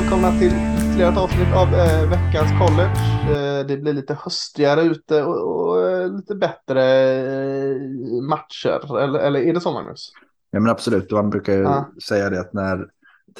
Välkomna 0.00 0.38
till 0.38 0.52
ytterligare 0.78 1.12
ett 1.12 1.18
avsnitt 1.18 1.52
av 1.54 1.68
eh, 1.74 2.10
veckans 2.10 2.50
college. 2.58 2.92
Eh, 3.30 3.66
det 3.66 3.76
blir 3.76 3.92
lite 3.92 4.14
höstigare 4.24 4.82
ute 4.82 5.22
och, 5.22 5.68
och 5.68 5.88
eh, 5.90 6.16
lite 6.16 6.34
bättre 6.34 6.82
eh, 7.12 7.76
matcher. 8.28 8.98
Eller, 8.98 9.18
eller 9.18 9.40
är 9.40 9.54
det 9.54 9.60
så 9.60 9.72
Magnus? 9.72 10.12
Ja 10.50 10.60
men 10.60 10.70
absolut, 10.70 11.10
man 11.10 11.30
brukar 11.30 11.52
ju 11.52 11.62
Ja. 11.62 11.90
säga 12.08 12.30
det 12.30 12.40
att 12.40 12.52
när 12.52 12.86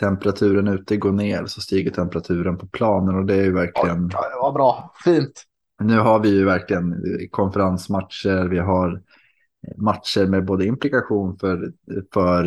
temperaturen 0.00 0.68
ute 0.68 0.96
går 0.96 1.12
ner 1.12 1.46
så 1.46 1.60
stiger 1.60 1.90
temperaturen 1.90 2.58
på 2.58 2.66
planen 2.66 3.14
och 3.14 3.26
det 3.26 3.34
är 3.34 3.44
ju 3.44 3.52
verkligen, 3.52 4.10
Ja, 4.12 4.28
det 4.30 4.36
var 4.42 4.52
bra. 4.52 4.94
Fint. 5.04 5.42
nu 5.82 5.98
har 5.98 6.18
vi 6.18 6.28
ju 6.28 6.44
verkligen 6.44 6.94
konferensmatcher, 7.30 8.48
vi 8.48 8.58
har 8.58 9.02
matcher 9.76 10.26
med 10.26 10.44
både 10.44 10.66
implikation 10.66 11.38
för, 11.38 11.72
för 12.14 12.46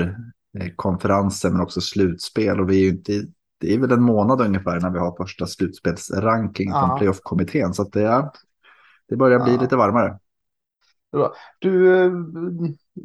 eh, 0.60 0.68
konferensen 0.76 1.54
men 1.54 1.62
också 1.62 1.82
slutspel 1.82 2.60
och 2.60 2.70
vi 2.70 2.76
är 2.80 2.84
ju 2.84 2.90
inte, 2.90 3.14
det 3.60 3.74
är 3.74 3.80
väl 3.80 3.92
en 3.92 4.04
månad 4.04 4.42
ungefär 4.42 4.80
när 4.80 4.90
vi 4.90 5.00
har 5.00 5.16
första 5.18 5.46
slutspelsranking 5.46 6.70
Ja. 6.70 6.80
från 6.88 6.98
playoff-kommittén 6.98 7.74
så 7.74 7.84
det, 7.84 8.04
är, 8.04 8.30
det 9.10 9.16
börjar 9.16 9.40
bli 9.40 9.56
Ja. 9.56 9.62
lite 9.62 9.76
varmare. 9.76 10.20
Du 11.60 12.04
eh, 12.06 12.12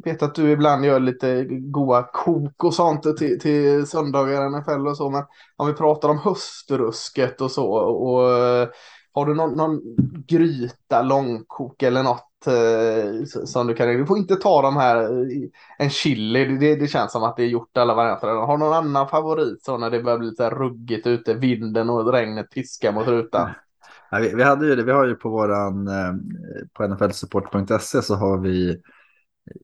vet 0.05 0.23
att 0.23 0.35
du 0.35 0.51
ibland 0.51 0.85
gör 0.85 0.99
lite 0.99 1.45
goa 1.49 2.03
kok 2.03 2.63
och 2.63 2.73
sånt 2.73 3.17
till, 3.17 3.39
till 3.39 3.87
söndagar 3.87 4.45
i 4.45 4.49
NFL 4.59 4.87
och 4.87 4.97
så. 4.97 5.09
Men 5.09 5.23
om 5.55 5.67
vi 5.67 5.73
pratar 5.73 6.09
om 6.09 6.17
höstrusket 6.17 7.41
och 7.41 7.51
så. 7.51 7.71
Och, 7.73 8.31
eh, 8.31 8.67
har 9.13 9.25
du 9.25 9.33
någon, 9.35 9.53
någon 9.57 9.81
gryta, 10.27 11.01
långkok 11.01 11.83
eller 11.83 12.03
något 12.03 12.34
som 13.45 13.67
du 13.67 13.73
kan... 13.73 13.87
Du 13.87 14.05
får 14.05 14.17
inte 14.17 14.35
ta 14.35 14.61
de 14.61 14.77
här, 14.77 14.97
eh, 15.03 15.27
en 15.77 15.89
chili, 15.89 16.45
det, 16.57 16.75
det 16.75 16.87
känns 16.87 17.11
som 17.11 17.23
att 17.23 17.37
det 17.37 17.43
är 17.43 17.47
gjort 17.47 17.77
alla 17.77 17.93
varianter. 17.95 18.27
Har 18.27 18.57
någon 18.57 18.73
annan 18.73 19.07
favorit 19.09 19.63
så 19.63 19.77
när 19.77 19.89
det 19.89 20.03
börjar 20.03 20.17
bli 20.19 20.27
lite 20.29 20.49
ruggigt 20.49 21.07
ute, 21.07 21.33
vinden 21.33 21.89
och 21.89 22.13
regnet 22.13 22.51
piskar 22.51 22.91
mot 22.91 23.07
rutan? 23.07 23.49
Ja, 24.11 24.19
vi, 24.19 24.35
vi, 24.35 24.43
hade 24.43 24.65
ju 24.67 24.75
det, 24.75 24.83
vi 24.83 24.91
har 24.91 25.05
ju 25.05 25.15
på 25.15 25.29
våran, 25.29 25.87
eh, 25.87 26.13
på 26.73 26.87
nflsupport.se 26.87 28.01
så 28.01 28.15
har 28.15 28.37
vi, 28.37 28.81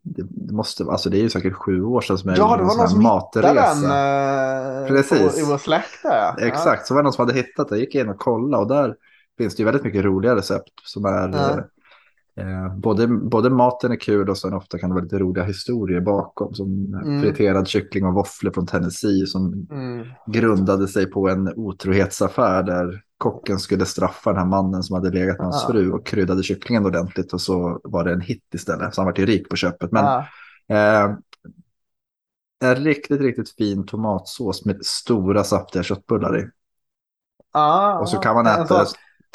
det, 0.04 0.54
måste, 0.54 0.84
alltså 0.84 1.10
det 1.10 1.18
är 1.18 1.22
ju 1.22 1.30
säkert 1.30 1.54
sju 1.54 1.84
år 1.84 2.02
sedan 2.02 2.18
som 2.18 2.30
jag 2.30 2.40
Ja, 2.40 2.44
gjorde 2.44 2.58
det 2.58 2.64
en 2.64 2.68
var 2.68 2.74
sån 2.74 2.80
någon 2.80 2.90
som 2.90 3.02
hittade 3.02 3.54
den 3.54 3.86
matresa. 3.86 3.96
eh, 4.84 4.88
Precis. 4.88 5.34
På, 5.34 5.40
i 5.40 5.44
vår 5.44 5.58
släkt 5.58 6.04
där. 6.04 6.18
Ja. 6.18 6.36
Exakt, 6.48 6.88
så 6.88 6.94
var 6.94 7.02
det 7.02 7.04
någon 7.04 7.14
som 7.14 7.28
hade 7.28 7.40
hittat 7.40 7.70
det, 7.70 7.76
jag 7.76 7.80
gick 7.80 7.96
in 7.96 8.10
och 8.10 8.20
kollade 8.20 8.64
och 8.64 8.70
där 8.70 8.96
finns 9.38 9.56
det 9.56 9.62
ju 9.62 9.66
väldigt 9.66 9.84
mycket 9.84 10.04
roliga 10.06 10.36
recept 10.36 10.72
som 10.84 11.06
är 11.06 11.30
Ja. 11.30 11.60
Eh, 12.36 12.76
både, 12.76 13.08
både 13.08 13.50
maten 13.50 13.92
är 13.92 13.96
kul 13.96 14.30
och 14.30 14.38
sen 14.38 14.54
ofta 14.54 14.80
kan 14.80 14.90
det 14.90 14.94
vara 14.94 15.04
lite 15.04 15.20
roliga 15.20 15.44
historier 15.46 16.02
bakom 16.02 16.54
som 16.54 16.94
Mm. 16.94 17.22
friterad 17.22 17.68
kyckling 17.68 18.06
och 18.06 18.14
våfflor 18.14 18.52
från 18.52 18.68
Tennessee 18.68 19.26
som 19.28 19.68
Mm. 19.72 20.06
grundade 20.28 20.88
sig 20.88 21.06
på 21.12 21.30
en 21.30 21.54
otrohetsaffär 21.56 22.64
där 22.64 23.04
kocken 23.18 23.60
skulle 23.60 23.86
straffa 23.86 24.30
den 24.30 24.40
här 24.40 24.46
mannen 24.48 24.84
som 24.84 24.94
hade 24.96 25.10
legat 25.12 25.38
med 25.38 25.46
hans 25.48 25.64
Ah. 25.66 25.72
fru 25.72 25.92
och 25.92 26.06
kryddade 26.06 26.44
kycklingen 26.44 26.86
ordentligt 26.86 27.34
och 27.34 27.42
så 27.42 27.80
var 27.84 28.04
det 28.04 28.14
en 28.14 28.22
hit 28.22 28.44
istället. 28.54 28.96
Så 28.96 29.02
han 29.02 29.06
var 29.12 29.20
ju 29.20 29.26
rik 29.26 29.50
på 29.50 29.56
köpet. 29.56 29.92
Men 29.92 30.06
Ja. 30.06 30.26
eh, 30.70 31.16
en 32.64 32.76
riktigt, 32.76 33.22
riktigt 33.22 33.50
fin 33.56 33.86
tomatsås 33.86 34.66
med 34.66 34.86
stora 34.86 35.44
saftiga 35.44 35.84
köttbullar 35.84 36.40
i. 36.40 36.50
Ja, 37.54 38.00
Och 38.00 38.10
så 38.10 38.18
kan 38.18 38.36
man 38.36 38.48
äta 38.48 38.80
det, 38.80 38.86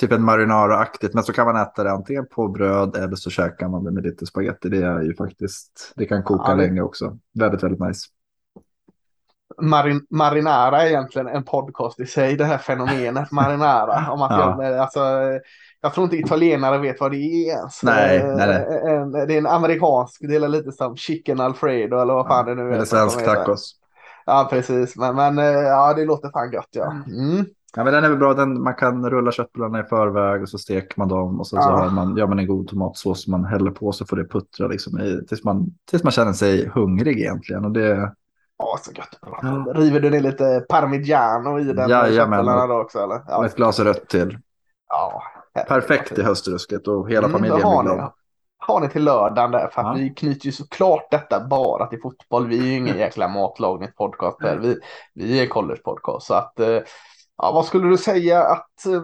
typ 0.01 0.13
en 0.13 0.23
marinara-aktigt, 0.25 1.15
men 1.15 1.25
så 1.25 1.33
kan 1.33 1.47
man 1.47 1.57
äta 1.57 1.85
det 1.85 1.91
antingen 1.93 2.27
på 2.27 2.49
bröd 2.49 2.97
eller 2.97 3.17
så 3.17 3.31
käkar 3.31 3.69
man 3.69 3.85
det 3.85 3.91
med 3.91 4.03
lite 4.05 4.27
spaghetti. 4.27 4.69
Det 4.69 4.83
är 4.87 5.01
ju 5.03 5.15
faktiskt, 5.17 5.93
det 5.97 6.07
kan 6.07 6.23
koka 6.23 6.51
Ja, 6.51 6.55
det- 6.57 6.63
länge 6.63 6.81
också. 6.83 7.17
Väldigt, 7.39 7.63
väldigt 7.63 7.81
nice. 7.81 8.07
Marin, 9.63 10.07
marinara 10.11 10.83
är 10.83 10.87
egentligen 10.87 11.29
en 11.29 11.45
podcast 11.45 12.01
i 12.01 12.07
sig, 12.07 12.37
det 12.37 12.45
här 12.45 12.59
fenomenet 12.59 13.31
marinara. 13.33 14.11
Om 14.13 14.23
att 14.23 14.31
Ja. 14.31 14.65
jag, 14.65 14.79
alltså, 14.79 15.01
jag 15.81 15.95
tror 15.95 16.05
inte 16.05 16.17
italienare 16.17 16.79
vet 16.79 17.01
vad 17.01 17.11
det 17.11 17.17
är 17.17 17.49
ens. 17.57 17.83
Nej, 17.83 18.17
Eh, 18.19 18.37
nej, 18.37 18.47
nej. 18.47 18.95
En, 18.95 19.13
det 19.13 19.35
är 19.35 19.39
en 19.39 19.47
amerikansk, 19.47 20.21
det 20.29 20.35
är 20.37 20.49
lite 20.49 20.73
som 20.73 20.97
chicken 20.97 21.41
alfredo 21.41 21.99
eller 21.99 22.15
vad 22.15 22.27
fan 22.27 22.47
det 22.47 22.55
nu 22.55 22.63
är. 22.63 22.73
Eller 22.73 22.85
som 22.85 22.99
svensk 23.11 23.25
tacos. 23.25 23.75
Ja, 24.27 24.47
precis. 24.51 24.97
Men, 24.97 25.17
men 25.17 25.39
eh, 25.39 25.45
ja, 25.45 25.95
det 25.95 26.05
låter 26.05 26.29
fan 26.31 26.53
gött 26.53 26.69
ja. 26.71 26.93
Mm. 27.07 27.47
Ja, 27.77 27.85
men 27.85 27.93
den 27.93 28.05
är 28.05 28.09
väl 28.09 28.19
bra. 28.19 28.35
Den, 28.35 28.63
man 28.63 28.75
kan 28.75 29.11
rulla 29.11 29.33
köttbullarna 29.33 29.81
i 29.81 29.85
förväg 29.85 30.43
och 30.43 30.49
så 30.49 30.59
steker 30.59 30.95
man 30.97 31.09
dem 31.09 31.41
och 31.41 31.47
så, 31.47 31.57
så 31.57 31.69
Ja. 31.69 31.77
har 31.77 31.91
man, 31.91 32.17
gör 32.17 32.27
man 32.27 32.39
en 32.39 32.47
god 32.47 32.69
tomatsås 32.69 33.23
som 33.25 33.31
man 33.31 33.45
häller 33.45 33.71
på 33.71 33.93
så 33.93 34.07
får 34.07 34.17
det 34.17 34.25
puttra 34.29 34.67
liksom, 34.67 34.99
i, 35.01 35.27
tills, 35.29 35.45
man, 35.45 35.67
tills 35.91 36.03
man 36.03 36.13
känner 36.13 36.33
sig 36.33 36.69
hungrig 36.69 37.19
egentligen. 37.21 37.65
Och 37.65 37.71
det, 37.73 38.13
Ja, 38.59 38.79
så 38.83 38.93
gött. 38.93 39.19
Ja. 39.43 39.67
River 39.75 40.01
du 40.01 40.11
ner 40.11 40.21
lite 40.21 40.65
parmigiano 40.69 41.59
i 41.61 41.65
den 41.65 41.89
köttbullarna 41.89 42.67
då 42.67 42.75
också 42.81 42.99
eller? 42.99 43.17
och 43.17 43.23
Ja, 43.29 43.47
ett 43.47 43.57
glas 43.57 43.81
rött 43.81 44.09
till. 44.09 44.39
ja. 44.89 45.23
Perfekt 45.69 46.19
i 46.19 46.23
höstrusket 46.23 46.89
och 46.89 47.11
hela 47.11 47.27
Mm, 47.27 47.33
familjen 47.33 47.63
har 47.63 47.83
blir 47.83 47.93
ni? 47.93 47.97
glad. 47.97 48.13
har 48.59 48.81
ni 48.81 48.89
till 48.89 49.05
lördagen 49.05 49.51
där? 49.51 49.69
För 49.73 49.83
Ja. 49.83 49.93
vi 49.99 50.11
knyter 50.11 50.47
ju 50.47 50.53
såklart 50.53 51.11
detta 51.11 51.47
bara 51.51 51.87
till 51.87 52.01
fotboll. 52.03 52.47
Vi 52.47 52.59
är 52.59 52.65
ju 52.65 52.73
ingen 52.73 52.99
jäkla 52.99 53.29
matlagningspodcast. 53.29 54.39
Vi, 54.61 54.79
vi 55.15 55.41
är 55.43 55.47
collegepodcast. 55.47 56.27
Så 56.27 56.35
att, 56.35 56.61
eh, 56.61 56.79
ja, 57.39 57.53
vad 57.53 57.67
skulle 57.67 57.89
du 57.89 57.97
säga 57.99 58.45
att 58.45 58.87
eh, 58.87 59.03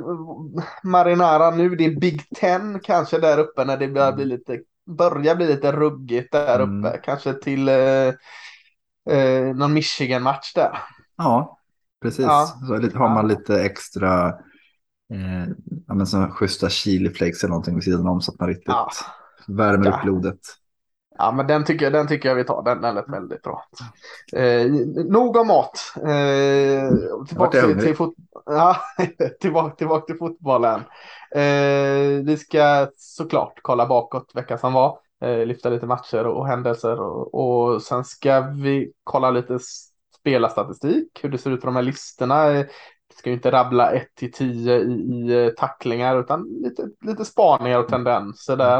Marinara 0.82 1.50
nu, 1.50 1.76
det 1.76 1.84
är 1.84 2.00
Big 2.00 2.22
Ten 2.40 2.80
kanske 2.82 3.18
där 3.18 3.38
uppe 3.38 3.64
när 3.64 3.76
det 3.76 3.88
börjar 3.88 4.12
bli 4.12 4.24
lite, 4.24 4.60
börjar 4.86 5.36
bli 5.36 5.46
lite 5.46 5.72
ruggigt 5.72 6.32
där 6.32 6.60
Mm. 6.60 6.84
uppe. 6.84 6.98
Kanske 7.04 7.34
till 7.34 7.68
eh, 7.68 8.08
eh, 9.10 9.54
någon 9.54 9.72
Michigan-match 9.72 10.52
där. 10.54 10.78
Ja, 11.16 11.58
precis. 12.02 12.24
Ja. 12.24 12.46
Så 12.66 12.74
har 12.98 13.08
man 13.08 13.28
lite 13.28 13.62
extra 13.62 14.28
eh, 15.12 15.48
ja, 15.86 15.94
men 15.94 16.06
så 16.06 16.26
schyssta 16.26 16.68
chiliflakes 16.68 17.42
eller 17.44 17.50
någonting 17.50 17.74
vid 17.74 17.84
sidan 17.84 18.08
om 18.08 18.20
så 18.20 18.32
att 18.32 18.40
man 18.40 18.48
riktigt 18.48 18.68
Ja. 18.68 18.90
värmer 19.48 19.86
Ja. 19.86 19.96
upp 19.96 20.02
blodet. 20.02 20.38
Ja, 21.22 21.32
men 21.32 21.46
den 21.46 21.64
tycker, 21.64 21.86
jag- 21.86 21.92
den 21.92 22.06
tycker 22.08 22.28
jag 22.28 22.36
vi 22.36 22.44
tar. 22.44 22.62
Den, 22.62 22.80
den 22.80 22.94
lät 22.94 23.08
väldigt 23.08 23.42
bra. 23.42 23.64
Eh, 24.36 24.66
nog 25.10 25.36
om 25.36 25.46
mat. 25.46 25.78
Eh, 25.96 26.92
tillbaka, 27.28 27.50
till, 27.60 27.80
till, 27.84 27.96
fot 27.96 28.14
ja, 28.46 28.76
tillbaka, 29.40 29.74
tillbaka 29.76 30.06
till 30.06 30.16
fotbollen. 30.18 30.80
Eh, 31.34 32.24
vi 32.24 32.36
ska 32.40 32.88
såklart 32.96 33.58
kolla 33.62 33.86
bakåt 33.86 34.30
veckan 34.34 34.58
som 34.58 34.72
var. 34.72 34.98
Eh, 35.24 35.46
lyfta 35.46 35.68
lite 35.70 35.86
matcher 35.86 36.24
och, 36.26 36.36
och 36.38 36.46
händelser. 36.46 37.00
Och, 37.00 37.34
och 37.34 37.82
sen 37.82 38.04
ska 38.04 38.40
vi 38.40 38.92
kolla 39.04 39.30
lite 39.30 39.58
spelarstatistik. 40.20 41.20
Hur 41.22 41.28
det 41.28 41.38
ser 41.38 41.50
ut 41.50 41.60
på 41.60 41.66
de 41.66 41.76
här 41.76 41.82
listorna. 41.82 42.50
Eh, 42.52 42.66
Vi 43.08 43.16
ska 43.18 43.30
ju 43.30 43.36
inte 43.36 43.50
rabbla 43.50 43.90
1 43.92 44.14
till 44.14 44.32
10 44.32 44.78
i, 44.78 44.92
i 44.92 45.44
eh, 45.46 45.50
tacklingar 45.50 46.20
utan 46.20 46.42
lite, 46.62 46.82
lite 47.06 47.24
spaningar 47.24 47.78
och 47.78 47.88
tendenser 47.88 48.56
där. 48.56 48.78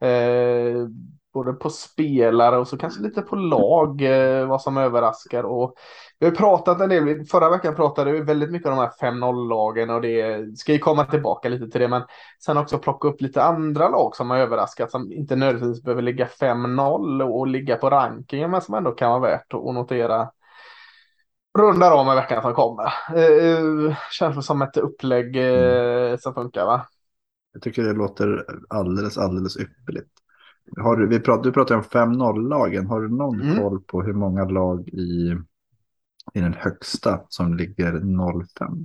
Eh, 0.00 0.86
både 1.32 1.52
på 1.52 1.70
spelare 1.70 2.58
och 2.58 2.68
så 2.68 2.78
kanske 2.78 3.02
lite 3.02 3.22
på 3.22 3.36
lag, 3.36 4.02
eh, 4.02 4.46
vad 4.46 4.62
som 4.62 4.76
överraskar. 4.76 5.44
Och 5.44 5.74
vi 6.18 6.26
har 6.26 6.34
pratat 6.34 6.80
en 6.80 6.88
del, 6.88 7.24
förra 7.24 7.50
veckan 7.50 7.74
pratade 7.74 8.12
vi 8.12 8.20
väldigt 8.20 8.50
mycket 8.50 8.68
om 8.68 8.76
de 8.76 8.80
här 8.80 8.92
5-0-lagen 9.00 9.90
och 9.90 10.00
det 10.00 10.58
ska 10.58 10.72
ju 10.72 10.78
komma 10.78 11.04
tillbaka 11.04 11.48
lite 11.48 11.68
till 11.68 11.80
det. 11.80 11.88
Men 11.88 12.02
sen 12.44 12.56
också 12.56 12.78
plocka 12.78 13.08
upp 13.08 13.20
lite 13.20 13.42
andra 13.42 13.88
lag 13.88 14.16
som 14.16 14.30
har 14.30 14.36
överraskat 14.36 14.90
som 14.90 15.12
inte 15.12 15.36
nödvändigtvis 15.36 15.84
behöver 15.84 16.02
ligga 16.02 16.26
5-0 16.26 17.22
och 17.22 17.46
ligga 17.46 17.76
på 17.76 17.90
rankingen 17.90 18.50
men 18.50 18.60
som 18.60 18.74
ändå 18.74 18.90
kan 18.90 19.10
vara 19.10 19.20
värt 19.20 19.54
att 19.54 19.74
notera. 19.74 20.30
Rundar 21.58 21.92
om 21.92 22.12
i 22.12 22.14
veckan 22.14 22.42
som 22.42 22.54
kommer. 22.54 22.84
Eh, 23.16 23.96
känns 24.10 24.36
det 24.36 24.42
som 24.42 24.62
ett 24.62 24.76
upplägg 24.76 25.36
eh, 25.36 26.16
som 26.16 26.34
funkar 26.34 26.66
va? 26.66 26.86
Jag 27.52 27.62
tycker 27.62 27.82
det 27.82 27.92
låter 27.92 28.44
alldeles, 28.68 29.18
alldeles 29.18 29.56
ypperligt. 29.56 30.10
Har 30.76 31.06
vi 31.06 31.20
prat, 31.20 31.42
du 31.42 31.52
pratar 31.52 31.74
om 31.74 31.82
5-0-lagen. 31.82 32.86
Har 32.86 33.00
du 33.00 33.08
någon 33.08 33.40
Mm. 33.40 33.56
koll 33.58 33.80
på 33.80 34.02
hur 34.02 34.12
många 34.12 34.44
lag 34.44 34.88
i, 34.88 35.36
i 36.34 36.40
den 36.40 36.54
högsta 36.54 37.20
som 37.28 37.54
ligger 37.54 37.92
0-5? 37.92 38.84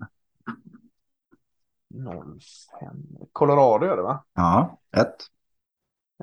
05. 2.80 2.96
Colorado 3.32 3.86
gör 3.86 3.98
det 3.98 4.04
va? 4.04 4.24
Ja, 4.36 4.80
ett. 4.98 5.16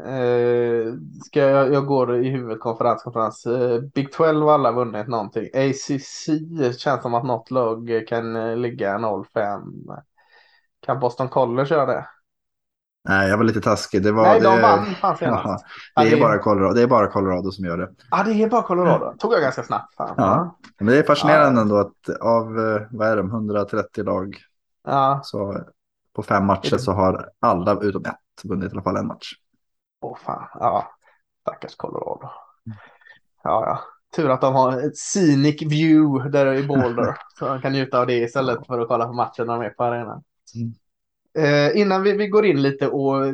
Eh, 0.06 0.94
ska 1.24 1.40
jag, 1.40 1.72
jag 1.72 1.86
går 1.86 2.16
i 2.16 2.28
huvudet 2.30 2.60
konferens, 2.60 3.02
konferens. 3.02 3.46
Eh, 3.46 3.80
Big 3.80 4.12
12 4.12 4.42
har 4.46 4.52
alla 4.54 4.72
vunnit 4.72 5.08
någonting. 5.08 5.44
ACC 5.54 6.28
känns 6.78 7.02
som 7.02 7.14
att 7.14 7.24
något 7.24 7.50
lag 7.50 8.04
kan 8.08 8.36
eh, 8.36 8.56
ligga 8.56 8.98
0-5. 8.98 10.02
Kan 10.80 11.00
Boston 11.00 11.28
College 11.28 11.74
göra 11.74 11.86
det? 11.86 12.06
Nej, 13.08 13.28
jag 13.28 13.36
var 13.36 13.44
lite 13.44 13.60
taskig. 13.60 14.02
Det 14.02 14.12
var, 14.12 14.22
Nej, 14.22 14.40
de 14.40 14.56
det, 14.56 14.62
vann 14.62 14.84
fan 14.84 15.16
senast. 15.16 15.64
Ja, 15.94 16.02
det, 16.02 16.12
är 16.12 16.20
bara 16.20 16.38
Colorado, 16.38 16.74
det 16.74 16.82
är 16.82 16.86
bara 16.86 17.06
Colorado 17.06 17.50
som 17.50 17.64
gör 17.64 17.78
det. 17.78 17.90
Ja, 18.10 18.22
det 18.22 18.42
är 18.42 18.48
bara 18.48 18.62
Colorado. 18.62 19.14
Tog 19.18 19.32
jag 19.32 19.40
ganska 19.40 19.62
snabbt. 19.62 19.94
Fan. 19.94 20.14
Ja. 20.16 20.58
Men 20.78 20.86
det 20.86 20.98
är 20.98 21.02
fascinerande 21.02 21.60
Ja. 21.60 21.62
ändå 21.62 21.76
att 21.76 22.20
av 22.20 22.58
eh, 22.58 22.82
vad 22.90 23.08
är 23.08 23.16
de, 23.16 23.30
130 23.30 24.04
lag 24.04 24.36
Ja. 24.84 25.20
så 25.24 25.60
på 26.16 26.22
fem 26.22 26.46
matcher 26.46 26.76
så 26.76 26.92
har 26.92 27.28
alla 27.40 27.80
utom 27.80 28.04
ett 28.04 28.44
vunnit 28.44 28.68
i 28.68 28.72
alla 28.72 28.82
fall 28.82 28.96
en 28.96 29.06
match. 29.06 29.32
Åh 30.00 30.16
fan. 30.24 30.46
Ja. 30.54 30.92
Stackars 31.40 31.76
Colorado. 31.76 32.30
Ja, 33.44 33.66
ja. 33.66 33.80
tur 34.16 34.30
att 34.30 34.40
de 34.40 34.54
har 34.54 34.86
ett 34.86 34.96
scenic 34.96 35.62
view 35.62 36.30
där 36.30 36.54
i 36.54 36.66
Boulder. 36.66 37.16
så 37.38 37.48
de 37.48 37.60
kan 37.62 37.72
njuta 37.72 38.00
av 38.00 38.06
det 38.06 38.18
istället 38.18 38.66
för 38.66 38.80
att 38.80 38.88
kolla 38.88 39.06
på 39.06 39.12
matchen 39.12 39.46
när 39.46 39.54
de 39.54 39.62
är 39.62 39.70
på 39.70 39.84
arenan. 39.84 40.22
Mm. 40.54 40.74
Eh, 41.38 41.80
innan 41.80 42.02
vi, 42.02 42.12
vi 42.12 42.28
går 42.28 42.46
in 42.46 42.62
lite 42.62 42.88
och 42.88 43.24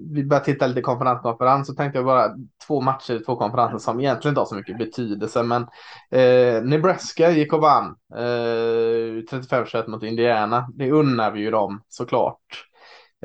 vi 0.00 0.24
börjar 0.24 0.44
titta 0.44 0.66
lite 0.66 0.80
konferenskonferens 0.80 1.66
så 1.66 1.74
tänkte 1.74 1.98
jag 1.98 2.06
bara 2.06 2.30
två 2.66 2.80
matcher, 2.80 3.22
två 3.26 3.36
konferenser 3.36 3.78
som 3.78 4.00
egentligen 4.00 4.32
inte 4.32 4.40
har 4.40 4.46
så 4.46 4.54
mycket 4.54 4.78
betydelse. 4.78 5.42
Men 5.42 5.62
eh, 6.10 6.62
Nebraska 6.62 7.30
gick 7.30 7.52
och 7.52 7.60
vann 7.60 7.96
eh, 8.14 9.22
35-21 9.30 9.88
mot 9.88 10.02
Indiana. 10.02 10.68
Det 10.74 10.90
unnar 10.90 11.30
vi 11.30 11.40
ju 11.40 11.50
dem 11.50 11.82
såklart. 11.88 12.64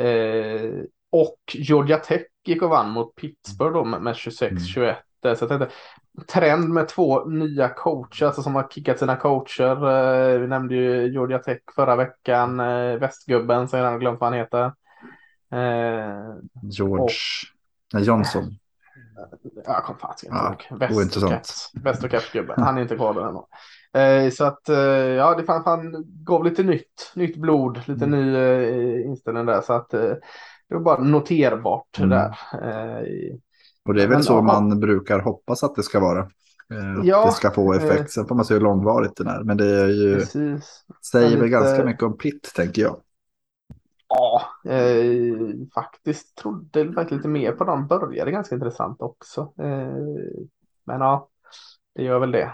Eh, 0.01 0.71
och 1.11 1.39
Georgia 1.53 1.97
Tech 1.97 2.21
gick 2.45 2.61
och 2.61 2.69
vann 2.69 2.89
mot 2.91 3.15
Pittsburgh 3.15 3.73
då 3.73 3.85
med, 3.85 4.01
med 4.01 4.13
26-21. 4.13 4.95
Mm. 5.23 5.35
Så 5.35 5.43
jag 5.43 5.49
tänkte, 5.49 5.69
trend 6.27 6.69
med 6.69 6.87
två 6.87 7.25
nya 7.25 7.69
coacher, 7.69 8.25
alltså 8.25 8.41
som 8.41 8.55
har 8.55 8.67
kickat 8.69 8.99
sina 8.99 9.15
coacher. 9.15 9.89
Eh, 10.33 10.39
vi 10.39 10.47
nämnde 10.47 10.75
ju 10.75 11.11
Georgia 11.11 11.39
Tech 11.39 11.61
förra 11.75 11.95
veckan, 11.95 12.59
eh, 12.59 12.95
västgubben, 12.99 13.67
så 13.67 13.77
jag 13.77 13.91
har 13.91 13.99
glömt 13.99 14.19
vad 14.19 14.29
han 14.29 14.39
heter. 14.39 14.65
Eh, 15.51 16.35
George 16.61 17.03
och, 17.03 17.09
Nej, 17.93 18.03
Johnson. 18.03 18.43
Jag 19.65 19.83
kom 19.83 19.97
fan 19.97 20.13
inte 20.23 21.19
ihåg. 21.19 21.33
Väst 21.83 22.03
och 22.03 22.11
Caps-gubben, 22.11 22.63
han 22.63 22.77
är 22.77 22.81
inte 22.81 22.95
kvar 22.95 23.13
där 23.13 23.29
ännu. 23.29 24.31
Så 24.31 24.45
att 24.45 24.61
ja, 25.17 25.35
det 25.35 25.43
fan, 25.43 25.63
fan 25.63 26.05
gav 26.23 26.43
lite 26.43 26.63
nytt, 26.63 27.11
nytt 27.15 27.37
blod, 27.37 27.81
lite 27.87 28.05
mm. 28.05 28.31
ny 28.31 29.03
inställning 29.03 29.45
där. 29.45 29.61
Så 29.61 29.73
att 29.73 29.89
det 29.89 30.19
var 30.69 30.79
bara 30.79 30.99
noterbart 30.99 31.99
mm. 31.99 32.09
där. 32.09 32.37
Och 33.89 33.95
det 33.95 34.03
är 34.03 34.07
väl 34.07 34.17
men, 34.17 34.23
så 34.23 34.33
ja, 34.33 34.41
man 34.41 34.79
brukar 34.79 35.19
hoppas 35.19 35.63
att 35.63 35.75
det 35.75 35.83
ska 35.83 35.99
vara. 35.99 36.19
Eh, 36.73 37.03
ja, 37.03 37.25
det 37.25 37.31
ska 37.31 37.51
få 37.51 37.73
effekt. 37.73 37.99
Eh, 37.99 38.05
Sen 38.05 38.27
får 38.27 38.35
man 38.35 38.45
se 38.45 38.53
hur 38.53 38.61
långvarigt 38.61 39.15
det 39.15 39.23
är. 39.23 39.43
Men 39.43 39.57
det 39.57 39.81
är 39.81 39.87
ju, 39.87 40.15
precis. 40.15 40.85
säger 41.11 41.37
väl 41.37 41.49
ganska 41.49 41.85
mycket 41.85 42.03
om 42.03 42.17
Pitt, 42.17 42.51
tänker 42.55 42.81
jag. 42.81 42.97
Ja, 44.07 44.41
eh, 44.71 45.33
faktiskt 45.73 46.35
trodde 46.35 46.83
verkligen 46.83 47.17
lite 47.17 47.29
mer 47.29 47.51
på 47.51 47.63
dem. 47.63 47.87
Började 47.87 48.31
ganska 48.31 48.55
intressant 48.55 49.01
också. 49.01 49.53
Eh, 49.57 49.93
men 50.85 51.01
ja, 51.01 51.27
det 51.95 52.03
gör 52.03 52.19
väl 52.19 52.31
det. 52.31 52.51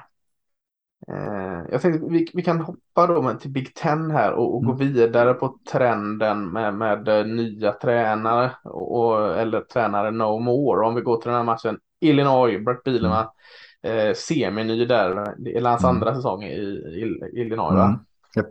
Eh, 1.08 1.62
jag 1.72 1.82
tänkte 1.82 2.08
vi, 2.10 2.28
vi 2.34 2.42
kan 2.42 2.62
hoppa 2.62 3.08
då 3.08 3.34
till 3.34 3.50
Big 3.50 3.76
Ten 3.76 4.12
här 4.12 4.34
och, 4.34 4.56
och 4.56 4.64
mm. 4.64 4.72
gå 4.72 4.84
vidare 4.84 5.34
på 5.34 5.60
trenden 5.72 6.50
med, 6.52 6.74
med 6.74 7.08
eh, 7.08 7.26
nya 7.26 7.72
tränare 7.72 8.52
och, 8.64 9.40
eller 9.40 9.62
tränare 9.62 10.12
no 10.12 10.40
more. 10.40 10.88
Om 10.88 10.96
vi 10.96 11.02
går 11.02 11.18
till 11.18 11.30
den 11.30 11.38
här 11.38 11.44
matchen 11.44 11.80
Illinois, 12.00 12.66
Brett 12.66 12.84
Bielema, 12.84 13.32
mm. 13.82 14.08
eh, 14.08 14.14
semi-ny 14.14 14.86
där, 14.86 15.36
det 15.38 15.58
är 15.58 15.62
hans 15.62 15.84
mm. 15.84 15.96
andra 15.96 16.16
säsong 16.16 16.44
i, 16.44 16.54
i 16.54 17.42
Illinois 17.42 17.72
mm. 17.72 17.78
va? 17.78 18.00
Yep. 18.38 18.48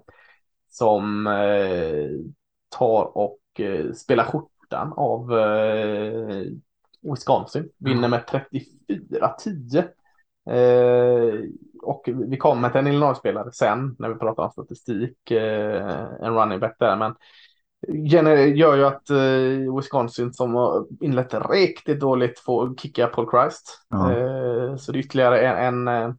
Som 0.71 1.27
eh, 1.27 2.11
tar 2.79 3.19
och 3.19 3.41
eh, 3.59 3.93
spelar 3.93 4.25
skjortan 4.25 4.93
av 4.97 5.39
eh, 5.39 6.45
Wisconsin, 7.03 7.69
vinner 7.79 8.09
med 8.09 8.45
34-10. 8.91 9.89
Och 11.85 12.09
vi 12.31 12.37
kommer 12.37 12.71
till 12.71 12.79
en 12.79 12.87
Illinois-spelare 12.87 13.53
sen 13.53 13.97
när 13.99 14.09
vi 14.09 14.15
pratar 14.15 14.43
om 14.43 14.51
statistik, 14.51 15.31
eh, 15.31 16.07
en 16.23 16.35
running 16.35 16.61
back 16.61 16.77
där. 16.79 16.97
Men 16.97 17.15
gör 18.57 18.77
ju 18.77 18.85
att 18.85 19.11
eh, 19.11 19.77
Wisconsin 19.77 20.33
som 20.33 20.55
har 20.55 20.87
inlett 21.01 21.35
riktigt 21.51 22.01
dåligt 22.01 22.39
får 22.39 22.75
kicka 22.77 23.07
Paul 23.07 23.31
Christ. 23.31 23.79
Eh, 23.93 24.77
så 24.77 24.93
det 24.93 24.99
är 24.99 25.01
ytterligare 25.01 25.41
en, 25.41 25.89
en, 25.89 26.19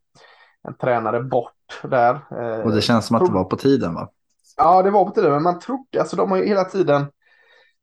en 0.67 0.77
tränare 0.81 1.23
bort 1.23 1.81
där. 1.83 2.19
Och 2.65 2.71
det 2.71 2.81
känns 2.81 3.05
som 3.05 3.15
att 3.15 3.25
det 3.25 3.31
var 3.31 3.43
på 3.43 3.57
tiden 3.57 3.93
va? 3.93 4.09
Ja, 4.57 4.81
det 4.81 4.91
var 4.91 5.05
på 5.05 5.11
tiden, 5.11 5.31
men 5.31 5.43
man 5.43 5.59
trodde, 5.59 5.99
alltså 5.99 6.15
de 6.15 6.31
har 6.31 6.37
ju 6.37 6.45
hela 6.45 6.63
tiden, 6.63 7.07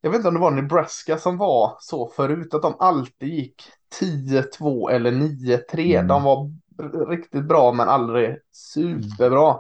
jag 0.01 0.11
vet 0.11 0.17
inte 0.17 0.29
om 0.29 0.35
det 0.35 0.41
var 0.41 0.51
Nebraska 0.51 1.19
som 1.19 1.39
var 1.39 1.77
så 1.79 2.09
förut, 2.09 2.55
att 2.55 2.63
de 2.63 2.77
alltid 2.79 3.29
gick 3.29 3.63
10-2 4.01 4.91
eller 4.91 5.13
9-3. 5.13 5.95
Mm. 5.95 6.09
De 6.09 6.23
var 6.23 6.51
riktigt 7.09 7.45
bra 7.45 7.73
men 7.73 7.89
aldrig 7.89 8.37
superbra. 8.53 9.55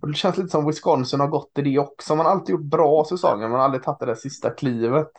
Och 0.00 0.08
det 0.08 0.14
känns 0.14 0.36
lite 0.36 0.48
som 0.48 0.66
Wisconsin 0.66 1.20
har 1.20 1.28
gått 1.28 1.58
i 1.58 1.62
det 1.62 1.78
också. 1.78 2.14
Man 2.14 2.26
har 2.26 2.32
alltid 2.32 2.52
gjort 2.52 2.64
bra 2.64 3.04
säsonger 3.08 3.38
men 3.42 3.50
man 3.50 3.58
har 3.58 3.64
aldrig 3.64 3.82
tagit 3.82 4.00
det 4.00 4.06
där 4.06 4.14
sista 4.14 4.50
klivet. 4.50 5.10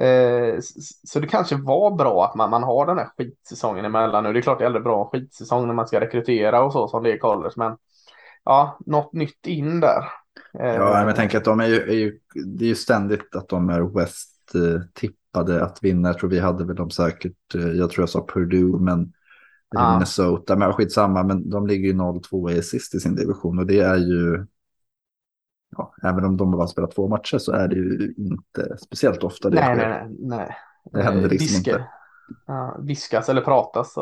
Eh, 0.00 0.58
så 1.04 1.20
det 1.20 1.26
kanske 1.26 1.56
var 1.56 1.96
bra 1.96 2.24
att 2.24 2.34
man, 2.34 2.50
man 2.50 2.62
har 2.62 2.86
den 2.86 2.98
här 2.98 3.10
skitsäsongen 3.16 3.84
emellan 3.84 4.24
nu. 4.24 4.32
Det 4.32 4.38
är 4.38 4.42
klart 4.42 4.58
det 4.58 4.64
är 4.64 4.66
aldrig 4.66 4.84
bra 4.84 5.00
en 5.00 5.20
skitsäsong 5.20 5.66
när 5.66 5.74
man 5.74 5.86
ska 5.86 6.00
rekrytera 6.00 6.62
och 6.62 6.72
så 6.72 6.88
som 6.88 7.02
det 7.02 7.10
är 7.10 7.16
i 7.16 7.18
college. 7.18 7.54
Men 7.56 7.76
ja, 8.44 8.78
något 8.86 9.12
nytt 9.12 9.46
in 9.46 9.80
där. 9.80 10.04
Eh, 10.58 10.74
ja, 10.74 10.92
men 10.92 11.06
jag 11.06 11.16
tänker 11.16 11.38
att 11.38 11.44
de 11.44 11.60
är 11.60 11.66
ju, 11.66 11.80
är 11.80 11.94
ju, 11.94 12.18
det 12.46 12.64
är 12.64 12.68
ju 12.68 12.74
ständigt 12.74 13.36
att 13.36 13.48
de 13.48 13.70
är 13.70 13.80
West 13.80 14.54
eh, 14.54 15.62
att 15.62 15.82
vinna. 15.82 16.08
Jag 16.08 16.18
tror 16.18 16.30
vi 16.30 16.38
hade 16.38 16.64
väl 16.64 16.76
dem 16.76 16.90
säkert, 16.90 17.54
eh, 17.54 17.68
jag 17.68 17.90
tror 17.90 18.02
jag 18.02 18.08
sa 18.08 18.26
Purdue, 18.26 18.78
men 18.78 19.12
ah. 19.76 19.92
Minnesota, 19.92 20.56
men 20.56 20.72
skitsamma, 20.72 21.22
men 21.22 21.50
de 21.50 21.66
ligger 21.66 21.88
ju 21.88 21.94
0-2 21.94 22.50
i 22.50 22.62
sist 22.62 22.94
i 22.94 23.00
sin 23.00 23.14
division 23.14 23.58
och 23.58 23.66
det 23.66 23.80
är 23.80 23.96
ju, 23.96 24.46
ja, 25.76 25.94
även 26.02 26.24
om 26.24 26.36
de 26.36 26.50
bara 26.50 26.66
spelat 26.66 26.90
två 26.90 27.08
matcher 27.08 27.38
så 27.38 27.52
är 27.52 27.68
det 27.68 27.76
ju 27.76 28.14
inte 28.16 28.78
speciellt 28.78 29.24
ofta 29.24 29.50
det 29.50 29.60
nej, 29.60 29.76
sker. 29.76 29.88
Nej, 29.88 30.16
nej, 30.18 30.56
Det 30.92 31.02
händer 31.02 31.28
liksom 31.28 31.44
Viske, 31.44 31.70
inte. 31.70 31.88
Ja, 32.46 32.76
viskas 32.82 33.28
eller 33.28 33.42
pratas 33.42 33.94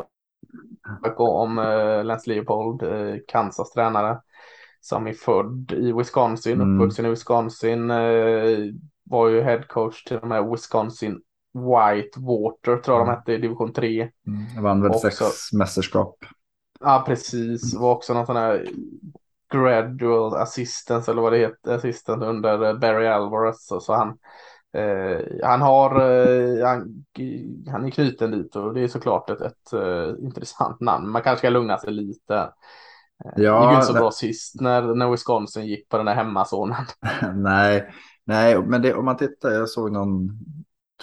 om 1.17 1.59
uh, 1.59 2.05
Lance 2.05 2.31
Leopold, 2.31 2.83
uh, 2.83 3.17
Kansas 3.29 3.71
tränare, 3.71 4.21
som 4.81 5.07
är 5.07 5.13
född 5.13 5.73
i 5.73 5.93
Wisconsin, 5.93 6.61
mm. 6.61 6.81
uppvuxen 6.81 7.07
i 7.07 7.11
Wisconsin, 7.11 7.91
uh, 7.91 8.73
var 9.05 9.29
ju 9.29 9.43
headcoach 9.43 10.05
till 10.05 10.19
de 10.21 10.31
här 10.31 10.51
Wisconsin 10.51 11.21
Whitewater 11.57 12.77
tror 12.77 12.97
jag 12.97 13.07
de 13.07 13.09
mm. 13.09 13.15
hette 13.15 13.33
i 13.33 13.39
division 13.39 13.73
3. 13.73 14.01
Mm, 14.01 14.63
vann 14.63 14.83
väl 14.83 14.91
också, 14.91 15.11
sex 15.11 15.53
mästerskap. 15.53 16.17
Ja, 16.81 17.05
precis. 17.07 17.75
Var 17.75 17.93
också 17.93 18.15
någon 18.15 18.27
sån 18.27 18.37
här 18.37 18.67
gradual 19.53 20.35
assistance 20.35 21.11
eller 21.11 21.23
vad 21.23 21.33
det 21.33 21.39
heter, 21.39 21.75
assistant 21.75 22.23
under 22.23 22.75
Barry 22.75 23.07
Alvarez. 23.07 23.67
Så, 23.67 23.81
så 23.81 23.95
han, 23.95 24.09
eh, 24.73 25.21
han 25.43 25.63
har, 25.63 26.01
eh, 26.01 26.67
han, 26.67 27.05
han 27.71 27.85
är 27.85 27.91
knuten 27.91 28.31
dit 28.31 28.57
och 28.57 28.75
det 28.75 28.81
är 28.81 28.89
såklart 28.89 29.31
ett, 29.31 29.41
ett 29.41 29.73
uh, 29.75 30.25
intressant 30.25 30.81
namn. 30.81 31.09
Man 31.09 31.23
kanske 31.23 31.39
ska 31.39 31.51
lugna 31.51 31.79
sig 31.79 31.93
lite. 31.93 32.37
Eh, 33.25 33.33
ja, 33.37 33.61
det 33.61 33.67
gick 33.67 33.75
inte 33.75 33.87
så 33.87 33.93
bra 33.93 34.11
sist 34.11 34.61
när, 34.61 34.95
när 34.95 35.11
Wisconsin 35.11 35.67
gick 35.67 35.89
på 35.89 35.97
den 35.97 36.09
här 36.09 36.15
hemmazonen. 36.15 36.85
nej, 37.35 37.91
nej, 38.25 38.63
men 38.63 38.83
det, 38.83 38.95
om 38.95 39.05
man 39.05 39.17
tittar, 39.17 39.51
jag 39.51 39.69
såg 39.69 39.93
någon 39.93 40.39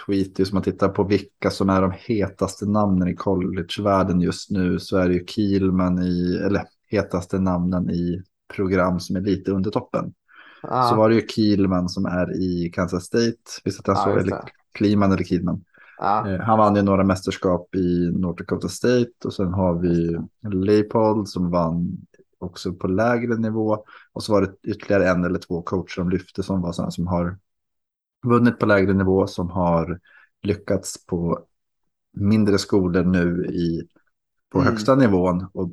tweet, 0.06 0.48
som 0.48 0.56
man 0.56 0.64
tittar 0.64 0.90
på 0.90 1.04
vilka 1.04 1.50
som 1.50 1.70
är 1.70 1.82
de 1.82 1.94
hetaste 1.98 2.66
namnen 2.66 3.08
i 3.08 3.16
collegevärlden 3.16 4.22
just 4.22 4.52
nu 4.52 4.80
så 4.80 4.98
är 4.98 5.08
det 5.08 5.14
ju 5.14 5.26
Kielman 5.26 6.04
i, 6.04 6.42
eller 6.46 6.64
hetaste 6.88 7.40
namnen 7.40 7.90
i 7.90 8.24
program 8.56 9.00
som 9.00 9.16
är 9.16 9.22
lite 9.22 9.52
under 9.52 9.72
toppen. 9.72 10.14
Ah. 10.62 10.90
Så 10.90 10.96
var 10.96 11.10
det 11.10 11.16
ju 11.16 11.28
Kielman 11.28 11.90
som 11.90 12.06
är 12.06 12.42
i 12.42 12.72
Kansas 12.76 13.04
State, 13.04 13.38
visst 13.64 13.80
att 13.80 13.88
han 13.88 13.96
ah, 13.98 14.04
så, 14.04 14.20
eller 14.20 14.40
Kliman 14.72 15.12
eller 15.12 15.24
Kielman. 15.24 15.64
Ah. 16.00 16.30
Eh, 16.30 16.40
han 16.40 16.58
vann 16.58 16.76
ju 16.76 16.82
några 16.82 17.04
mästerskap 17.04 17.76
i 17.76 18.12
North 18.12 18.38
Dakota 18.38 18.70
State 18.70 19.12
och 19.26 19.34
sen 19.34 19.54
har 19.54 19.80
vi 19.80 20.20
Leipold 20.54 21.28
som 21.28 21.52
vann 21.52 21.98
också 22.40 22.74
på 22.74 22.88
lägre 22.88 23.36
nivå. 23.36 23.84
Och 24.14 24.24
så 24.24 24.34
var 24.34 24.42
det 24.42 24.70
ytterligare 24.72 25.10
en 25.10 25.24
eller 25.24 25.40
två 25.40 25.62
coacher 25.62 26.02
de 26.02 26.10
lyfte 26.10 26.44
som 26.44 26.62
var 26.62 26.72
sådana 26.72 26.92
som 26.92 27.08
har 27.08 27.38
vunnit 28.24 28.60
på 28.60 28.66
lägre 28.66 28.94
nivå 28.94 29.28
som 29.28 29.50
har 29.50 30.00
lyckats 30.42 31.06
på 31.06 31.46
mindre 32.14 32.58
skolor 32.58 33.04
nu 33.04 33.46
i, 33.46 33.88
på 34.52 34.60
mm. 34.60 34.72
högsta 34.72 34.96
nivån. 34.96 35.46
Och 35.54 35.70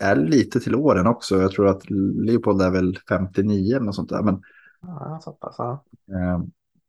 är 0.00 0.16
lite 0.16 0.60
till 0.60 0.74
åren 0.74 1.06
också. 1.06 1.40
Jag 1.40 1.52
tror 1.52 1.68
att 1.68 1.90
Leopold 1.90 2.62
är 2.62 2.70
väl 2.70 2.98
59 3.08 3.76
eller 3.76 3.92
sånt 3.92 4.08
där. 4.08 4.22
Men, 4.22 4.42
ja, 4.80 5.20
så 5.24 5.32
pass, 5.32 5.54
ja. 5.58 5.84
eh, 6.08 6.42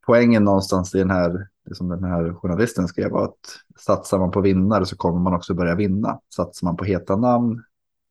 poängen 0.06 0.44
någonstans 0.44 0.94
i 0.94 0.98
den 0.98 1.10
här, 1.10 1.48
som 1.72 1.88
den 1.88 2.04
här 2.04 2.34
journalisten 2.34 2.88
skrev 2.88 3.10
var 3.10 3.24
att 3.24 3.58
satsar 3.78 4.18
man 4.18 4.30
på 4.30 4.40
vinnare 4.40 4.86
så 4.86 4.96
kommer 4.96 5.20
man 5.20 5.34
också 5.34 5.54
börja 5.54 5.74
vinna. 5.74 6.20
Satsar 6.34 6.66
man 6.66 6.76
på 6.76 6.84
heta 6.84 7.16
namn, 7.16 7.62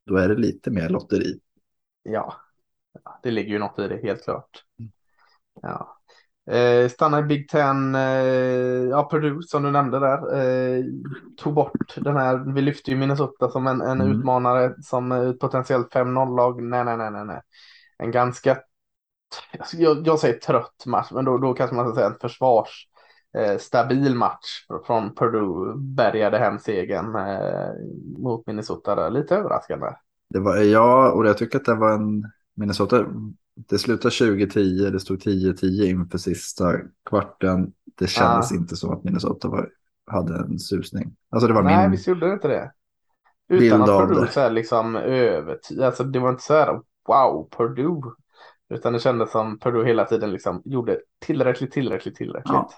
då 0.05 0.15
är 0.15 0.29
det 0.29 0.35
lite 0.35 0.71
mer 0.71 0.89
lotteri. 0.89 1.39
Ja, 2.03 2.33
det 3.23 3.31
ligger 3.31 3.50
ju 3.50 3.59
något 3.59 3.79
i 3.79 3.88
det, 3.88 4.00
helt 4.03 4.23
klart. 4.23 4.65
Mm. 4.79 4.91
Ja. 5.61 5.97
Eh, 6.51 6.89
stanna 6.89 7.20
i 7.20 7.24
Big 7.24 7.50
Ten, 7.50 7.96
eh, 7.96 8.01
ja 8.89 9.08
Purdue 9.12 9.43
som 9.43 9.63
du 9.63 9.72
nämnde 9.72 10.00
där, 10.00 10.39
eh, 10.39 10.84
tog 11.38 11.53
bort 11.53 11.96
den 11.96 12.17
här, 12.17 12.53
vi 12.53 12.62
lyfte 12.62 12.91
ju 12.91 12.98
Minnesota 12.98 13.50
som 13.50 13.67
en, 13.67 13.81
en 13.81 14.01
mm. 14.01 14.12
utmanare 14.12 14.75
som 14.81 15.12
ett 15.12 15.39
potentiellt 15.39 15.93
5-0-lag. 15.93 16.63
Nej, 16.63 16.86
nej, 16.86 16.98
nej, 16.98 17.12
nej, 17.12 17.25
nej. 17.25 17.41
En 17.98 18.12
ganska, 18.12 18.58
jag, 19.74 20.08
jag 20.08 20.20
säger 20.20 20.39
trött 20.39 20.86
match, 20.86 21.12
men 21.12 21.25
då, 21.25 21.38
då 21.38 21.53
kanske 21.53 21.75
man 21.75 21.88
ska 21.88 21.96
säga 21.96 22.08
en 22.08 22.20
försvars, 22.22 22.88
eh, 23.38 23.58
stabil 23.58 24.15
match 24.15 24.65
från 24.86 25.15
Purdue. 25.15 25.74
Bärgade 25.77 26.38
hem 26.38 26.60
segern 26.60 27.15
eh, 27.15 27.70
mot 28.17 28.48
Minnesota. 28.48 28.96
Där. 28.96 29.10
Lite 29.10 29.36
överraskande. 29.36 29.88
Det 30.29 30.39
var, 30.39 30.58
ja, 30.58 31.12
och 31.12 31.27
jag 31.27 31.38
tycker 31.38 31.60
att 31.60 31.65
det 31.65 31.75
var 31.75 31.93
en 31.93 32.24
Minnesota. 32.55 33.05
Det 33.70 33.80
slutade 33.80 34.15
2010, 34.15 34.89
det 34.91 35.00
stod 35.00 35.20
10-10 35.20 35.86
inför 35.86 36.18
sista 36.18 36.74
kvarten. 37.10 37.74
Det 37.96 38.08
kändes 38.08 38.51
ah. 38.51 38.56
inte 38.56 38.75
som 38.75 38.94
att 38.94 39.03
Minnesota 39.03 39.48
var, 39.48 39.70
hade 40.06 40.36
en 40.36 40.60
susning. 40.60 41.15
Alltså 41.30 41.48
det 41.48 41.53
var 41.53 41.63
Nej, 41.63 41.82
min 41.82 41.91
visst 41.91 42.08
gjorde 42.08 42.27
det 42.27 42.34
inte 42.34 42.48
det. 42.48 42.72
Utan 43.50 43.82
att 43.82 43.88
Purdue 43.88 44.27
så 44.27 44.39
här 44.39 44.50
liksom 44.50 44.96
övertygad. 44.96 45.86
Alltså 45.86 46.03
det 46.03 46.20
var 46.20 46.30
inte 46.30 46.44
så 46.44 46.53
här 46.53 46.82
wow, 47.08 47.50
Purdue. 47.58 48.12
Utan 48.70 48.94
det 48.94 49.00
kändes 49.00 49.32
som 49.32 49.60
Purdue 49.60 49.86
hela 49.86 50.06
tiden 50.06 50.32
liksom 50.32 50.62
gjorde 50.65 51.00
tillräckligt, 51.20 51.72
tillräckligt, 51.72 52.15
tillräckligt. 52.15 52.53
Ja. 52.53 52.72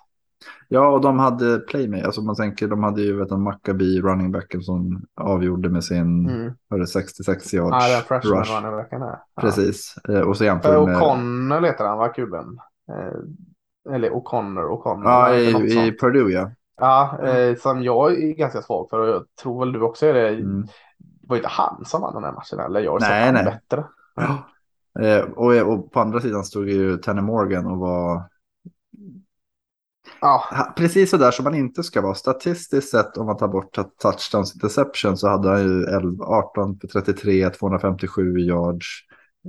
Ja, 0.67 0.87
och 0.87 1.01
de 1.01 1.19
hade 1.19 1.59
playmate. 1.59 2.05
Alltså 2.05 2.21
man 2.21 2.35
tänker, 2.35 2.67
de 2.67 2.83
hade 2.83 3.01
ju 3.01 3.19
vet 3.19 3.29
du, 3.29 3.37
Maccabi, 3.37 4.01
running 4.01 4.31
backen 4.31 4.61
som 4.61 5.05
avgjorde 5.21 5.69
med 5.69 5.83
sin 5.83 6.29
mm. 6.29 6.87
66 6.87 7.53
yards 7.53 7.87
ja, 7.87 7.95
den 7.95 8.03
freshman 8.03 8.39
rush. 8.39 8.55
running 8.55 8.71
backen 8.71 8.99
där. 8.99 9.19
Ja. 9.35 9.41
Precis. 9.41 9.95
Eh, 10.09 10.19
och 10.19 10.37
så 10.37 10.43
jämför 10.43 10.75
äh, 10.75 10.85
med... 10.85 10.95
O'Connor 10.95 11.61
letar 11.61 11.87
han, 11.87 11.97
var 11.97 12.13
kuben. 12.13 12.59
Eh, 12.89 13.93
eller 13.95 14.09
O'Connor, 14.09 14.63
O'Connor. 14.63 15.03
Ja, 15.03 15.35
i, 15.35 15.87
i 15.87 15.91
Purdue 15.91 16.31
ja. 16.31 16.51
Ja, 16.77 17.19
eh, 17.23 17.55
som 17.55 17.83
jag 17.83 18.23
är 18.23 18.33
ganska 18.33 18.61
svag 18.61 18.89
för 18.89 18.99
och 18.99 19.07
jag 19.07 19.23
tror 19.41 19.59
väl 19.59 19.73
du 19.73 19.81
också 19.81 20.05
är 20.05 20.13
det. 20.13 20.29
Mm. 20.29 20.61
Det 20.97 21.27
var 21.27 21.35
inte 21.37 21.49
han 21.49 21.85
som 21.85 22.01
vann 22.01 22.13
den 22.13 22.23
här 22.23 22.31
matchen 22.31 22.59
eller? 22.59 22.79
Jag 22.79 23.01
nej, 23.01 23.31
nej. 23.31 23.43
bättre. 23.43 23.85
Ja. 24.15 24.49
Eh, 24.99 25.23
och, 25.23 25.73
och 25.73 25.91
på 25.91 25.99
andra 25.99 26.19
sidan 26.19 26.43
stod 26.43 26.69
ju 26.69 26.97
Tanner 26.97 27.21
Morgan 27.21 27.65
och 27.65 27.77
var 27.77 28.23
Ja. 30.23 30.43
Precis 30.75 31.09
så 31.09 31.17
där 31.17 31.31
som 31.31 31.43
man 31.43 31.55
inte 31.55 31.83
ska 31.83 32.01
vara. 32.01 32.13
Statistiskt 32.13 32.89
sett 32.89 33.17
om 33.17 33.25
man 33.25 33.37
tar 33.37 33.47
bort 33.47 33.77
touchdowns 34.01 34.55
interception 34.55 35.17
så 35.17 35.27
hade 35.27 35.49
han 35.49 35.59
ju 35.59 35.83
11, 35.83 36.25
18 36.25 36.79
för 36.79 36.87
33, 36.87 37.49
257 37.49 38.39
yards. 38.39 38.85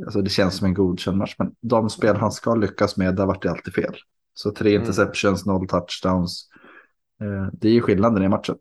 Alltså 0.04 0.22
det 0.22 0.30
känns 0.30 0.56
som 0.56 0.66
en 0.66 0.74
godkänd 0.74 1.16
match. 1.16 1.34
Men 1.38 1.54
de 1.60 1.90
spel 1.90 2.16
han 2.16 2.32
ska 2.32 2.54
lyckas 2.54 2.96
med, 2.96 3.16
där 3.16 3.26
vart 3.26 3.42
det 3.42 3.50
alltid 3.50 3.74
fel. 3.74 3.94
Så 4.34 4.50
tre 4.50 4.70
mm. 4.70 4.82
interceptions, 4.82 5.46
noll 5.46 5.68
touchdowns. 5.68 6.48
Eh, 7.20 7.48
det 7.52 7.68
är 7.68 7.72
ju 7.72 7.80
skillnaden 7.80 8.22
i 8.22 8.28
matchen. 8.28 8.56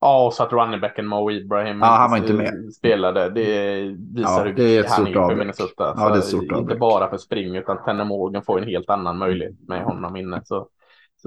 Ja, 0.00 0.26
och 0.26 0.34
så 0.34 0.42
att 0.42 0.52
runningbacken 0.52 1.06
Mo 1.06 1.30
Ibrahim 1.30 1.80
ja, 1.80 1.86
han 1.86 2.10
var 2.10 2.18
inte 2.18 2.32
med. 2.32 2.74
spelade. 2.74 3.30
Det 3.30 3.80
visar 4.14 4.46
ja, 4.46 4.52
det 4.56 4.76
är 4.76 4.80
ett 4.80 4.90
han 4.90 5.04
stort 5.04 5.16
avbräck. 5.16 5.38
Minnesota. 5.38 5.94
Ja, 5.96 6.08
det 6.08 6.14
är 6.14 6.18
ett 6.18 6.24
stort 6.24 6.42
inte 6.42 6.54
avbräck. 6.54 6.78
bara 6.78 7.10
för 7.10 7.18
spring, 7.18 7.56
utan 7.56 7.84
Tanner 7.84 8.04
Morgan 8.04 8.42
får 8.42 8.58
en 8.58 8.68
helt 8.68 8.90
annan 8.90 9.18
möjlighet 9.18 9.54
med 9.68 9.84
honom 9.84 10.16
inne. 10.16 10.42
Så 10.44 10.68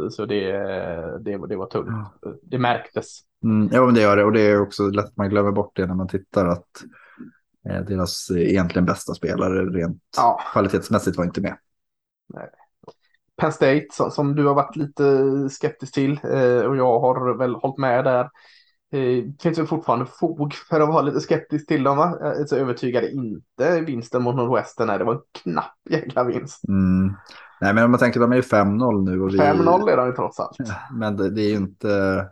så, 0.10 0.25
det, 0.25 0.51
det, 1.20 1.48
det 1.48 1.56
var 1.56 1.66
tungt. 1.66 1.89
Det 2.42 2.60
märktes. 2.60 3.20
Mm, 3.44 3.70
ja, 3.72 3.86
men 3.86 3.96
det 3.96 4.01
gör 4.01 4.18
det. 4.18 4.24
Och 4.24 4.32
det 4.32 4.42
är 4.42 4.62
också 4.62 4.88
lätt 4.88 5.06
att 5.06 5.18
man 5.18 5.30
glömmer 5.30 5.51
bort 5.51 5.75
det 5.75 5.86
när 5.86 5.96
man 5.96 6.08
tittar 6.08 6.46
att 6.46 6.84
eh, 7.70 7.82
deras 7.82 8.32
egentligen 8.32 8.86
bästa 8.86 9.13
spelare 9.13 9.66
rent 9.66 10.01
ja. 10.18 10.39
kvalitetsmässigt 10.54 11.18
var 11.18 11.25
inte 11.25 11.42
med. 11.42 11.58
Nej. 12.34 12.50
Penn 13.38 13.51
State 13.51 13.88
som, 13.92 14.12
som, 14.12 14.36
du 14.36 14.46
har 14.46 14.54
varit 14.54 14.75
lite 14.75 15.24
skeptisk 15.50 15.94
till 15.94 16.20
eh, 16.24 16.60
och 16.60 16.77
jag 16.77 17.00
har 17.00 17.38
väl 17.38 17.56
hållit 17.56 17.77
med 17.77 18.04
där. 18.04 18.30
Eh, 18.92 19.24
finns 19.42 19.58
väl 19.58 19.68
fortfarande 19.68 20.06
fog 20.06 20.54
för 20.54 20.82
att 20.82 20.89
vara 20.89 21.01
lite 21.01 21.20
skeptisk 21.20 21.68
till 21.68 21.84
dem. 21.84 21.98
Va? 21.98 22.34
Så 22.48 22.56
övertygade 22.56 23.12
inte 23.12 23.82
vinsten 23.82 24.24
mot 24.24 24.36
Nordwestern. 24.36 24.88
Det 24.88 25.04
var 25.04 25.13
en 25.13 25.22
knapp 25.42 25.77
jäkla 25.89 26.24
vinst. 26.24 26.68
Mm. 26.68 27.16
Nej, 27.61 27.73
men 27.73 27.83
om 27.83 27.91
man 27.91 27.99
tänker, 27.99 28.19
de 28.19 28.31
är 28.31 28.35
ju 28.35 28.41
5-0 28.41 29.03
nu. 29.03 29.21
Och 29.21 29.33
vi... 29.33 29.37
5-0 29.37 29.89
är 29.89 29.97
de 29.97 30.07
ju 30.07 30.13
trots 30.13 30.39
allt. 30.39 30.57
Men 30.93 31.17
det, 31.17 31.29
det 31.29 31.41
är 31.41 31.49
ju 31.49 31.55
inte... 31.55 32.25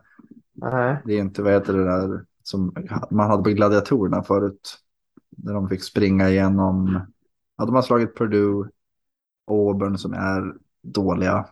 Nej. 0.53 1.01
Det 1.05 1.13
är 1.13 1.19
inte, 1.19 1.41
vad 1.41 1.53
heter 1.53 1.73
det 1.73 1.83
där, 1.83 2.25
som 2.43 2.75
man 3.11 3.29
hade 3.29 3.43
på 3.43 3.49
gladiatorerna 3.49 4.23
förut. 4.23 4.77
När 5.37 5.53
de 5.53 5.69
fick 5.69 5.83
springa 5.83 6.29
igenom. 6.29 7.01
Ja, 7.57 7.65
de 7.65 7.75
har 7.75 7.81
slagit 7.81 8.17
Purdue, 8.17 8.69
Auburn 9.51 9.97
som 9.97 10.13
är 10.13 10.53
dåliga. 10.83 11.45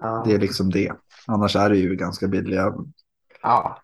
Ja. 0.00 0.22
Det 0.26 0.34
är 0.34 0.38
liksom 0.38 0.70
det. 0.70 0.92
Annars 1.26 1.56
är 1.56 1.70
det 1.70 1.76
ju 1.76 1.96
ganska 1.96 2.28
billiga. 2.28 2.74
Ja. 3.42 3.82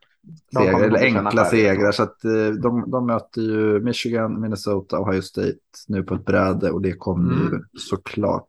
Segrar, 0.52 0.80
eller 0.80 1.02
enkla 1.02 1.44
segrar. 1.44 1.92
Så 1.92 2.02
att, 2.02 2.24
eh, 2.24 2.48
de, 2.62 2.90
de 2.90 3.06
möter 3.06 3.40
ju 3.40 3.80
Michigan, 3.80 4.40
Minnesota, 4.40 5.00
Ohio 5.00 5.22
State 5.22 5.58
nu 5.88 6.02
på 6.02 6.14
ett 6.14 6.24
bräde 6.24 6.70
och 6.70 6.82
det 6.82 6.92
kommer 6.92 7.32
mm. 7.32 7.52
ju 7.52 7.78
såklart 7.78 8.48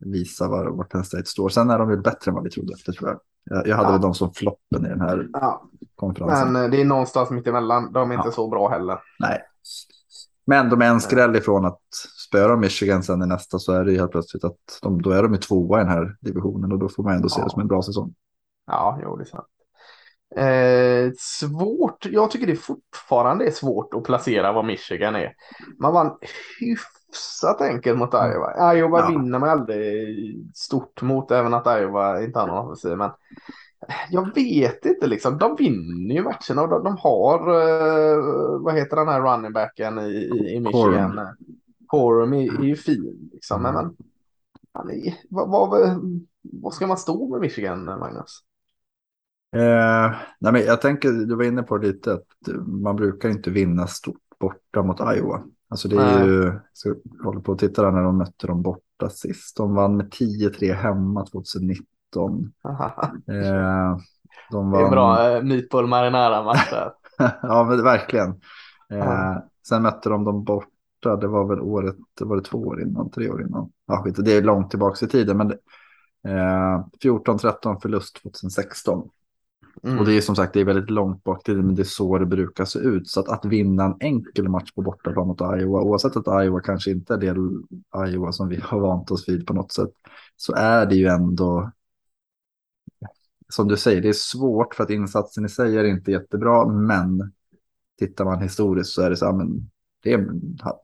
visa 0.00 0.48
var, 0.48 0.84
Penn 0.84 1.04
State 1.04 1.26
står. 1.26 1.48
Sen 1.48 1.70
är 1.70 1.78
de 1.78 1.88
väl 1.88 2.02
bättre 2.02 2.30
än 2.30 2.34
vad 2.34 2.44
vi 2.44 2.50
trodde. 2.50 2.74
Det 2.86 2.92
tror 2.92 3.10
jag. 3.10 3.20
Jag, 3.66 3.76
hade 3.76 3.88
ja. 3.88 3.92
väl 3.92 4.00
dem 4.00 4.14
som 4.14 4.32
floppen 4.34 4.86
i 4.86 4.88
den 4.88 5.00
här 5.00 5.28
ja. 5.32 5.68
konferensen. 5.94 6.52
Men 6.52 6.64
eh, 6.64 6.70
det 6.70 6.80
är 6.80 6.84
någonstans 6.84 7.30
mitt 7.30 7.46
emellan. 7.46 7.92
De 7.92 8.10
är 8.10 8.14
inte 8.14 8.28
ja. 8.28 8.32
så 8.32 8.48
bra 8.48 8.68
heller. 8.68 8.98
Nej. 9.18 9.42
Men 10.46 10.70
de 10.70 10.82
är 10.82 10.86
en 10.86 11.00
skräll 11.00 11.36
ifrån 11.36 11.64
att 11.64 11.80
spöra 12.26 12.56
Michigan 12.56 13.02
sen 13.02 13.22
i 13.22 13.26
nästa 13.26 13.58
så 13.58 13.72
är 13.72 13.84
det 13.84 13.92
ju 13.92 13.98
helt 13.98 14.10
plötsligt 14.10 14.44
att 14.44 14.56
de, 14.82 15.02
då 15.02 15.10
är 15.10 15.22
de 15.22 15.32
ju 15.32 15.38
tvåa 15.38 15.80
i 15.80 15.84
den 15.84 15.92
här 15.92 16.16
divisionen 16.20 16.72
och 16.72 16.78
då 16.78 16.88
får 16.88 17.02
man 17.02 17.14
ändå 17.14 17.28
se 17.28 17.42
det 17.42 17.50
som 17.50 17.60
en 17.60 17.68
bra 17.68 17.82
säsong. 17.82 18.14
Ja, 18.66 18.98
jo, 19.02 19.16
det 19.16 19.22
är 19.22 19.26
sant. 19.26 19.46
Eh, 20.36 21.12
svårt, 21.18 22.06
jag 22.06 22.30
tycker 22.30 22.46
det 22.46 22.56
fortfarande 22.56 23.46
är 23.46 23.50
svårt 23.50 23.94
att 23.94 24.04
placera 24.04 24.52
vad 24.52 24.64
Michigan 24.64 25.16
är. 25.16 25.32
Man 25.80 25.92
vann 25.92 26.18
hyfsat 26.60 26.95
enkelt 27.60 27.98
mot 27.98 28.14
mm. 28.14 28.32
Iowa. 28.32 28.74
Iowa 28.74 29.00
ja. 29.00 29.08
vinner 29.08 29.38
man 29.38 29.48
aldrig 29.48 30.56
stort 30.56 31.02
mot, 31.02 31.30
även 31.30 31.54
att 31.54 31.66
Iowa 31.66 32.22
inte 32.22 32.38
har 32.38 32.46
någon 32.46 32.64
offensiv. 32.66 32.96
Men 32.96 33.10
jag 34.10 34.34
vet 34.34 34.86
inte 34.86 35.06
liksom. 35.06 35.38
De 35.38 35.56
vinner 35.56 36.14
ju 36.14 36.22
matcherna 36.22 36.62
och 36.62 36.68
de, 36.68 36.84
de 36.84 36.96
har, 36.96 37.40
uh, 37.50 38.62
vad 38.62 38.74
heter 38.74 38.96
den 38.96 39.08
här 39.08 39.20
running 39.20 39.52
backen 39.52 39.98
i, 39.98 40.10
i, 40.10 40.54
i 40.54 40.60
Michigan? 40.60 41.20
Corum 41.86 42.32
är, 42.32 42.60
är 42.60 42.64
ju 42.64 42.76
fin 42.76 43.30
liksom. 43.32 43.62
Men, 43.62 43.74
men 43.74 44.90
är, 44.90 45.14
vad, 45.30 45.48
vad, 45.48 46.00
vad 46.42 46.74
ska 46.74 46.86
man 46.86 46.96
stå 46.96 47.28
med 47.28 47.40
Michigan, 47.40 47.84
Magnus? 47.84 48.42
Eh, 49.56 50.16
nej 50.38 50.52
men 50.52 50.60
jag 50.60 50.80
tänker, 50.80 51.10
du 51.10 51.34
var 51.34 51.44
inne 51.44 51.62
på 51.62 51.78
det 51.78 51.86
lite, 51.86 52.12
att 52.12 52.56
man 52.66 52.96
brukar 52.96 53.28
inte 53.28 53.50
vinna 53.50 53.86
stort 53.86 54.38
borta 54.38 54.82
mot 54.82 55.00
Iowa. 55.00 55.42
Alltså 55.68 55.88
det 55.88 55.96
är 55.96 56.24
ju, 56.24 56.60
jag 56.84 57.24
håller 57.24 57.40
på 57.40 57.52
att 57.52 57.58
titta 57.58 57.82
där 57.82 57.90
när 57.90 58.02
de 58.02 58.18
mötte 58.18 58.46
dem 58.46 58.62
borta 58.62 59.08
sist. 59.10 59.56
De 59.56 59.74
vann 59.74 59.96
med 59.96 60.12
10-3 60.12 60.74
hemma 60.74 61.26
2019. 61.26 62.52
eh, 63.28 63.98
de 64.50 64.70
vann... 64.70 64.82
Det 64.82 64.86
är 64.86 64.90
bra 64.90 65.30
eh, 65.30 65.42
meatball 65.42 65.86
marinara 65.86 66.42
match 66.42 66.72
ja 67.42 67.64
men 67.68 67.82
verkligen. 67.82 68.30
Eh, 68.90 69.36
sen 69.68 69.82
mötte 69.82 70.08
de 70.08 70.24
dem 70.24 70.44
borta, 70.44 71.16
det 71.20 71.26
var 71.26 71.44
väl 71.48 71.60
året, 71.60 71.96
var 72.20 72.36
det 72.36 72.42
två 72.42 72.58
år 72.58 72.82
innan, 72.82 73.10
tre 73.10 73.30
år 73.30 73.42
innan. 73.42 73.70
Ja, 73.86 74.02
skit, 74.02 74.16
det 74.24 74.32
är 74.32 74.42
långt 74.42 74.70
tillbaka 74.70 75.06
i 75.06 75.08
tiden 75.08 75.36
men 75.36 75.50
eh, 76.26 76.84
14-13 77.02 77.80
förlust 77.80 78.22
2016. 78.22 79.08
Mm. 79.82 79.98
Och 79.98 80.06
det 80.06 80.12
är 80.12 80.20
som 80.20 80.36
sagt 80.36 80.52
det 80.52 80.60
är 80.60 80.64
väldigt 80.64 80.90
långt 80.90 81.24
bak 81.24 81.44
till 81.44 81.62
men 81.62 81.74
det 81.74 81.82
är 81.82 81.84
så 81.84 82.18
det 82.18 82.26
brukar 82.26 82.64
se 82.64 82.78
ut. 82.78 83.08
Så 83.08 83.20
att, 83.20 83.28
att 83.28 83.44
vinna 83.44 83.84
en 83.84 83.96
enkel 84.00 84.48
match 84.48 84.72
på 84.72 84.82
bortaplan 84.82 85.26
mot 85.28 85.40
Iowa, 85.40 85.82
oavsett 85.82 86.16
att 86.16 86.44
Iowa 86.44 86.60
kanske 86.60 86.90
inte 86.90 87.14
är 87.14 87.18
det 87.18 87.26
Iowa 88.10 88.32
som 88.32 88.48
vi 88.48 88.60
har 88.62 88.80
vant 88.80 89.10
oss 89.10 89.28
vid 89.28 89.46
på 89.46 89.52
något 89.52 89.72
sätt, 89.72 89.90
så 90.36 90.54
är 90.54 90.86
det 90.86 90.94
ju 90.94 91.06
ändå, 91.06 91.72
som 93.48 93.68
du 93.68 93.76
säger, 93.76 94.02
det 94.02 94.08
är 94.08 94.12
svårt 94.12 94.74
för 94.74 94.84
att 94.84 94.90
insatsen 94.90 95.44
i 95.44 95.48
sig 95.48 95.76
är 95.76 95.84
inte 95.84 96.10
jättebra, 96.10 96.66
men 96.66 97.32
tittar 97.98 98.24
man 98.24 98.42
historiskt 98.42 98.90
så 98.90 99.02
är 99.02 99.10
det 99.10 99.16
så 99.16 99.26
här, 99.26 99.32
men 99.32 99.70
det 100.02 100.12
är, 100.12 100.26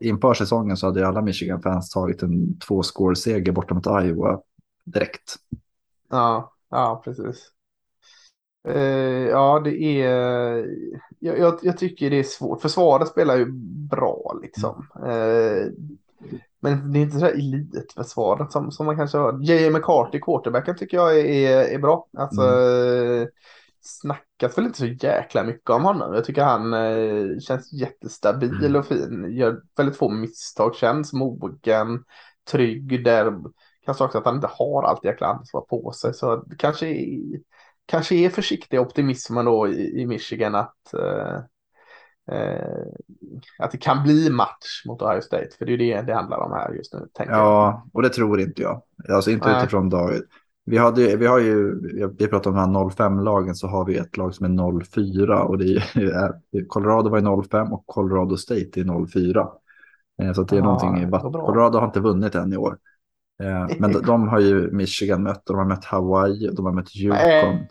inför 0.01 0.35
säsongen 0.35 0.77
så 0.77 0.87
hade 0.87 1.09
alla 1.09 1.23
Michigan-fans 1.23 1.91
tagit 1.91 2.23
en 2.23 2.59
två-score-seger 2.59 3.53
borta 3.53 3.75
mot 3.75 3.87
Iowa 3.87 4.41
direkt. 4.85 5.37
Ja, 6.11 6.53
ja, 6.71 7.03
precis. 7.05 7.53
Uh, 8.69 9.29
ja, 9.29 9.61
det 9.65 9.83
är... 9.83 10.67
Jag, 11.19 11.39
jag, 11.39 11.59
jag, 11.63 11.79
tycker 11.79 12.11
det 12.11 12.19
är 12.19 12.23
svårt. 12.23 12.63
Försvaret 12.63 13.09
spelar 13.09 13.37
ju 13.37 13.47
bra 13.91 14.39
liksom. 14.43 14.87
Uh, 14.97 15.73
men 16.61 16.93
det 16.93 16.99
är 16.99 17.03
inte 17.03 17.19
så 17.19 17.25
här 17.25 17.33
elitförsvaret 17.33 18.53
som, 18.53 18.71
som 18.71 18.87
man 18.87 18.97
kanske 18.97 19.19
har. 19.19 19.43
J.A. 19.43 19.71
McCarthy, 19.71 20.21
quarterbacken, 20.21 20.77
tycker 20.77 20.97
jag 20.97 21.21
är, 21.21 21.75
är 21.75 21.79
bra. 21.79 22.07
Alltså, 22.19 22.43
mm. 22.43 23.29
snackas 23.81 24.59
väl 24.59 24.65
inte 24.65 24.79
så 24.79 24.87
jäkla 24.87 25.45
mycket 25.45 25.71
om 25.71 25.85
honom. 25.85 26.15
Jag 26.15 26.25
tycker 26.25 26.45
han 26.45 26.75
uh, 26.75 27.39
känns 27.39 27.73
jättestabil 27.73 28.65
mm. 28.65 28.77
och 28.77 28.87
fin. 28.87 29.37
Gör 29.37 29.61
väldigt 29.77 29.97
få 29.97 30.09
misstag, 30.09 30.75
känns 30.75 31.13
mogen, 31.13 32.05
trygg. 32.51 33.05
Där 33.05 33.39
kanske 33.85 34.05
också 34.05 34.19
att 34.19 34.25
han 34.25 34.35
inte 34.35 34.51
har 34.51 34.83
allt 34.83 35.05
jäkla 35.05 35.27
ansvar 35.27 35.61
på 35.61 35.93
sig. 35.93 36.15
Så 36.15 36.37
det 36.37 36.57
kanske 36.57 36.87
är 36.87 37.41
kanske 37.87 38.15
är 38.15 38.31
försiktig 38.31 38.81
optimismen 38.81 39.45
då 39.45 39.69
i, 39.69 40.01
i 40.01 40.07
Michigan 40.07 40.55
att, 40.55 40.95
eh, 40.95 41.37
eh, 42.37 42.87
att 43.59 43.71
det 43.71 43.79
kan 43.79 44.03
bli 44.03 44.31
match 44.31 44.83
mot 44.87 45.03
Ohio 45.03 45.21
State. 45.21 45.49
För 45.59 45.67
det 45.67 45.73
är 45.73 45.79
det 45.79 46.03
det 46.03 46.15
handlar 46.15 46.39
om 46.39 46.53
här 46.53 46.75
just 46.75 46.95
nu. 46.95 47.09
ja, 47.19 47.25
jag. 47.27 47.91
och 47.93 48.03
det 48.03 48.09
tror 48.09 48.41
inte 48.41 48.63
jag. 48.63 48.83
Alltså 49.09 49.31
inte 49.31 49.49
Nej. 49.49 49.59
utifrån 49.59 49.89
dag. 49.89 50.21
Vi, 50.65 50.79
hade, 50.79 51.17
vi 51.17 51.27
har 51.27 51.39
ju, 51.39 51.81
vi 52.19 52.27
pratar 52.29 52.51
om 52.51 52.57
de 52.57 52.75
här 52.75 52.85
05-lagen 52.91 53.55
så 53.55 53.67
har 53.67 53.85
vi 53.85 53.97
ett 53.97 54.17
lag 54.17 54.35
som 54.35 54.59
är 54.59 54.85
04 54.85 55.43
och 55.43 55.59
det 55.59 55.77
är, 55.97 56.67
Colorado 56.69 57.11
var 57.11 57.43
i 57.43 57.49
05 57.49 57.73
och 57.73 57.87
Colorado 57.87 58.37
State 58.37 58.81
är 58.81 59.07
04. 59.07 59.49
Eh, 60.23 60.33
så 60.33 60.43
det 60.43 60.57
är 60.57 60.59
ja, 60.59 60.65
någonting, 60.65 61.11
Colorado 61.11 61.79
har 61.79 61.87
inte 61.87 62.01
vunnit 62.01 62.35
än 62.35 62.53
i 62.53 62.57
år. 62.57 62.79
Eh, 63.43 63.67
men 63.79 63.93
de, 63.93 64.03
de, 64.03 64.29
har 64.29 64.41
ju 64.41 64.71
Michigan 64.73 65.23
mött, 65.23 65.47
de 65.47 65.57
har 65.57 65.65
mött 65.65 65.85
Hawaii, 65.85 66.51
de 66.53 66.67
har 66.67 66.73
mött 66.73 66.97
Yukon. 66.97 67.19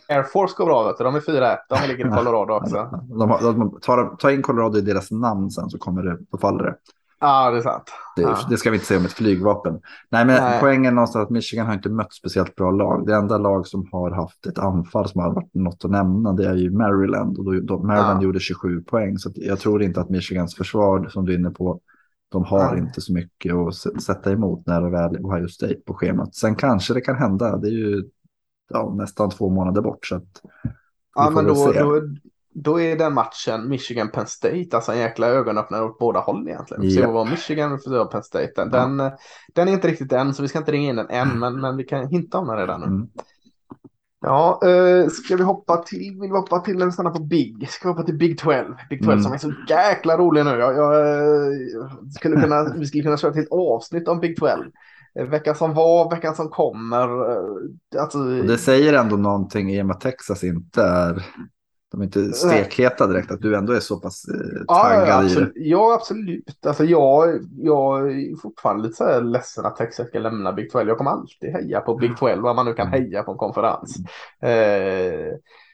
Air 0.10 0.24
Force 0.24 0.54
går 0.58 0.66
bra, 0.66 0.84
vet 0.84 0.98
du. 0.98 1.04
de 1.04 1.16
är 1.16 1.20
4-1, 1.20 1.58
de 1.70 1.88
ligger 1.88 2.08
i 2.08 2.10
Colorado 2.18 2.54
också. 2.54 3.04
de, 3.20 3.30
har, 3.30 3.42
de, 3.42 3.80
tar, 3.82 4.16
ta 4.16 4.32
in 4.32 4.42
Colorado 4.42 4.78
i 4.78 4.82
deras 4.82 5.12
namn 5.12 5.51
sen 5.51 5.70
så 5.70 5.78
kommer 5.78 6.04
det, 6.04 6.18
då 6.32 6.38
faller 6.38 6.63
det. 6.63 6.75
Ja, 7.24 7.51
det 7.51 7.58
är 7.58 7.62
sant. 7.62 7.84
Det, 8.16 8.22
ja. 8.22 8.38
det, 8.50 8.58
ska 8.58 8.70
vi 8.70 8.75
inte 8.75 8.86
säga 8.86 9.00
om 9.00 9.06
ett 9.06 9.13
flygvapen. 9.13 9.80
Nej, 10.10 10.25
men 10.25 10.44
Nej. 10.44 10.58
poängen 10.60 10.86
är 10.86 10.92
någonstans 10.92 11.24
att 11.24 11.30
Michigan 11.30 11.66
har 11.66 11.74
inte 11.74 11.90
mött 11.90 12.13
speciellt 12.13 12.56
bra 12.56 12.72
lag. 12.72 13.08
Det 13.08 13.16
enda 13.16 13.38
lag 13.38 13.68
som 13.68 13.90
har 13.92 14.12
haft 14.12 14.46
ett 14.46 14.60
anfall 14.60 15.10
som 15.10 15.22
har 15.22 15.34
varit 15.34 15.54
något 15.54 15.86
att 15.86 15.92
nämna, 15.92 16.34
det 16.34 16.48
är 16.48 16.56
ju 16.56 16.72
Maryland. 16.72 17.38
Och 17.38 17.46
då, 17.46 17.60
då 17.62 17.84
Maryland 17.84 18.20
ja. 18.20 18.24
gjorde 18.24 18.40
27 18.40 18.82
poäng, 18.82 19.18
så 19.18 19.32
jag 19.36 19.60
tror 19.60 19.84
inte 19.84 20.01
att 20.01 20.10
Michigans 20.10 20.56
försvar, 20.56 21.08
som 21.10 21.25
du 21.25 21.34
är 21.34 21.38
inne 21.38 21.50
på, 21.50 21.80
de 22.31 22.45
har 22.45 22.71
Nej. 22.71 22.79
inte 22.79 23.01
så 23.01 23.13
mycket 23.13 23.53
att 23.55 24.01
sätta 24.03 24.31
emot 24.31 24.67
när 24.67 24.81
det 24.81 24.89
väl 24.89 25.15
är 25.15 25.25
Ohio 25.25 25.47
State 25.47 25.75
på 25.85 25.93
schemat. 25.93 26.35
Sen 26.35 26.55
kanske 26.55 26.93
det 26.93 27.01
kan 27.01 27.15
hända. 27.15 27.57
Det 27.57 27.67
är 27.67 27.71
ju 27.71 28.03
ja, 28.69 28.93
nästan 28.97 29.29
två 29.29 29.50
månader 29.50 29.81
bort. 29.81 30.05
Så 30.05 30.15
att 30.15 30.41
ja, 31.15 31.29
men 31.29 31.45
då, 31.45 31.71
då, 31.71 32.01
då, 32.53 32.79
är 32.79 32.97
den 32.97 33.13
matchen 33.13 33.69
Michigan-Penn 33.69 34.27
State 34.27 34.67
alltså 34.71 34.91
en 34.91 35.00
jäkla 35.00 35.27
ögonöppnare 35.27 35.83
åt 35.83 36.00
båda 36.00 36.19
håll 36.19 36.47
egentligen. 36.47 36.83
Ja. 36.83 37.01
Se 37.01 37.07
vad 37.07 37.29
Michigan 37.29 37.79
för 37.79 38.05
Penn 38.05 38.23
State. 38.23 38.51
Den, 38.55 38.69
ja. 38.71 38.88
den, 38.88 39.11
den, 39.53 39.67
är 39.67 39.71
inte 39.71 39.88
riktigt 39.88 40.13
än, 40.13 40.33
så 40.33 40.41
vi 40.41 40.47
ska 40.47 40.59
inte 40.59 40.71
ringa 40.71 40.89
in 40.89 40.95
den 40.95 41.09
än, 41.09 41.39
men, 41.39 41.61
men 41.61 41.77
vi 41.77 41.83
kan 41.83 42.07
hinta 42.07 42.38
om 42.38 42.47
den 42.47 42.57
redan 42.57 42.79
nu. 42.79 42.88
Mm. 42.88 43.09
Ja, 44.24 44.60
uh, 44.66 45.10
ska 45.10 45.36
vi 45.36 45.44
hoppa 45.44 45.78
till, 45.78 46.18
vill 46.22 46.32
vi 46.32 46.38
hoppa 46.38 46.60
till 46.60 46.78
när 46.78 46.86
vi 46.86 46.92
stannar 46.92 47.12
på 47.12 47.24
Big? 47.24 47.70
Ska 47.70 47.88
vi 47.88 47.94
hoppa 47.94 48.04
till 48.04 48.18
Big 48.18 48.40
12? 48.40 48.75
Big 48.90 49.04
12 49.04 49.12
mm. 49.12 49.24
som 49.24 49.34
är 49.34 49.38
så 49.38 49.54
jäkla 49.70 50.18
rolig 50.18 50.46
nu. 50.46 50.51
Jag, 50.51 50.75
jag, 50.75 50.96
jag 50.96 51.54
eh, 51.54 51.90
skulle 52.16 52.42
kunna, 52.42 52.74
vi 52.78 52.86
skulle 52.86 53.04
kunna 53.04 53.18
köra 53.18 53.32
till 53.32 53.42
ett 53.42 53.51
avsnitt 53.51 54.08
om 54.08 54.20
Big 54.20 54.38
12. 54.38 54.51
Uh, 55.20 55.25
veckan 55.25 55.56
som 55.56 55.74
var, 55.74 56.10
veckan 56.10 56.36
som 56.36 56.50
kommer. 56.50 57.32
Uh, 57.32 57.70
alltså, 58.00 58.24
det 58.24 58.58
säger 58.58 58.94
ändå 58.94 59.16
någonting 59.16 59.72
i 59.72 59.82
och 59.82 59.86
med 59.86 59.96
att 59.96 60.01
Texas 60.01 60.44
inte 60.44 60.82
är 60.82 61.25
de 61.91 62.01
är 62.01 62.05
inte 62.05 62.33
stekheta 62.33 63.07
direkt, 63.07 63.31
att 63.31 63.41
du 63.41 63.55
ändå 63.55 63.74
är 63.74 63.79
så 63.79 64.00
pass 64.00 64.25
eh, 64.27 64.65
taggad 64.75 65.25
ja, 65.25 65.29
i 65.29 65.36
det. 65.36 65.51
Ja, 65.55 65.93
absolut. 65.93 66.65
Alltså, 66.65 66.83
jag, 66.83 67.39
jag 67.57 68.12
är 68.12 68.36
fortfarande 68.41 68.83
lite 68.83 68.95
så 68.95 69.05
här 69.05 69.21
ledsen 69.21 69.65
att 69.65 69.75
Texas 69.75 70.07
ska 70.07 70.19
lämna 70.19 70.53
Big 70.53 70.71
12. 70.71 70.89
Jag 70.89 70.98
kommer 70.98 71.12
alltid 71.12 71.50
heja 71.51 71.79
på 71.79 71.95
Big 71.95 72.17
12, 72.17 72.41
vad 72.41 72.55
man 72.55 72.65
nu 72.65 72.74
kan 72.74 72.88
mm. 72.88 73.01
heja 73.01 73.24
på 73.24 73.31
en 73.31 73.38
konferens. 73.38 73.95
Mm. 74.41 75.27
Eh, 75.29 75.33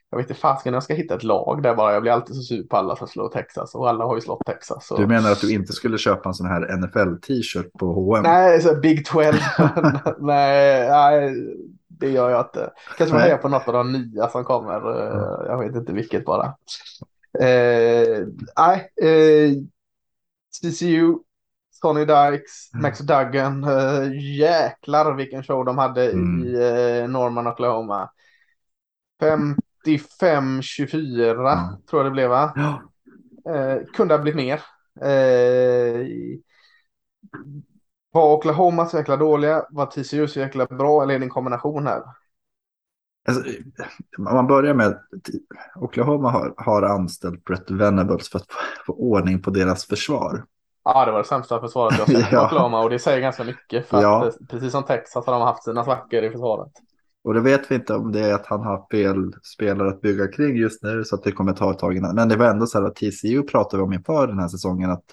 jag 0.09 0.17
vet 0.17 0.29
inte 0.29 0.41
fasken 0.41 0.73
jag 0.73 0.83
ska 0.83 0.93
hitta 0.93 1.15
ett 1.15 1.23
lag 1.23 1.63
där 1.63 1.75
bara. 1.75 1.93
Jag 1.93 2.01
blir 2.01 2.11
alltid 2.11 2.35
så 2.35 2.41
sur 2.41 2.63
på 2.63 2.77
alla 2.77 2.95
som 2.95 3.07
slår 3.07 3.29
Texas 3.29 3.75
och 3.75 3.89
alla 3.89 4.05
har 4.05 4.15
ju 4.15 4.21
slått 4.21 4.45
Texas. 4.45 4.91
Och... 4.91 4.99
Du 4.99 5.07
menar 5.07 5.31
att 5.31 5.41
du 5.41 5.53
inte 5.53 5.73
skulle 5.73 5.97
köpa 5.97 6.29
en 6.29 6.33
sån 6.33 6.47
här 6.47 6.77
NFL-t-shirt 6.77 7.71
på 7.79 7.93
H&M? 7.93 8.23
Nej, 8.23 8.61
så 8.61 8.75
Big 8.75 9.05
12. 9.05 9.33
nej, 10.19 10.89
nej, 10.89 11.35
det 11.87 12.09
gör 12.09 12.29
jag 12.29 12.41
inte. 12.41 12.71
Kanske 12.97 13.15
man 13.15 13.23
hejar 13.23 13.37
på 13.37 13.49
något 13.49 13.67
av 13.67 13.73
de 13.73 13.91
nya 13.91 14.29
som 14.29 14.43
kommer. 14.43 14.77
Mm. 14.77 15.47
Jag 15.47 15.57
vet 15.57 15.75
inte 15.75 15.93
vilket 15.93 16.25
bara. 16.25 16.45
Eh, 17.39 18.27
nej, 18.57 18.91
eh, 19.01 19.51
TCU, 20.61 21.15
Sonny 21.71 22.05
Dykes, 22.05 22.73
mm. 22.73 22.81
Max 22.81 22.99
Duggan. 22.99 23.63
Eh, 23.63 24.37
jäklar 24.39 25.13
vilken 25.13 25.43
show 25.43 25.65
de 25.65 25.77
hade 25.77 26.11
mm. 26.11 26.43
i 26.43 26.53
eh, 26.53 27.09
Norman, 27.09 27.47
Oklahoma. 27.47 28.09
55-24 29.87 31.31
mm. 31.31 31.81
tror 31.89 32.01
jag 32.01 32.05
det 32.05 32.11
blev 32.11 32.29
va? 32.29 32.53
Ja. 32.55 32.81
Eh, 33.53 33.85
kunde 33.93 34.13
ha 34.13 34.21
blivit 34.21 34.35
mer. 34.35 34.61
Eh, 35.01 36.07
var 38.11 38.33
Oklahoma 38.33 38.85
så 38.85 38.97
jäkla 38.97 39.17
dåliga? 39.17 39.65
Var 39.69 39.85
TCU 39.85 40.27
så 40.27 40.39
jäkla 40.39 40.65
bra? 40.65 41.03
Eller 41.03 41.13
är 41.13 41.19
det 41.19 41.25
en 41.25 41.29
kombination 41.29 41.87
här? 41.87 42.03
Alltså, 43.27 43.43
om 44.17 44.23
man 44.23 44.47
börjar 44.47 44.73
med 44.73 44.99
Oklahoma 45.75 46.31
har, 46.31 46.53
har 46.57 46.81
anställt 46.81 47.43
Brett 47.43 47.71
Venables 47.71 48.29
för 48.29 48.39
att 48.39 48.45
få, 48.85 48.93
ordning 48.93 49.41
på 49.41 49.49
deras 49.49 49.85
försvar. 49.85 50.45
Ja, 50.83 51.05
det 51.05 51.11
var 51.11 51.19
det 51.19 51.27
sämsta 51.27 51.59
försvaret 51.59 51.97
jag 51.97 52.07
sett 52.07 52.27
ja. 52.31 52.45
Oklahoma 52.45 52.83
och 52.83 52.89
det 52.89 52.99
säger 52.99 53.21
ganska 53.21 53.43
mycket. 53.43 53.87
För 53.87 54.01
ja. 54.01 54.27
att, 54.27 54.49
precis 54.49 54.71
som 54.71 54.83
Texas 54.83 55.25
har 55.25 55.33
de 55.33 55.41
haft 55.41 55.63
sina 55.63 55.83
svackor 55.83 56.23
i 56.23 56.29
försvaret. 56.29 56.71
Och 57.27 57.33
det 57.33 57.41
vet 57.41 57.71
vi 57.71 57.75
inte 57.75 57.93
om 57.93 58.11
det 58.11 58.19
är 58.19 58.33
att 58.33 58.45
han 58.45 58.59
har 58.61 58.87
fel 58.91 59.33
spelare 59.43 59.89
att 59.89 60.01
bygga 60.01 60.27
kring 60.27 60.55
just 60.55 60.83
nu 60.83 61.03
så 61.03 61.15
att 61.15 61.23
det 61.23 61.31
kommer 61.31 61.53
ta 61.53 61.71
ett 61.71 61.79
tag 61.79 61.97
innan. 61.97 62.15
Men 62.15 62.29
det 62.29 62.35
var 62.35 62.45
ändå 62.45 62.67
så 62.67 62.79
här 62.79 62.85
att 62.85 62.95
TCU 62.95 63.43
pratade 63.43 63.77
vi 63.77 63.87
om 63.87 63.93
inför 63.93 64.27
den 64.27 64.39
här 64.39 64.47
säsongen 64.47 64.91
att, 64.91 65.03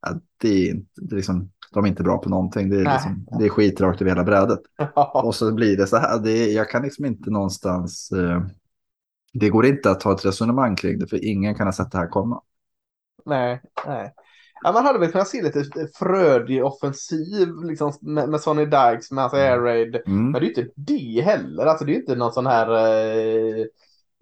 att 0.00 0.22
det 0.40 0.48
är 0.48 0.70
inte, 0.70 0.90
det 0.94 1.14
är 1.14 1.16
liksom, 1.16 1.50
de 1.72 1.84
är 1.84 1.88
inte 1.88 2.02
bra 2.02 2.18
på 2.18 2.28
någonting. 2.28 2.70
Det 2.70 2.76
är, 2.76 2.92
liksom, 2.92 3.26
det 3.38 3.44
är 3.44 3.48
skit 3.48 3.80
rakt 3.80 4.00
över 4.00 4.10
hela 4.10 4.24
brädet. 4.24 4.60
Och 5.14 5.34
så 5.34 5.54
blir 5.54 5.76
det 5.76 5.86
så 5.86 5.96
här. 5.96 6.18
Det 6.18 6.30
är, 6.30 6.56
jag 6.56 6.70
kan 6.70 6.82
liksom 6.82 7.04
inte 7.04 7.30
någonstans. 7.30 8.12
Eh, 8.12 8.42
det 9.32 9.48
går 9.48 9.66
inte 9.66 9.90
att 9.90 10.00
ta 10.00 10.12
ett 10.12 10.24
resonemang 10.24 10.76
kring 10.76 10.98
det 10.98 11.06
för 11.06 11.24
ingen 11.24 11.54
kan 11.54 11.66
ha 11.66 11.72
sett 11.72 11.92
det 11.92 11.98
här 11.98 12.08
komma. 12.08 12.40
Nej, 13.24 13.62
nej. 13.86 14.14
Ja, 14.62 14.72
man 14.72 14.86
hade 14.86 14.98
väl 14.98 15.12
kunnat 15.12 15.28
se 15.28 15.42
lite 15.42 15.64
frödig 15.98 16.64
offensiv 16.64 17.48
liksom, 17.64 17.92
med, 18.00 18.28
med 18.28 18.40
Sonny 18.40 18.64
Dykes 18.64 19.10
med 19.10 19.24
hans 19.24 19.34
air 19.34 19.58
raid. 19.58 19.96
Mm. 20.06 20.30
Men 20.30 20.32
det 20.32 20.38
är 20.38 20.42
ju 20.42 20.48
inte 20.48 20.68
det 20.74 21.20
heller. 21.20 21.66
Alltså, 21.66 21.84
det 21.84 21.90
är 21.92 21.94
ju 21.94 22.00
inte 22.00 22.14
någon 22.14 22.32
sån 22.32 22.46
här 22.46 22.70
eh, 22.70 23.64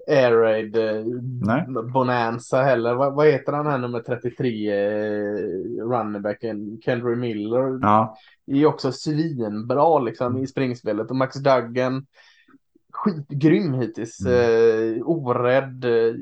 air 0.09 0.33
raid 0.33 0.76
eh, 0.76 1.83
bonanza 1.92 2.62
heller. 2.62 2.94
Vad, 2.94 3.14
vad 3.14 3.26
heter 3.26 3.53
han 3.53 3.66
här 3.66 3.79
nummer 3.79 4.00
33 4.00 4.72
eh, 4.72 5.88
runningbacken? 5.88 6.81
Kendry 6.85 7.16
Miller. 7.16 7.79
Ja. 7.83 8.16
Är 8.46 8.57
ju 8.57 8.66
också 8.66 8.92
svinbra 8.92 9.98
liksom 9.98 10.38
i 10.38 10.46
springspelet 10.46 11.11
och 11.11 11.16
Max 11.16 11.37
Duggan 11.37 12.07
skitgrym 13.00 13.74
hittills. 13.74 14.20
Mm. 14.20 14.96
Eh, 14.96 15.02
orädd, 15.08 15.84
eh, 15.84 16.14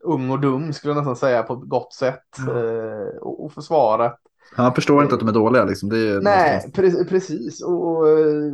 ung 0.00 0.30
och 0.30 0.40
dum 0.40 0.72
skulle 0.72 0.90
jag 0.94 0.98
nästan 0.98 1.16
säga 1.16 1.42
på 1.42 1.54
ett 1.54 1.68
gott 1.68 1.92
sätt. 1.92 2.38
Mm. 2.38 2.56
Eh, 2.56 3.16
och, 3.20 3.44
och 3.44 3.52
försvaret. 3.52 4.14
Han 4.56 4.74
förstår 4.74 5.02
inte 5.02 5.14
att 5.14 5.20
de 5.20 5.28
är 5.28 5.32
dåliga 5.32 5.64
liksom. 5.64 5.90
Är 5.90 6.20
Nej, 6.20 6.72
pre 6.74 7.04
precis. 7.04 7.62
Och, 7.62 8.08
eh, 8.08 8.52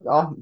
ja, 0.00 0.34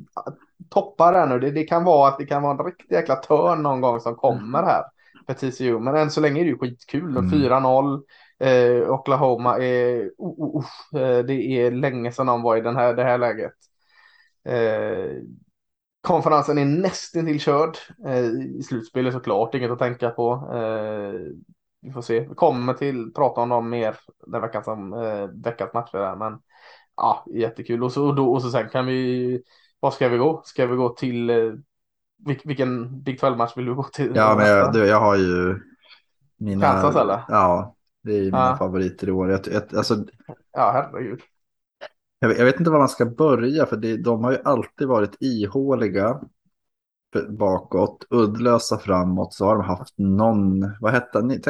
toppar 0.71 1.13
där 1.13 1.27
nu. 1.27 1.41
Det, 1.41 1.51
det, 1.51 1.65
kan 1.65 1.85
vara 1.85 2.09
att 2.09 2.19
det 2.19 2.27
kan 2.27 2.43
vara 2.43 2.53
en 2.53 2.67
riktig 2.67 2.95
jäkla 2.95 3.17
törn 3.17 3.63
någon 3.63 3.81
gång 3.81 4.01
som 4.01 4.15
kommer 4.15 4.63
här 4.63 4.83
för 5.27 5.35
TCU. 5.35 5.79
Men 5.79 5.97
än 5.97 6.11
så 6.11 6.21
länge 6.21 6.41
är 6.41 6.45
det 6.45 6.51
ju 6.51 6.59
skitkul. 6.59 7.17
Mm. 7.17 7.31
4-0. 7.31 8.03
Eh, 8.39 8.91
Oklahoma 8.91 9.59
är, 9.59 9.97
uh, 9.97 10.11
uh, 10.21 11.03
uh, 11.03 11.25
det 11.25 11.35
är 11.35 11.71
länge 11.71 12.13
sedan 12.13 12.27
de 12.27 12.43
var 12.43 12.57
i 12.57 12.61
den 12.61 12.77
här, 12.77 12.95
det 12.95 13.05
här 13.05 13.19
läget. 13.19 13.55
Eh, 14.45 15.23
konferensen 16.07 16.59
är 16.59 16.65
nästan 16.65 17.39
körd. 17.39 17.77
Eh, 18.07 18.25
I 18.25 18.63
slutspelet 18.63 19.13
såklart, 19.13 19.55
inget 19.55 19.71
att 19.71 19.79
tänka 19.79 20.11
på. 20.11 20.33
Eh, 20.55 21.21
vi 21.83 21.93
får 21.93 22.03
se. 22.03 22.21
Vi 22.21 22.35
kommer 22.35 22.75
till 22.75 23.13
prata 23.15 23.41
om 23.41 23.49
dem 23.49 23.71
mer 23.71 23.97
den 24.27 24.43
veckan 24.43 24.65
som 24.65 24.93
eh, 24.93 25.27
veckans 25.45 25.75
matcher 25.75 25.99
är. 25.99 26.17
Men 26.17 26.39
ja, 26.97 27.25
jättekul. 27.35 27.85
Och 27.85 27.93
så, 27.93 28.07
och, 28.07 28.15
då, 28.15 28.33
och 28.33 28.43
så 28.43 28.51
sen 28.51 28.69
kan 28.69 28.87
vi 28.87 29.43
var 29.81 29.91
ska 29.91 30.09
vi 30.09 30.19
gå? 30.19 30.43
Ska 30.45 30.67
vi 30.67 30.77
gå 30.77 30.89
till 30.89 31.31
eh, 31.31 31.53
vilken 32.45 33.03
Big 33.03 33.21
12-match 33.21 33.57
vill 33.57 33.67
du 33.67 33.75
gå 33.75 33.83
till? 33.83 34.13
Ja, 34.15 34.35
men 34.39 34.47
jag, 34.47 34.73
du, 34.73 34.87
jag 34.87 35.01
har 35.01 35.17
ju 35.17 35.61
mina... 36.37 36.73
Kansas 36.73 36.97
eller? 36.97 37.25
Ja, 37.29 37.77
det 38.03 38.19
är 38.19 38.25
mina 38.25 38.49
ja. 38.49 38.57
favoriter 38.57 39.09
i 39.09 39.11
år. 39.11 39.31
Jag, 39.31 39.41
jag, 39.47 39.77
alltså, 39.77 40.05
ja, 40.53 40.71
herregud. 40.73 41.21
Jag, 42.19 42.39
jag, 42.39 42.45
vet 42.45 42.59
inte 42.59 42.71
var 42.71 42.79
man 42.79 42.89
ska 42.89 43.07
börja, 43.07 43.67
för 43.67 43.77
det, 43.77 43.97
de 43.97 44.25
har 44.25 44.33
ju 44.33 44.39
alltid 44.45 44.89
varit 44.89 45.17
ihåliga 45.21 46.21
bakåt, 47.29 48.07
uddlösa 48.11 48.79
framåt, 48.79 49.35
så 49.35 49.47
har 49.47 49.57
de 49.57 49.65
haft 49.65 49.95
någon, 49.99 50.75
vad 50.81 50.93
hette 50.93 51.23
ni? 51.23 51.41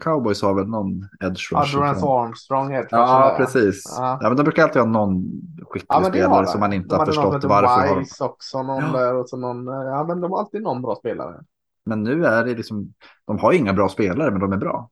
Cowboys 0.00 0.42
har 0.42 0.54
väl 0.54 0.66
någon 0.66 1.08
edge 1.20 1.52
rusher? 1.52 1.78
Adrance 1.78 2.06
Armstrong 2.06 2.72
heter 2.72 2.96
Ja, 2.96 3.34
precis. 3.38 3.84
Ja. 3.98 4.18
ja. 4.20 4.28
men 4.28 4.36
de 4.36 4.42
brukar 4.42 4.62
alltid 4.62 4.82
ha 4.82 4.88
någon 4.88 5.24
skicklig 5.62 5.86
ja, 5.88 6.04
spelare 6.04 6.46
som 6.46 6.60
man 6.60 6.72
inte 6.72 6.96
har 6.96 7.06
förstått 7.06 7.44
varför. 7.44 7.98
Wise 7.98 8.24
också, 8.24 8.62
någon 8.62 8.84
ja. 8.84 8.98
där 8.98 9.14
och 9.14 9.28
så 9.28 9.36
någon, 9.36 9.66
ja 9.66 10.04
men 10.08 10.20
de 10.20 10.32
har 10.32 10.38
alltid 10.38 10.62
någon 10.62 10.82
bra 10.82 10.94
spelare. 10.96 11.40
Men 11.86 12.02
nu 12.02 12.26
är 12.26 12.44
det 12.44 12.54
liksom, 12.54 12.94
de 13.24 13.38
har 13.38 13.52
inga 13.52 13.72
bra 13.72 13.88
spelare, 13.88 14.30
men 14.30 14.40
de 14.40 14.52
är 14.52 14.56
bra. 14.56 14.90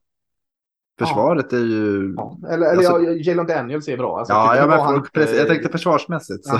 Försvaret 1.06 1.46
ja. 1.50 1.58
är 1.58 1.62
ju... 1.62 2.14
Ja. 2.16 2.38
Eller, 2.48 2.54
eller 2.54 2.76
alltså... 2.76 3.02
ja, 3.02 3.12
Jalen 3.12 3.46
Daniels 3.46 3.88
är 3.88 3.96
bra. 3.96 4.18
Alltså, 4.18 4.32
ja, 4.32 4.56
jag, 4.56 4.68
men, 4.68 5.02
precis, 5.14 5.38
jag 5.38 5.48
tänkte 5.48 5.68
försvarsmässigt. 5.68 6.44
Så. 6.44 6.58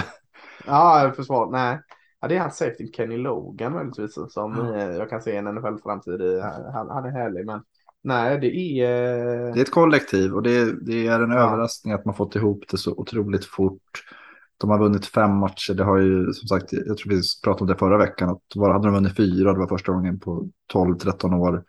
Ja, 0.67 1.13
försvar, 1.17 1.51
nej. 1.51 1.81
Ja, 2.21 2.29
det 2.29 2.37
är 2.37 2.41
hans 2.41 2.57
safety 2.57 2.93
Kenny 2.93 3.17
Logan 3.17 3.73
möjligtvis 3.73 4.19
som 4.29 4.61
mm. 4.61 4.97
jag 4.97 5.11
kan 5.11 5.23
se 5.23 5.37
en 5.37 5.49
NFL-framtid 5.49 6.23
i. 6.23 6.41
Han, 6.73 6.91
han, 6.91 7.05
är 7.05 7.11
härlig, 7.11 7.47
men 7.47 7.61
nej, 8.03 8.39
det 8.39 8.81
är... 8.81 9.53
Det 9.53 9.61
är 9.61 9.63
ett 9.63 9.71
kollektiv 9.71 10.35
och 10.35 10.43
det 10.43 10.87
det 10.87 11.07
är 11.07 11.21
en 11.21 11.31
ja. 11.31 11.39
överraskning 11.39 11.95
att 11.95 12.05
man 12.05 12.15
fått 12.15 12.37
ihop 12.37 12.65
det 12.71 12.77
så 12.77 12.93
otroligt 12.93 13.45
fort. 13.45 14.03
de 14.59 14.71
har 14.71 14.79
vunnit 14.79 15.07
fem 15.07 15.37
matcher. 15.37 15.75
Det 15.75 15.85
har 15.85 15.99
ju 15.99 16.33
som 16.33 16.49
sagt, 16.49 16.73
jag 16.73 16.97
tror 16.97 17.11
vi 17.11 17.23
pratade 17.45 17.61
om 17.61 17.67
det 17.67 17.79
förra 17.79 17.99
veckan, 17.99 18.31
att 18.31 18.43
bara 18.57 18.73
hade 18.73 18.87
de 18.87 18.95
vunnit 18.95 19.17
fyra, 19.17 19.53
det 19.53 19.59
var 19.59 19.69
första 19.69 19.93
gången 19.93 20.21
på 20.21 20.49
12-13 20.75 21.37
år 21.37 21.65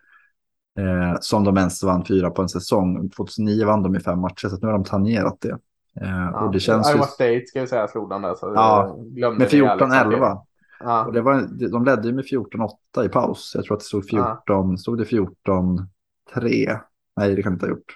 eh, 0.80 1.18
som 1.22 1.44
de 1.44 1.58
ens 1.58 1.84
vann 1.84 2.06
fyra 2.06 2.30
på 2.30 2.42
en 2.42 2.50
säsong. 2.50 3.10
2009 3.10 3.66
vann 3.66 3.84
de 3.84 3.96
i 3.96 4.00
fem 4.00 4.20
matcher, 4.20 4.48
så 4.48 4.58
nu 4.62 4.68
har 4.68 4.74
de 4.74 4.84
tangerat 4.84 5.42
det. 5.42 5.58
Eh, 6.02 6.10
Ja, 6.34 6.46
och 6.46 6.52
det 6.54 6.60
känns 6.60 6.90
Iowa 6.90 7.00
ju... 7.00 7.06
State 7.06 7.44
ska 7.48 7.62
vi 7.62 7.68
säga 7.68 7.88
slog 7.88 8.10
de 8.10 8.22
där. 8.22 8.36
Så 8.36 8.54
Ja, 8.56 8.96
Med 9.32 9.40
det 9.40 9.40
liksom. 9.44 9.92
14-11. 9.92 10.42
Ja. 10.80 11.06
Och 11.06 11.14
det 11.14 11.22
var, 11.22 11.70
de 11.72 11.86
ledde 11.86 12.08
ju 12.08 12.14
med 12.14 12.26
14-8 12.26 13.06
i 13.06 13.10
paus. 13.10 13.52
Jag 13.56 13.64
tror 13.66 13.76
att 13.76 13.80
det 13.80 13.86
stod 13.86 14.10
14, 14.10 14.78
stod 14.78 14.98
det 14.98 15.04
14-3? 15.04 16.80
Nej, 17.16 17.36
det 17.36 17.44
kan 17.44 17.52
det 17.52 17.56
inte 17.56 17.66
ha 17.66 17.70
gjort. 17.72 17.96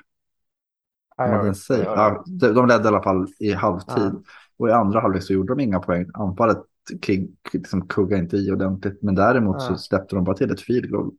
Ja. 1.17 1.45
Ja, 1.45 1.53
Ja, 1.69 2.23
de 2.27 2.53
de 2.53 2.67
ledde 2.67 2.83
i 2.83 2.87
alla 2.87 3.03
fall 3.03 3.27
i 3.39 3.53
halvtid. 3.53 4.11
Ja. 4.13 4.21
Och 4.57 4.69
i 4.69 4.71
andra 4.71 4.99
halvlek 4.99 5.23
så 5.23 5.33
gjorde 5.33 5.55
de 5.55 5.59
inga 5.59 5.79
poäng. 5.79 6.09
Anfallet 6.13 6.57
liksom, 7.53 7.87
kuggade 7.87 8.21
inte 8.21 8.37
i 8.37 8.51
ordentligt. 8.51 9.01
Men 9.01 9.15
däremot 9.15 9.61
så 9.61 9.73
Ja. 9.73 9.77
släppte 9.77 10.15
de 10.15 10.23
bara 10.23 10.35
till 10.35 10.51
ett 10.51 10.61
field 10.61 10.91
goal. 10.91 11.11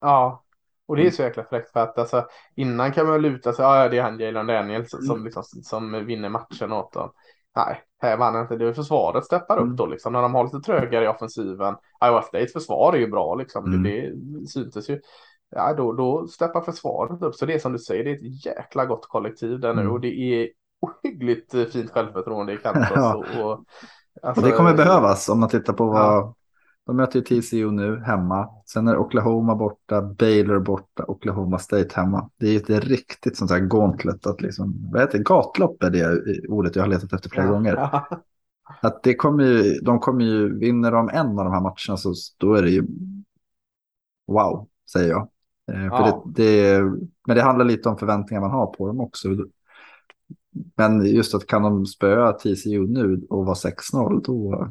Ja, 0.00 0.44
och 0.90 0.96
det 0.96 1.06
är 1.06 1.10
så 1.10 1.22
jäkla 1.22 1.44
fräckt 1.44 1.72
för 1.72 1.80
att 1.80 1.98
alltså, 1.98 2.26
innan 2.56 2.92
kan 2.92 3.06
man 3.06 3.22
luta 3.22 3.52
sig, 3.52 3.64
ja 3.64 3.88
det 3.88 3.98
är 3.98 4.02
han 4.02 4.20
Jalen 4.20 4.46
Daniels 4.46 4.90
som, 4.90 5.10
Mm. 5.10 5.24
liksom, 5.24 5.42
som 5.42 6.06
vinner 6.06 6.28
matchen 6.28 6.72
åt 6.72 6.92
dem. 6.92 7.10
Nej, 7.56 7.82
här 8.02 8.16
vann 8.16 8.34
han 8.34 8.42
inte. 8.42 8.56
Det 8.56 8.68
är 8.68 8.72
försvaret 8.72 9.24
steppar 9.24 9.56
Mm. 9.56 9.70
upp 9.70 9.76
då 9.78 9.86
liksom 9.86 10.12
när 10.12 10.22
de 10.22 10.34
har 10.34 10.44
lite 10.44 10.60
trögare 10.60 11.04
i 11.04 11.08
offensiven. 11.08 11.74
Iowa 12.04 12.22
States 12.22 12.52
försvar 12.52 12.92
är 12.92 12.98
ju 12.98 13.10
bra 13.10 13.34
liksom. 13.34 13.64
Mm. 13.64 13.82
Det, 13.82 14.10
det 14.40 14.46
syntes 14.46 14.90
ju. 14.90 15.00
Ja, 15.50 15.74
då, 15.74 15.92
då 15.92 16.26
steppar 16.28 16.60
försvaret 16.60 17.22
upp. 17.22 17.34
Så 17.34 17.46
det 17.46 17.54
är 17.54 17.58
som 17.58 17.72
du 17.72 17.78
säger, 17.78 18.04
det 18.04 18.10
är 18.10 18.14
ett 18.14 18.44
jäkla 18.46 18.86
gott 18.86 19.06
kollektiv 19.08 19.60
där 19.60 19.74
nu 19.74 19.80
Mm. 19.80 19.92
och 19.92 20.00
det 20.00 20.08
är 20.14 20.48
ohyggligt 20.80 21.72
fint 21.72 21.90
självförtroende 21.90 22.52
i 22.52 22.56
Kansas. 22.56 22.90
Ja. 22.94 23.14
och, 23.14 23.44
och, 23.44 23.50
Och 23.52 23.64
alltså, 24.22 24.44
det 24.44 24.52
kommer 24.52 24.74
behövas 24.74 25.28
om 25.28 25.40
man 25.40 25.48
tittar 25.48 25.72
på 25.72 25.84
vad... 25.86 26.02
Ja. 26.02 26.34
De 26.86 26.96
möter 26.96 27.18
ju 27.18 27.24
TCU 27.24 27.70
nu 27.70 28.00
hemma. 28.00 28.48
Sen 28.66 28.88
är 28.88 28.96
Oklahoma 28.96 29.54
borta, 29.54 30.02
Baylor 30.02 30.58
borta, 30.60 31.04
Oklahoma 31.08 31.58
State 31.58 31.88
hemma. 32.00 32.30
Det 32.36 32.46
är 32.46 32.50
ju 32.52 32.58
ett 32.76 32.84
riktigt 32.84 33.36
sånt 33.36 33.50
här 33.50 33.60
gauntlet 33.60 34.26
att 34.26 34.40
liksom, 34.40 34.88
vad 34.92 35.00
heter 35.00 35.18
det? 35.18 35.24
Gatlopp 35.24 35.82
är 35.82 35.90
det 35.90 36.22
ordet 36.48 36.76
jag 36.76 36.82
har 36.82 36.88
letat 36.88 37.12
efter 37.12 37.30
flera 37.30 37.46
Ja. 37.46 37.52
gånger. 37.52 37.90
Att 38.82 39.02
det 39.02 39.14
kommer 39.14 39.44
ju, 39.44 39.74
de 39.80 39.98
kommer 39.98 40.24
ju, 40.24 40.58
vinner 40.58 40.92
de 40.92 41.08
en 41.08 41.26
av 41.38 41.44
de 41.44 41.52
här 41.52 41.60
matcherna 41.60 41.96
så 41.96 42.14
då 42.38 42.54
är 42.54 42.62
det 42.62 42.70
ju 42.70 42.86
wow, 44.26 44.68
säger 44.92 45.10
jag. 45.10 45.28
Eh, 45.72 45.88
för 45.96 46.06
Ja. 46.06 46.24
det, 46.26 46.42
det, 46.42 46.82
men 47.26 47.36
det 47.36 47.42
handlar 47.42 47.64
lite 47.64 47.88
om 47.88 47.96
förväntningar 47.98 48.40
man 48.40 48.50
har 48.50 48.66
på 48.66 48.86
dem 48.86 49.00
också. 49.00 49.28
Men 50.76 51.06
just 51.06 51.34
att 51.34 51.46
kan 51.46 51.62
de 51.62 51.86
spöa 51.86 52.32
TCU 52.32 52.86
nu 52.86 53.26
och 53.30 53.46
vara 53.46 53.54
6-0 53.54 54.22
då, 54.24 54.68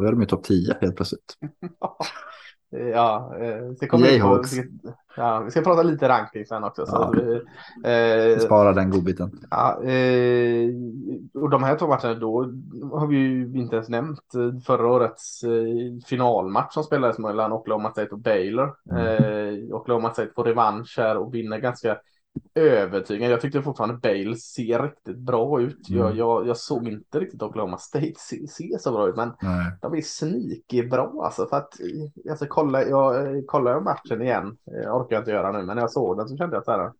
då 0.00 0.06
är 0.06 0.10
de 0.12 0.20
ju 0.20 0.26
topp 0.26 0.44
10 0.44 0.76
helt 0.80 0.96
plötsligt. 0.96 1.34
Ja, 2.70 3.36
eh, 3.40 3.74
ska 3.76 3.86
komma 3.88 4.08
in 4.08 4.20
på, 4.22 4.42
ska, 4.44 4.62
ja, 5.16 5.40
vi 5.40 5.50
ska 5.50 5.60
prata 5.62 5.82
lite 5.82 6.08
ranking 6.08 6.46
sen 6.46 6.64
också. 6.64 6.86
Så 6.86 6.96
Ja. 6.96 7.10
vi, 7.84 8.32
eh, 8.32 8.38
Spara 8.38 8.72
den 8.72 8.90
godbiten. 8.90 9.30
ja, 9.50 9.82
eh, 9.82 10.70
och 11.34 11.50
de 11.50 11.62
här 11.62 11.76
två 11.76 11.86
matcherna 11.86 12.14
då 12.14 12.52
har 12.92 13.06
vi 13.06 13.16
ju 13.16 13.52
inte 13.54 13.76
ens 13.76 13.88
nämnt 13.88 14.34
eh, 14.34 14.60
förra 14.66 14.86
årets 14.86 15.42
eh, 15.42 16.06
finalmatch 16.06 16.74
som 16.74 16.84
spelades 16.84 17.18
mellan 17.18 17.52
Oklahoma 17.52 17.90
State 17.90 18.10
och 18.10 18.18
Baylor. 18.18 18.74
Eh, 18.90 19.74
Oklahoma 19.76 20.10
State 20.12 20.30
får 20.34 20.44
revansch 20.44 20.94
här 20.98 21.16
och 21.16 21.34
vinner 21.34 21.58
ganska 21.58 21.98
övertygande. 22.54 23.30
Jag 23.30 23.40
tyckte 23.40 23.62
fortfarande 23.62 23.96
Baylor 23.96 24.34
ser 24.34 24.82
riktigt 24.82 25.18
bra 25.18 25.60
ut. 25.60 25.78
Jag, 25.88 26.06
Mm. 26.06 26.18
jag, 26.18 26.46
jag 26.46 26.56
såg 26.56 26.88
inte 26.88 27.18
riktigt 27.20 27.42
Oklahoma 27.42 27.78
State 27.78 28.12
se, 28.16 28.46
se 28.48 28.78
så 28.80 28.92
bra 28.92 29.08
ut, 29.08 29.16
men 29.16 29.32
Nej. 29.42 29.72
de 29.82 29.94
är 29.94 30.00
sneaky 30.00 30.88
bra 30.88 31.22
alltså. 31.24 31.46
För 31.46 31.56
att, 31.56 31.74
alltså, 32.30 32.46
kolla, 32.48 32.82
jag, 32.82 33.36
eh, 33.36 33.42
kollar 33.46 33.72
jag 33.72 33.84
matchen 33.84 34.22
igen, 34.22 34.56
jag 34.64 34.96
orkar 34.96 35.16
jag 35.16 35.20
inte 35.20 35.30
göra 35.30 35.52
nu, 35.52 35.62
men 35.62 35.76
när 35.76 35.82
jag 35.82 35.90
såg 35.92 36.16
den 36.18 36.28
så 36.28 36.36
kände 36.36 36.56
jag 36.56 36.64
så 36.64 36.70
här. 36.70 36.92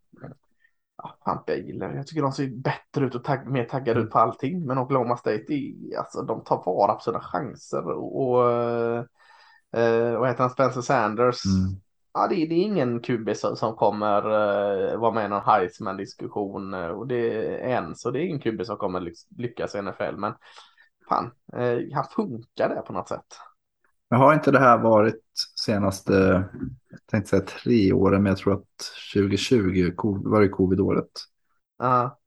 Ja, 1.03 1.17
fan 1.25 1.43
Baylor, 1.47 1.93
jag 1.95 2.07
tycker 2.07 2.23
de 2.23 2.33
ser 2.33 2.49
bättre 2.63 3.07
ut 3.07 3.15
och 3.15 3.25
tagg, 3.25 3.47
mer 3.51 3.65
taggade 3.65 4.01
ut 4.01 4.11
på 4.11 4.19
allting. 4.19 4.67
Men 4.67 4.79
Oklahoma 4.79 5.17
State, 5.17 5.53
är, 5.55 5.99
alltså, 5.99 6.23
de 6.23 6.45
tar 6.45 6.63
vara 6.67 6.95
på 6.95 7.01
sina 7.01 7.21
chanser. 7.21 7.89
Och, 7.89 8.29
och 8.29 8.51
eh, 9.81 10.19
vad 10.19 10.29
heter 10.29 10.41
han, 10.43 10.51
Spencer 10.51 10.81
Sanders. 10.81 11.45
Mm. 11.47 11.81
Ja, 12.17 12.27
det, 12.29 12.35
det 12.35 12.55
är 12.55 12.63
ingen 12.65 13.01
QB 13.01 13.35
som, 13.37 13.77
kommer 13.77 14.23
eh, 14.93 14.99
vara 14.99 15.13
med 15.13 15.25
i 15.27 15.29
någon 15.29 15.43
Heisman-diskussion. 15.43 16.75
eh, 16.75 16.89
Och 16.89 17.07
det 17.07 17.33
är 17.35 17.77
än 17.79 17.95
så 17.97 18.11
det 18.11 18.21
är 18.21 18.25
ingen 18.27 18.41
QB 18.41 18.65
som 18.67 18.77
kommer 18.77 19.01
lyckas- 19.39 19.75
i 19.77 19.79
NFL. 19.79 20.17
Men 20.17 20.33
fan, 21.09 21.31
eh, 21.53 21.79
han 21.95 22.05
funkar 22.17 22.69
där 22.69 22.83
på 22.83 22.93
något 22.93 23.09
sätt. 23.09 23.27
Men 24.11 24.21
har 24.21 24.35
inte 24.35 24.51
det 24.51 24.59
här 24.59 24.79
varit 24.79 25.23
senaste, 25.67 26.13
jag 26.91 27.07
tänkte 27.11 27.31
säga 27.31 27.43
tre 27.43 27.93
åren, 27.93 28.23
men 28.23 28.31
jag 28.31 28.39
tror 28.39 28.55
att 28.55 28.65
2020 29.15 29.93
co- 29.97 30.31
var 30.31 30.41
det 30.41 30.49
covid-året. 30.49 31.11
Ja, 31.79 32.19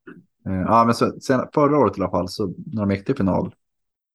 Eh, 0.48 0.54
Ja, 0.62 0.86
men 0.86 0.96
så, 0.96 1.20
sen, 1.20 1.48
förra 1.54 1.78
året 1.78 1.98
i 1.98 2.02
alla 2.02 2.12
fall, 2.12 2.30
så 2.30 2.54
när 2.74 2.82
de 2.86 2.92
gick 2.92 3.06
till 3.06 3.16
final, 3.16 3.56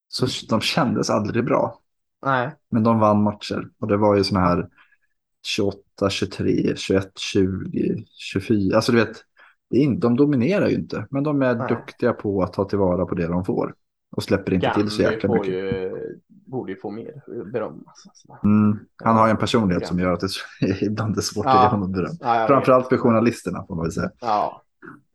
så 0.09 0.27
de 0.49 0.61
kändes 0.61 1.11
aldrig 1.11 1.45
bra. 1.45 1.81
nej, 2.23 2.57
Men 2.71 2.83
de 2.83 2.99
vann 3.01 3.23
matcher 3.23 3.71
och 3.79 3.89
det 3.89 3.97
var 3.97 4.17
ju 4.17 4.25
såna 4.25 4.41
här 4.41 4.69
28, 5.47 6.11
23, 6.11 6.77
21, 6.77 7.19
20, 7.19 8.05
24. 8.17 8.77
Alltså 8.77 8.93
du 8.93 8.99
vet, 8.99 9.17
det 9.71 9.77
är 9.77 9.83
inte, 9.83 10.07
de 10.07 10.17
dominerar 10.17 10.69
ju 10.69 10.75
inte, 10.75 11.07
men 11.11 11.23
de 11.23 11.43
är 11.43 11.55
Nej. 11.55 11.69
duktiga 11.69 12.13
på 12.13 12.43
att 12.43 12.53
ta 12.53 12.65
tillvara 12.65 13.07
på 13.07 13.15
det 13.15 13.27
de 13.27 13.45
får. 13.45 13.75
Och 14.17 14.23
släpper 14.23 14.53
inte 14.55 14.73
till 14.75 14.91
så 14.91 15.03
jäkla 15.03 15.33
mycket. 15.35 15.49
ju, 15.55 15.93
borde 16.29 16.73
ju 16.73 16.79
få 16.79 16.91
mer 16.91 17.23
beröm. 17.53 17.85
Alltså. 17.87 18.09
Mm, 18.45 18.79
han 19.05 19.17
har 19.17 19.27
ju 19.27 19.31
en 19.31 19.37
personlighet 19.37 19.83
Ja. 19.83 19.89
som 19.89 19.99
gör 19.99 20.13
att 20.13 20.21
det 20.21 20.29
ibland 20.83 21.17
är 21.17 21.21
svårt 21.21 21.47
att 21.47 21.55
Ja. 21.55 21.63
ge 21.63 21.69
honom 21.69 21.93
beröm. 21.93 22.13
Ja. 22.21 22.45
Framförallt 22.49 22.89
för 22.89 22.97
journalisterna 22.97 23.65
får 23.69 23.75
man 23.75 23.85
väl 23.85 23.93
säga. 23.93 24.11
Ja, 24.21 24.63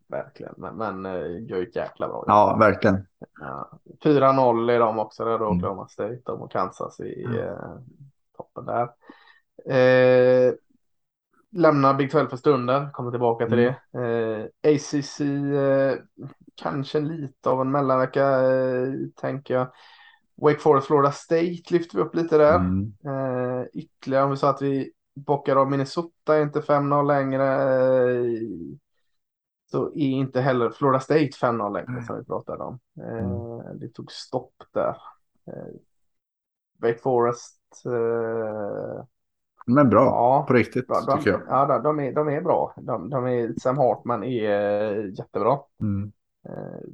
verkligen. 0.07 0.53
Men, 0.57 0.75
men 0.75 1.05
eh, 1.05 1.11
gör 1.49 1.57
ju 1.57 1.63
ett 1.63 1.75
jäkla 1.75 2.07
bra. 2.07 2.23
Ja, 2.27 2.57
verkligen. 2.59 3.05
Ja. 3.39 3.79
4-0 4.03 4.69
är 4.71 4.79
de 4.79 4.99
också 4.99 5.25
där 5.25 5.39
då, 5.39 5.45
Mm. 5.45 5.57
Oklahoma 5.57 5.87
State. 5.87 6.19
De 6.25 6.41
och 6.41 6.51
Kansas 6.51 6.99
i 6.99 7.23
Mm. 7.23 7.37
eh, 7.39 7.53
toppen 8.37 8.65
där. 8.65 8.89
Eh, 9.69 10.53
lämnar 11.51 11.93
Big 11.93 12.11
12 12.11 12.27
för 12.27 12.37
stunden, 12.37 12.91
kommer 12.91 13.11
tillbaka 13.11 13.45
till 13.47 13.59
Mm. 13.59 13.73
det. 13.91 13.99
Eh, 14.63 14.73
ACC, 14.75 15.21
eh, 15.55 15.97
kanske 16.55 16.99
lite 16.99 17.49
av 17.49 17.61
en 17.61 17.71
mellanvecka, 17.71 18.29
eh, 18.51 18.93
tänker 19.15 19.53
jag. 19.53 19.67
Wake 20.41 20.59
Forest, 20.59 20.87
Florida 20.87 21.11
State 21.11 21.63
lyfter 21.69 21.97
vi 21.97 22.03
upp 22.03 22.15
lite 22.15 22.37
där. 22.37 22.55
Mm. 22.55 22.93
Eh, 23.05 23.65
ytterligare 23.73 24.23
om 24.23 24.31
vi 24.31 24.37
sa 24.37 24.49
att 24.49 24.61
vi 24.61 24.91
bockar 25.15 25.55
av 25.55 25.71
Minnesota, 25.71 26.35
är 26.37 26.41
inte 26.41 26.61
5-0 26.61 27.07
längre. 27.07 27.45
Eh, 27.45 28.23
så 29.71 29.85
är 29.85 29.97
inte 30.09 30.41
heller 30.41 30.69
Florida 30.69 30.99
State 30.99 31.29
5-0 31.41 31.73
längre 31.73 32.03
som 32.03 32.17
vi 32.17 32.23
pratade 32.25 32.63
om. 32.63 32.79
Eh, 33.01 33.71
det 33.73 33.89
tog 33.89 34.11
stopp 34.11 34.53
där. 34.73 34.95
Wake 36.81 36.99
Forest. 36.99 37.83
Eh, 39.69 39.73
Men 39.73 39.89
bra, 39.89 40.05
ja, 40.05 40.45
på 40.47 40.53
riktigt 40.53 40.87
de, 40.87 41.05
de, 41.05 41.23
tycker 41.23 41.29
jag. 41.29 41.41
ja 41.47 41.65
de, 41.65 41.83
de, 41.83 41.99
är, 41.99 42.13
de 42.13 42.29
är 42.29 42.41
bra. 42.41 42.73
De, 42.77 43.09
de 43.09 43.27
är, 43.27 43.53
Sam 43.61 43.77
Hartman 43.77 44.23
är 44.23 44.51
eh, 44.97 45.05
jättebra. 45.13 45.59
Mm. 45.81 46.11
Eh, 46.49 46.89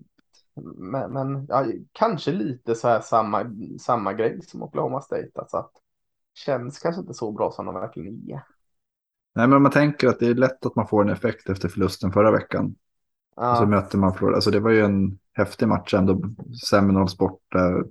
men 0.76 1.14
men 1.14 1.46
ja, 1.50 1.66
kanske 1.92 2.32
lite 2.32 2.76
så 2.76 2.88
här 2.88 3.02
samma, 3.02 3.52
samma 3.80 4.14
grej 4.14 4.42
som 4.42 4.64
Oklahoma 4.64 5.02
State. 5.02 5.30
Alltså 5.36 5.58
att 5.58 5.72
känns 6.34 6.80
kanske 6.80 7.02
inte 7.02 7.14
så 7.14 7.32
bra 7.32 7.52
som 7.52 7.66
de 7.66 7.76
verkligen 7.76 8.30
är. 8.30 8.42
Nej, 9.36 9.48
men 9.48 9.54
om 9.54 9.64
man 9.64 9.72
tänker 9.72 10.08
att 10.08 10.20
det 10.20 10.28
är 10.28 10.36
lätt 10.36 10.66
att 10.66 10.76
man 10.76 10.88
får 10.88 11.02
en 11.02 11.10
effekt 11.10 11.50
efter 11.50 11.70
förlusten 11.70 12.12
förra 12.12 12.32
veckan. 12.32 12.76
Och 13.50 13.58
så 13.58 13.64
Ja, 13.64 13.66
möter 13.66 13.98
man 13.98 14.14
Florida. 14.14 14.36
Alltså 14.36 14.52
det 14.52 14.60
var 14.60 14.72
ju 14.72 14.82
en 14.86 15.20
häftig 15.34 15.68
match 15.68 15.94
ändå. 15.94 16.22
Seminoles 16.70 17.18
borta 17.18 17.84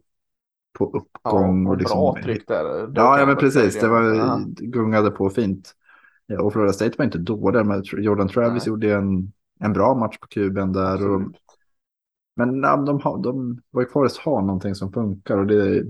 på 0.78 0.90
ja, 0.92 1.00
uppgång. 1.00 1.66
och 1.66 1.72
och 1.72 1.78
liksom, 1.78 1.98
bra 1.98 2.22
tryck 2.22 2.48
där. 2.48 2.90
Ja, 2.94 3.18
ja, 3.18 3.26
men 3.26 3.36
precis. 3.36 3.80
Det 3.80 3.88
var, 3.88 4.14
Ja, 4.14 4.40
gungade 4.46 5.10
på 5.10 5.30
fint. 5.30 5.74
Ja, 6.26 6.42
och 6.42 6.52
Florida 6.52 6.72
State 6.72 6.94
var 6.98 7.04
inte 7.04 7.18
dåliga, 7.18 7.64
men 7.64 7.82
Jordan 7.84 8.28
Travis 8.28 8.66
Nej. 8.66 8.68
gjorde 8.68 8.94
en, 8.94 9.32
en 9.60 9.72
bra 9.72 9.94
match 9.94 10.18
på 10.18 10.26
kuben 10.26 10.72
där. 10.72 11.10
Och, 11.10 11.22
men 12.36 12.62
ja, 12.62 12.76
de, 12.76 13.00
har, 13.00 13.22
de, 13.22 13.60
Wake 13.70 13.90
Forest 13.90 14.16
har 14.18 14.42
någonting 14.42 14.74
som 14.74 14.92
funkar. 14.92 15.38
Och 15.38 15.46
det, 15.46 15.84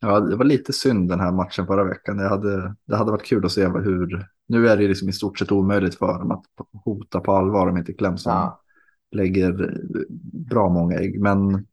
ja, 0.00 0.20
det 0.20 0.36
var 0.36 0.44
lite 0.44 0.72
synd 0.72 1.08
den 1.08 1.20
här 1.20 1.32
matchen 1.32 1.66
förra 1.66 1.84
veckan. 1.84 2.16
Det 2.16 2.28
hade, 2.28 2.74
det 2.84 2.96
hade 2.96 3.10
varit 3.10 3.26
kul 3.26 3.44
att 3.44 3.52
se 3.52 3.68
hur... 3.68 4.26
Nu 4.46 4.68
är 4.68 4.76
det 4.76 4.88
liksom 4.88 5.08
i 5.08 5.12
stort 5.12 5.38
sett 5.38 5.52
omöjligt 5.52 5.94
för 5.94 6.18
dem 6.18 6.30
att 6.30 6.44
hota 6.84 7.20
på 7.20 7.32
allvar 7.32 7.68
om 7.68 7.76
inte 7.76 7.92
Clemson 7.92 8.32
Ja, 8.32 8.60
lägger 9.10 9.74
bra 10.50 10.68
många 10.68 10.96
ägg. 10.98 11.20
Men 11.20 11.66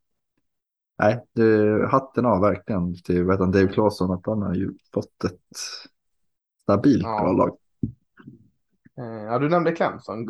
nej, 0.99 1.25
det, 1.33 1.87
hatten 1.87 2.25
av 2.25 2.41
verkligen 2.41 2.95
till 2.95 3.17
heter 3.17 3.37
han, 3.39 3.51
Dave 3.51 3.67
Claesson 3.67 4.11
att 4.11 4.25
han 4.25 4.41
har 4.41 4.53
ju 4.53 4.73
fått 4.93 5.23
ett 5.23 5.57
stabilt 6.63 7.03
Ja. 7.03 7.19
bra 7.21 7.31
lag. 7.31 7.57
Eh, 8.97 9.23
ja, 9.23 9.39
du 9.39 9.49
nämnde 9.49 9.71
Clemson. 9.71 10.25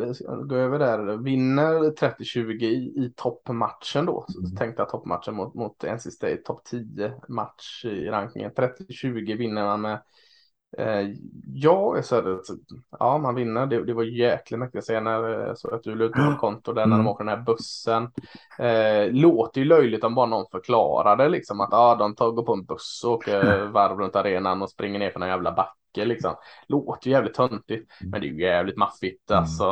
Gå 0.48 0.54
över 0.54 0.78
där. 0.78 1.16
Vinner 1.16 1.72
30-20 1.74 2.64
i, 2.64 3.04
i 3.04 3.12
toppmatchen 3.16 4.06
då. 4.06 4.24
Så 4.28 4.40
mm. 4.40 4.56
tänkte 4.56 4.82
jag 4.82 4.88
toppmatchen 4.88 5.34
mot, 5.34 5.54
mot 5.54 5.82
NC 5.82 6.10
State. 6.10 6.36
Topp 6.36 6.64
10 6.64 7.14
match 7.28 7.84
i 7.84 8.08
rankingen. 8.08 8.50
30-20 8.50 9.36
vinner 9.36 9.64
man 9.64 9.80
med. 9.80 10.02
Eh, 10.76 11.08
ja, 11.54 12.02
så 12.02 12.38
ja, 12.98 13.18
man 13.18 13.34
vinner. 13.34 13.66
Det, 13.66 13.84
det 13.84 13.94
var 13.94 14.02
jäkligt 14.02 14.60
mycket 14.60 14.84
senare. 14.84 15.56
Så 15.56 15.74
att 15.74 15.82
du 15.82 16.08
på 16.08 16.36
konto 16.40 16.72
där 16.72 16.86
när 16.86 16.96
de 16.96 17.00
mm. 17.00 17.06
åker 17.06 17.24
den 17.24 17.38
här 17.38 17.44
bussen. 17.44 18.10
Eh, 18.58 19.12
låter 19.12 19.60
ju 19.60 19.64
löjligt 19.66 20.04
om 20.04 20.14
bara 20.14 20.26
någon 20.26 20.46
förklarade 20.50 21.28
liksom 21.28 21.60
att 21.60 21.72
ah, 21.72 21.94
de 21.94 22.14
tar, 22.14 22.30
går 22.30 22.42
på 22.42 22.52
en 22.52 22.64
buss 22.64 23.02
och 23.04 23.12
åker 23.12 23.66
varv 23.72 23.98
runt 23.98 24.16
arenan 24.16 24.62
och 24.62 24.70
springer 24.70 24.98
ner 24.98 25.10
för 25.10 25.20
någon 25.20 25.28
jävla 25.28 25.52
back 25.52 25.77
mycket 25.88 26.08
liksom. 26.08 26.34
Låter 26.68 27.08
ju 27.08 27.12
jävligt 27.12 27.34
töntigt, 27.34 27.92
mm. 28.00 28.10
men 28.10 28.20
det 28.20 28.26
är 28.26 28.28
ju 28.28 28.42
jävligt 28.42 28.76
maffigt. 28.76 29.30
Mm. 29.30 29.40
Alltså, 29.40 29.66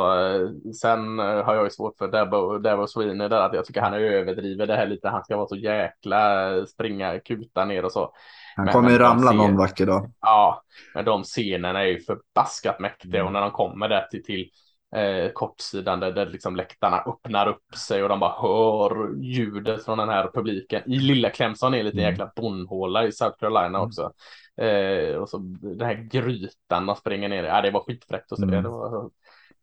sen 0.81 1.19
eh, 1.19 1.45
har 1.45 1.55
jag 1.55 1.63
ju 1.63 1.69
svårt 1.69 1.97
för 1.97 2.07
Debo, 2.07 2.57
Debo 2.57 2.87
Sweeney 2.87 3.27
där 3.27 3.41
att 3.41 3.53
jag 3.53 3.65
tycker 3.65 3.81
han 3.81 3.93
överdriver 3.93 4.67
det 4.67 4.75
här 4.75 4.87
lite. 4.87 5.09
Han 5.09 5.23
ska 5.23 5.37
vara 5.37 5.47
så 5.47 5.55
jäkla 5.55 6.49
springa, 6.65 7.19
kuta 7.19 7.65
ner 7.65 7.85
och 7.85 7.91
så. 7.91 8.13
Han 8.55 8.67
kommer 8.67 8.89
ju 8.89 8.97
ramla 8.97 9.27
scen... 9.27 9.37
någon 9.37 9.57
vacker 9.57 9.85
dag. 9.85 10.11
Ja, 10.21 10.63
men 10.93 11.05
de 11.05 11.23
scenerna 11.23 11.81
är 11.81 11.87
ju 11.87 11.99
förbaskat 11.99 12.79
mäktiga 12.79 13.23
och 13.23 13.29
mm. 13.29 13.33
när 13.33 13.41
de 13.41 13.51
kommer 13.51 13.89
där 13.89 14.07
till, 14.11 14.23
till 14.23 14.49
eh, 14.95 15.31
kortsidan 15.31 15.99
där, 15.99 16.11
där 16.11 16.25
liksom 16.25 16.55
läktarna 16.55 16.97
öppnar 16.97 17.47
upp 17.47 17.75
sig 17.75 18.03
och 18.03 18.09
de 18.09 18.19
bara 18.19 18.41
hör 18.41 19.21
ljudet 19.21 19.85
från 19.85 19.97
den 19.97 20.09
här 20.09 20.29
publiken. 20.33 20.81
I 20.85 20.99
lilla 20.99 21.29
Clemson 21.29 21.73
är 21.73 21.79
en 21.79 21.85
liten 21.85 21.99
mm. 21.99 22.11
jäkla 22.11 22.31
bonhåla 22.35 23.05
i 23.05 23.11
South 23.11 23.37
Carolina 23.39 23.81
också. 23.81 24.11
Eh, 24.57 25.15
och 25.15 25.29
så 25.29 25.37
den 25.61 25.81
här 25.81 26.07
grytan 26.11 26.85
man 26.85 26.95
springer 26.95 27.29
ner 27.29 27.43
i. 27.43 27.47
Ja, 27.47 27.61
det 27.61 27.71
var 27.71 27.83
skitfräckt 27.83 28.31
att 28.31 28.39
se. 28.39 28.43
Mm. 28.43 28.63
Det 28.63 28.69
var, 28.69 29.11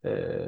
eh, 0.05 0.47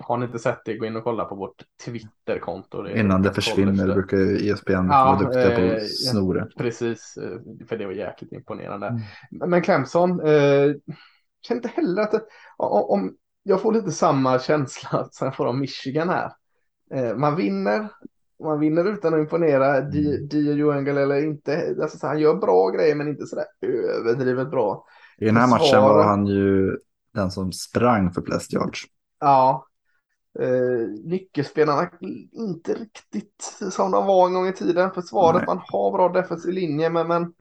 har 0.00 0.16
ni 0.16 0.26
inte 0.26 0.38
sett 0.38 0.64
det, 0.64 0.76
gå 0.76 0.86
in 0.86 0.96
och 0.96 1.04
kolla 1.04 1.24
på 1.24 1.34
vårt 1.34 1.62
Twitterkonto. 1.84 2.88
Innan 2.88 3.22
det 3.22 3.32
försvinner 3.32 3.86
det 3.86 3.94
brukar 3.94 4.16
ESPN 4.18 4.72
ja, 4.72 5.04
vara 5.04 5.18
duktiga 5.18 5.56
på 5.56 5.62
att 5.62 6.34
det. 6.34 6.56
Precis, 6.56 7.16
eh, 7.16 7.66
för 7.66 7.78
det 7.78 7.86
var 7.86 7.92
jäkligt 7.92 8.32
imponerande. 8.32 8.86
Mm. 8.86 9.50
Men 9.50 9.62
Clemson, 9.62 10.10
eh, 10.20 10.72
känner 11.46 11.58
inte 11.58 11.68
heller 11.68 12.02
att 12.02 12.10
det, 12.10 12.20
om 12.56 13.16
jag 13.42 13.62
får 13.62 13.72
lite 13.72 13.90
samma 13.90 14.38
känsla 14.38 15.08
som 15.10 15.24
jag 15.24 15.36
får 15.36 15.46
av 15.46 15.56
Michigan 15.56 16.08
här. 16.08 16.32
Eh, 16.94 17.16
man 17.16 17.36
vinner, 17.36 17.88
man 18.42 18.60
vinner 18.60 18.84
utan 18.84 19.14
att 19.14 19.20
imponera. 19.20 19.80
Dio 19.80 20.52
Joengel 20.52 20.96
eller 20.96 21.24
inte, 21.24 21.76
alltså, 21.82 22.06
han 22.06 22.18
gör 22.18 22.34
bra 22.34 22.70
grejer 22.70 22.94
men 22.94 23.08
inte 23.08 23.26
sådär 23.26 23.44
överdrivet 23.60 24.50
bra. 24.50 24.84
I 25.18 25.24
den 25.24 25.36
här 25.36 25.48
matchen 25.48 25.82
var 25.82 26.04
han 26.04 26.26
ju 26.26 26.78
den 27.14 27.30
som 27.30 27.52
sprang 27.52 28.12
för 28.12 28.22
flest 28.22 28.52
yards. 28.52 28.82
Ja. 29.20 29.66
Eh, 30.40 30.88
nyckelspelarna 31.04 31.90
inte 32.32 32.74
riktigt 32.74 33.56
som 33.70 33.90
de 33.90 34.06
var 34.06 34.26
en 34.26 34.34
gång 34.34 34.48
i 34.48 34.52
tiden. 34.52 34.90
Försvaret, 34.90 35.36
Nej. 35.36 35.46
man 35.46 35.62
har 35.66 35.92
bra 35.92 36.08
defensiv 36.08 36.52
linje 36.54 36.90
men, 36.90 37.08
men 37.08 37.32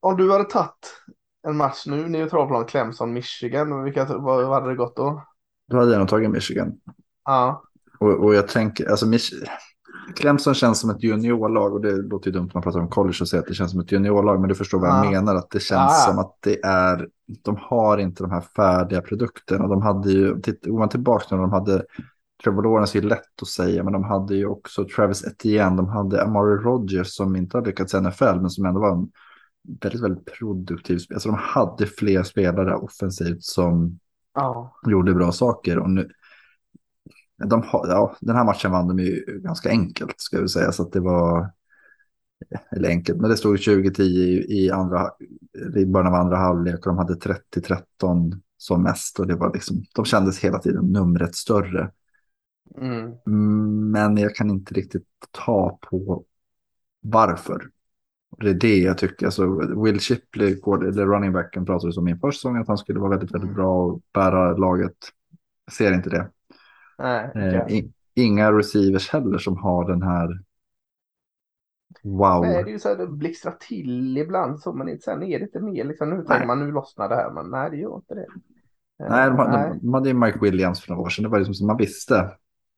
om 0.00 0.16
du 0.16 0.32
hade 0.32 0.44
tagit 0.44 1.02
en 1.48 1.56
match 1.56 1.86
nu, 1.86 2.08
neutral 2.08 2.64
Clemson, 2.64 3.12
Michigan, 3.12 3.84
vilka, 3.84 4.04
vad, 4.04 4.46
vad 4.46 4.54
hade 4.54 4.68
det 4.68 4.76
gått 4.76 4.96
då? 4.96 5.22
Då 5.68 5.76
hade 5.76 5.90
jag 5.92 5.98
nog 5.98 6.08
tagit 6.08 6.30
Michigan. 6.30 6.72
Ja. 7.24 7.62
Och, 7.98 8.24
och 8.24 8.34
jag 8.34 8.48
tänker, 8.48 8.90
alltså 8.90 9.06
Clemson 10.16 10.54
känns 10.54 10.80
som 10.80 10.90
ett 10.90 11.02
juniorlag 11.02 11.74
och 11.74 11.80
det 11.80 11.96
låter 11.96 12.26
ju 12.26 12.32
dumt 12.32 12.46
när 12.46 12.54
man 12.54 12.62
pratar 12.62 12.80
om 12.80 12.88
college 12.88 13.18
och 13.20 13.28
säger 13.28 13.42
att 13.42 13.48
det 13.48 13.54
känns 13.54 13.70
som 13.70 13.80
ett 13.80 13.92
juniorlag, 13.92 14.40
men 14.40 14.48
du 14.48 14.54
förstår 14.54 14.78
vad 14.78 14.90
ja. 14.90 15.04
jag 15.04 15.12
menar, 15.12 15.34
att 15.34 15.50
det 15.50 15.60
känns 15.60 15.92
ja. 16.06 16.10
som 16.10 16.18
att 16.18 16.38
det 16.40 16.64
är, 16.64 17.08
de 17.44 17.56
har 17.60 17.98
inte 17.98 18.22
de 18.22 18.30
här 18.30 18.44
färdiga 18.56 19.00
produkterna. 19.00 19.66
De 19.66 19.82
hade 19.82 20.10
ju, 20.10 20.34
går 20.62 20.78
man 20.78 20.88
tillbaka 20.88 21.36
när 21.36 21.42
de 21.42 21.52
hade 21.52 21.84
Trevor 22.44 22.62
Lawrence 22.62 22.98
är 22.98 23.02
lätt 23.02 23.42
att 23.42 23.48
säga, 23.48 23.84
men 23.84 23.92
de 23.92 24.04
hade 24.04 24.34
ju 24.36 24.46
också 24.46 24.84
Travis 24.96 25.24
Etienne, 25.24 25.76
de 25.76 25.88
hade 25.88 26.22
Amari 26.22 26.56
Rogers 26.56 27.06
som 27.06 27.36
inte 27.36 27.56
har 27.56 27.64
lyckats 27.64 27.94
i 27.94 28.00
NFL, 28.00 28.40
men 28.40 28.50
som 28.50 28.66
ändå 28.66 28.80
var 28.80 28.92
en 28.92 29.08
väldigt, 29.82 30.02
väldigt 30.02 30.38
produktiv. 30.38 30.98
Alltså 31.14 31.28
de 31.28 31.38
hade 31.38 31.86
fler 31.86 32.22
spelare 32.22 32.76
offensivt 32.76 33.42
som 33.42 33.98
ja. 34.34 34.76
gjorde 34.86 35.14
bra 35.14 35.32
saker. 35.32 35.78
Och 35.78 35.90
nu, 35.90 36.10
de, 37.44 37.62
ja, 37.72 38.16
den 38.20 38.36
här 38.36 38.44
matchen 38.44 38.70
vann 38.70 38.88
de 38.88 38.98
ju 38.98 39.40
ganska 39.44 39.70
enkelt, 39.70 40.14
ska 40.20 40.40
vi 40.40 40.48
säga. 40.48 40.72
Så 40.72 40.82
att 40.82 40.92
det 40.92 41.00
var, 41.00 41.52
eller 42.70 42.88
enkelt, 42.88 43.20
men 43.20 43.30
det 43.30 43.36
stod 43.36 43.56
20-10 43.56 44.02
i, 44.02 44.46
i, 44.48 44.70
andra, 44.70 45.10
i 45.76 45.86
början 45.86 46.14
av 46.14 46.20
andra 46.20 46.36
halvlek 46.36 46.74
och 46.74 46.94
de 46.94 46.98
hade 46.98 47.14
30-13 47.14 48.40
som 48.56 48.82
mest. 48.82 49.20
Och 49.20 49.26
det 49.26 49.36
var 49.36 49.52
liksom, 49.54 49.84
de 49.94 50.04
kändes 50.04 50.38
hela 50.38 50.58
tiden 50.58 50.92
numret 50.92 51.34
större. 51.34 51.90
Mm. 52.78 53.12
Men 53.90 54.16
jag 54.16 54.34
kan 54.34 54.50
inte 54.50 54.74
riktigt 54.74 55.06
ta 55.30 55.78
på 55.90 56.24
varför. 57.00 57.70
Det 58.38 58.50
är 58.50 58.54
det 58.54 58.78
jag 58.78 58.98
tycker. 58.98 59.26
Alltså, 59.26 59.46
Will 59.82 60.00
Shipley, 60.00 60.60
eller 60.66 61.06
running 61.06 61.32
backen, 61.32 61.66
pratade 61.66 62.00
om 62.00 62.08
i 62.08 62.16
första 62.16 62.38
säsongen 62.38 62.62
att 62.62 62.68
han 62.68 62.78
skulle 62.78 63.00
vara 63.00 63.10
väldigt, 63.10 63.34
väldigt 63.34 63.54
bra 63.54 63.84
och 63.84 64.00
bära 64.14 64.56
laget. 64.56 64.96
Jag 65.64 65.74
ser 65.74 65.92
inte 65.92 66.10
det. 66.10 66.30
Nej, 66.98 67.30
okay. 67.30 67.78
eh, 67.78 67.84
inga 68.14 68.52
receivers 68.52 69.10
heller 69.10 69.38
som 69.38 69.56
har 69.56 69.88
den 69.88 70.02
här 70.02 70.40
wow. 72.02 72.40
Nej, 72.42 72.64
det 72.64 72.70
är 72.70 72.72
ju 72.72 72.78
så 72.78 72.88
här, 72.88 72.96
det 72.96 73.06
blixtrar 73.06 73.56
till 73.60 74.18
ibland 74.18 74.60
så, 74.60 74.72
men 74.72 75.00
sen 75.00 75.22
är 75.22 75.38
det 75.38 75.44
inte 75.44 75.60
mer. 75.60 75.84
Liksom, 75.84 76.10
nu 76.10 76.16
nej. 76.16 76.26
tänker 76.26 76.46
man 76.46 76.60
nu 76.60 76.72
lossnar 76.72 77.08
det 77.08 77.14
här, 77.14 77.30
men 77.30 77.50
nej, 77.50 77.70
det 77.70 77.76
gör 77.76 77.96
inte 77.96 78.14
det. 78.14 78.26
Nej, 78.98 79.30
de, 79.30 79.36
de, 79.36 79.78
de 79.82 79.94
hade 79.94 80.08
ju 80.08 80.14
Mike 80.14 80.38
Williams 80.38 80.80
för 80.80 80.90
några 80.90 81.02
år 81.02 81.08
sedan. 81.08 81.22
Det 81.22 81.28
var 81.28 81.38
liksom 81.38 81.54
som 81.54 81.66
man 81.66 81.76
visste. 81.76 82.30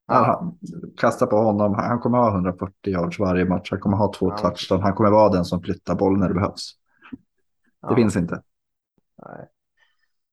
Ja. 0.06 0.54
Kasta 0.96 1.26
på 1.26 1.36
honom, 1.36 1.74
han 1.74 1.98
kommer 1.98 2.18
ha 2.18 2.30
140 2.30 2.74
yards 2.84 3.18
varje 3.18 3.44
match, 3.44 3.70
han 3.70 3.80
kommer 3.80 3.96
ha 3.96 4.12
två 4.12 4.30
ja. 4.30 4.36
touchdown, 4.36 4.82
han 4.82 4.94
kommer 4.94 5.10
vara 5.10 5.32
den 5.32 5.44
som 5.44 5.62
flyttar 5.62 5.94
boll 5.94 6.18
när 6.18 6.28
det 6.28 6.34
behövs. 6.34 6.72
Det 7.80 7.88
ja. 7.88 7.96
finns 7.96 8.16
inte. 8.16 8.42
Nej, 9.22 9.48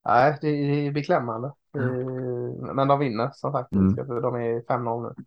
Nej 0.06 0.38
det 0.42 0.48
är 0.48 0.92
beklämmande. 0.92 1.54
Mm. 1.76 2.76
Men 2.76 2.88
de 2.88 3.00
vinner 3.00 3.32
som 3.34 3.52
sagt, 3.52 3.74
mm. 3.74 3.96
de 3.96 4.36
är 4.36 4.62
5-0 4.62 5.04
nu. 5.04 5.24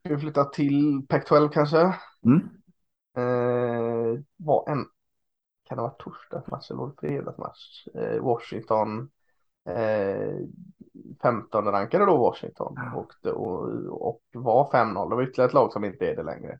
Ska 0.00 0.14
vi 0.14 0.20
flytta 0.20 0.44
till 0.44 1.06
Pac-12 1.08 1.48
kanske? 1.48 1.94
Mm. 2.24 2.40
Eh, 3.16 4.20
var 4.36 4.68
en, 4.68 4.86
kan 5.64 5.76
det 5.76 5.82
varit 5.82 6.00
torsdagsmatch 6.00 6.70
eller 6.70 6.92
fredagsmatch? 7.00 7.86
Eh, 7.94 8.22
Washington 8.22 9.10
eh, 9.68 10.36
15 11.22 11.64
rankade 11.64 12.06
då 12.06 12.16
Washington 12.16 12.78
och, 12.94 13.26
och, 13.26 13.68
och 14.06 14.20
var 14.32 14.70
5-0. 14.70 15.10
Det 15.10 15.16
var 15.16 15.22
ytterligare 15.22 15.48
ett 15.48 15.54
lag 15.54 15.72
som 15.72 15.84
inte 15.84 16.06
är 16.06 16.16
det 16.16 16.22
längre. 16.22 16.58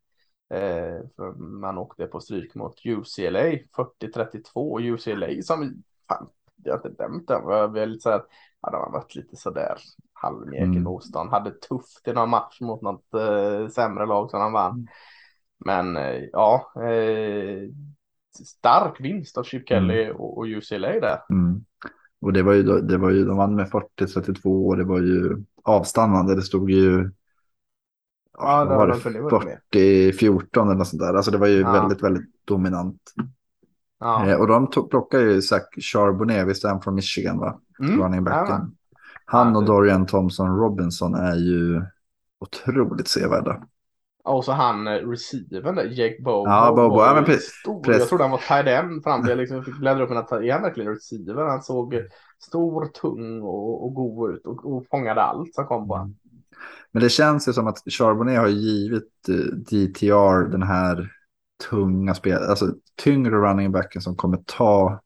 Eh, 0.55 1.25
man 1.37 1.79
åkte 1.79 2.07
på 2.07 2.21
stryk 2.21 2.55
mot 2.55 2.87
UCLA 2.87 3.41
40-32. 3.41 4.81
UCLA 4.81 5.43
som 5.43 5.83
fan, 6.09 6.29
jag 6.65 6.79
har 6.79 6.89
inte 6.89 7.03
dömt 7.03 7.29
den. 7.29 7.43
Jag 7.43 7.69
var 7.69 7.87
lite 7.87 8.03
så 8.03 8.11
här, 8.11 8.23
ja, 8.63 8.71
de 8.71 8.77
har 8.77 8.93
varit 8.93 9.15
lite 9.15 9.37
sådär 9.37 9.77
halvmjäkigt 10.13 10.67
mm. 10.67 10.83
motstånd. 10.83 11.31
Hade 11.31 11.51
tufft 11.51 12.09
i 12.09 12.13
någon 12.13 12.31
match 12.31 12.61
mot 12.61 12.83
något 12.83 13.15
eh, 13.15 13.69
sämre 13.69 14.07
lag 14.07 14.31
som 14.31 14.41
de 14.41 14.53
vann. 14.53 14.73
Mm. 14.73 14.87
Men 15.65 15.97
eh, 15.97 16.23
ja, 16.33 16.73
eh, 16.77 17.69
stark 18.45 19.01
vinst 19.01 19.39
av 19.39 19.43
Chip 19.43 19.69
Kelly 19.69 20.05
mm. 20.05 20.17
och, 20.17 20.39
och 20.39 20.47
UCLA 20.47 21.01
där. 21.01 21.19
Mm. 21.31 21.65
Och 22.21 22.33
det 22.33 22.43
var 22.43 22.53
ju, 22.53 22.63
det 22.63 22.99
var 22.99 23.11
ju, 23.11 23.25
de 23.25 23.37
vann 23.37 23.55
med 23.55 23.71
40-32 23.71 24.67
och 24.67 24.77
det 24.77 24.85
var 24.85 25.01
ju 25.01 25.45
avstannande. 25.63 26.35
Det 26.35 26.43
stod 26.43 26.71
ju 26.71 27.11
ja, 28.39 28.65
det 28.65 28.77
var 28.77 28.87
det 28.87 28.95
40-14 29.73 30.63
eller 30.63 30.75
något 30.75 30.89
sånt 30.89 31.03
där. 31.03 31.15
Alltså 31.15 31.31
det 31.31 31.39
var 31.39 31.47
ju 31.47 31.61
ja. 31.61 31.73
väldigt, 31.73 32.03
väldigt 32.03 32.31
dominant. 32.45 33.01
Ja. 34.05 34.27
Eh, 34.27 34.41
och 34.41 34.47
de 34.47 34.71
tog, 34.71 34.91
plockade 34.91 35.23
ju 35.23 35.43
Zach 35.43 35.63
Charbonnet, 35.93 36.47
visst 36.47 36.65
är 36.65 36.69
han 36.69 36.83
från 36.83 36.95
Michigan 36.95 37.39
va? 37.39 37.61
Mm. 37.81 38.01
Running 38.01 38.25
backen. 38.25 38.77
Han 39.25 39.57
och 39.57 39.65
Dorian 39.65 40.07
Thompson 40.07 40.57
Robinson 40.57 41.15
är 41.15 41.35
ju 41.35 41.83
otroligt 42.41 43.09
sevärda. 43.09 43.63
Och 44.25 44.45
så 44.45 44.53
han 44.53 44.87
eh, 44.87 44.91
receivern 44.91 45.75
där, 45.75 45.85
Jake 45.85 46.23
Bobo. 46.23 46.51
Ja, 46.51 46.73
Bobo. 46.77 47.01
Ja, 47.01 47.15
men 47.15 47.25
precis. 47.25 47.63
Jag 47.87 48.09
trodde 48.09 48.25
han 48.25 48.31
var 48.31 48.39
tight 48.39 48.67
end 48.67 49.03
fram 49.03 49.21
till 49.21 49.31
jag 49.31 49.39
liksom 49.39 49.65
fick 49.65 49.79
bläddra 49.79 50.05
upp 50.05 50.11
en 50.11 50.17
är 50.17 50.53
han 50.53 50.63
verkligen 50.63 50.91
receiver? 50.91 51.45
Han 51.45 51.63
såg 51.63 51.95
stor, 52.43 52.87
tung 52.87 53.43
och, 53.43 53.85
och 53.85 53.95
god 53.95 54.35
ut 54.35 54.47
och, 54.47 54.73
och 54.73 54.87
fångade 54.91 55.23
allt 55.23 55.55
som 55.55 55.67
kom 55.67 55.89
på 55.89 55.95
honom. 55.95 56.17
Men 56.93 57.03
det 57.03 57.09
känns 57.09 57.49
ju 57.49 57.53
som 57.53 57.67
att 57.67 57.79
Charbonnet 57.87 58.39
har 58.39 58.49
givit 58.49 59.29
eh, 59.29 59.35
DTR 59.35 60.51
den 60.51 60.63
här 60.63 61.14
tunga 61.71 62.15
spelare, 62.15 62.49
alltså 62.49 62.75
tyngre 62.97 63.37
running 63.37 63.73
backen 63.73 64.03
som 64.03 64.17
kommer 64.17 64.37
ta, 64.47 65.01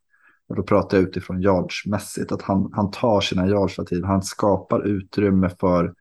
och 0.49 0.57
då 0.57 0.63
pratar 0.63 0.97
jag 0.97 1.09
utifrån 1.09 1.43
yardsmässigt, 1.43 2.33
att 2.33 2.43
han, 2.43 2.71
han 2.73 2.91
tar 2.91 3.21
sina 3.21 3.49
yards 3.49 3.77
tid, 3.77 4.05
han 4.05 4.23
skapar 4.23 4.87
utrymme 4.87 5.51
för 5.61 5.95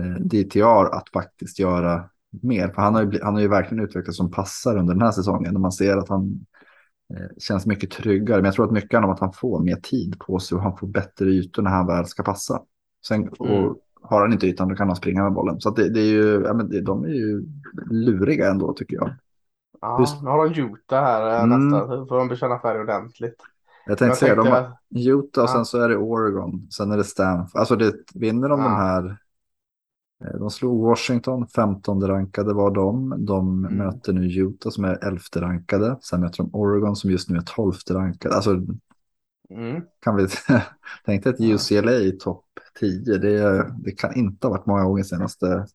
eh, 0.00 0.20
DTR 0.20 0.94
att 0.94 1.08
faktiskt 1.12 1.58
göra 1.58 2.04
mer. 2.42 2.68
För 2.68 2.82
han 2.82 2.94
har 2.94 3.02
ju, 3.02 3.22
han 3.22 3.34
har 3.34 3.40
ju 3.40 3.48
verkligen 3.48 3.84
utvecklats 3.84 4.16
som 4.16 4.30
passare 4.30 4.78
under 4.78 4.94
den 4.94 5.02
här 5.02 5.10
säsongen. 5.10 5.54
Och 5.54 5.60
man 5.60 5.72
ser 5.72 5.96
att 5.96 6.08
han, 6.08 6.46
eh, 7.14 7.36
känns 7.38 7.66
mycket 7.66 7.90
tryggare. 7.90 8.36
Men 8.36 8.44
jag 8.44 8.54
tror 8.54 8.66
att 8.66 8.72
mycket 8.72 8.92
handlar 8.92 9.08
om 9.08 9.14
att 9.14 9.20
han 9.20 9.32
får 9.32 9.64
mer 9.64 9.76
tid 9.76 10.18
på 10.18 10.38
sig 10.38 10.56
och 10.56 10.62
han 10.62 10.76
får 10.76 10.86
bättre 10.86 11.30
ytor 11.30 11.62
när 11.62 11.70
han 11.70 11.86
väl 11.86 12.06
ska 12.06 12.22
passa. 12.22 12.62
Sen, 13.06 13.28
och 13.28 13.48
Mm 13.48 13.74
har 14.02 14.20
han 14.20 14.32
inte 14.32 14.46
ytan 14.46 14.68
då 14.68 14.74
kan 14.74 14.86
han 14.86 14.96
springa 14.96 15.22
med 15.22 15.32
bollen. 15.32 15.60
Så 15.60 15.70
det, 15.70 15.88
det 15.88 16.00
är 16.00 16.12
ju, 16.12 16.42
ja, 16.46 16.52
men 16.54 16.68
det, 16.68 16.80
de 16.80 17.04
är 17.04 17.08
ju 17.08 17.44
luriga 17.90 18.50
ändå 18.50 18.72
tycker 18.72 18.96
jag. 18.96 19.10
Ja, 19.80 20.00
Just- 20.00 20.22
nu 20.22 20.28
har 20.28 20.48
de 20.48 20.60
Utah 20.60 21.04
här 21.04 21.30
eh, 21.36 21.42
Mm. 21.42 21.68
nästa. 21.68 21.86
Så 21.86 22.06
får 22.06 22.16
de 22.18 22.28
bekänna 22.28 22.58
färg 22.58 22.80
ordentligt. 22.80 23.36
Jag 23.86 23.98
tänkte 23.98 24.06
Jag 24.10 24.16
säga, 24.18 24.34
de 24.34 24.42
tänkte- 24.42 24.60
har 24.60 25.18
Utah 25.20 25.44
och 25.44 25.50
sen 25.50 25.58
Ja. 25.58 25.64
så 25.64 25.78
är 25.80 25.88
det 25.88 25.96
Oregon. 25.96 26.68
Sen 26.70 26.92
är 26.92 26.96
det 26.96 27.04
Stanford. 27.04 27.60
Alltså 27.60 27.76
det, 27.76 27.92
vinner 28.14 28.48
de 28.48 28.60
Ja. 28.60 28.66
de 28.68 28.74
här. 28.74 29.16
eh, 30.24 30.38
De 30.38 30.50
slog 30.50 30.82
Washington, 30.86 31.46
15 31.46 32.06
rankade 32.06 32.54
var 32.54 32.70
de. 32.70 33.14
De 33.26 33.64
Mm. 33.64 33.76
möter 33.78 34.12
nu 34.12 34.26
Utah 34.26 34.70
som 34.70 34.84
är 34.84 34.98
11 35.06 35.20
rankade. 35.36 35.96
Sen 36.00 36.20
möter 36.20 36.36
de 36.36 36.50
Oregon 36.52 36.96
som 36.96 37.10
just 37.10 37.30
nu 37.30 37.36
är 37.36 37.42
12 37.42 37.74
rankade. 37.90 38.34
Alltså 38.34 38.56
Mm. 39.56 39.82
kan 40.00 40.16
vi 40.16 40.26
tänka 41.04 41.30
ett. 41.30 41.40
UCLA 41.40 41.92
i 41.92 42.12
topp 42.12 42.44
10. 42.80 43.18
Det, 43.18 43.66
det 43.84 43.92
kan 43.92 44.14
inte 44.14 44.46
ha 44.46 44.52
varit 44.54 44.66
många 44.66 44.84
gånger 44.84 45.02
senaste. 45.02 45.66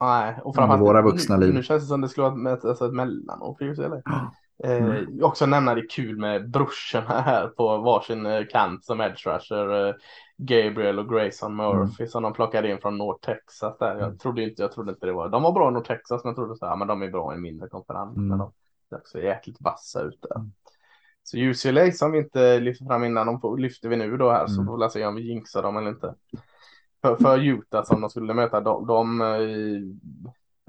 Nej, 0.00 0.38
och 0.44 0.54
framförallt 0.54 0.82
våra 0.82 1.02
vuxna 1.02 1.36
nu, 1.36 1.46
liv. 1.46 1.54
nu 1.54 1.62
känns 1.62 1.82
det 1.82 1.86
som 1.88 2.00
det 2.00 2.08
skulle 2.08 2.28
vara 2.28 2.52
ett, 2.52 2.64
alltså 2.64 2.86
ett 2.86 2.94
mellanår 2.94 3.56
för 3.58 3.64
UCLA. 3.64 3.96
Eh, 4.64 4.84
Mm. 4.84 5.24
Också 5.24 5.46
nämna 5.46 5.74
det 5.74 5.82
kul 5.90 6.18
med 6.18 6.50
brorsorna 6.50 7.20
här 7.20 7.46
på 7.48 7.78
varsin 7.78 8.26
eh, 8.26 8.46
kant 8.52 8.84
som 8.84 9.00
edge 9.00 9.26
rusher. 9.26 9.88
Eh, 9.88 9.94
Gabriel 10.36 10.98
och 10.98 11.08
Grayson 11.08 11.56
Murphy 11.56 12.06
som 12.06 12.22
de 12.22 12.32
plockade 12.32 12.70
in 12.70 12.78
från 12.78 12.98
North 12.98 13.20
Texas 13.26 13.78
där. 13.78 13.94
Jag 13.94 14.02
Mm. 14.02 14.18
trodde 14.18 14.42
inte, 14.42 14.62
jag 14.62 14.72
trodde 14.72 14.90
inte 14.92 15.06
det 15.06 15.12
var. 15.12 15.28
De 15.28 15.42
var 15.42 15.52
bra 15.52 15.68
i 15.68 15.72
North 15.72 15.88
Texas 15.88 16.24
men 16.24 16.30
jag 16.30 16.36
trodde 16.36 16.56
så 16.56 16.66
här, 16.66 16.76
men 16.76 16.88
de 16.88 17.02
är 17.02 17.08
bra 17.10 17.32
i 17.32 17.36
en 17.36 17.42
mindre 17.42 17.68
konferens. 17.68 18.16
Mm. 18.16 18.28
Men 18.28 18.38
de 18.38 18.52
är 18.90 18.96
också 18.98 19.18
jäkligt 19.20 19.56
vassa 19.60 20.02
ut 20.02 20.18
där. 20.22 20.42
Så 21.30 21.36
UCLA 21.36 21.92
som 21.92 22.12
vi 22.12 22.18
inte 22.18 22.60
lyfte 22.60 22.84
fram 22.84 23.04
innan, 23.04 23.40
de 23.40 23.56
lyfter 23.58 23.88
vi 23.88 23.96
nu 23.96 24.16
då 24.16 24.30
här 24.30 24.46
så 24.46 24.54
Mm. 24.60 24.66
får 24.66 24.84
vi 24.84 24.90
se 24.90 25.06
om 25.06 25.14
vi 25.14 25.22
jinxar 25.22 25.62
dem 25.62 25.76
eller 25.76 25.88
inte. 25.90 26.14
För, 27.02 27.16
för 27.16 27.38
Utah 27.38 27.84
som 27.84 28.00
de 28.00 28.10
skulle 28.10 28.34
möta, 28.34 28.60
de, 28.60 28.86
de 28.86 29.20
eh, 29.20 30.08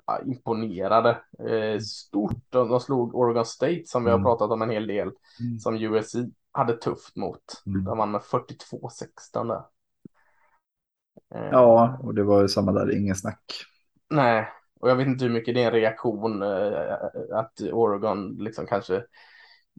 ja, 0.06 0.20
imponerade 0.26 1.10
eh, 1.50 1.80
stort. 1.80 2.34
De, 2.50 2.70
de 2.70 2.80
slog 2.80 3.16
Oregon 3.16 3.46
State 3.46 3.84
som 3.86 4.04
vi 4.04 4.10
har 4.10 4.18
Mm. 4.18 4.26
pratat 4.26 4.52
om 4.52 4.62
en 4.62 4.70
hel 4.70 4.88
del, 4.88 5.12
Mm. 5.40 5.60
som 5.60 5.76
USC 5.76 6.16
hade 6.52 6.74
tufft 6.78 7.16
mot. 7.16 7.64
Mm. 7.66 7.84
De 7.84 7.98
vann 7.98 8.12
med 8.12 8.22
42-16 8.22 9.48
där. 9.48 9.64
Eh, 11.36 11.50
Ja, 11.52 11.98
och 12.04 12.16
det 12.16 12.24
var 12.24 12.42
ju 12.42 12.48
samma 12.48 12.72
där, 12.72 12.98
ingen 12.98 13.16
snack. 13.16 13.44
Nej, 14.10 14.48
och 14.80 14.90
jag 14.90 14.96
vet 14.96 15.08
inte 15.08 15.26
hur 15.26 15.32
mycket 15.32 15.56
det 15.56 15.64
är 15.64 15.68
en 15.68 15.72
reaktion 15.74 16.42
eh, 16.44 16.94
att 17.34 17.62
Oregon 17.72 18.36
liksom 18.40 18.66
kanske 18.66 19.04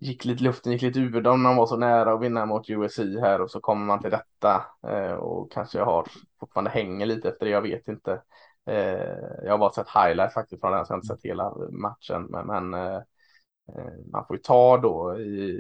gick 0.01 0.25
lite, 0.25 0.45
luften 0.45 0.73
gick 0.73 0.83
lite 0.83 1.01
ur 1.01 1.21
dem 1.21 1.43
när 1.43 1.51
de 1.51 1.57
var 1.57 1.67
så 1.67 1.77
nära 1.77 2.13
att 2.13 2.23
vinna 2.23 2.47
mot 2.47 2.71
USC 2.71 2.99
här 2.99 3.41
och 3.41 3.51
så 3.51 3.61
kommer 3.61 3.87
man 3.87 4.01
till 4.01 4.11
detta 4.11 4.65
eh, 4.87 5.13
och 5.13 5.53
kanske 5.53 5.81
har 5.81 6.07
fortfarande 6.41 6.71
hänger 6.71 7.07
lite 7.07 7.29
efter 7.29 7.47
det, 7.47 7.53
jag 7.53 7.63
vet 7.63 7.89
inte. 7.89 8.23
Eh, 8.67 9.45
jag 9.45 9.51
har 9.51 9.59
bara 9.59 9.73
sett 9.73 9.89
highlights 9.89 10.35
faktiskt 10.35 10.61
från 10.61 10.73
den, 10.73 10.87
så 10.87 10.93
jag 10.93 10.97
har 10.97 11.01
inte 11.01 11.15
sett 11.15 11.25
hela 11.25 11.55
matchen, 11.71 12.27
men, 12.31 12.47
men 12.47 12.75
eh, 12.75 12.97
eh 13.69 13.93
man 14.13 14.27
får 14.27 14.37
ju 14.37 14.43
ta 14.43 14.77
då 14.77 15.19
i 15.21 15.59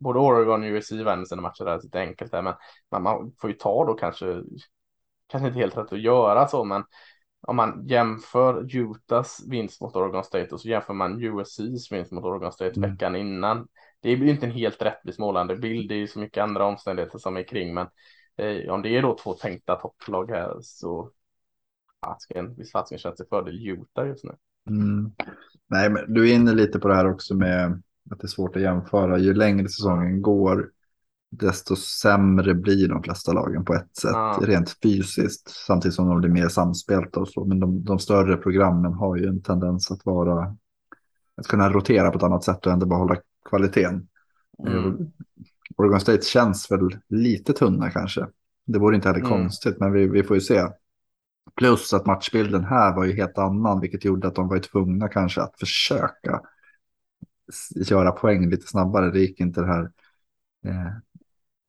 både 0.00 0.18
Oregon 0.18 0.62
och 0.62 0.68
USC 0.68 0.92
vann 0.92 1.26
sina 1.26 1.42
matcher 1.42 1.64
där 1.64 1.82
lite 1.82 2.00
enkelt 2.00 2.32
där, 2.32 2.42
men 2.42 2.54
man, 2.90 3.02
man 3.02 3.32
får 3.40 3.50
ju 3.50 3.56
ta 3.56 3.84
då 3.84 3.94
kanske, 3.94 4.42
kanske 5.26 5.48
inte 5.48 5.58
helt 5.58 5.76
rätt 5.76 5.92
att 5.92 6.00
göra 6.00 6.48
så, 6.48 6.64
men 6.64 6.84
om 7.46 7.56
man 7.56 7.86
jämför 7.86 8.76
Utahs 8.76 9.44
vinst 9.48 9.80
mot 9.80 9.96
Oregon 9.96 10.24
State 10.24 10.48
och 10.50 10.60
så 10.60 10.68
jämför 10.68 10.94
man 10.94 11.22
USCs 11.22 11.92
vinst 11.92 12.12
mot 12.12 12.24
Oregon 12.24 12.52
State 12.52 12.72
Mm. 12.76 12.90
veckan 12.90 13.16
innan. 13.16 13.68
Det 14.00 14.16
blir 14.16 14.30
inte 14.30 14.46
en 14.46 14.52
helt 14.52 14.82
rättvis 14.82 15.18
målande 15.18 15.56
bild. 15.56 15.88
Det 15.88 15.94
är 15.94 15.98
ju 15.98 16.06
så 16.06 16.18
mycket 16.18 16.42
andra 16.42 16.64
omständigheter 16.64 17.18
som 17.18 17.36
är 17.36 17.42
kring. 17.42 17.74
Men 17.74 17.86
eh, 18.36 18.72
om 18.72 18.82
det 18.82 18.88
är 18.96 19.02
då 19.02 19.16
två 19.22 19.32
tänkta 19.34 19.76
topplag 19.76 20.30
här 20.30 20.56
så 20.60 21.10
fasken, 22.06 22.54
visst 22.54 22.72
fasken 22.72 22.98
känns 22.98 23.16
det 23.16 23.28
fördel 23.28 23.68
Utah 23.68 24.06
just 24.06 24.24
nu. 24.24 24.32
Mm. 24.70 25.12
Nej, 25.66 25.90
men 25.90 26.14
du 26.14 26.30
är 26.30 26.34
inne 26.34 26.52
lite 26.52 26.78
på 26.78 26.88
det 26.88 26.94
här 26.94 27.10
också 27.10 27.34
med 27.34 27.82
att 28.10 28.20
det 28.20 28.24
är 28.24 28.28
svårt 28.28 28.56
att 28.56 28.62
jämföra. 28.62 29.18
Ju 29.18 29.34
längre 29.34 29.68
säsongen 29.68 30.22
går, 30.22 30.70
desto 31.38 31.76
sämre 31.76 32.54
blir 32.54 32.88
de 32.88 33.02
flesta 33.02 33.32
lagen 33.32 33.64
på 33.64 33.74
ett 33.74 33.96
sätt, 33.96 34.10
Ja. 34.12 34.38
rent 34.42 34.76
fysiskt. 34.82 35.50
Samtidigt 35.66 35.94
som 35.94 36.08
de 36.08 36.20
blir 36.20 36.30
mer 36.30 36.48
samspelta 36.48 37.20
och 37.20 37.28
så. 37.28 37.44
Men 37.44 37.60
de, 37.60 37.84
de 37.84 37.98
större 37.98 38.36
programmen 38.36 38.92
har 38.92 39.16
ju 39.16 39.26
en 39.26 39.42
tendens 39.42 39.90
att 39.90 40.06
vara, 40.06 40.56
att 41.36 41.46
kunna 41.46 41.70
rotera 41.70 42.10
på 42.10 42.16
ett 42.18 42.22
annat 42.24 42.44
sätt 42.44 42.66
och 42.66 42.72
ändå 42.72 42.86
behålla 42.86 43.16
kvaliteten. 43.48 44.08
Mm. 44.66 44.84
Eh, 44.86 44.92
Oregon 45.76 46.00
State 46.00 46.22
känns 46.24 46.70
väl 46.70 46.98
lite 47.08 47.52
tunna 47.52 47.90
kanske. 47.90 48.26
Det 48.66 48.78
vore 48.78 48.96
inte 48.96 49.08
heller 49.08 49.20
Mm. 49.26 49.30
konstigt, 49.30 49.80
men 49.80 49.92
vi, 49.92 50.08
vi 50.08 50.22
får 50.22 50.36
ju 50.36 50.40
se. 50.40 50.62
Plus 51.56 51.94
att 51.94 52.06
matchbilden 52.06 52.64
här 52.64 52.94
var 52.96 53.04
ju 53.04 53.12
helt 53.12 53.38
annan, 53.38 53.80
vilket 53.80 54.04
gjorde 54.04 54.28
att 54.28 54.34
de 54.34 54.48
var 54.48 54.58
tvungna 54.58 55.08
kanske 55.08 55.42
att 55.42 55.58
försöka 55.58 56.40
göra 57.76 58.12
poäng 58.12 58.50
lite 58.50 58.66
snabbare. 58.66 59.10
Det 59.10 59.20
gick 59.20 59.40
inte 59.40 59.60
det 59.60 59.66
här 59.66 59.90
eh, 60.66 60.92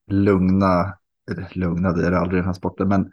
lugna, 0.07 0.97
eller 1.31 1.51
lugna, 1.55 1.91
det 1.91 2.07
är 2.07 2.11
det 2.11 2.19
aldrig 2.19 2.37
i 2.37 2.41
den 2.41 2.45
här 2.45 2.53
sporten, 2.53 2.87
men 2.87 3.11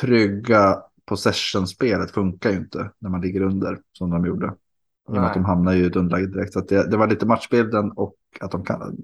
trygga 0.00 0.82
possession-spelet 1.04 2.10
funkar 2.10 2.50
ju 2.50 2.56
inte 2.56 2.90
när 2.98 3.10
man 3.10 3.20
ligger 3.20 3.40
under 3.40 3.78
som 3.92 4.10
de 4.10 4.26
gjorde. 4.26 4.46
I 4.46 5.12
och 5.12 5.12
med 5.12 5.24
att 5.24 5.34
de 5.34 5.44
hamnar 5.44 5.72
ju 5.72 5.82
i 5.82 5.86
ett 5.86 5.96
underläge 5.96 6.26
direkt. 6.26 6.52
Så 6.52 6.60
det, 6.60 6.90
det 6.90 6.96
var 6.96 7.08
lite 7.08 7.26
matchbilden 7.26 7.92
och 7.92 8.16
att 8.40 8.50
de 8.50 8.64
kan... 8.64 8.96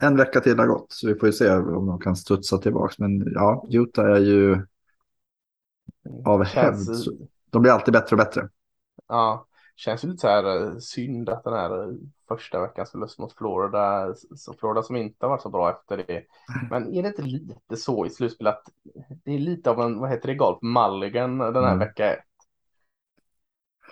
En 0.00 0.16
vecka 0.16 0.40
till 0.40 0.58
har 0.58 0.66
gått, 0.66 0.86
så 0.88 1.08
vi 1.08 1.14
får 1.14 1.26
ju 1.26 1.32
se 1.32 1.50
om 1.50 1.86
de 1.86 2.00
kan 2.00 2.16
studsa 2.16 2.58
tillbaka. 2.58 2.94
Men 2.98 3.32
ja, 3.32 3.66
Utah 3.70 4.06
är 4.06 4.20
ju 4.20 4.66
av 6.24 6.44
hävd. 6.44 6.88
De 7.50 7.62
blir 7.62 7.72
alltid 7.72 7.94
bättre 7.94 8.16
och 8.16 8.18
bättre. 8.18 8.48
Ja, 9.08 9.46
känns 9.76 10.04
ju 10.04 10.08
lite 10.08 10.20
så 10.20 10.28
här 10.28 10.62
eh, 10.66 10.78
synd 10.78 11.28
att 11.28 11.44
den 11.44 11.52
här 11.52 11.82
eh, 11.82 11.94
första 12.28 12.60
veckans 12.60 12.90
förlust 12.90 13.18
mot 13.18 13.32
Florida, 13.32 14.14
så 14.36 14.54
Florida 14.54 14.82
som 14.82 14.96
inte 14.96 15.26
har 15.26 15.30
varit 15.30 15.42
så 15.42 15.50
bra 15.50 15.70
efter 15.70 15.96
det. 15.96 16.24
Men 16.70 16.94
är 16.94 17.02
det 17.02 17.08
inte 17.08 17.22
lite 17.22 17.76
så 17.76 18.06
i 18.06 18.10
slutspel 18.10 18.46
att 18.46 18.62
det 19.24 19.34
är 19.34 19.38
lite 19.38 19.70
av 19.70 19.80
en, 19.80 19.98
vad 19.98 20.10
heter 20.10 20.28
det, 20.28 20.34
golf 20.34 20.58
mulligan 20.62 21.38
den 21.38 21.64
här 21.64 21.72
Mm. 21.72 21.78
vecka 21.78 22.12
ett? 22.12 22.24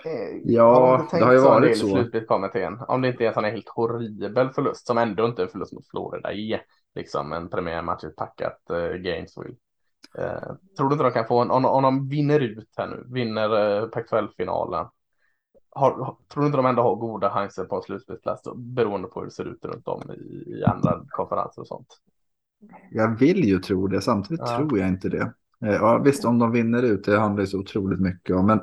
Eh, 0.04 0.40
Ja, 0.44 1.08
det 1.12 1.24
har 1.24 1.32
ju 1.32 1.40
varit 1.40 1.78
så. 1.78 1.86
Slutspelskommittén, 1.86 2.78
om 2.88 3.02
det 3.02 3.08
inte 3.08 3.24
är 3.24 3.28
en 3.28 3.34
sån 3.34 3.44
här 3.44 3.50
helt 3.52 3.68
horribel 3.68 4.50
förlust 4.50 4.86
som 4.86 4.98
ändå 4.98 5.26
inte 5.26 5.42
är 5.42 5.44
en 5.46 5.50
förlust 5.52 5.72
mot 5.72 5.88
Florida 5.88 6.32
är 6.32 6.62
liksom 6.94 7.32
en 7.32 7.48
premiärmatch 7.50 8.04
i 8.04 8.06
ett 8.06 8.16
packat 8.16 8.70
eh, 8.70 8.92
Gainesville. 8.92 9.56
Eh, 10.18 10.54
tror 10.76 10.88
du 10.88 10.92
inte 10.94 11.04
de 11.04 11.12
kan 11.12 11.26
få 11.26 11.38
en, 11.42 11.50
om, 11.50 11.64
om 11.64 11.82
de 11.82 12.08
vinner 12.08 12.40
ut 12.40 12.68
här 12.76 12.86
nu, 12.86 13.04
vinner 13.08 13.80
eh, 13.82 13.88
Pac-12-finalen, 13.88 14.86
har, 15.70 16.16
tror 16.28 16.40
du 16.42 16.46
inte 16.46 16.56
de 16.58 16.66
ändå 16.66 16.82
har 16.82 16.96
goda 16.96 17.30
chanser 17.30 17.64
på 17.64 17.76
en 17.76 17.82
slutspelsplats 17.82 18.42
beroende 18.56 19.08
på 19.08 19.20
hur 19.20 19.26
det 19.26 19.32
ser 19.32 19.44
ut 19.44 19.64
runt 19.64 19.88
om 19.88 20.02
i, 20.10 20.50
i 20.50 20.64
andra 20.64 21.04
konferenser 21.08 21.60
och 21.62 21.68
sånt? 21.68 21.86
Jag 22.90 23.18
vill 23.18 23.44
ju 23.44 23.58
tro 23.58 23.86
det, 23.86 24.00
samtidigt 24.00 24.40
Ja. 24.40 24.56
tror 24.56 24.78
jag 24.78 24.88
inte 24.88 25.08
det. 25.08 25.32
Eh, 25.64 25.72
Ja, 25.72 25.98
visst, 25.98 26.24
om 26.24 26.38
de 26.38 26.52
vinner 26.52 26.82
ut, 26.82 27.04
det 27.04 27.18
handlar 27.18 27.40
ju 27.40 27.46
så 27.46 27.58
otroligt 27.58 28.00
mycket 28.00 28.36
om. 28.36 28.46
Men 28.46 28.60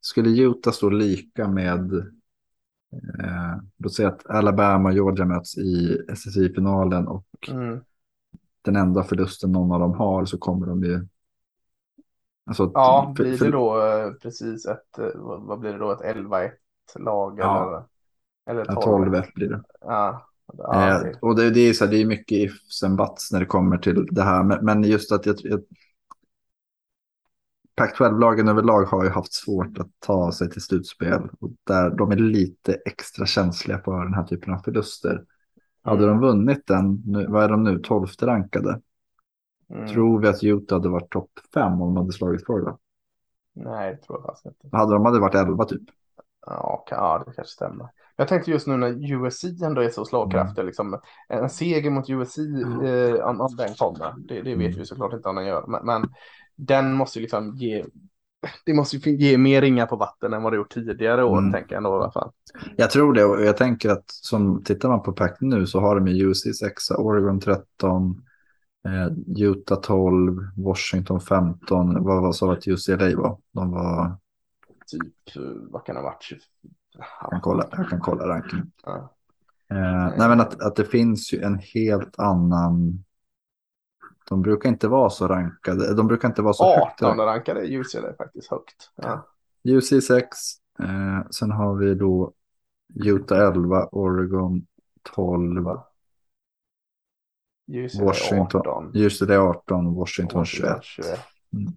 skulle 0.00 0.42
Utah 0.42 0.72
stå 0.72 0.90
lika 0.90 1.48
med, 1.48 1.92
eh, 3.18 3.56
låt 3.76 3.94
säga 3.94 4.08
att 4.08 4.26
Alabama 4.30 4.88
och 4.88 4.94
Georgia 4.94 5.24
möts 5.24 5.58
i 5.58 5.98
SSI-finalen 6.08 7.08
och 7.08 7.24
Mm. 7.50 7.80
den 8.62 8.76
enda 8.76 9.02
förlusten 9.02 9.52
någon 9.52 9.72
av 9.72 9.80
dem 9.80 9.94
har 9.94 10.24
så 10.24 10.38
kommer 10.38 10.66
de 10.66 10.84
ju... 10.84 11.06
Alltså, 12.46 12.70
Ja, 12.74 13.12
blir 13.16 13.36
för- 13.36 13.44
det 13.44 13.50
då 13.50 13.86
eh, 13.86 14.12
precis 14.12 14.66
ett, 14.66 14.98
eh, 14.98 15.06
vad, 15.14 15.58
blir 15.60 15.72
det 15.72 15.78
då, 15.78 15.90
ett 15.92 16.00
11-1 16.16 16.52
lag 16.98 17.38
Ja. 17.38 17.86
eller, 18.46 18.60
eller 18.60 18.72
Ja, 18.74 18.80
12? 18.82 19.04
12 19.12 19.24
blir 19.34 19.48
det. 19.48 19.62
Ja, 19.80 20.26
ja, 20.58 20.88
Eh, 20.88 21.02
det, 21.02 21.18
och 21.22 21.36
det, 21.36 21.50
det 21.50 21.60
är 21.60 21.72
så 21.72 21.84
här, 21.84 21.90
det 21.90 21.96
är 22.02 22.06
mycket 22.06 22.38
ifs 22.38 22.82
and 22.82 22.96
buts 22.96 23.32
när 23.32 23.40
det 23.40 23.46
kommer 23.46 23.78
till 23.78 24.06
det 24.10 24.22
här. 24.22 24.42
Men, 24.44 24.64
men 24.64 24.82
just 24.84 25.12
att 25.12 25.26
jag, 25.26 25.36
jag 25.42 25.60
Pac-12-lagen 27.76 28.48
överlag 28.48 28.82
har 28.84 29.04
ju 29.04 29.10
haft 29.10 29.32
svårt 29.32 29.78
att 29.78 29.90
ta 29.98 30.32
sig 30.32 30.50
till 30.50 30.62
slutspel. 30.62 31.22
Och 31.40 31.50
där 31.64 31.90
de 31.90 32.12
är 32.12 32.16
lite 32.16 32.74
extra 32.74 33.26
känsliga 33.26 33.78
för 33.84 34.04
den 34.04 34.14
här 34.14 34.24
typen 34.24 34.54
av 34.54 34.58
förluster. 34.58 35.24
Hade 35.82 36.04
Mm. 36.04 36.10
de 36.20 36.26
vunnit 36.26 36.66
den, 36.66 37.02
nu, 37.06 37.26
vad 37.26 37.44
är 37.44 37.48
de 37.48 37.62
nu, 37.64 37.78
12 37.78 38.06
rankade? 38.22 38.80
Mm. 39.72 39.88
Tror 39.88 40.20
vi 40.20 40.28
att 40.28 40.44
Utah 40.44 40.78
hade 40.78 40.88
varit 40.88 41.10
topp 41.10 41.30
5 41.54 41.72
om 41.72 41.78
de 41.78 41.96
hade 41.96 42.12
slagit 42.12 42.44
Florida? 42.44 42.78
Nej, 43.54 43.94
det 43.94 44.02
tror 44.06 44.18
jag 44.18 44.26
faktiskt 44.26 44.46
inte. 44.64 44.76
Hade 44.76 44.92
de 44.92 45.04
hade 45.04 45.20
varit 45.20 45.34
11 45.34 45.64
typ. 45.64 45.82
Ja, 46.46 46.84
det 47.26 47.32
kanske 47.32 47.52
stämmer. 47.52 47.88
Jag 48.16 48.28
tänkte 48.28 48.50
just 48.50 48.66
nu 48.66 48.76
när 48.76 49.12
USC 49.12 49.44
ändå 49.64 49.80
är 49.80 49.88
så 49.88 50.04
slagkraftig, 50.04 50.64
liksom, 50.64 51.00
en 51.28 51.50
seger 51.50 51.90
mot 51.90 52.10
USC, 52.10 52.38
eh, 52.38 53.24
om, 53.24 53.40
om 53.40 53.56
den 53.56 53.74
kommer, 53.74 54.14
det, 54.28 54.34
det 54.34 54.54
vet 54.54 54.66
Mm. 54.66 54.78
vi 54.78 54.86
såklart 54.86 55.12
inte 55.12 55.28
om 55.28 55.36
den 55.36 55.46
gör, 55.46 55.66
men, 55.66 55.86
men 55.86 56.10
den 56.56 56.92
måste 56.92 57.18
ju 57.18 57.22
liksom 57.22 57.54
ge 57.56 57.84
det 58.66 58.74
måste 58.74 58.96
ju 58.96 59.16
ge 59.16 59.38
mer 59.38 59.60
ringar 59.60 59.86
på 59.86 59.96
vatten 59.96 60.32
än 60.32 60.42
vad 60.42 60.52
det 60.52 60.56
gjort 60.56 60.72
tidigare 60.74 61.24
år, 61.24 61.38
Mm. 61.38 61.52
tänker 61.52 61.72
jag 61.72 61.76
ändå 61.76 61.90
i 61.90 61.92
alla 61.92 62.10
fall. 62.10 62.30
Jag 62.76 62.90
tror 62.90 63.12
det 63.12 63.24
och 63.24 63.42
jag 63.42 63.56
tänker 63.56 63.90
att 63.90 64.04
som 64.06 64.64
tittar 64.64 64.88
man 64.88 65.02
på 65.02 65.12
pack 65.12 65.36
nu 65.40 65.66
så 65.66 65.80
har 65.80 65.94
de 65.94 66.08
ju 66.08 66.30
UC 66.30 66.54
6, 66.60 66.90
Oregon 66.90 67.40
13, 67.40 68.22
eh, 68.88 69.08
Utah 69.36 69.80
12, 69.80 70.36
Washington 70.56 71.20
15. 71.20 72.04
Vad 72.04 72.22
var 72.22 72.32
så 72.32 72.52
att 72.52 72.68
UCLA 72.68 73.16
var? 73.16 73.38
De 73.52 73.70
var, 73.70 74.16
Typ, 74.86 75.36
eh, 75.36 75.42
vad 75.70 75.84
kan 75.84 75.94
det 75.94 76.00
ha 76.00 76.08
varit? 76.08 76.22
20... 76.22 76.40
jag 77.20 77.30
kan 77.30 77.40
kolla, 77.40 77.68
jag 77.70 77.88
kan 77.88 78.00
kolla 78.00 78.28
rankingen. 78.28 78.72
Ja. 78.84 79.14
Eh, 79.70 80.16
nej 80.18 80.28
men 80.28 80.40
att, 80.40 80.62
att 80.62 80.76
det 80.76 80.84
finns 80.84 81.32
ju 81.32 81.42
en 81.42 81.58
helt 81.58 82.18
annan, 82.18 83.04
de 84.28 84.42
brukar 84.42 84.68
inte 84.68 84.88
vara 84.88 85.10
så 85.10 85.28
rankade, 85.28 85.94
de 85.94 86.06
brukar 86.06 86.28
inte 86.28 86.42
vara 86.42 86.54
så 86.54 86.64
högt 86.64 87.02
18 87.02 87.18
rankade 87.18 87.60
UCLA 87.60 88.14
faktiskt 88.18 88.50
högt. 88.50 88.90
Ja. 88.96 89.26
UC 89.64 90.06
6, 90.06 90.26
eh, 90.78 91.28
sen 91.30 91.50
har 91.50 91.74
vi 91.74 91.94
då 91.94 92.32
Utah 92.94 93.48
11, 93.48 93.88
Oregon 93.92 94.66
12, 95.02 95.66
UCLA 97.72 98.04
Washington, 98.04 98.60
18. 98.60 98.92
UCLA 98.94 99.38
18, 99.38 99.94
Washington 99.94 100.44
21. 100.44 100.78
21. 100.82 101.18
Mm. 101.52 101.72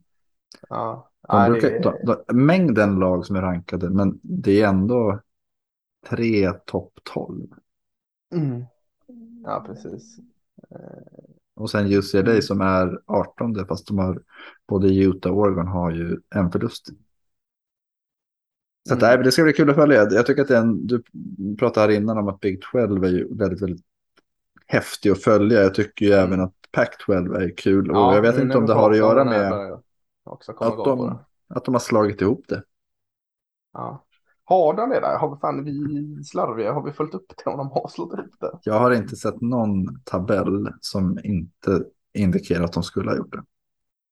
Ja. 0.70 1.10
De 1.28 1.38
Ja, 1.44 1.50
brukar, 1.50 1.70
det- 1.70 1.80
de, 2.06 2.24
de, 2.28 2.46
mängden 2.46 2.96
lag 3.00 3.26
som 3.26 3.36
är 3.36 3.42
rankade, 3.42 3.90
men 3.90 4.20
det 4.22 4.62
är 4.62 4.68
ändå 4.68 5.20
tre 6.10 6.52
topp 6.66 6.94
12. 7.04 7.48
Mm. 8.36 8.64
Ja, 9.44 9.64
precis. 9.68 10.18
Och 11.56 11.70
sen 11.70 11.86
UCLA 11.94 12.42
som 12.42 12.62
är 12.62 13.00
18, 13.06 13.66
fast 13.68 13.88
de 13.88 13.98
har 13.98 14.22
både 14.68 14.88
Utah 14.96 15.32
och 15.32 15.38
Oregon 15.38 15.68
har 15.68 15.92
ju 15.92 16.20
en 16.36 16.52
förlust. 16.52 16.86
Så 18.88 18.94
Mm. 18.94 19.02
nej, 19.02 19.18
men 19.18 19.26
det 19.26 19.32
ska 19.32 19.44
bli 19.44 19.54
kul 19.54 19.70
att 19.70 19.76
följa. 19.76 19.98
Jag 20.12 20.26
tycker 20.26 20.42
att 20.42 20.48
det 20.48 20.58
är 20.58 20.62
en, 20.62 20.88
du 20.88 21.04
pratade 21.60 21.86
här 21.94 22.00
innan 22.00 22.18
om 22.18 22.28
att 22.28 22.40
Big 22.40 22.62
12 22.72 23.04
är 23.04 23.10
ju 23.10 23.36
väldigt, 23.36 23.62
väldigt 23.62 23.86
häftig 24.68 25.10
att 25.10 25.24
följa. 25.24 25.62
Jag 25.62 25.74
tycker 25.74 26.06
ju 26.06 26.14
Mm. 26.14 26.26
även 26.26 26.42
att 26.42 26.54
Pac-12 26.72 27.36
är 27.36 27.58
kul. 27.58 27.92
Och 27.92 27.98
Ja, 27.98 28.16
jag 28.16 28.22
vet 28.22 28.38
inte 28.40 28.58
om 28.58 28.66
det 28.66 28.74
har 28.74 28.92
att 28.92 28.98
göra 28.98 29.24
med 29.26 29.52
att 29.54 30.86
de, 30.86 31.20
att 31.48 31.66
de 31.66 31.74
har 31.76 31.80
slagit 31.80 32.22
ihop 32.22 32.46
det. 32.48 32.64
Ja. 33.74 34.06
Har 34.44 34.74
de 34.74 34.90
det 34.90 35.00
där? 35.00 35.18
Har 35.18 35.36
vi 35.36 35.40
fan 35.40 35.64
vi 35.64 36.24
slarviga? 36.24 36.74
Har 36.74 36.84
vi 36.84 36.92
följt 36.92 37.14
upp 37.14 37.34
det 37.44 37.50
om 37.50 37.58
de 37.58 37.72
har 37.72 37.88
slått 37.88 38.14
ihop 38.14 38.36
det? 38.40 38.60
Jag 38.64 38.80
har 38.80 38.92
inte 38.92 39.16
sett 39.16 39.42
någon 39.42 40.00
tabell 40.04 40.68
som 40.82 41.20
inte 41.24 41.84
indikerar 42.14 42.64
att 42.64 42.74
de 42.74 42.84
skulle 42.84 43.10
ha 43.10 43.18
gjort 43.18 43.32
det. 43.34 43.44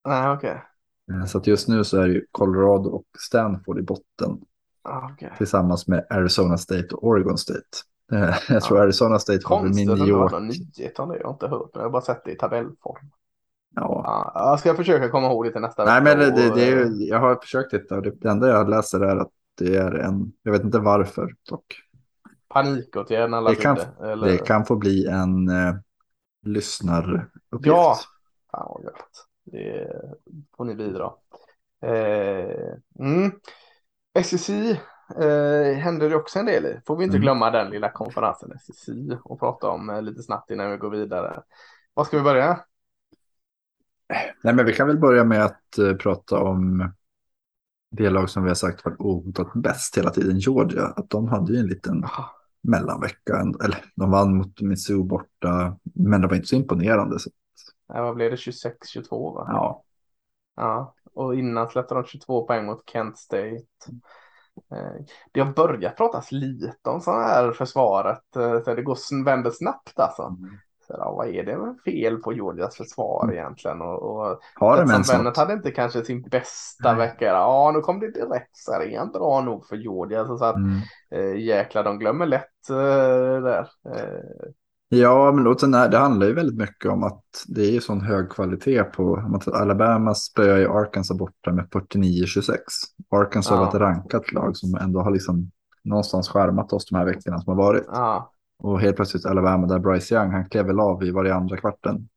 Nej, 0.06 0.30
okej. 0.30 0.64
Eh, 1.12 1.26
Så 1.26 1.38
att 1.38 1.48
just 1.48 1.68
nu 1.68 1.84
så 1.84 1.98
är 2.02 2.08
ju 2.08 2.26
Colorado 2.32 2.90
och 2.90 3.06
Stanford 3.20 3.80
i 3.80 3.82
botten 3.82 4.42
okej. 4.84 5.32
tillsammans 5.38 5.88
med 5.88 6.06
Arizona 6.10 6.58
State 6.58 6.96
och 6.96 7.04
Oregon 7.08 7.38
State. 7.38 7.62
Eh, 8.12 8.36
Jag 8.50 8.64
tror 8.64 8.78
Ja. 8.78 8.84
Arizona 8.84 9.20
State 9.20 9.40
har 9.46 9.60
väl 9.62 9.72
Konstigt 9.74 9.88
New 9.88 9.98
det 9.98 10.06
York. 10.06 10.32
någon 10.32 10.48
nyhet 10.48 11.00
om 11.00 11.10
det. 11.10 11.18
Jag 11.18 11.26
har 11.26 11.34
inte 11.34 11.48
hört 11.48 11.74
det. 11.74 11.80
Jag 11.80 11.86
har 11.86 11.90
bara 11.92 12.02
sett 12.02 12.24
det 12.26 12.32
i 12.32 12.36
tabellform. 12.38 13.10
Ja. 13.76 14.02
Ja, 14.06 14.32
jag 14.36 14.60
ska 14.60 14.76
försöka 14.76 15.10
komma 15.10 15.28
ihåg 15.28 15.46
det 15.46 15.52
till 15.52 15.62
nästa 15.62 15.86
Nej, 15.86 16.02
men 16.04 16.20
det, 16.20 16.32
det, 16.32 16.56
det 16.56 16.68
är 16.68 16.78
eh, 16.78 16.88
ju, 16.92 17.06
jag 17.08 17.20
har 17.20 17.36
försökt 17.36 17.74
hitta 17.74 17.96
och 17.96 18.02
det, 18.02 18.12
det 18.12 18.30
enda 18.30 18.48
jag 18.50 18.70
läser 18.70 19.00
är 19.00 19.18
att 19.18 19.32
det 19.58 19.76
är 19.76 19.92
en, 19.92 20.34
jag 20.44 20.52
vet 20.52 20.64
inte 20.64 20.80
varför 20.80 21.36
dock. 21.50 21.66
panikåtgärd 22.48 23.30
när 23.30 23.38
alla 23.38 23.50
Det 23.50 23.56
kan, 23.56 23.76
trodde, 23.76 24.12
eller? 24.12 24.28
det 24.28 24.38
kan 24.38 24.66
få 24.66 24.76
bli 24.76 25.08
en 25.08 25.50
eh, 25.50 25.76
lyssnaruppgift. 26.46 27.66
Ja. 27.68 27.98
Fan 28.52 28.68
vad 28.70 28.84
gött. 28.84 29.28
Det 29.46 29.88
får 30.58 30.66
ni 30.66 30.76
bidra. 30.76 31.12
Eh, 31.82 32.74
mm. 33.00 33.32
SEC 34.24 34.50
eh, 35.10 35.78
händer 35.78 36.10
det 36.10 36.16
också 36.16 36.40
en 36.40 36.46
del 36.46 36.66
i. 36.66 36.80
Får 36.88 36.96
vi 36.98 37.04
inte 37.04 37.16
Mm. 37.18 37.22
glömma 37.24 37.52
den 37.52 37.70
lilla 37.70 37.90
konferensen 37.92 38.52
SEC 38.60 38.90
och 39.24 39.40
prata 39.40 39.70
om 39.70 39.90
eh, 39.90 40.02
lite 40.02 40.24
snabbt 40.24 40.52
innan 40.52 40.72
vi 40.72 40.78
går 40.78 40.90
vidare. 40.90 41.42
Var 41.94 42.04
ska 42.04 42.18
vi 42.18 42.24
börja? 42.24 42.60
Nej, 44.44 44.54
men 44.56 44.66
vi 44.66 44.74
kan 44.74 44.88
väl 44.88 44.98
börja 45.00 45.24
med 45.24 45.46
att 45.46 45.78
eh, 45.78 45.94
prata 45.94 46.40
om 46.40 46.92
det 47.92 48.10
lag 48.10 48.30
som 48.30 48.44
vi 48.44 48.50
har 48.50 48.56
sagt 48.56 48.86
var 48.86 48.96
ohotat 49.00 49.54
bäst 49.54 49.98
hela 49.98 50.10
tiden, 50.10 50.40
Georgia. 50.40 50.86
Att 50.86 51.10
de 51.10 51.28
hade 51.28 51.54
ju 51.54 51.60
en 51.60 51.68
liten 51.68 52.04
Ah, 52.04 52.26
mellanvecka. 52.62 53.38
Eller 53.64 53.84
de 53.96 54.12
vann 54.12 54.38
mot 54.38 54.62
Missou 54.62 55.04
borta, 55.04 55.78
men 55.84 56.22
det 56.22 56.28
var 56.28 56.36
inte 56.36 56.48
så 56.48 56.56
imponerande. 56.56 57.20
Så, 57.20 57.30
nej, 57.90 58.02
vad 58.02 58.16
blev 58.16 58.32
det? 58.32 58.38
26-22 58.38 59.36
va? 59.36 59.46
ja. 59.50 59.84
Ja, 60.56 60.96
och 61.14 61.36
innan 61.36 61.70
släppte 61.70 61.94
de 61.94 62.04
22 62.04 62.48
poäng 62.48 62.66
mot 62.66 62.90
Kent 62.90 63.18
State. 63.18 63.66
Eh, 64.72 65.06
Det 65.32 65.40
har 65.40 65.54
börjat 65.54 65.98
pratas 65.98 66.32
lite 66.32 66.90
om 66.90 67.02
sådana 67.02 67.24
här 67.24 67.52
försvaret. 67.52 68.36
eh, 68.36 68.62
Så 68.64 68.74
det 68.76 68.82
går, 68.82 69.24
vänder 69.26 69.52
snabbt 69.52 70.00
alltså. 70.00 70.38
Så, 70.88 70.94
ja, 70.98 71.14
vad 71.18 71.28
är 71.28 71.44
det 71.44 71.58
med 71.58 71.76
fel 71.86 72.18
på 72.18 72.34
Georgias 72.34 72.78
försvar 72.78 73.30
egentligen? 73.34 73.82
Och, 73.82 74.02
och 74.04 74.40
Har 74.56 74.78
de 74.78 74.88
Stetson 74.88 74.94
ens 74.94 75.12
Bennett 75.12 75.38
hade 75.38 75.54
inte 75.54 75.72
kanske 75.72 76.04
sin 76.06 76.22
bästa 76.22 76.94
Nej. 76.96 77.08
vecka. 77.08 77.26
Ja, 77.26 77.72
nu 77.76 77.82
kom 77.82 78.00
det 78.00 78.12
direkt. 78.12 78.58
Så 78.58 78.72
här, 78.72 78.80
det 78.80 78.96
är 78.96 79.04
inte 79.04 79.20
bra 79.20 79.42
nog 79.42 79.66
för 79.66 79.76
Georgia. 79.76 80.26
Så, 80.26 80.38
så 80.38 80.46
att 80.46 80.56
Mm. 80.56 80.80
eh, 81.12 81.36
jäklar, 81.36 81.84
de 81.84 82.00
glömmer 82.00 82.26
lätt 82.26 82.70
eh, 82.70 83.42
där. 83.42 83.70
Eh, 83.86 84.50
Ja, 84.98 85.32
men 85.32 85.48
är, 85.74 85.90
det 85.90 85.98
handlar 85.98 86.28
ju 86.28 86.34
väldigt 86.34 86.58
mycket 86.58 86.92
om 86.92 87.04
att 87.04 87.24
det 87.48 87.62
är 87.62 87.72
ju 87.72 87.82
sån 87.82 88.02
hög 88.02 88.30
kvalitet 88.30 88.84
på 88.84 89.18
Alabama 89.48 90.14
spöar 90.16 90.58
ju 90.58 90.68
Arkansas 90.68 91.18
borta 91.18 91.52
med 91.52 91.70
49-26. 91.72 92.58
Arkansas 93.10 93.50
har 93.52 93.58
Ja. 93.58 93.62
varit 93.66 93.76
ett 93.76 93.82
rankat 93.82 94.32
lag 94.32 94.58
som 94.58 94.76
ändå 94.76 95.00
har 95.02 95.12
liksom 95.12 95.52
någonstans 95.84 96.30
skärmat 96.30 96.74
oss 96.74 96.86
de 96.86 96.96
här 96.96 97.06
veckorna 97.06 97.40
som 97.40 97.58
har 97.58 97.66
varit. 97.66 97.84
ja, 97.88 98.32
Och 98.60 98.82
helt 98.82 98.96
plötsligt 98.96 99.26
Alabama 99.26 99.68
där 99.68 99.80
Bryce 99.80 100.16
Young, 100.16 100.32
han 100.32 100.50
klev 100.50 100.66
väl 100.66 100.80
av 100.80 101.04
i 101.04 101.12
varje 101.12 101.34
andra 101.36 101.58
kvarten. 101.58 102.08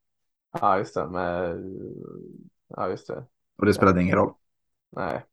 ja, 0.60 0.78
just 0.78 0.94
det. 0.94 1.06
Med, 1.06 1.56
ja, 2.68 2.88
just 2.88 3.06
det. 3.06 3.24
Och 3.58 3.66
det 3.66 3.74
spelade 3.74 4.02
ingen 4.02 4.16
roll. 4.16 4.32
Nej, 4.96 5.24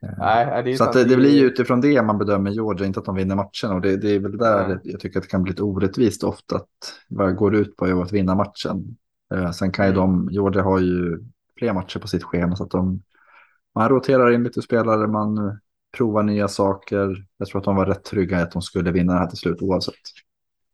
nej 0.00 0.62
det 0.62 0.76
Så 0.76 0.84
att 0.84 0.92
det, 0.92 1.04
det 1.04 1.16
blir 1.16 1.38
ju 1.38 1.44
utifrån 1.44 1.80
det 1.80 2.02
man 2.02 2.18
bedömer 2.18 2.50
Georgia, 2.50 2.86
inte 2.86 3.00
att 3.00 3.06
de 3.06 3.14
vinner 3.14 3.36
matchen. 3.36 3.72
Och 3.72 3.80
det, 3.80 3.96
det 3.96 4.14
är 4.14 4.20
väl 4.20 4.36
där 4.38 4.68
Nej. 4.68 4.78
jag 4.82 5.00
tycker 5.00 5.18
att 5.18 5.22
det 5.22 5.28
kan 5.28 5.42
bli 5.42 5.50
lite 5.52 5.62
orättvist 5.62 6.24
ofta 6.24 6.56
att 6.56 6.68
vad 7.08 7.36
går 7.36 7.54
ut 7.54 7.76
på 7.76 7.86
är 7.86 8.02
att 8.02 8.12
vinna 8.12 8.34
matchen. 8.34 8.96
Eh, 9.34 9.50
sen 9.50 9.72
kan 9.72 9.86
ju 9.86 9.92
Mm. 9.92 10.00
de, 10.00 10.28
Georgia 10.30 10.62
har 10.62 10.78
ju 10.78 11.18
fler 11.58 11.72
matcher 11.72 11.98
på 11.98 12.08
sitt 12.08 12.24
schema 12.24 12.56
så 12.56 12.64
att 12.64 12.70
de, 12.70 13.02
man 13.74 13.88
roterar 13.88 14.30
in 14.30 14.44
lite 14.44 14.62
spelare, 14.62 15.06
man 15.06 15.38
eh, 15.38 15.52
provar 15.96 16.22
nya 16.22 16.48
saker. 16.48 17.26
Jag 17.36 17.48
tror 17.48 17.58
att 17.58 17.64
de 17.64 17.76
var 17.76 17.86
rätt 17.86 18.04
trygga 18.04 18.38
i 18.38 18.42
att 18.42 18.52
de 18.52 18.62
skulle 18.62 18.92
vinna 18.92 19.12
det 19.12 19.18
här 19.18 19.26
till 19.26 19.38
slut 19.38 19.62
oavsett. 19.62 19.94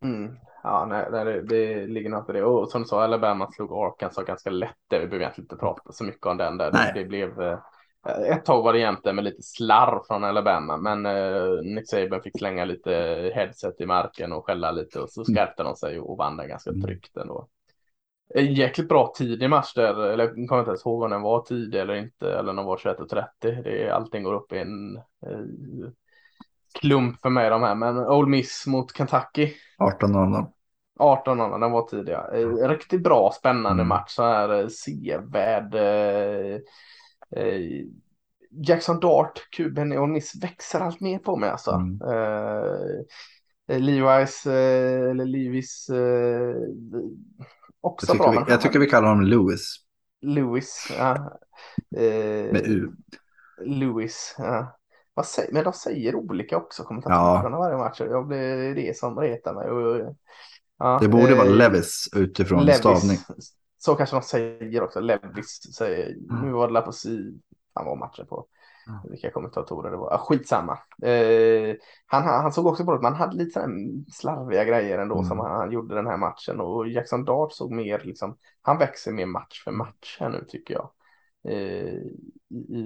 Mm. 0.02 0.36
Ja, 0.62 0.86
nej, 0.88 1.08
nej, 1.12 1.24
det, 1.24 1.42
det 1.42 1.86
ligger 1.86 2.10
något 2.10 2.30
i 2.30 2.32
det. 2.32 2.42
Och 2.44 2.70
som 2.70 2.82
du 2.82 2.88
sa, 2.88 3.04
Alabama 3.04 3.50
slog 3.52 3.72
Arkansas 3.72 4.24
ganska 4.24 4.50
lätt. 4.50 4.70
där. 4.90 5.00
Vi 5.00 5.06
behöver 5.06 5.20
egentligen 5.20 5.44
inte 5.44 5.56
prata 5.56 5.92
så 5.92 6.04
mycket 6.04 6.26
om 6.26 6.36
den 6.36 6.58
där. 6.58 6.70
Det, 6.72 6.92
det 6.94 7.04
blev, 7.04 7.40
eh, 7.42 7.58
ett 8.06 8.44
tag 8.44 8.62
var 8.62 8.72
det 8.72 8.78
egentligen 8.78 9.16
med 9.16 9.24
lite 9.24 9.42
slarv 9.42 10.02
från 10.06 10.24
Alabama, 10.24 10.76
men 10.76 11.06
eh, 11.06 11.62
Nick 11.62 11.90
Saban 11.90 12.22
fick 12.22 12.38
slänga 12.38 12.64
lite 12.64 12.90
headset 13.34 13.80
i 13.80 13.86
marken 13.86 14.32
och 14.32 14.46
skälla 14.46 14.70
lite 14.70 15.00
och 15.00 15.10
så 15.10 15.24
skärpte 15.24 15.62
de 15.62 15.76
sig 15.76 16.00
och 16.00 16.18
vann 16.18 16.36
den 16.36 16.48
ganska 16.48 16.70
Mm. 16.70 16.82
tryggt 16.82 17.16
ändå. 17.16 17.48
En 18.34 18.54
jäkligt 18.54 18.88
bra 18.88 19.12
tidig 19.16 19.50
match 19.50 19.74
där, 19.74 20.02
eller 20.06 20.24
jag 20.24 20.48
kommer 20.48 20.58
inte 20.58 20.70
ens 20.70 20.86
ihåg 20.86 21.02
om 21.02 21.10
den 21.10 21.22
var 21.22 21.40
tidig 21.42 21.80
eller 21.80 21.94
inte, 21.94 22.32
eller 22.32 22.50
om 22.50 22.56
den 22.56 22.64
var 22.64 22.76
21.30. 22.76 23.62
Det 23.62 23.82
är, 23.84 23.90
allting 23.90 24.22
går 24.22 24.34
upp 24.34 24.52
i 24.52 24.58
en 24.58 24.96
eh, 24.96 25.38
klump 26.80 27.20
för 27.22 27.30
mig 27.30 27.50
de 27.50 27.62
här, 27.62 27.74
men 27.74 27.98
Ole 27.98 28.28
Miss 28.28 28.66
mot 28.66 28.96
Kentucky. 28.96 29.52
18-0. 29.78 30.46
18 30.98 31.38
0 31.38 31.60
den 31.60 31.70
var 31.70 31.82
tidiga. 31.82 32.24
Eh, 32.34 32.68
Riktigt 32.68 33.02
bra, 33.02 33.32
spännande 33.34 33.70
Mm. 33.82 33.88
match. 33.88 34.10
Så 34.10 34.22
här 34.22 34.60
eh, 34.60 34.68
sevärd. 34.68 35.74
Eh, 35.74 36.58
Jackson 38.50 39.00
Dart, 39.00 39.50
kuben 39.56 39.92
i 39.92 39.98
Ole 39.98 40.12
Miss, 40.12 40.34
växer 40.42 40.80
allt 40.80 41.00
mer 41.00 41.18
på 41.18 41.36
mig 41.36 41.50
alltså. 41.50 41.70
Mm. 41.70 42.00
Eh, 42.02 42.70
eh, 43.68 43.80
Levi's, 43.80 44.46
eh, 44.46 45.10
eller 45.10 45.24
Levis, 45.24 45.88
eh, 45.88 46.56
också 47.80 48.06
Jag 48.06 48.18
bra. 48.18 48.30
vi, 48.30 48.52
jag 48.52 48.60
tycker 48.60 48.78
vi 48.78 48.86
kallar 48.86 49.08
honom 49.08 49.24
Lewis 49.24 49.84
Lewis, 50.24 50.92
ja. 50.98 51.38
Eh, 51.96 52.52
med 52.52 52.62
U. 52.66 52.90
Lewis, 53.64 54.34
ja. 54.38 54.78
Vad 55.14 55.26
säger, 55.26 55.52
men 55.52 55.64
de 55.64 55.72
säger 55.72 56.14
olika 56.14 56.56
också, 56.56 56.82
kommentatorerna 56.82 57.58
varje 57.58 57.76
match. 57.76 58.00
Jag 58.00 58.26
blir, 58.26 58.38
det 58.38 58.64
är 58.64 58.74
det 58.74 58.96
som 58.96 59.18
retar 59.18 59.54
mig. 59.54 59.70
Och, 59.70 60.16
ja, 60.78 60.98
Det 61.02 61.08
borde 61.08 61.34
vara 61.34 61.46
eh, 61.46 61.54
Levis 61.54 62.08
utifrån 62.16 62.64
Levis, 62.64 62.78
stavning. 62.78 63.18
Så 63.84 63.94
kanske 63.94 64.16
de 64.16 64.22
säger 64.22 64.82
också. 64.82 65.00
Levis 65.00 65.74
säger, 65.76 66.06
Mm. 66.30 66.46
nu 66.46 66.52
var 66.52 66.70
det 66.70 66.80
på 66.80 66.92
si, 66.92 67.40
han 67.74 67.86
var 67.86 67.96
matchen 67.96 68.26
på. 68.26 68.46
Mm. 68.88 69.00
Vilka 69.10 69.30
kommentatorer 69.30 69.90
det 69.90 69.96
var. 69.96 70.12
Ah, 70.14 70.18
skitsamma. 70.18 70.78
Eh, 71.02 71.76
han, 72.06 72.22
han 72.22 72.52
såg 72.52 72.66
också 72.66 72.84
bra 72.84 72.96
ut, 72.96 73.02
man 73.02 73.14
hade 73.14 73.36
lite 73.36 73.50
sådana 73.52 73.74
slarviga 74.12 74.64
grejer 74.64 74.98
ändå 74.98 75.14
Mm. 75.14 75.24
som 75.24 75.38
han, 75.38 75.50
han 75.50 75.72
gjorde 75.72 75.94
den 75.94 76.06
här 76.06 76.16
matchen. 76.16 76.60
Och 76.60 76.88
Jackson 76.88 77.24
Dart 77.24 77.52
såg 77.52 77.72
mer 77.72 78.02
liksom, 78.04 78.36
han 78.62 78.78
växer 78.78 79.12
mer 79.12 79.26
match 79.26 79.64
för 79.64 79.70
match 79.72 80.16
här 80.20 80.28
nu 80.28 80.44
tycker 80.48 80.74
jag. 80.74 80.90
i, 81.54 81.56
i, 82.68 82.80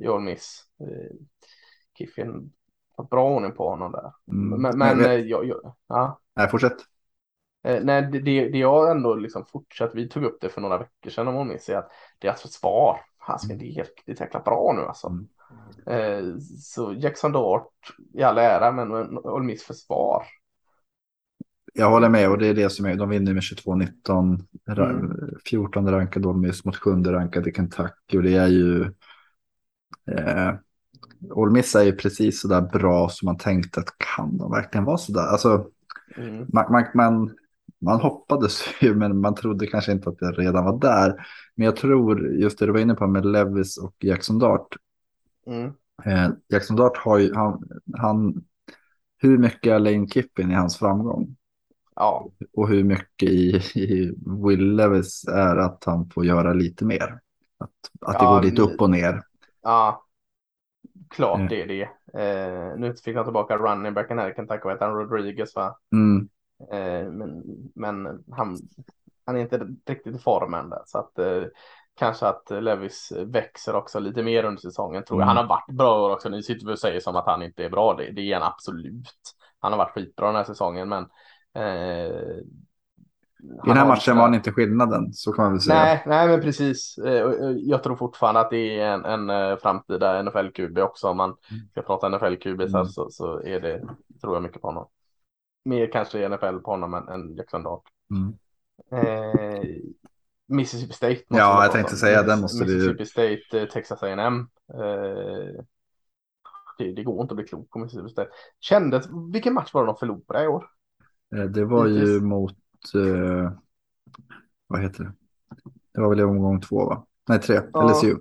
i 0.00 0.08
Ole 0.08 0.24
Miss. 0.24 0.64
Kiffin 1.98 2.52
har 2.96 3.04
bra 3.04 3.30
ordning 3.30 3.52
på 3.52 3.68
honom 3.68 3.92
där. 3.92 4.12
Mm. 4.32 4.62
Men, 4.62 4.78
men 4.78 5.00
jag, 5.00 5.20
jag, 5.20 5.44
jag, 5.46 5.74
ja. 5.88 6.20
Nej, 6.36 6.48
fortsätt. 6.48 6.76
Nej, 7.64 8.02
det, 8.02 8.48
det 8.48 8.58
jag 8.58 8.90
ändå 8.90 9.14
liksom 9.14 9.44
fortsatt, 9.46 9.90
vi 9.94 10.08
tog 10.08 10.24
upp 10.24 10.38
det 10.40 10.48
för 10.48 10.60
några 10.60 10.78
veckor 10.78 11.10
sedan 11.10 11.28
om 11.28 11.48
Miss, 11.48 11.68
är 11.68 11.76
att 11.76 11.90
deras 12.18 12.42
försvar, 12.42 13.00
han 13.18 13.38
ska 13.38 13.54
det 13.54 13.78
är 13.78 13.84
riktigt 13.84 14.20
jäkla 14.20 14.40
bra 14.40 14.72
nu 14.76 14.82
alltså. 14.82 15.08
Mm. 15.08 15.28
Eh, 15.86 16.38
så 16.60 16.92
Jackson 16.92 17.32
Dart 17.32 17.72
i 18.14 18.22
all 18.22 18.38
ära, 18.38 18.72
men 18.72 19.18
Ole 19.18 19.44
Miss 19.44 19.62
försvar 19.62 20.26
jag 21.76 21.90
håller 21.90 22.08
med 22.08 22.30
och 22.30 22.38
det 22.38 22.46
är 22.46 22.54
det 22.54 22.70
som 22.70 22.86
är, 22.86 22.94
de 22.94 23.08
vinner 23.08 23.34
med 23.34 23.42
22-19, 23.42 24.44
mm. 24.76 25.16
14 25.44 25.90
rankade 25.90 26.28
Ole 26.28 26.38
Miss 26.38 26.64
mot 26.64 26.76
7 26.76 26.90
rankade 26.90 27.52
Kentucky 27.52 28.18
och 28.18 28.22
det 28.22 28.36
är 28.36 28.48
ju 28.48 28.82
eh, 30.10 30.54
Ole 31.30 31.52
Miss 31.52 31.74
är 31.74 31.82
ju 31.82 31.92
precis 31.92 32.40
så 32.40 32.48
där 32.48 32.60
bra 32.60 33.08
som 33.08 33.26
man 33.26 33.38
tänkte 33.38 33.80
att 33.80 33.98
kan 34.16 34.38
de 34.38 34.50
verkligen 34.50 34.84
vara 34.84 34.98
så 34.98 35.12
där? 35.12 35.26
Alltså, 35.26 35.66
mm. 36.16 36.46
man, 36.52 36.72
man, 36.72 36.84
man, 36.94 37.36
man, 37.80 38.00
hoppades 38.00 38.64
ju 38.80 38.94
men 38.94 39.20
man 39.20 39.34
trodde 39.34 39.66
kanske 39.66 39.92
inte 39.92 40.08
att 40.08 40.18
det 40.18 40.32
redan 40.32 40.64
var 40.64 40.78
där. 40.78 41.26
Men 41.54 41.64
jag 41.64 41.76
tror 41.76 42.28
just 42.28 42.58
det 42.58 42.66
du 42.66 42.72
var 42.72 42.80
inne 42.80 42.94
på 42.94 43.06
med 43.06 43.26
Levis 43.26 43.78
och 43.78 43.94
Jackson 43.98 44.38
Dart. 44.38 44.76
Mm. 45.46 45.72
Eh, 46.04 46.30
Jackson 46.48 46.76
Dart 46.76 46.96
har 46.96 47.18
ju, 47.18 47.34
han, 47.34 47.68
han, 47.96 48.44
hur 49.18 49.38
mycket 49.38 49.72
är 49.72 49.78
Lane 49.78 50.08
Kippin 50.08 50.50
i 50.50 50.54
hans 50.54 50.78
framgång? 50.78 51.36
Ja. 51.96 52.28
Och 52.52 52.68
hur 52.68 52.84
mycket 52.84 53.30
i, 53.30 53.56
i 53.74 54.14
Will 54.46 54.74
Levis 54.74 55.24
är 55.28 55.56
att 55.56 55.84
han 55.84 56.10
får 56.10 56.24
göra 56.24 56.52
lite 56.52 56.84
mer. 56.84 57.20
Att, 57.58 57.70
att 58.00 58.18
det 58.18 58.24
ja, 58.24 58.34
går 58.34 58.42
lite 58.42 58.62
upp 58.62 58.80
och 58.80 58.90
ner. 58.90 59.22
Ja, 59.62 60.04
klart 61.10 61.38
mm. 61.38 61.48
det 61.48 61.62
är 61.62 61.66
det. 61.66 61.88
Eh, 62.14 62.76
nu 62.78 62.94
fick 62.94 63.16
jag 63.16 63.26
tillbaka 63.26 63.56
running 63.56 63.94
backen 63.94 64.18
här 64.18 64.30
i 64.30 64.34
Kentucky, 64.34 64.60
vad 64.64 64.72
heter 64.72 64.86
han, 64.86 64.94
Rodriguez 64.94 65.54
va? 65.54 65.78
Mm. 65.92 66.28
Eh, 66.72 67.10
men 67.10 67.42
men 67.74 68.24
han, 68.30 68.56
han 69.26 69.36
är 69.36 69.40
inte 69.40 69.68
riktigt 69.86 70.16
i 70.16 70.18
formen 70.18 70.70
där 70.70 70.82
så 70.86 70.98
att 70.98 71.18
eh, 71.18 71.42
kanske 71.94 72.26
att 72.26 72.50
Levis 72.50 73.12
växer 73.26 73.74
också 73.74 73.98
lite 73.98 74.22
mer 74.22 74.44
under 74.44 74.60
säsongen 74.60 75.04
tror 75.04 75.20
jag. 75.20 75.26
Mm. 75.26 75.36
Han 75.36 75.46
har 75.46 75.56
varit 75.56 75.76
bra 75.76 76.12
också. 76.12 76.28
Ni 76.28 76.42
sitter 76.42 76.72
och 76.72 76.78
säger 76.78 77.00
som 77.00 77.16
att 77.16 77.26
han 77.26 77.42
inte 77.42 77.64
är 77.64 77.70
bra. 77.70 77.94
Det, 77.94 78.10
det 78.10 78.32
är 78.32 78.40
han 78.40 78.52
absolut. 78.52 79.34
Han 79.58 79.72
har 79.72 79.78
varit 79.78 79.94
skitbra 79.94 80.26
den 80.26 80.36
här 80.36 80.44
säsongen, 80.44 80.88
men 80.88 81.06
Eh, 81.58 82.38
I 83.64 83.66
den 83.66 83.76
här 83.76 83.86
matchen 83.86 84.16
var 84.16 84.22
han 84.22 84.34
inte 84.34 84.52
skillnaden, 84.52 85.12
så 85.12 85.32
kan 85.32 85.44
man 85.44 85.52
väl 85.52 85.60
säga. 85.60 85.78
Nej, 85.78 86.02
nej 86.06 86.28
men 86.28 86.40
precis. 86.40 86.98
Eh, 86.98 87.30
jag 87.56 87.82
tror 87.82 87.96
fortfarande 87.96 88.40
att 88.40 88.50
det 88.50 88.80
är 88.80 89.04
en, 89.04 89.30
en 89.30 89.58
framtida 89.58 90.22
NFL-QB 90.22 90.80
också. 90.80 91.08
Om 91.08 91.16
man 91.16 91.28
mm. 91.50 91.68
ska 91.70 91.82
prata 91.82 92.08
NFL-QB 92.08 92.62
mm. 92.62 92.86
så, 92.86 93.10
så 93.10 93.42
är 93.42 93.60
det, 93.60 93.80
tror 94.20 94.34
jag 94.34 94.42
mycket 94.42 94.62
på 94.62 94.68
honom. 94.68 94.86
Mer 95.64 95.92
kanske 95.92 96.28
NFL 96.28 96.58
på 96.58 96.70
honom 96.70 96.94
än, 96.94 97.08
än 97.08 97.36
Jackson 97.36 97.62
Dart. 97.62 97.82
Mm. 98.10 98.38
Eh, 98.90 99.64
Mississippi 100.46 100.92
State. 100.92 101.22
ja, 101.28 101.62
jag 101.62 101.72
tänkte 101.72 101.96
säga 101.96 102.22
den 102.22 102.40
måste 102.40 102.64
Mississippi 102.64 102.98
vi... 102.98 103.06
State, 103.06 103.66
Texas 103.66 104.02
A&M. 104.02 104.48
Eh, 104.74 105.64
det, 106.78 106.92
det, 106.92 107.02
går 107.04 107.22
inte 107.22 107.32
att 107.32 107.36
bli 107.36 107.46
klok 107.46 107.70
på 107.70 107.78
Mississippi 107.78 108.08
State. 108.08 108.30
Kändes, 108.60 109.06
vilken 109.32 109.54
match 109.54 109.74
var 109.74 109.82
det 109.82 109.86
de 109.86 109.96
förlorade 109.96 110.44
i 110.44 110.48
år? 110.48 110.70
Eh, 111.36 111.44
det 111.44 111.64
var 111.64 111.86
ju 111.86 112.20
mot, 112.20 112.56
eh, 112.94 113.52
vad 114.66 114.82
heter 114.82 115.04
det? 115.04 115.12
Det 115.94 116.00
var 116.00 116.08
väl 116.08 116.20
i 116.20 116.24
omgång 116.24 116.60
två 116.60 116.86
va? 116.86 117.06
Nej, 117.28 117.40
tre, 117.40 117.60
ja. 117.72 117.90
LSU. 117.90 118.16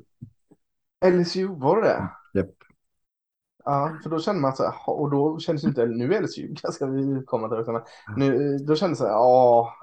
LSU, 1.05 1.47
var 1.47 1.81
det 1.81 1.87
det? 1.87 2.09
Ja, 3.65 3.97
för 4.03 4.09
då 4.09 4.19
känner 4.19 4.39
man 4.39 4.55
så 4.55 4.63
här, 4.63 4.73
och 4.85 5.11
då 5.11 5.39
känns 5.39 5.63
inte, 5.63 5.85
nu 5.85 6.13
är 6.13 6.21
LSU 6.21 6.47
ganska 6.47 6.85
vi 6.85 7.23
komma 7.25 7.49
till 7.49 7.73
men 7.73 7.81
nu, 8.17 8.57
då 8.57 8.75
kändes 8.75 8.99
det 8.99 9.05
så 9.05 9.07
här, 9.07 9.13
ja, 9.13 9.73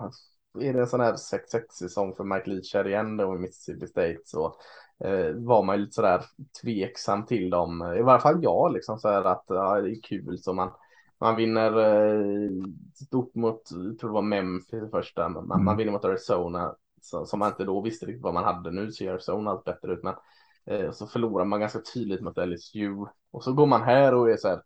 är 0.61 0.73
det 0.73 0.81
en 0.81 0.87
sån 0.87 1.01
här 1.01 1.13
6-6 1.13 1.39
säsong 1.79 2.15
för 2.15 2.25
Mike 2.25 2.51
Leach 2.51 2.75
här 2.75 2.89
igen 2.89 3.17
då 3.17 3.35
i 3.35 3.39
Mississippi 3.39 3.87
State 3.87 4.19
så 4.25 4.55
eh, 5.05 5.35
var 5.35 5.63
man 5.63 5.77
ju 5.77 5.83
lite 5.83 5.95
sådär 5.95 6.25
tveksam 6.63 7.27
till 7.27 7.51
dem, 7.51 7.95
i 7.99 8.03
varje 8.03 8.21
fall 8.21 8.43
jag 8.43 8.73
liksom 8.73 8.99
så 8.99 9.09
här 9.09 9.25
att 9.25 9.45
ja, 9.49 9.81
det 9.81 9.91
är 9.91 10.03
kul 10.03 10.39
så 10.39 10.53
man 10.53 10.71
man 11.21 11.37
vinner 11.37 11.79
eh, 11.79 12.51
stort 12.95 13.35
mot, 13.35 13.63
jag 13.71 13.99
tror 13.99 14.11
det 14.11 14.15
var 14.15 14.23
Memphis 14.23 14.91
första, 14.91 15.29
man, 15.29 15.45
mm. 15.45 15.65
man 15.65 15.77
vinner 15.77 15.93
mot 15.93 16.05
Arizona 16.05 16.75
så, 17.01 17.27
som 17.27 17.39
man 17.39 17.51
inte 17.51 17.65
då 17.65 17.81
visste 17.81 18.07
riktigt 18.07 18.23
vad 18.23 18.35
man 18.35 18.45
hade. 18.45 18.71
Nu 18.71 18.93
ser 18.93 19.11
Arizona 19.11 19.51
allt 19.51 19.65
bättre 19.65 19.93
ut, 19.93 20.03
men 20.03 20.15
eh, 20.67 20.91
så 20.91 21.07
förlorar 21.07 21.45
man 21.45 21.61
ganska 21.61 21.81
tydligt 21.95 22.21
mot 22.21 22.37
LSU 22.37 23.07
och 23.31 23.45
så 23.45 23.53
går 23.53 23.67
man 23.67 23.83
här 23.83 24.15
och 24.15 24.31
är 24.31 24.37
så 24.37 24.49
här 24.49 24.63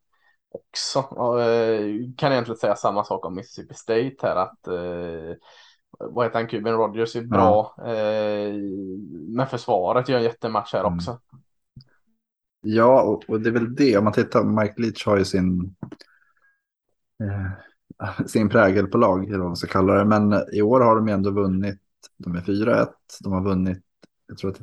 också. 0.51 1.01
Och, 1.01 1.43
eh, 1.43 2.01
kan 2.17 2.33
egentligen 2.33 2.59
säga 2.59 2.77
samma 2.77 3.05
sak 3.05 3.25
om 3.25 3.35
Mississippi 3.35 3.75
State 3.75 4.17
här 4.23 4.37
att 4.37 4.67
eh, 4.67 5.37
vad 5.99 6.27
heter 6.27 6.39
han, 6.39 6.49
Cuban 6.49 6.73
Rogers 6.73 7.17
är 7.17 7.23
bra, 7.23 7.75
ja. 7.77 7.85
eh, 7.85 8.55
men 9.29 9.47
försvaret 9.47 10.09
gör 10.09 10.19
en 10.19 10.25
jättematch 10.25 10.73
här 10.73 10.81
mm. 10.81 10.95
också. 10.95 11.21
Ja, 12.61 13.03
och, 13.03 13.25
och, 13.29 13.41
det 13.41 13.49
är 13.49 13.53
väl 13.53 13.75
det, 13.75 13.99
om 13.99 14.05
man 14.05 14.13
tittar, 14.13 14.45
Mike 14.45 14.75
Leach 14.83 15.07
har 15.07 15.19
ju 15.19 15.25
sin 15.25 15.77
eh, 17.23 17.51
sin 18.27 18.49
prägel 18.49 18.87
på 18.87 18.99
lag, 18.99 19.29
eller 19.29 19.39
vad 19.39 19.47
man 19.47 19.57
ska 19.57 19.69
kalla 19.69 19.95
det. 19.95 20.05
Men 20.05 20.35
i 20.53 20.63
år 20.63 20.81
har 20.81 20.97
de 20.97 21.09
ändå 21.09 21.31
vunnit, 21.31 21.81
de 22.17 22.35
är 22.35 22.41
4-1, 22.41 22.89
de 23.21 23.33
har 23.33 23.43
vunnit, 23.43 23.83
jag 24.27 24.39
tror 24.39 24.51
att 24.51 24.61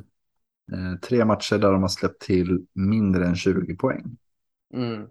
eh, 0.72 1.00
tre 1.00 1.24
matcher 1.24 1.58
där 1.58 1.72
de 1.72 1.82
har 1.82 1.88
släppt 1.88 2.22
till 2.22 2.66
mindre 2.74 3.26
än 3.26 3.36
20 3.36 3.76
poäng. 3.76 4.16
Mm. 4.74 5.06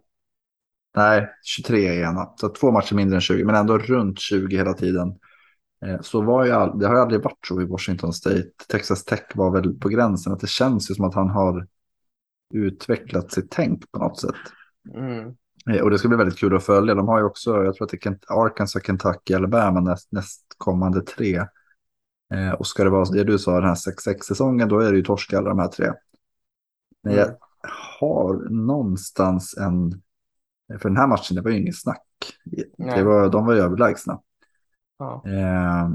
Nej, 0.96 1.30
23 1.44 1.88
är 1.88 2.10
ena, 2.10 2.34
så 2.36 2.50
två 2.50 2.72
matcher 2.72 2.96
mindre 2.96 3.16
än 3.16 3.22
20, 3.22 3.46
men 3.46 3.56
ändå 3.56 3.78
runt 3.78 4.20
20 4.20 4.58
hela 4.58 4.74
tiden. 4.74 5.20
Eh, 5.86 6.02
så 6.02 6.22
var 6.22 6.46
ju 6.46 6.52
all, 6.52 6.80
det 6.80 6.88
har 6.88 6.96
ju 6.96 7.02
aldrig 7.02 7.24
varit 7.24 7.48
så 7.48 7.62
i 7.62 7.66
Washington 7.66 8.14
State. 8.14 8.52
Texas 8.70 9.06
Tech 9.06 9.24
var 9.36 9.52
väl 9.52 9.74
på 9.74 9.90
gränsen 9.90 10.34
att 10.34 10.40
det 10.40 10.50
känns 10.50 10.92
ju 10.92 10.96
som 10.96 11.06
att 11.06 11.16
han 11.16 11.30
har 11.30 11.68
utvecklat 12.54 13.32
sitt 13.32 13.52
tänk 13.52 13.92
på 13.92 14.00
något 14.00 14.20
sätt. 14.20 14.36
Mm. 14.96 15.36
Eh, 15.70 15.82
och 15.82 15.90
det 15.90 16.00
ska 16.00 16.08
bli 16.08 16.18
väldigt 16.18 16.40
kul 16.40 16.56
att 16.56 16.64
följa. 16.64 16.96
De 16.96 17.08
har 17.08 17.20
ju 17.20 17.26
också, 17.26 17.64
jag 17.64 17.76
tror 17.76 17.86
att 17.86 17.92
det 17.92 18.06
är 18.06 18.18
Arkansas, 18.46 18.84
Kentucky, 18.84 19.34
Alabama 19.34 19.80
näst, 19.80 20.12
nästkommande 20.12 21.02
tre. 21.02 21.46
Eh, 22.34 22.52
och 22.52 22.68
ska 22.68 22.84
det 22.84 22.90
vara 22.90 23.06
det 23.06 23.24
du 23.24 23.40
sa, 23.40 23.60
den 23.60 23.70
här 23.70 23.76
6-6-säsongen, 23.76 24.70
då 24.70 24.80
är 24.80 24.92
det 24.92 24.98
ju 24.98 25.04
torsk 25.04 25.34
alla 25.34 25.50
de 25.50 25.60
här 25.60 25.68
tre. 25.68 25.94
Men 27.04 27.14
jag 27.14 27.28
mm. 27.28 27.38
har 28.00 28.50
någonstans 28.50 29.58
en, 29.58 30.02
för 30.80 30.90
den 30.90 30.98
här 30.98 31.08
matchen, 31.08 31.36
det 31.36 31.42
var 31.42 31.52
ju 31.52 31.58
ingen 31.58 31.74
snack. 31.74 32.08
Det 32.78 33.04
var, 33.04 33.30
de 33.30 33.46
var 33.46 33.54
ju 33.54 33.60
överlägsna. 33.60 34.22
Ja. 34.98 35.24
Eh, 35.26 35.90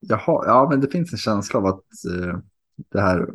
jaha, 0.00 0.44
ja, 0.46 0.66
men 0.70 0.80
det 0.80 0.88
finns 0.88 1.12
en 1.12 1.18
känsla 1.18 1.58
av 1.60 1.66
att 1.66 1.84
eh, 2.14 2.38
det 2.76 3.00
här, 3.00 3.30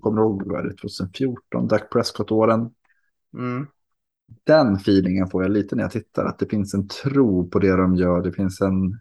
kommer 0.00 0.22
ihåg, 0.22 0.42
vad 0.46 0.64
det 0.64 0.76
2014, 0.76 1.68
Dak 1.68 1.92
Prescott-åren, 1.92 2.70
Mm. 3.34 3.66
Den 4.44 4.74
feelingen 4.74 5.28
får 5.28 5.42
jag 5.42 5.52
lite 5.52 5.76
när 5.76 5.82
jag 5.82 5.90
tittar, 5.92 6.24
att 6.24 6.38
det 6.38 6.46
finns 6.46 6.74
en 6.74 6.88
tro 6.88 7.48
på 7.48 7.58
det 7.58 7.76
de 7.76 7.96
gör. 7.96 8.22
Det 8.22 8.32
finns 8.32 8.60
en, 8.60 9.00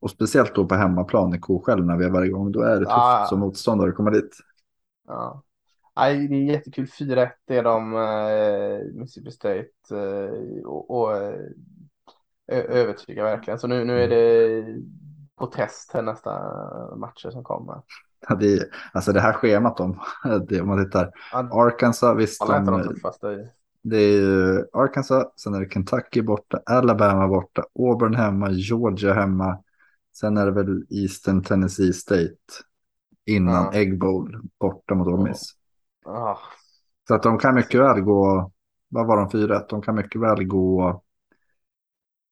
och 0.00 0.10
speciellt 0.10 0.54
då 0.54 0.66
på 0.66 0.74
hemmaplan 0.74 1.34
i 1.34 1.38
Koskällen 1.38 1.86
när 1.86 1.96
vi 1.96 2.04
är 2.04 2.10
varje 2.10 2.30
gång, 2.30 2.52
då 2.52 2.62
är 2.62 2.72
det 2.72 2.78
tufft 2.78 2.90
ah. 2.90 3.26
som 3.28 3.40
motståndare 3.40 3.88
att 3.88 3.96
komma 3.96 4.10
dit. 4.10 4.36
Ja. 5.08 5.42
Nej, 5.96 6.28
det 6.28 6.34
är 6.34 6.52
jättekul. 6.52 6.86
4-1 6.86 7.30
är 7.46 7.62
de, 7.62 7.94
eh, 7.94 9.00
Mississippi 9.00 9.30
State 9.30 9.68
eh, 9.90 10.66
och, 10.66 10.90
och 10.90 11.16
eh, 11.16 11.34
övertygar 12.48 13.24
verkligen. 13.24 13.58
Så 13.58 13.66
nu, 13.66 13.84
nu 13.84 14.02
är 14.02 14.08
det 14.08 14.64
på 15.36 15.46
test 15.46 15.92
här 15.92 16.02
nästa 16.02 16.30
matcher 16.96 17.30
som 17.30 17.44
kommer. 17.44 17.82
Ja, 18.28 18.34
det, 18.34 18.68
alltså 18.92 19.12
det 19.12 19.20
här 19.20 19.32
schemat 19.32 19.80
om, 19.80 20.00
det, 20.48 20.60
om 20.60 20.68
man 20.68 20.84
tittar. 20.84 21.12
Arkansas, 21.32 22.18
visst. 22.18 22.46
De, 22.46 22.96
det 23.82 23.96
är 23.96 24.66
Arkansas, 24.72 25.26
sen 25.36 25.54
är 25.54 25.60
det 25.60 25.70
Kentucky 25.70 26.22
borta, 26.22 26.60
Alabama 26.66 27.28
borta, 27.28 27.64
Auburn 27.78 28.14
hemma, 28.14 28.50
Georgia 28.50 29.14
hemma. 29.14 29.58
Sen 30.20 30.36
är 30.36 30.46
det 30.46 30.52
väl 30.52 30.86
Eastern 30.90 31.42
Tennessee 31.42 31.92
State 31.92 32.36
innan 33.26 33.64
ja. 33.64 33.72
Egg 33.72 33.98
Bowl 33.98 34.40
borta 34.60 34.94
mot 34.94 35.08
Ole 35.08 35.28
Miss. 35.28 35.52
Ja. 36.04 36.38
Så 37.08 37.14
att 37.14 37.22
de 37.22 37.38
kan 37.38 37.54
mycket 37.54 37.80
väl 37.80 38.00
gå, 38.00 38.52
vad 38.88 39.06
var 39.06 39.16
de, 39.16 39.30
4 39.30 39.66
De 39.68 39.82
kan 39.82 39.94
mycket 39.94 40.20
väl 40.20 40.44
gå, 40.44 41.02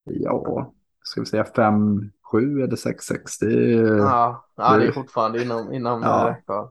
ja, 0.05 0.72
ska 1.03 1.20
vi 1.20 1.26
säga 1.26 1.45
5 1.45 2.11
7 2.32 2.62
eller 2.62 2.76
6-6. 2.76 3.18
Det, 3.41 3.53
ja, 3.99 4.45
ja, 4.57 4.76
det 4.76 4.87
är 4.87 4.93
fortfarande 4.93 5.43
inom, 5.43 5.72
inom 5.72 6.03
ja. 6.03 6.28
räckhåll. 6.30 6.68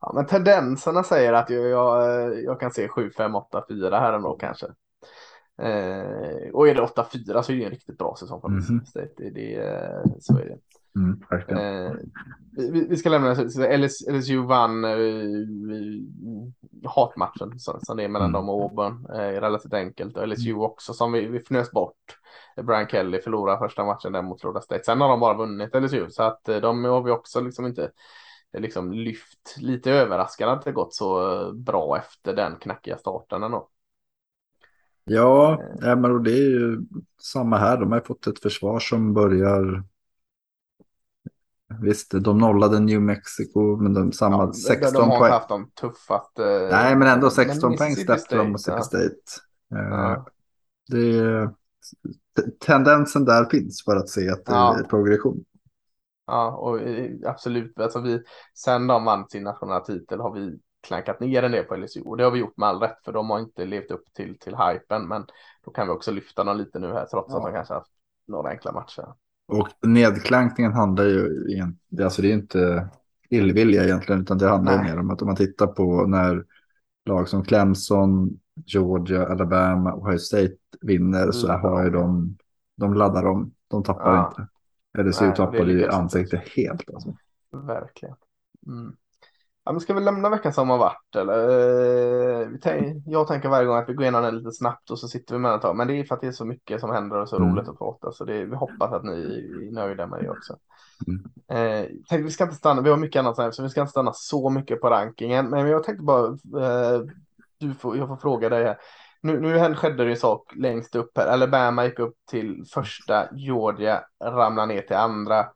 Ja, 0.00 0.12
men 0.14 0.26
tendenserna 0.26 1.02
säger 1.02 1.32
att 1.32 1.50
jag, 1.50 1.68
jag, 1.68 2.42
jag 2.42 2.60
kan 2.60 2.70
se 2.70 2.88
7, 2.88 3.10
5, 3.10 3.34
8, 3.34 3.64
4 3.68 3.98
här 3.98 4.12
ändå 4.12 4.36
kanske. 4.36 4.66
Eh, 5.58 6.50
och 6.52 6.68
är 6.68 6.74
det 6.74 6.80
8-4 6.80 7.42
så 7.42 7.52
är 7.52 7.56
det 7.56 7.64
en 7.64 7.70
riktigt 7.70 7.98
bra 7.98 8.16
säsong 8.18 8.40
för 8.40 8.48
mm 8.48 8.60
-hmm. 8.60 9.08
det, 9.16 9.30
det, 9.30 9.62
så 10.20 10.38
är 10.38 10.44
det. 10.44 10.58
Mm, 10.96 11.22
eh, 11.48 11.92
vi, 12.56 12.86
vi, 12.88 12.96
ska 12.96 13.08
lämna 13.08 13.32
LS, 13.76 14.08
LSU 14.08 14.38
vann 14.38 14.84
eh, 14.84 14.90
hatmatchen 16.84 17.58
som 17.58 17.96
det 17.96 18.04
är 18.04 18.08
mellan 18.08 18.28
mm. 18.28 18.32
dem 18.32 18.48
och 18.48 18.62
Auburn. 18.62 19.06
Eh, 19.10 19.40
relativt 19.40 19.74
enkelt. 19.74 20.16
Och 20.16 20.28
LSU 20.28 20.54
också 20.54 20.92
som 20.92 21.12
vi, 21.12 21.26
vi 21.26 21.38
fnös 21.38 21.70
bort. 21.70 22.18
Brian 22.62 22.88
Kelly 22.88 23.20
förlorade 23.20 23.58
första 23.58 23.84
matchen 23.84 24.12
där 24.12 24.22
mot 24.22 24.40
Florida 24.40 24.60
State. 24.60 24.84
Sen 24.84 25.00
har 25.00 25.08
de 25.08 25.20
bara 25.20 25.36
vunnit 25.36 25.74
LSU 25.74 26.10
så 26.10 26.22
att 26.22 26.48
eh, 26.48 26.56
de 26.56 26.84
har 26.84 27.02
vi 27.02 27.10
också 27.10 27.40
liksom 27.40 27.66
inte 27.66 27.90
eh, 28.52 28.60
liksom 28.60 28.92
lyft. 28.92 29.56
Lite 29.58 29.90
överraskande 29.90 30.54
att 30.54 30.64
det 30.64 30.72
gått 30.72 30.94
så 30.94 31.32
eh, 31.32 31.52
bra 31.52 31.98
efter 31.98 32.34
den 32.34 32.56
knackiga 32.56 32.96
starten 32.96 33.42
ändå. 33.42 33.68
Ja, 35.04 35.62
ja 35.80 35.96
men 35.96 36.22
det 36.22 36.32
är 36.32 36.50
ju 36.50 36.78
samma 37.22 37.58
här. 37.58 37.80
De 37.80 37.92
har 37.92 38.00
fått 38.00 38.26
ett 38.26 38.38
försvar 38.38 38.80
som 38.80 39.14
börjar 39.14 39.84
Visst, 41.80 42.10
de 42.10 42.38
nollade 42.38 42.80
New 42.80 43.00
Mexico, 43.00 43.76
men 43.76 43.94
de 43.94 44.12
samma 44.12 44.36
ja, 44.36 44.52
16 44.52 44.92
poäng. 44.92 45.10
De 45.10 45.16
har 45.16 45.30
haft 45.30 45.48
de 45.48 45.70
tuffaste. 45.80 46.68
Nej, 46.70 46.96
men 46.96 47.08
ändå 47.08 47.30
16 47.30 47.76
poäng 47.76 47.96
släppte 47.96 48.36
de 48.36 48.52
Mississippi 48.52 48.82
State. 48.82 49.14
Ja. 49.68 50.26
Det 50.88 51.18
är, 51.18 51.50
tendensen 52.58 53.24
där 53.24 53.44
finns 53.44 53.84
för 53.84 53.96
att 53.96 54.08
se 54.08 54.30
att 54.30 54.44
det 54.44 54.52
ja. 54.52 54.78
är 54.78 54.82
progression. 54.82 55.44
Ja, 56.26 56.56
och 56.56 56.80
absolut. 57.26 57.80
Alltså 57.80 58.00
vi, 58.00 58.22
sen 58.54 58.86
de 58.86 59.04
vann 59.04 59.28
sin 59.28 59.42
nationella 59.42 59.80
titel 59.80 60.20
har 60.20 60.32
vi 60.32 60.58
klankat 60.84 61.20
ner 61.20 61.42
en 61.42 61.52
del 61.52 61.64
på 61.64 61.76
LSU 61.76 62.02
och 62.02 62.16
det 62.16 62.24
har 62.24 62.30
vi 62.30 62.38
gjort 62.38 62.56
med 62.56 62.68
all 62.68 62.80
rätt 62.80 63.04
för 63.04 63.12
de 63.12 63.30
har 63.30 63.40
inte 63.40 63.64
levt 63.64 63.90
upp 63.90 64.04
till, 64.12 64.38
till 64.38 64.56
hypen. 64.56 65.08
Men 65.08 65.26
då 65.64 65.70
kan 65.70 65.86
vi 65.86 65.92
också 65.92 66.10
lyfta 66.10 66.44
dem 66.44 66.56
lite 66.56 66.78
nu 66.78 66.92
här 66.92 67.06
trots 67.06 67.32
ja. 67.32 67.38
att 67.38 67.44
de 67.44 67.52
kanske 67.52 67.74
haft 67.74 67.92
några 68.26 68.50
enkla 68.50 68.72
matcher. 68.72 69.06
Och 69.48 69.68
nedklankningen 69.82 70.72
handlar 70.72 71.04
ju, 71.04 71.28
alltså 72.02 72.22
det 72.22 72.28
är 72.28 72.34
inte 72.34 72.88
illvilja 73.30 73.84
egentligen, 73.84 74.22
utan 74.22 74.38
det 74.38 74.48
handlar 74.48 74.76
Nej. 74.76 74.90
mer 74.90 75.00
om 75.00 75.10
att 75.10 75.22
om 75.22 75.26
man 75.26 75.36
tittar 75.36 75.66
på 75.66 76.06
när 76.06 76.44
lag 77.04 77.28
som 77.28 77.44
Clemson, 77.44 78.38
Georgia, 78.66 79.26
Alabama 79.26 79.92
och 79.92 80.06
Ohio 80.06 80.18
State 80.18 80.56
vinner 80.80 81.30
så 81.30 81.48
mm. 81.48 81.60
har 81.60 81.84
ju 81.84 81.90
de, 81.90 82.36
de 82.76 82.94
laddar 82.94 83.26
om, 83.26 83.54
de 83.68 83.82
tappar 83.82 84.14
ja. 84.14 84.28
inte. 84.28 84.48
LSU 85.02 85.32
tappade 85.32 85.72
ju 85.72 85.88
ansiktet 85.88 86.48
helt. 86.48 86.94
Alltså. 86.94 87.16
Verkligen. 87.52 88.14
Mm. 88.66 88.96
Ja, 89.64 89.72
men 89.72 89.80
ska 89.80 89.94
vi 89.94 90.00
lämna 90.00 90.30
veckan 90.30 90.52
som 90.52 90.70
har 90.70 90.78
varit 90.78 91.16
eller? 91.16 91.48
Eh, 92.42 92.92
jag 93.06 93.28
tänker 93.28 93.48
varje 93.48 93.66
gång 93.66 93.76
att 93.76 93.88
vi 93.88 93.94
går 93.94 94.02
igenom 94.02 94.22
den 94.22 94.38
lite 94.38 94.52
snabbt 94.52 94.90
och 94.90 94.98
så 94.98 95.08
sitter 95.08 95.34
vi 95.34 95.40
med 95.40 95.54
ett 95.54 95.62
tag. 95.62 95.76
Men 95.76 95.88
det 95.88 95.94
är 96.00 96.04
för 96.04 96.14
att 96.14 96.20
det 96.20 96.26
är 96.26 96.32
så 96.32 96.44
mycket 96.44 96.80
som 96.80 96.90
händer 96.90 97.20
och 97.20 97.28
så 97.28 97.36
mm. 97.36 97.50
roligt 97.50 97.68
att 97.68 97.78
prata. 97.78 98.12
Så 98.12 98.24
det, 98.24 98.44
vi 98.44 98.56
hoppas 98.56 98.92
att 98.92 99.04
ni 99.04 99.12
är 99.12 99.72
nöjda 99.72 100.06
med 100.06 100.22
det 100.22 100.30
också. 100.30 100.56
Mm. 101.06 101.24
Eh, 101.48 101.86
tänkte, 101.86 102.22
vi 102.22 102.30
ska 102.30 102.44
inte 102.44 102.56
stanna, 102.56 102.82
vi 102.82 102.90
har 102.90 102.96
mycket 102.96 103.20
annat 103.20 103.54
så 103.54 103.62
vi 103.62 103.68
ska 103.68 103.80
inte 103.80 103.90
stanna 103.90 104.12
så 104.14 104.50
mycket 104.50 104.80
på 104.80 104.90
rankingen. 104.90 105.50
Men 105.50 105.68
jag 105.68 105.84
tänkte 105.84 106.04
bara, 106.04 106.26
eh, 106.26 107.00
du 107.58 107.74
får, 107.74 107.96
jag 107.96 108.08
får 108.08 108.16
fråga 108.16 108.48
dig 108.48 108.64
här. 108.64 108.76
Nu, 109.20 109.40
nu 109.40 109.74
skedde 109.74 110.04
det 110.04 110.10
en 110.10 110.16
sak 110.16 110.52
längst 110.56 110.96
upp 110.96 111.18
här. 111.18 111.26
Alabama 111.26 111.84
gick 111.84 111.98
upp 111.98 112.16
till 112.30 112.64
första, 112.74 113.28
Georgia 113.34 114.00
ramlar 114.24 114.66
ner 114.66 114.82
till 114.82 114.96
andra. 114.96 115.46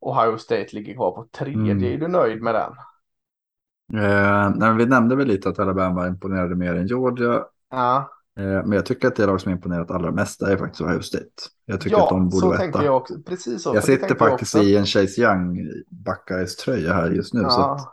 Ohio 0.00 0.38
State 0.38 0.68
ligger 0.72 0.94
kvar 0.94 1.10
på 1.10 1.26
tredje. 1.32 1.72
Mm. 1.72 1.84
Är 1.84 1.98
du 1.98 2.08
nöjd 2.08 2.42
med 2.42 2.54
den? 2.54 2.72
Eh, 3.94 4.50
nej, 4.54 4.74
vi 4.74 4.86
nämnde 4.86 5.16
väl 5.16 5.26
lite 5.26 5.48
att 5.48 5.58
Alabama 5.58 6.08
imponerade 6.08 6.54
mer 6.54 6.74
än 6.74 6.86
Georgia. 6.86 7.44
Ja. 7.70 8.10
Eh, 8.38 8.44
men 8.44 8.72
jag 8.72 8.86
tycker 8.86 9.08
att 9.08 9.16
det 9.16 9.26
lag 9.26 9.40
som 9.40 9.52
imponerat 9.52 9.90
allra 9.90 10.10
mest 10.10 10.42
är 10.42 10.56
faktiskt 10.56 10.80
Ohio 10.80 11.00
State. 11.00 11.24
Jag 11.64 11.80
tycker 11.80 11.96
ja, 11.96 12.04
att 12.04 12.10
de 12.10 12.28
borde 12.28 12.40
så 12.40 12.56
tänker 12.56 12.82
jag 12.82 12.96
också. 12.96 13.14
Precis 13.26 13.62
så. 13.62 13.74
Jag 13.74 13.84
sitter 13.84 14.14
faktiskt 14.14 14.54
jag 14.54 14.64
i 14.64 14.76
en 14.76 14.86
Chase 14.86 15.20
Young 15.20 15.70
Buckeyes 15.90 16.56
tröja 16.56 16.92
här 16.92 17.10
just 17.10 17.34
nu. 17.34 17.40
Ja. 17.40 17.50
Så 17.50 17.60
att, 17.60 17.92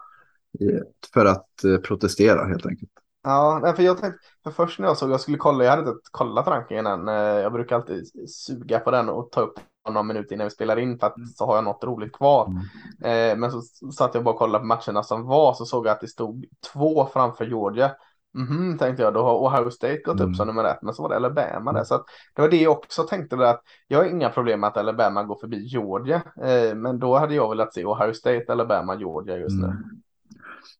för 1.13 1.25
att 1.25 1.63
eh, 1.63 1.77
protestera 1.77 2.45
helt 2.45 2.65
enkelt. 2.65 2.91
Ja, 3.23 3.73
för 3.75 3.83
jag 3.83 3.97
tänkte, 3.97 4.19
för 4.43 4.51
först 4.51 4.79
när 4.79 4.87
jag 4.87 4.97
såg, 4.97 5.11
jag 5.11 5.21
skulle 5.21 5.37
kolla, 5.37 5.63
jag 5.63 5.71
hade 5.71 5.89
inte 5.89 5.99
kollat 6.11 6.47
rankingen 6.47 6.85
än. 6.87 7.07
Eh, 7.07 7.13
jag 7.13 7.53
brukar 7.53 7.75
alltid 7.75 8.29
suga 8.29 8.79
på 8.79 8.91
den 8.91 9.09
och 9.09 9.31
ta 9.31 9.41
upp 9.41 9.59
någon 9.93 10.07
minut 10.07 10.31
innan 10.31 10.45
vi 10.45 10.51
spelar 10.51 10.79
in 10.79 10.99
för 10.99 11.07
att 11.07 11.17
mm. 11.17 11.27
så 11.27 11.45
har 11.45 11.55
jag 11.55 11.63
något 11.63 11.83
roligt 11.83 12.13
kvar. 12.13 12.47
Mm. 12.47 13.31
Eh, 13.31 13.37
men 13.37 13.51
så 13.51 13.61
satt 13.91 14.15
jag 14.15 14.23
bara 14.23 14.33
och 14.33 14.39
kollade 14.39 14.59
på 14.59 14.65
matcherna 14.65 15.03
som 15.03 15.23
var 15.23 15.53
så 15.53 15.65
såg 15.65 15.85
jag 15.85 15.91
att 15.91 16.01
det 16.01 16.07
stod 16.07 16.45
två 16.73 17.05
framför 17.13 17.45
Georgia. 17.45 17.91
Mm 18.35 18.47
-hmm, 18.47 18.77
tänkte 18.77 19.03
jag, 19.03 19.13
då 19.13 19.23
har 19.23 19.47
Ohio 19.47 19.71
State 19.71 20.01
gått 20.05 20.19
mm. 20.19 20.31
upp 20.31 20.37
som 20.37 20.47
nummer 20.47 20.63
ett, 20.63 20.81
men 20.81 20.93
så 20.93 21.01
var 21.01 21.09
det 21.09 21.15
Alabama 21.15 21.73
där. 21.73 21.83
Så 21.83 21.95
att 21.95 22.05
det 22.35 22.41
var 22.41 22.49
det 22.49 22.61
jag 22.61 22.71
också 22.71 23.03
tänkte 23.03 23.35
där, 23.35 23.45
att 23.45 23.61
jag 23.87 23.97
har 23.97 24.05
inga 24.05 24.29
problem 24.29 24.59
med 24.59 24.67
att 24.67 24.77
Alabama 24.77 25.23
går 25.23 25.37
förbi 25.39 25.65
Georgia, 25.65 26.21
eh, 26.41 26.75
men 26.75 26.99
då 26.99 27.17
hade 27.17 27.35
jag 27.35 27.49
velat 27.49 27.73
se 27.73 27.85
Ohio 27.85 28.13
State, 28.13 28.45
Alabama, 28.49 28.95
Georgia 28.95 29.37
just 29.37 29.59
nu. 29.59 29.65
Mm. 29.65 29.77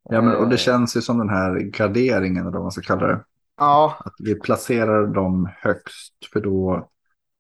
Ja, 0.10 0.22
men, 0.22 0.36
och 0.36 0.48
det 0.48 0.56
eh. 0.56 0.60
känns 0.60 0.98
ju 0.98 1.02
som 1.02 1.18
den 1.18 1.30
här 1.30 1.60
graderingen, 1.60 2.42
eller 2.42 2.52
vad 2.52 2.62
man 2.62 2.72
ska 2.72 2.82
kalla 2.82 3.08
det. 3.08 3.24
Ja. 3.58 3.98
Att 4.00 4.16
vi 4.20 4.36
placerar 4.40 5.08
dem 5.08 5.50
högst, 5.58 6.14
för 6.34 6.40
då 6.40 6.90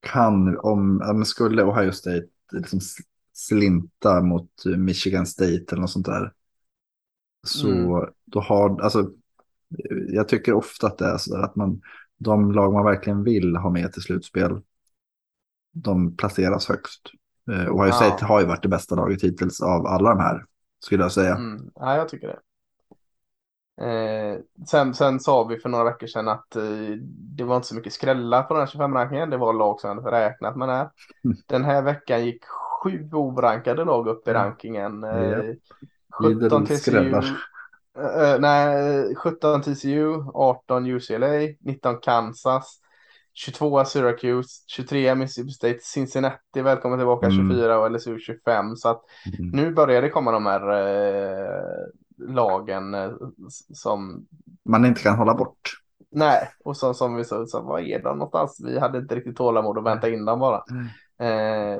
kan, 0.06 0.58
om, 0.60 1.02
om 1.02 1.26
skulle 1.26 1.64
Ohio 1.64 1.92
State 1.92 2.28
liksom 2.52 2.80
slinta 3.34 4.22
mot 4.22 4.50
Michigan 4.78 5.26
State 5.26 5.66
eller 5.72 5.82
något 5.82 5.92
sånt 5.92 6.06
där. 6.06 6.34
Så 7.48 7.72
mm. 7.72 8.10
då 8.26 8.40
har, 8.40 8.82
alltså, 8.82 9.12
jag 10.08 10.28
tycker 10.28 10.54
ofta 10.54 10.88
att 10.88 10.98
det 10.98 11.06
är 11.06 11.18
så 11.18 11.38
att 11.38 11.56
man, 11.56 11.82
de 12.18 12.52
lag 12.52 12.74
man 12.74 12.86
verkligen 12.86 13.24
vill 13.24 13.56
ha 13.56 13.70
med 13.70 13.94
till 13.94 14.02
slutspel, 14.02 14.62
de 15.74 16.18
placeras 16.18 16.68
högst. 16.68 17.02
Eh, 17.52 17.76
Ohio 17.76 17.88
ja. 17.88 17.94
State 17.94 18.26
har 18.26 18.40
ju 18.40 18.46
varit 18.46 18.64
det 18.64 18.70
bästa 18.70 18.96
laget 18.96 19.24
hittills 19.24 19.62
av 19.62 19.86
alla 19.86 20.10
de 20.10 20.20
här, 20.20 20.46
skulle 20.80 21.04
jag 21.04 21.12
säga. 21.12 21.36
Mm. 21.36 21.70
Ja, 21.76 21.96
jag 21.96 22.10
tycker 22.10 22.28
det. 22.28 22.40
Eh, 23.82 24.40
sen, 24.68 24.94
sen 24.94 25.20
sa 25.20 25.44
vi 25.44 25.60
för 25.60 25.70
några 25.70 25.84
veckor 25.84 26.08
sedan 26.08 26.28
att 26.28 26.56
eh, 26.56 26.64
det 27.38 27.44
var 27.44 27.56
inte 27.56 27.68
så 27.68 27.76
mycket 27.76 27.94
skrällar 27.94 28.44
på 28.44 28.54
den 28.54 28.68
här 28.68 28.68
25-rankingen. 28.68 29.30
Det 29.30 29.38
var 29.38 29.54
lag 29.54 29.80
som 29.80 29.98
hade 29.98 30.12
räknat 30.12 30.56
med 30.56 30.70
det. 30.70 30.74
Här. 30.74 30.90
Mm. 31.26 31.38
Den 31.48 31.66
här 31.66 31.82
veckan 31.82 32.26
gick 32.26 32.46
sju 32.84 33.10
obrankade 33.12 33.86
lag 33.86 34.08
upp 34.08 34.28
i 34.28 34.34
rankingen. 34.34 35.04
Eh, 35.04 35.42
17 36.22 36.66
TCU. 36.66 37.22
Eh, 37.98 38.40
nej, 38.40 39.16
17 39.16 39.62
TCU, 39.62 40.24
18 40.34 40.86
UCLA, 40.86 41.28
19 41.60 41.98
Kansas, 41.98 42.80
22 43.34 43.86
Syracuse, 43.86 44.50
23 44.68 45.16
Mississippi 45.16 45.52
State, 45.52 45.80
Cincinnati, 45.82 46.62
välkommen 46.62 47.00
tillbaka, 47.00 47.26
mm. 47.26 47.50
24 47.50 47.80
och 47.80 47.92
LSU 47.92 48.20
25. 48.20 48.76
Så 48.76 48.90
att 48.90 49.02
mm. 49.40 49.50
nu 49.52 49.72
börjar 49.72 50.02
det 50.02 50.10
komma 50.10 50.32
de 50.32 50.46
här 50.46 50.70
eh, 50.70 51.88
lagen 52.18 52.94
eh, 52.94 53.12
som 53.74 54.26
man 54.66 54.86
inte 54.86 55.02
kan 55.02 55.18
hålla 55.18 55.34
bort. 55.34 55.82
Nej, 56.12 56.50
och 56.64 56.78
så, 56.78 56.94
som 56.94 57.16
vi 57.16 57.24
sa, 57.24 57.46
så, 57.46 57.62
vad 57.62 57.82
är 57.82 58.04
de 58.04 58.18
någonstans? 58.18 58.62
Vi 58.64 58.80
hade 58.80 58.98
inte 58.98 59.16
riktigt 59.16 59.38
tålamod 59.38 59.78
att 59.78 59.84
vänta 59.84 60.10
in 60.10 60.26
dem 60.26 60.40
bara. 60.40 60.64
Mm. 60.70 60.88
Eh, 61.20 61.80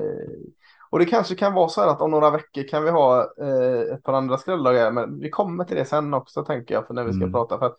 och 0.90 0.98
det 0.98 1.04
kanske 1.06 1.34
kan 1.34 1.54
vara 1.54 1.68
så 1.68 1.80
här 1.80 1.88
att 1.88 2.00
om 2.00 2.10
några 2.10 2.30
veckor 2.30 2.68
kan 2.68 2.84
vi 2.84 2.90
ha 2.90 3.32
eh, 3.40 3.94
ett 3.94 4.02
par 4.02 4.12
andra 4.12 4.38
skrällar, 4.38 4.92
men 4.92 5.20
vi 5.20 5.30
kommer 5.30 5.64
till 5.64 5.76
det 5.76 5.84
sen 5.84 6.14
också 6.14 6.44
tänker 6.44 6.74
jag, 6.74 6.86
för 6.86 6.94
när 6.94 7.04
vi 7.04 7.12
ska 7.12 7.22
mm. 7.22 7.32
prata. 7.32 7.58
För 7.58 7.66
att, 7.66 7.76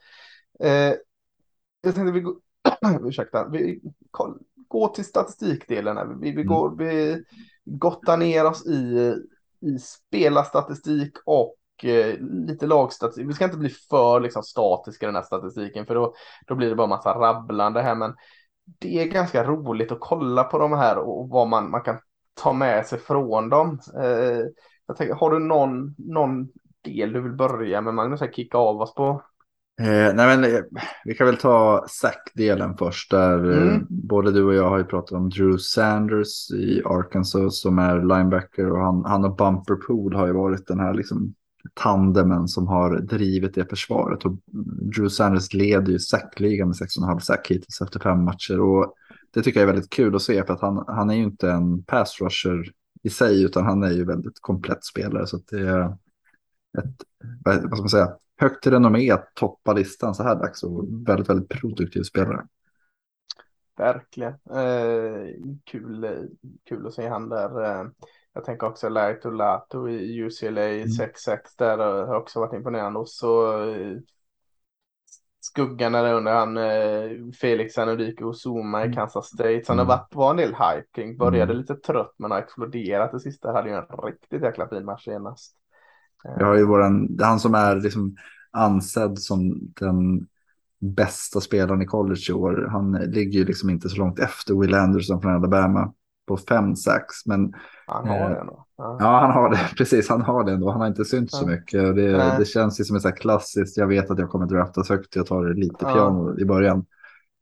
eh, 0.60 0.98
jag 1.82 1.96
tänkte 1.96 2.12
vi, 2.12 2.20
går, 2.20 2.36
ursäkta, 3.08 3.48
vi 3.48 3.82
går 4.68 4.88
till 4.88 5.06
statistikdelen. 5.06 5.98
Här. 5.98 6.06
Vi, 6.06 6.32
vi, 6.32 6.42
mm. 6.42 6.48
går, 6.48 6.76
vi 6.78 7.24
gottar 7.66 8.18
ner 8.18 8.46
oss 8.46 8.66
i, 8.66 9.14
i 9.62 9.80
spelarstatistik 9.80 11.14
och 11.26 11.56
eh, 11.86 12.16
lite 12.20 12.68
lagstatistik. 12.68 13.28
Vi 13.28 13.34
ska 13.34 13.46
inte 13.46 13.58
bli 13.58 13.70
för 13.70 14.20
liksom, 14.20 14.44
statiska 14.44 15.06
i 15.06 15.08
den 15.08 15.16
här 15.16 15.24
statistiken 15.24 15.86
för 15.86 15.96
då, 15.96 16.14
då 16.48 16.56
blir 16.56 16.70
det 16.70 16.76
bara 16.76 16.88
massa 16.88 17.14
rabblande 17.14 17.82
här. 17.82 17.96
Men 17.96 18.16
det 18.80 19.02
är 19.02 19.06
ganska 19.06 19.44
roligt 19.44 19.92
att 19.92 20.00
kolla 20.00 20.44
på 20.44 20.60
de 20.60 20.74
här 20.74 20.98
och 20.98 21.30
vad 21.30 21.48
man, 21.48 21.72
man 21.72 21.82
kan 21.82 21.98
ta 22.34 22.54
med 22.54 22.86
sig 22.86 23.00
från 23.00 23.50
dem. 23.50 23.80
Eh, 24.02 24.42
jag 24.88 24.98
tänker, 24.98 25.16
har 25.16 25.32
du 25.32 25.40
någon, 25.40 25.96
någon 25.98 26.48
del 26.84 27.14
du 27.14 27.22
vill 27.22 27.36
börja 27.36 27.82
med 27.82 27.94
Magnus? 27.94 28.22
Här, 28.22 28.32
kicka 28.32 28.58
av 28.58 28.82
oss 28.82 28.94
på? 28.96 29.22
Eh, 29.82 30.14
nej 30.16 30.38
men, 30.38 30.44
eh, 30.44 30.62
vi 31.06 31.14
kan 31.14 31.28
väl 31.28 31.38
ta 31.38 31.86
Zack-delen 31.88 32.78
först. 32.78 33.12
Där 33.12 33.52
eh, 33.52 33.62
mm. 33.62 33.86
både 33.90 34.32
du 34.32 34.44
och 34.44 34.54
jag 34.54 34.70
har 34.70 34.78
ju 34.78 34.84
pratat 34.84 35.12
om 35.12 35.30
Drew 35.30 35.58
Sanders 35.58 36.52
i 36.52 36.82
Arkansas 36.86 37.62
som 37.62 37.80
är 37.80 37.96
linebacker 37.96 38.72
och 38.72 38.80
han, 38.80 39.06
han 39.06 39.26
och 39.26 39.36
Bumper 39.36 39.76
Pool 39.76 40.16
har 40.16 40.28
ju 40.28 40.34
varit 40.34 40.68
den 40.68 40.80
här 40.80 40.94
liksom 40.94 41.34
tandemen 41.74 42.48
som 42.48 42.68
har 42.68 43.00
drivit 43.00 43.54
det 43.54 43.70
försvaret. 43.70 44.26
Och 44.26 44.32
Drew 44.96 45.10
Sanders 45.10 45.54
leder 45.54 45.92
ju 45.92 46.00
sackligan 46.00 46.68
med 46.68 46.76
6,5 46.76 47.20
sack 47.20 47.48
hittills 47.52 47.82
efter 47.82 48.00
fem 48.00 48.24
matcher. 48.24 48.60
Och 48.60 48.94
det 49.34 49.42
tycker 49.42 49.60
jag 49.60 49.70
är 49.70 49.74
väldigt 49.74 49.90
kul 49.90 50.16
att 50.16 50.22
se 50.22 50.46
för 50.46 50.54
att 50.54 50.62
han, 50.62 50.84
han 50.88 51.10
är 51.10 51.16
ju 51.16 51.24
inte 51.24 51.52
en 51.52 51.84
pass 51.84 52.22
rusher 52.22 52.72
i 53.04 53.10
sig 53.10 53.44
utan 53.44 53.66
han 53.66 53.84
är 53.84 53.92
ju 53.92 54.06
väldigt 54.06 54.40
komplett 54.42 54.86
spelare. 54.86 55.28
Så 55.28 55.38
det 55.52 55.60
är 55.60 55.98
ett, 56.78 57.04
vad 57.44 57.72
ska 57.72 57.80
man 57.80 57.90
säga, 57.90 58.14
högt 58.38 58.68
renommé 58.68 59.12
att 59.12 59.36
toppa 59.36 59.74
listan 59.74 60.16
så 60.16 60.24
här 60.24 60.36
dags 60.36 60.64
och 60.64 60.86
väldigt, 61.08 61.30
väldigt 61.30 61.50
produktiv 61.50 62.04
spelare. 62.04 62.48
Verkligen. 63.78 64.34
Eh, 64.34 65.36
kul, 65.64 66.28
kul 66.70 66.88
att 66.88 66.94
se 66.94 67.08
han 67.08 67.30
där. 67.30 67.64
Eh, 67.64 67.88
jag 68.38 68.46
tänker 68.46 68.68
också 68.68 68.90
Laito 68.90 69.30
Lato 69.30 69.90
i 69.90 70.22
UCLA 70.22 70.62
Mm. 70.70 70.88
6-6 70.88 71.40
där 71.58 71.78
har 71.78 72.16
också 72.16 72.40
varit 72.40 72.54
imponerande. 72.54 73.00
Och 73.00 73.10
så 73.10 73.62
eh, 73.70 73.98
skuggan 75.40 75.92
där 75.92 76.14
under 76.14 76.34
han 76.34 76.58
eh, 76.58 77.32
Felix 77.42 77.78
Anudike 77.78 78.24
och 78.24 78.36
Zuma 78.46 78.82
i 78.82 78.86
Mm. 78.86 78.96
Kansas 78.96 79.28
State. 79.28 79.62
Så 79.66 79.72
han 79.72 79.78
har 79.80 79.86
Mm. 79.86 79.98
varit 79.98 80.16
var 80.16 80.32
en 80.32 80.38
del 80.38 80.50
hype 80.56 80.88
kring. 80.94 81.18
Började 81.18 81.52
Mm. 81.52 81.58
lite 81.58 81.76
trött 81.76 82.14
men 82.18 82.32
har 82.32 82.40
exploderat 82.40 83.12
det 83.12 83.20
sista. 83.20 83.52
Hade 83.52 83.70
ju 83.70 83.76
en 83.76 83.84
riktigt 84.04 84.42
jäkla 84.42 84.68
fin 84.68 84.86
match 84.86 85.04
senast. 85.06 85.56
Vi 86.38 86.44
har 86.44 86.56
ju 86.56 86.66
våran, 86.66 87.18
han 87.22 87.40
som 87.40 87.56
är 87.56 87.76
liksom 87.76 88.16
ansedd 88.52 89.20
som 89.20 89.60
den 89.80 90.28
bästa 90.80 91.42
spelaren 91.42 91.82
i 91.82 91.86
college 91.86 92.22
i 92.30 92.34
år. 92.34 92.68
Han 92.72 92.92
ligger 92.92 93.40
ju 93.40 93.46
liksom 93.46 93.70
inte 93.70 93.90
så 93.90 93.98
långt 93.98 94.20
efter 94.20 94.54
Will 94.62 94.74
Anderson 94.76 95.22
från 95.22 95.36
Alabama 95.36 95.94
på 96.28 96.38
5-6. 96.38 97.02
Men 97.26 97.54
Han 97.88 98.08
har 98.08 98.16
Eh, 98.20 98.30
det 98.30 98.36
ändå. 98.40 98.66
Ja. 98.78 98.98
ja, 99.00 99.20
han 99.20 99.32
har 99.32 99.50
det. 99.50 99.60
Precis, 99.78 100.10
han 100.10 100.22
har 100.22 100.44
det 100.44 100.52
ändå. 100.52 100.72
Han 100.72 100.82
har 100.82 100.88
inte 100.88 101.06
synts 101.06 101.38
så 101.38 101.44
Ja. 101.44 101.48
mycket. 101.48 101.96
Det, 101.96 102.18
Nej. 102.18 102.36
det 102.40 102.46
känns 102.46 102.80
ju 102.80 102.84
som 102.84 102.96
ett 102.96 103.02
så 103.02 103.08
här 103.08 103.16
klassiskt. 103.16 103.78
Jag 103.78 103.88
vet 103.88 104.12
att 104.12 104.20
jag 104.20 104.30
kommer 104.30 104.46
draftas 104.46 104.90
högt. 104.90 105.16
Jag 105.16 105.26
tar 105.26 105.46
det 105.46 105.54
lite 105.54 105.76
Ja. 105.80 105.94
piano 105.94 106.40
i 106.40 106.46
början. 106.46 106.86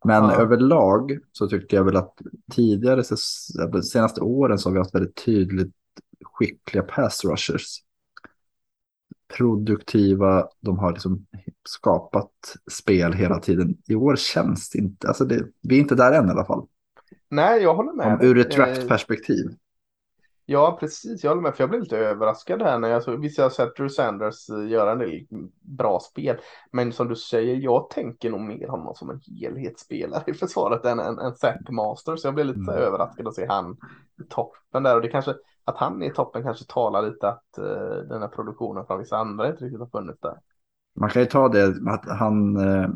Men 0.06 0.30
överlag 0.30 1.18
så 1.32 1.48
tycker 1.48 1.78
jag 1.78 1.84
väl 1.84 1.96
att 1.96 2.14
tidigare, 2.52 3.04
de 3.72 3.82
senaste 3.84 4.22
åren 4.22 4.58
så 4.58 4.70
har 4.70 4.74
vi 4.74 4.80
haft 4.80 4.96
väldigt 4.96 5.26
tydligt 5.26 5.74
skickliga 6.24 6.84
pass 6.84 7.26
rushers. 7.26 7.66
Produktiva, 9.38 10.48
de 10.62 10.80
har 10.80 10.92
liksom 10.92 11.26
skapat 11.70 12.32
spel 12.72 13.14
hela 13.14 13.40
tiden. 13.40 13.78
I 13.88 13.96
år 13.96 14.16
känns 14.16 14.70
det 14.70 14.78
inte, 14.80 15.08
alltså 15.08 15.26
det, 15.26 15.46
vi 15.62 15.76
är 15.76 15.80
inte 15.80 15.96
där 15.96 16.12
än 16.12 16.28
i 16.28 16.32
alla 16.32 16.46
fall. 16.46 16.68
Nej, 17.30 17.62
jag 17.64 17.76
håller 17.76 17.94
med. 17.94 18.14
Om, 18.14 18.22
ur 18.22 18.38
ett 18.38 18.52
draftperspektiv. 18.52 19.46
Ja, 20.46 20.78
precis. 20.80 21.24
Jag 21.24 21.32
håller 21.32 21.42
med. 21.42 21.56
För 21.56 21.64
jag 21.64 21.70
blev 21.70 21.82
lite 21.82 21.98
överraskad 21.98 22.62
här 22.62 22.80
när 22.80 22.90
jag 22.90 23.04
såg. 23.04 23.22
Visst, 23.22 23.38
jag 23.38 23.46
har 23.46 23.50
sett 23.50 23.76
Drew 23.76 23.90
Sanders 23.90 24.50
eh, 24.50 24.68
göra 24.68 24.92
en 24.92 25.00
del 25.00 25.26
bra 25.62 26.00
spel. 26.00 26.38
Men 26.72 26.92
som 26.94 27.08
du 27.08 27.16
säger, 27.16 27.56
jag 27.56 27.90
tänker 27.90 28.30
nog 28.30 28.42
mer 28.42 28.68
honom 28.68 28.96
som 28.96 29.10
en 29.10 29.20
helhetsspelare 29.42 30.24
i 30.28 30.34
försvaret 30.34 30.86
än 30.86 31.00
en, 31.00 31.20
en 31.20 31.36
Zach 31.36 31.70
Master. 31.70 32.16
Så 32.16 32.28
jag 32.28 32.36
blev 32.36 32.46
lite 32.46 32.60
Mm. 32.60 32.76
överraskad 32.76 33.28
att 33.28 33.36
se 33.36 33.46
han 33.48 33.78
i 34.22 34.24
toppen 34.30 34.84
där. 34.84 34.96
Och 34.96 35.02
det 35.02 35.08
kanske, 35.08 35.34
att 35.66 35.78
han 35.78 36.02
är 36.02 36.08
i 36.08 36.14
toppen 36.14 36.44
kanske 36.44 36.66
talar 36.66 37.02
lite 37.02 37.28
att 37.28 37.60
uh, 37.60 37.66
den 38.10 38.22
här 38.22 38.28
produktionen 38.28 38.86
från 38.86 39.00
vissa 39.00 39.18
andra 39.18 39.50
inte 39.50 39.64
riktigt 39.64 39.80
har 39.80 39.88
funnits 39.88 40.20
där. 40.22 40.38
Man 41.00 41.10
kan 41.10 41.22
ju 41.22 41.26
ta 41.26 41.50
det 41.50 41.76
att 41.90 42.10
han, 42.10 42.58
eh, 42.58 42.90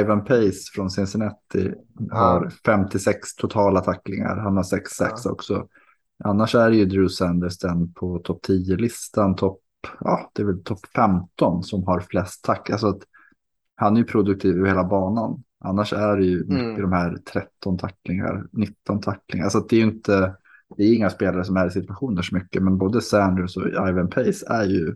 Ivan 0.00 0.24
Pace 0.24 0.72
från 0.74 0.90
Cincinnati 0.90 1.74
har 2.10 2.50
56 2.66 3.34
totala 3.34 3.80
tacklingar. 3.80 4.36
Han 4.36 4.56
har 4.56 4.62
6-6 4.62 5.26
också. 5.30 5.68
Annars 6.24 6.54
är 6.54 6.70
det 6.70 6.76
ju 6.76 6.84
Drew 6.84 7.08
Sanders 7.08 7.58
den 7.58 7.92
på 7.92 8.18
topp 8.18 8.44
10-listan, 8.48 9.36
topp, 9.36 9.60
ja 10.00 10.30
det 10.34 10.42
är 10.42 10.46
väl 10.46 10.62
topp 10.62 10.86
15 10.96 11.62
som 11.62 11.84
har 11.86 12.00
flest 12.00 12.44
tack. 12.44 12.70
Alltså 12.70 12.88
att 12.88 13.02
han 13.74 13.94
är 13.94 13.98
ju 14.00 14.04
produktiv 14.04 14.56
över 14.56 14.68
hela 14.68 14.84
banan. 14.84 15.42
Annars 15.64 15.92
är 15.92 16.16
det 16.16 16.24
ju 16.24 16.38
mycket 16.38 16.50
Mm. 16.50 16.80
de 16.82 16.92
här 16.92 17.16
13 17.32 17.78
tacklingar, 17.78 18.46
19 18.52 19.00
tacklingar. 19.00 19.44
Alltså 19.44 19.60
det 19.60 19.76
är 19.76 19.80
ju 19.80 19.86
inte, 19.86 20.36
det 20.76 20.82
är 20.82 20.94
inga 20.94 21.10
spelare 21.10 21.44
som 21.44 21.56
är 21.56 21.66
i 21.66 21.70
situationer 21.70 22.22
så 22.22 22.34
mycket, 22.34 22.62
men 22.62 22.78
både 22.78 23.00
Sanders 23.00 23.56
och 23.56 23.88
Ivan 23.88 24.10
Pace 24.10 24.46
är 24.48 24.64
ju, 24.64 24.94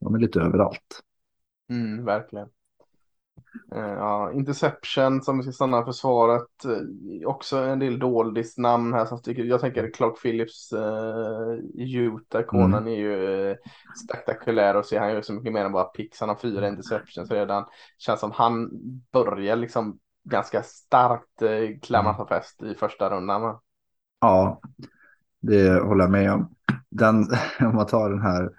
de 0.00 0.14
är 0.14 0.18
lite 0.18 0.40
överallt. 0.40 1.02
Mm, 1.70 2.04
verkligen. 2.04 2.48
Eh, 3.74 3.92
ja, 3.92 4.32
Interception 4.32 5.22
som 5.22 5.36
vi 5.36 5.42
ska 5.42 5.52
stanna 5.52 5.84
försvaret. 5.84 6.64
eh, 6.64 7.28
också 7.28 7.58
en 7.58 7.78
del 7.78 7.98
doldisnamn 7.98 8.92
här 8.92 9.06
som 9.06 9.18
sticker 9.18 9.44
Jag 9.44 9.60
tänker 9.60 9.90
Clark 9.90 10.22
Phillips 10.22 10.72
uh, 10.72 11.54
i 11.74 11.96
Utah. 11.96 12.42
Konan 12.42 12.88
är 12.88 12.96
ju 12.96 13.50
eh, 13.50 13.56
spektakulär 14.04 14.76
och 14.76 14.84
se. 14.84 14.98
Han 14.98 15.12
gör 15.12 15.22
så 15.22 15.32
mycket 15.32 15.52
mer 15.52 15.64
än 15.64 15.72
bara 15.72 15.84
picks. 15.84 16.20
Han 16.20 16.28
har 16.28 16.36
fyra 16.36 16.68
interceptions 16.68 17.30
redan. 17.30 17.64
Känns 17.98 18.20
som 18.20 18.32
han 18.32 18.70
börjar 19.12 19.56
liksom 19.56 19.98
ganska 20.24 20.62
starkt 20.62 21.42
uh, 21.42 21.78
klamra 21.82 22.16
sig 22.16 22.26
fäst 22.28 22.62
i 22.62 22.74
första 22.74 23.10
rundan. 23.10 23.58
Ja, 24.20 24.60
det 25.40 25.80
håller 25.80 26.04
jag 26.04 26.10
med 26.10 26.32
om. 26.32 26.54
Den, 26.88 27.26
om 27.60 27.74
man 27.74 27.86
tar 27.86 28.10
den 28.10 28.22
här. 28.22 28.50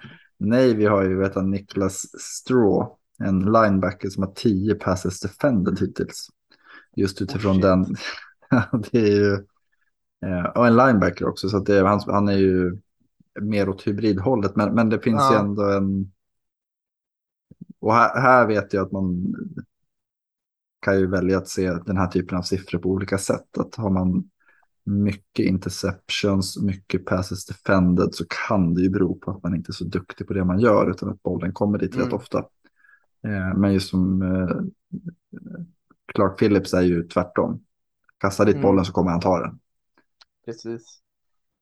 Nej, 0.44 0.76
vi 0.76 0.86
har 0.86 1.04
ju 1.04 1.18
vet 1.18 1.36
Niklas 1.36 2.02
Straw, 2.20 2.96
en 3.22 3.40
linebacker 3.40 4.10
som 4.10 4.24
har 4.24 4.32
10 4.36 4.76
passes 4.76 5.20
defended 5.20 5.80
hittills. 5.80 6.28
Just 6.96 7.22
utifrån 7.22 7.54
shit. 7.54 7.62
den. 7.64 7.96
det 8.92 9.00
är 9.00 9.16
ju, 9.16 9.34
eh, 10.26 10.46
och 10.56 10.68
en 10.68 10.76
linebacker 10.78 11.28
också, 11.28 11.50
så 11.50 11.58
att 11.58 11.66
det, 11.66 11.88
han, 11.88 12.00
han 12.08 12.28
är 12.28 12.38
ju 12.38 12.78
mer 13.42 13.70
åt 13.70 13.88
hybridhållet. 13.88 14.56
Men, 14.56 14.76
men 14.76 14.90
det 14.90 15.00
finns 15.00 15.22
ju 15.22 15.36
Ja. 15.36 15.40
ändå 15.40 15.64
en... 15.72 16.12
Och 17.80 17.94
här, 17.94 18.22
här 18.22 18.48
vet 18.48 18.74
jag 18.74 18.86
att 18.86 18.92
man 18.92 19.34
kan 20.82 21.00
ju 21.00 21.08
välja 21.08 21.38
att 21.38 21.48
se 21.48 21.72
den 21.86 21.98
här 21.98 22.08
typen 22.08 22.38
av 22.38 22.42
siffror 22.42 22.80
på 22.80 22.90
olika 22.90 23.18
sätt. 23.18 23.58
Att 23.58 23.76
har 23.76 23.90
man 23.90 24.30
mycket 24.84 25.46
interceptions, 25.46 26.62
mycket 26.62 27.06
passes 27.06 27.46
defended 27.46 28.16
så 28.16 28.26
kan 28.48 28.74
det 28.74 28.82
ju 28.82 28.90
bero 28.90 29.16
på 29.20 29.32
att 29.32 29.44
man 29.44 29.56
inte 29.56 29.72
är 29.72 29.74
så 29.74 29.84
duktig 29.84 30.28
på 30.28 30.34
det 30.34 30.46
man 30.46 30.60
gör 30.60 30.90
utan 30.92 31.10
att 31.10 31.24
bollen 31.24 31.54
kommer 31.54 31.78
dit 31.78 31.96
rätt 31.96 32.04
Mm. 32.04 32.14
ofta. 32.16 32.46
Eh, 33.28 33.58
men 33.58 33.74
just 33.74 33.90
som 33.90 34.22
eh, 34.22 34.56
Clark 36.14 36.40
Phillips 36.40 36.74
är 36.74 36.82
ju 36.82 37.04
tvärtom. 37.04 37.60
Kasta 38.18 38.46
dit 38.46 38.56
Mm. 38.56 38.64
bollen 38.64 38.86
så 38.86 38.94
kommer 38.94 39.12
han 39.12 39.20
ta 39.20 39.40
den. 39.40 39.60
Precis. 40.46 40.98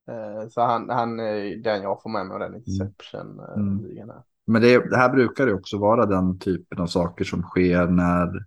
Eh, 0.10 0.50
så 0.50 0.62
han, 0.62 0.90
han 0.90 1.20
är 1.20 1.64
den 1.64 1.82
jag 1.82 2.02
får 2.02 2.10
med 2.10 2.26
mig 2.26 2.34
av 2.34 2.40
den 2.40 2.56
interception. 2.56 3.40
Mm. 3.58 3.78
ligan 3.86 4.10
här. 4.10 4.22
Men 4.48 4.62
det, 4.62 4.90
det 4.90 4.98
här 4.98 5.10
brukar 5.10 5.48
ju 5.48 5.54
också 5.54 5.78
vara 5.78 6.06
den 6.06 6.40
typen 6.40 6.80
av 6.80 6.88
saker 6.88 7.26
som 7.26 7.42
sker 7.42 7.88
när 7.88 8.46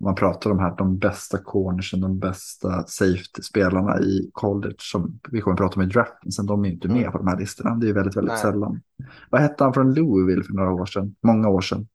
man 0.00 0.14
pratar 0.14 0.50
om 0.50 0.58
här, 0.58 0.76
de 0.76 0.98
bästa 0.98 1.38
cornersen, 1.38 2.00
de 2.00 2.18
bästa 2.18 2.86
safety-spelarna 2.86 4.00
i 4.00 4.30
college 4.32 4.74
som 4.78 5.20
vi 5.30 5.40
kommer 5.40 5.52
att 5.54 5.58
prata 5.60 5.76
om 5.80 5.82
i 5.82 5.86
draften. 5.86 6.32
Sen 6.32 6.46
de 6.46 6.64
är 6.64 6.68
inte 6.70 6.88
med 6.88 6.96
Mm. 7.00 7.12
på 7.12 7.18
de 7.18 7.26
här 7.26 7.38
listorna. 7.38 7.74
Det 7.74 7.86
är 7.86 7.88
ju 7.88 7.94
väldigt, 7.94 8.16
väldigt 8.16 8.32
Nej. 8.32 8.40
sällan. 8.42 8.80
Vad 9.30 9.40
hette 9.40 9.64
han 9.64 9.74
från 9.74 9.94
Louisville 9.94 10.42
för 10.44 10.52
några 10.54 10.72
år 10.72 10.86
sedan? 10.86 11.14
Många 11.22 11.48
år 11.48 11.60
sedan. 11.60 11.86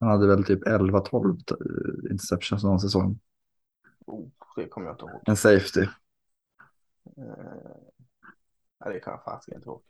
Han 0.00 0.08
hade 0.08 0.26
väl 0.26 0.44
typ 0.44 0.64
11-12 0.66 1.36
eh, 1.50 2.10
interceptions 2.10 2.64
någon 2.64 2.80
säsong. 2.80 3.18
Oh, 4.06 4.28
det 4.56 4.68
kommer 4.68 4.86
jag 4.86 4.94
inte 4.94 5.04
ihåg. 5.04 5.20
En 5.26 5.36
safety. 5.36 5.80
Eh, 7.16 8.90
det 8.92 9.00
kan 9.00 9.10
jag 9.12 9.24
faktiskt 9.24 9.56
inte 9.56 9.68
ihåg. 9.68 9.82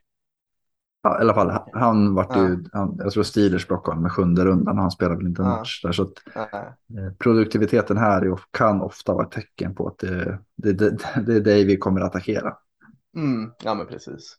Ja, 1.01 1.17
i 1.19 1.21
alla 1.21 1.33
fall, 1.33 1.49
han, 1.49 1.69
han 1.73 2.13
vart 2.15 2.35
Ja. 2.35 2.47
ju, 2.47 2.63
han, 2.73 2.95
jag 2.99 3.11
tror 3.11 3.23
Steelers 3.23 3.67
plockade 3.67 3.91
honom 3.91 4.03
med 4.03 4.11
sjunde 4.11 4.45
rundan 4.45 4.75
och 4.77 4.81
han 4.81 4.91
spelade 4.91 5.17
väl 5.17 5.27
inte 5.27 5.41
en 5.41 5.47
Ja. 5.47 5.57
match 5.57 5.81
där. 5.83 5.91
Så 5.91 6.03
att. 6.03 6.11
Eh, 6.35 7.13
Produktiviteten 7.19 7.97
här 7.97 8.21
är, 8.21 8.39
kan 8.51 8.81
ofta 8.81 9.13
vara 9.13 9.25
ett 9.25 9.31
tecken 9.31 9.75
på 9.75 9.87
att 9.87 9.97
det, 9.97 10.39
det, 10.55 10.73
det, 10.73 10.97
det 11.25 11.35
är 11.35 11.41
dig 11.41 11.65
vi 11.65 11.77
kommer 11.77 12.01
att 12.01 12.07
attackera. 12.07 12.57
Mm, 13.15 13.51
ja 13.63 13.73
men 13.73 13.87
precis. 13.87 14.37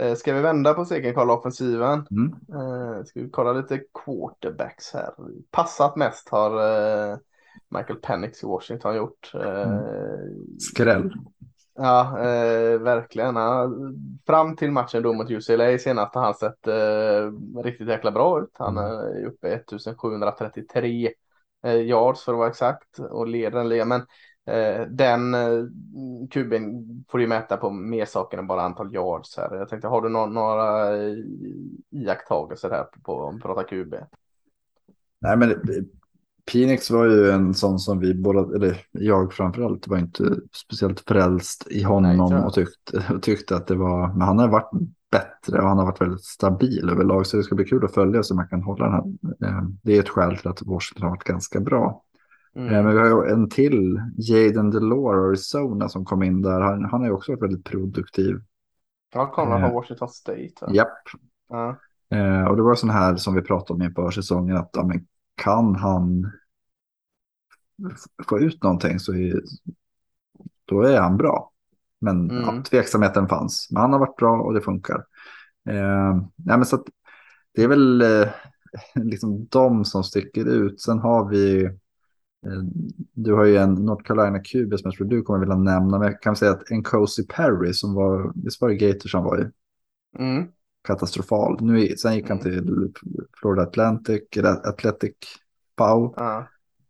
Eh, 0.00 0.14
ska 0.14 0.34
vi 0.34 0.40
vända 0.40 0.74
på 0.74 0.84
steken 0.84 1.14
kolla 1.14 1.32
offensiven? 1.32 2.06
Mm. 2.10 2.34
Eh, 2.52 3.04
ska 3.04 3.20
vi 3.20 3.30
kolla 3.30 3.52
lite 3.52 3.80
quarterbacks 4.04 4.92
här. 4.92 5.10
Passat 5.50 5.96
mest 5.96 6.28
har 6.28 6.50
eh, 7.10 7.16
Michael 7.70 7.98
Penix 7.98 8.42
i 8.42 8.46
Washington 8.46 8.96
gjort. 8.96 9.32
Eh, 9.34 9.80
Skräll. 10.58 11.12
Ja, 11.76 12.18
eh, 12.18 12.78
verkligen. 12.78 13.36
Han, 13.36 13.96
fram 14.26 14.56
till 14.56 14.70
matchen 14.72 15.02
då 15.02 15.12
mot 15.12 15.30
UCLA 15.30 15.78
senast 15.78 16.14
har 16.14 16.22
han 16.22 16.34
sett 16.34 16.66
eh, 16.66 17.62
riktigt 17.62 17.88
jäkla 17.88 18.10
bra 18.10 18.40
ut. 18.42 18.50
Han 18.52 18.78
Mm. 18.78 18.90
är 18.90 19.24
uppe 19.26 19.48
i 19.48 19.52
1733 19.52 21.10
eh, 21.64 21.74
yards 21.74 22.24
för 22.24 22.32
att 22.32 22.38
vara 22.38 22.48
exakt 22.48 22.98
och 22.98 23.26
leder 23.28 23.58
den 23.58 23.68
ligan. 23.68 23.88
Men 23.88 24.06
den 24.88 25.34
eh, 25.34 25.64
kuben 26.30 26.84
får 27.08 27.20
ju 27.20 27.26
mäta 27.26 27.56
på 27.56 27.70
mer 27.70 28.04
saker 28.04 28.38
än 28.38 28.46
bara 28.46 28.62
antal 28.62 28.94
yards 28.94 29.36
här. 29.36 29.56
Jag 29.56 29.68
tänkte, 29.68 29.88
har 29.88 30.02
du 30.02 30.08
nå- 30.08 30.26
några 30.26 30.96
eh, 30.96 31.16
iakttagelser 31.90 32.70
här 32.70 32.84
på, 33.02 33.30
vi 33.34 33.40
pratar 33.40 33.62
QB? 33.68 33.94
Nej, 35.20 35.36
men 35.36 35.54
Phoenix 36.52 36.90
var 36.90 37.04
ju 37.06 37.30
en 37.30 37.54
sån 37.54 37.78
som 37.78 37.98
vi 38.00 38.14
båda, 38.14 38.56
eller 38.56 38.86
jag 38.92 39.32
framförallt, 39.32 39.88
var 39.88 39.98
inte 39.98 40.36
speciellt 40.52 41.00
frälst 41.00 41.66
i 41.70 41.74
Nej, 41.74 41.84
honom 41.84 42.32
jag. 42.32 42.46
och 42.46 42.54
tyckte, 42.54 43.04
och 43.14 43.22
tyckte 43.22 43.56
att 43.56 43.66
det 43.66 43.74
var, 43.76 44.08
men 44.08 44.20
han 44.20 44.38
har 44.38 44.48
varit 44.48 44.70
bättre 45.10 45.58
och 45.62 45.68
han 45.68 45.78
har 45.78 45.84
varit 45.86 46.00
väldigt 46.00 46.24
stabil 46.24 46.90
överlag. 46.90 47.26
Så 47.26 47.36
det 47.36 47.42
ska 47.42 47.54
bli 47.54 47.64
kul 47.64 47.84
att 47.84 47.94
följa 47.94 48.22
så 48.22 48.34
man 48.34 48.48
kan 48.48 48.62
hålla 48.62 48.84
den 48.84 48.92
här. 48.92 49.48
Eh, 49.48 49.64
Det 49.82 49.96
är 49.96 50.00
ett 50.00 50.08
skäl 50.08 50.36
till 50.36 50.48
att 50.48 50.62
Washington 50.62 51.02
har 51.02 51.10
varit 51.10 51.24
ganska 51.24 51.60
bra. 51.60 52.03
Eh, 52.56 52.62
Mm. 52.62 52.84
Men 52.84 52.94
vi 52.94 53.00
har 53.00 53.26
ju 53.26 53.32
en 53.32 53.48
till, 53.48 54.00
Jaden 54.16 54.70
Delore, 54.70 55.28
Arizona, 55.28 55.88
som 55.88 56.04
kom 56.04 56.22
in 56.22 56.42
där. 56.42 56.60
Han, 56.60 56.84
han 56.84 57.00
har 57.00 57.06
ju 57.06 57.12
också 57.12 57.32
varit 57.32 57.42
väldigt 57.42 57.64
produktiv. 57.64 58.40
Kommer 59.32 59.56
eh, 59.56 59.60
från 59.60 59.74
Washington 59.74 60.08
State. 60.08 60.52
Japp. 60.72 60.88
Ja. 61.48 61.76
Eh, 62.10 62.44
och 62.44 62.56
det 62.56 62.62
var 62.62 62.74
sån 62.74 62.90
här 62.90 63.16
som 63.16 63.34
vi 63.34 63.42
pratade 63.42 63.74
om 63.76 63.82
inför 63.82 64.10
säsongen, 64.10 64.56
att 64.56 64.70
ja, 64.72 64.84
men 64.84 65.06
kan 65.42 65.74
han 65.74 66.32
få 68.28 68.38
ut 68.38 68.62
någonting 68.62 68.98
så 68.98 69.14
är, 69.14 69.42
då 70.64 70.82
är 70.82 71.00
han 71.00 71.16
bra. 71.16 71.50
Men 72.00 72.30
Mm. 72.30 72.42
ja, 72.42 72.62
tveksamheten 72.62 73.28
fanns. 73.28 73.68
Men 73.70 73.80
han 73.80 73.92
har 73.92 74.00
varit 74.00 74.16
bra 74.16 74.40
och 74.40 74.54
det 74.54 74.60
funkar. 74.60 75.04
Eh, 75.68 76.14
nej, 76.36 76.56
men 76.56 76.64
så 76.64 76.76
att, 76.76 76.84
det 77.54 77.62
är 77.62 77.68
väl 77.68 78.02
eh, 78.02 78.28
liksom 78.94 79.46
de 79.50 79.84
som 79.84 80.04
sticker 80.04 80.44
ut. 80.48 80.80
Sen 80.80 80.98
har 80.98 81.28
vi, 81.28 81.64
eh, 81.64 81.70
du 83.12 83.32
har 83.32 83.44
ju 83.44 83.56
en 83.56 83.74
North 83.74 84.04
Carolina 84.04 84.38
QB 84.38 84.78
som 84.78 84.90
jag 84.90 84.94
tror 84.94 85.06
du 85.06 85.22
kommer 85.22 85.40
vilja 85.40 85.56
nämna. 85.56 85.98
Men 85.98 86.08
jag 86.08 86.22
kan 86.22 86.36
säga 86.36 86.50
att 86.50 86.70
en 86.70 86.82
Cozy 86.82 87.26
Perry 87.26 87.72
som 87.72 87.94
var, 87.94 88.32
visst 88.34 88.60
var 88.60 88.68
det 88.68 88.74
Gators 88.74 89.14
han 89.14 89.24
var 89.24 89.40
i? 89.40 89.50
Mm. 90.18 90.48
Katastrofal. 90.84 91.58
Nu, 91.60 91.96
sen 91.96 92.14
gick 92.14 92.28
han 92.28 92.40
till 92.40 92.92
Florida 93.40 93.62
Atlantic, 93.62 94.22
eller 94.36 94.68
Athletic 94.68 95.14
Pau. 95.76 96.14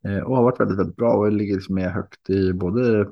Eh, 0.05 0.19
och 0.19 0.37
har 0.37 0.43
varit 0.43 0.61
väldigt, 0.61 0.79
väldigt 0.79 0.97
bra 0.97 1.13
och 1.13 1.33
ligger 1.33 1.55
liksom 1.55 1.75
med 1.75 1.93
högt 1.93 2.31
i 2.31 2.53
både 2.53 3.09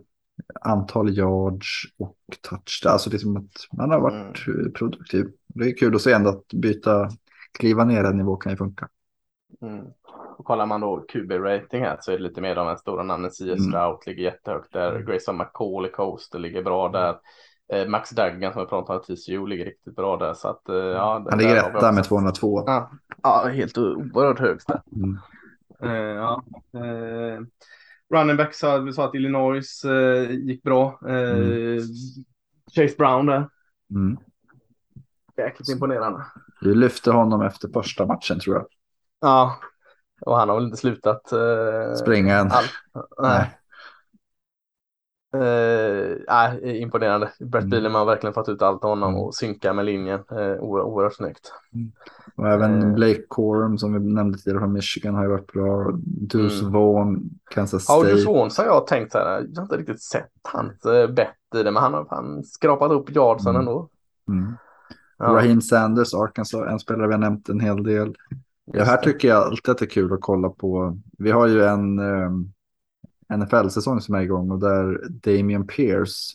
antal 0.60 1.18
yards 1.18 1.66
och 1.98 2.16
touchdown. 2.40 2.92
Alltså 2.92 3.10
liksom 3.10 3.36
att 3.36 3.78
man 3.78 3.90
har 3.90 4.00
varit 4.00 4.48
eh, 4.48 4.72
produktiv. 4.72 5.32
Det 5.46 5.64
är 5.64 5.76
kul 5.76 5.94
att 5.94 6.02
se 6.02 6.12
ändå 6.12 6.30
att 6.30 6.48
byta, 6.48 7.10
kliva 7.58 7.84
ner 7.84 8.04
en 8.04 8.16
nivå 8.16 8.36
kan 8.36 8.52
ju 8.52 8.56
funka. 8.56 8.88
Mm. 9.60 9.84
Och 10.38 10.44
kollar 10.44 10.66
man 10.66 10.80
då 10.80 11.04
QB-rating 11.12 11.80
här 11.84 11.96
så 12.00 12.12
är 12.12 12.16
det 12.16 12.22
lite 12.22 12.40
mer 12.40 12.54
de 12.54 12.66
här 12.66 12.76
stora 12.76 13.02
namnen. 13.02 13.30
CS 13.30 13.40
Mm. 13.40 13.58
Strout 13.58 14.06
ligger 14.06 14.22
jättehögt 14.22 14.72
där. 14.72 14.98
Grayson 14.98 15.36
McCall 15.36 15.86
i 15.86 15.88
Coaster 15.88 16.38
ligger 16.38 16.62
bra 16.62 16.88
där. 16.88 17.16
Eh, 17.72 17.88
Max 17.88 18.10
Duggan 18.10 18.52
som 18.52 18.62
vi 18.62 18.68
pratade 18.68 18.98
om 18.98 19.04
TCU 19.04 19.46
ligger 19.46 19.64
riktigt 19.64 19.96
bra 19.96 20.16
där. 20.16 20.34
Så 20.34 20.48
att, 20.48 20.68
eh, 20.68 20.76
ja, 20.76 21.26
Han 21.30 21.38
ligger 21.38 21.54
där 21.54 21.74
också- 21.76 21.92
med 21.92 22.04
202. 22.04 22.64
Ja, 22.66 22.90
ja 23.22 23.48
helt 23.52 23.78
oerhört 23.78 24.38
högt 24.38 24.66
där. 24.66 24.82
Mm. 24.96 25.18
Eh, 25.82 25.92
ja. 26.16 26.42
eh, 26.74 27.40
running 28.14 28.36
back 28.36 28.54
sa 28.54 28.78
vi 28.78 28.92
sa 28.92 29.04
att 29.04 29.14
Illinois 29.14 29.84
eh, 29.84 30.30
gick 30.30 30.62
bra. 30.62 30.98
Eh, 31.08 31.30
Mm. 31.30 31.78
Chase 32.74 32.94
Brown 32.98 33.26
där. 33.26 33.48
Mm. 33.90 34.18
Jäkligt 35.36 35.68
imponerande. 35.68 36.24
Vi 36.60 36.74
lyfte 36.74 37.10
honom 37.10 37.42
efter 37.42 37.68
första 37.68 38.06
matchen 38.06 38.40
tror 38.40 38.56
jag. 38.56 38.66
Ja, 39.22 39.56
och 40.26 40.36
han 40.38 40.48
har 40.48 40.56
väl 40.56 40.64
inte 40.64 40.76
slutat 40.76 41.32
eh, 41.32 41.94
Springa 41.94 42.36
än. 42.38 42.50
allt. 42.52 42.70
Nej. 43.22 43.58
Eh, 45.34 46.16
nej, 46.28 46.80
imponerande. 46.80 47.30
Brett 47.40 47.62
Mm. 47.62 47.70
Bielema 47.70 47.98
har 47.98 48.06
verkligen 48.06 48.34
fått 48.34 48.48
ut 48.48 48.62
allt 48.62 48.84
av 48.84 48.90
honom 48.90 49.08
Mm. 49.12 49.20
och 49.22 49.34
synka 49.34 49.72
med 49.72 49.84
linjen. 49.84 50.20
Eh, 50.30 50.36
oer- 50.36 50.82
oerhört 50.82 51.14
snyggt. 51.14 51.52
Och 52.36 52.48
även 52.48 52.82
Eh. 52.82 52.94
Blake 52.94 53.22
Corum 53.28 53.78
som 53.78 53.92
vi 53.92 54.00
nämnde 54.14 54.38
tidigare 54.38 54.60
från 54.60 54.72
Michigan 54.72 55.14
har 55.14 55.22
ju 55.22 55.28
varit 55.30 55.52
bra. 55.52 55.90
Deuce 56.04 56.60
Mm. 56.60 56.72
Vaughn, 56.72 57.30
Kansas 57.50 57.86
Ja, 57.88 57.94
State. 57.94 58.08
Deuce 58.12 58.26
Vaughn 58.26 58.50
har 58.58 58.64
jag 58.64 58.86
tänkt 58.86 59.12
så 59.12 59.18
här, 59.18 59.46
jag 59.50 59.56
har 59.56 59.62
inte 59.62 59.76
riktigt 59.76 60.02
sett 60.02 60.30
hans 60.42 60.84
eh, 60.84 61.10
bett 61.10 61.36
i 61.54 61.62
det, 61.62 61.70
men 61.70 61.82
han 61.82 61.94
har 61.94 62.04
fan 62.04 62.44
skrapat 62.44 62.90
upp 62.92 63.10
yardsen 63.16 63.50
Mm. 63.50 63.60
ändå. 63.60 63.88
Mm. 64.28 64.56
Ja, 65.18 65.24
Raheem 65.24 65.60
Sanders, 65.60 66.14
Arkansas, 66.14 66.66
en 66.70 66.78
spelare 66.78 67.06
vi 67.06 67.12
har 67.12 67.20
nämnt 67.20 67.48
en 67.48 67.60
hel 67.60 67.82
del. 67.82 68.14
Det 68.72 68.84
här 68.84 68.96
tycker 68.96 69.28
jag 69.28 69.42
alltid 69.42 69.68
att 69.72 69.78
det 69.78 69.84
är 69.84 69.88
kul 69.90 70.12
att 70.12 70.20
kolla 70.20 70.48
på. 70.48 70.98
Vi 71.18 71.30
har 71.30 71.46
ju 71.48 71.62
en 71.64 71.98
um, 71.98 72.52
NFL-säsong 73.36 74.00
som 74.00 74.14
är 74.14 74.20
igång 74.20 74.50
och 74.50 74.60
där 74.60 75.08
Damian 75.08 75.66
Pierce 75.66 76.32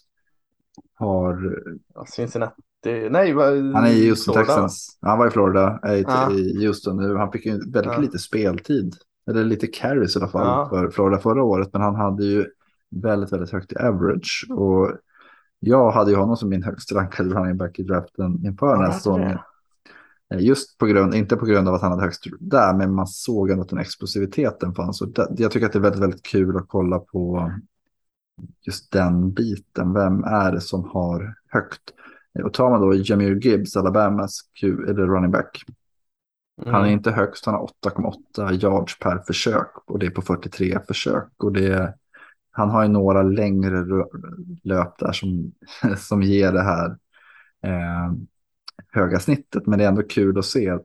har, 0.95 1.59
Ja, 1.95 2.05
Cincinnati, 2.05 2.61
nej, 3.09 3.33
vad- 3.33 3.47
han 3.73 3.85
är 3.85 3.89
i 3.91 4.09
Houston 4.09 4.33
Florida? 4.33 4.51
Texans. 4.53 4.97
Han 5.01 5.19
var 5.19 5.27
i 5.27 5.29
Florida, 5.29 5.79
är 5.83 5.95
i, 5.95 6.01
Ja. 6.01 6.31
i 6.31 6.65
Houston 6.65 6.97
nu. 6.97 7.15
Han 7.15 7.31
fick 7.31 7.45
ju 7.45 7.51
väldigt 7.51 7.93
Ja. 7.93 7.97
lite 7.97 8.19
speltid. 8.19 8.95
Eller 9.29 9.43
lite 9.43 9.67
carries 9.67 10.15
i 10.15 10.19
alla 10.19 10.27
fall 10.27 10.47
Ja. 10.47 10.69
för 10.69 10.89
Florida 10.89 11.19
förra 11.21 11.43
året. 11.43 11.69
Men 11.73 11.81
han 11.81 11.95
hade 11.95 12.23
ju 12.25 12.45
väldigt, 12.89 13.31
väldigt 13.33 13.51
högt 13.51 13.71
i 13.71 13.75
average. 13.77 14.45
Och 14.49 14.91
jag 15.59 15.91
hade 15.91 16.11
ju 16.11 16.17
honom 16.17 16.35
som 16.37 16.49
min 16.49 16.63
högst 16.63 16.91
rankade 16.91 17.29
running 17.29 17.57
back 17.57 17.79
i 17.79 17.83
draften 17.83 18.45
inför 18.45 18.67
den 18.67 18.77
här 18.79 18.85
Ja, 18.87 18.93
säsongen. 18.93 19.37
Eh, 20.33 20.39
Just 20.39 20.77
på 20.77 20.85
grund, 20.85 21.15
inte 21.15 21.35
på 21.37 21.45
grund 21.45 21.67
av 21.67 21.73
att 21.73 21.81
han 21.81 21.91
hade 21.91 22.03
högst 22.03 22.23
där, 22.39 22.73
men 22.73 22.93
man 22.95 23.07
såg 23.07 23.49
ändå 23.49 23.63
att 23.63 23.69
den 23.69 23.79
explosiviteten 23.79 24.75
fanns. 24.75 25.01
Och 25.01 25.09
det, 25.09 25.27
jag 25.37 25.51
tycker 25.51 25.65
att 25.65 25.73
det 25.73 25.79
är 25.79 25.83
väldigt, 25.83 26.01
väldigt 26.03 26.23
kul 26.25 26.57
att 26.57 26.67
kolla 26.67 26.99
på 26.99 27.51
just 28.61 28.91
den 28.91 29.33
biten. 29.33 29.93
Vem 29.93 30.23
är 30.23 30.51
det 30.51 30.61
som 30.61 30.83
har 30.89 31.35
högt? 31.47 31.81
Eh, 32.39 32.45
Och 32.45 32.53
tar 32.53 32.69
man 32.69 32.81
då 32.81 32.95
Jameer 32.95 33.35
Gibbs, 33.35 33.77
Alabamas 33.77 34.41
Q, 34.59 34.67
eller 34.89 35.07
running 35.07 35.31
back. 35.31 35.63
Han 36.65 36.75
är 36.75 36.79
Mm. 36.79 36.91
inte 36.91 37.11
högst, 37.11 37.45
han 37.45 37.55
har 37.55 37.61
8,8 37.63 38.51
yards 38.53 38.99
per 38.99 39.17
försök 39.27 39.71
och 39.85 39.99
det 39.99 40.05
är 40.05 40.09
på 40.11 40.21
43 40.21 40.79
försök. 40.87 41.29
Och 41.37 41.53
det 41.53 41.93
han 42.51 42.69
har 42.69 42.83
ju 42.83 42.89
några 42.89 43.23
längre 43.23 43.85
löp 44.63 44.97
där 44.99 45.11
som, 45.11 45.51
som 45.97 46.21
ger 46.23 46.51
det 46.51 46.61
här 46.63 46.97
eh, 47.63 48.11
höga 48.91 49.19
snittet. 49.19 49.67
Men 49.67 49.79
det 49.79 49.85
är 49.85 49.89
ändå 49.89 50.03
kul 50.03 50.37
att 50.37 50.45
se 50.45 50.69
att 50.69 50.81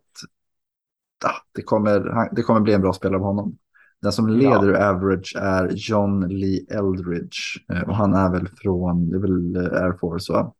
ah, 1.24 1.40
det, 1.53 1.62
kommer, 1.62 2.28
det 2.32 2.43
kommer 2.43 2.61
bli 2.61 2.72
en 2.72 2.80
bra 2.80 2.93
spelare 2.93 3.18
av 3.18 3.24
honom. 3.24 3.59
Den 4.03 4.12
som 4.12 4.28
leder 4.28 4.72
i 4.72 4.76
average 4.76 5.36
är 5.38 5.70
John 5.74 6.28
Lee 6.28 6.66
Eldridge 6.70 7.36
eh, 7.72 7.82
och 7.88 7.97
han 7.97 8.14
är 8.14 8.30
väl 8.30 8.49
från, 8.49 9.11
det 9.11 9.16
är 9.16 9.20
väl 9.20 9.57
eh, 9.57 9.82
Air 9.82 9.93
Force 9.93 10.32
va? 10.32 10.55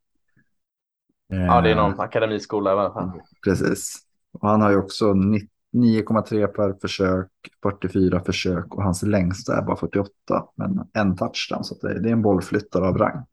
Ja, 1.27 1.61
det 1.61 1.69
är 1.69 1.75
Eh, 1.75 1.83
någon 1.83 1.99
akademiskola 1.99 2.69
i 2.69 2.73
alla 2.73 2.93
fall. 2.93 3.11
Precis. 3.43 3.97
Och 4.33 4.49
han 4.49 4.61
har 4.61 4.71
ju 4.71 4.77
också 4.77 5.13
9 5.13 5.47
9,3 5.73 6.47
per 6.47 6.73
försök, 6.81 7.29
44 7.63 8.19
försök 8.19 8.75
och 8.75 8.83
hans 8.83 9.03
längsta 9.03 9.57
är 9.57 9.61
bara 9.61 9.75
48. 9.75 10.11
Men 10.55 10.89
en 10.93 11.15
touchdown, 11.15 11.63
så 11.63 11.75
det 11.87 12.09
är 12.09 12.13
en 12.13 12.21
bollflyttare 12.21 12.87
av 12.87 12.97
rang. 12.97 13.25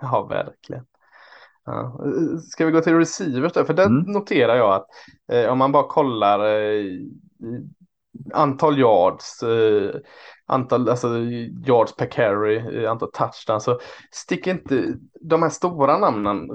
Ja, 0.00 0.26
verkligen. 0.26 0.84
Ja. 1.64 2.00
Ska 2.50 2.66
vi 2.66 2.72
gå 2.72 2.80
till 2.80 2.94
receivers 2.98 3.52
där? 3.52 3.64
För 3.64 3.74
där 3.74 3.86
Mm. 3.86 4.12
noterar 4.12 4.56
jag 4.56 4.74
att 4.74 4.86
eh, 5.32 5.50
om 5.50 5.58
man 5.58 5.72
bara 5.72 5.88
kollar 5.88 6.40
eh, 6.46 6.84
antal 8.32 8.78
yards, 8.78 9.42
eh, 9.42 9.94
antal 10.46 10.88
alltså, 10.88 11.08
yards 11.66 11.96
per 11.96 12.06
carry, 12.06 12.56
eh, 12.84 12.90
antal 12.90 13.12
touchdowns 13.12 13.64
så 13.64 13.80
sticker 14.10 14.50
inte 14.50 14.94
de 15.20 15.42
här 15.42 15.50
stora 15.50 15.98
namnen 15.98 16.48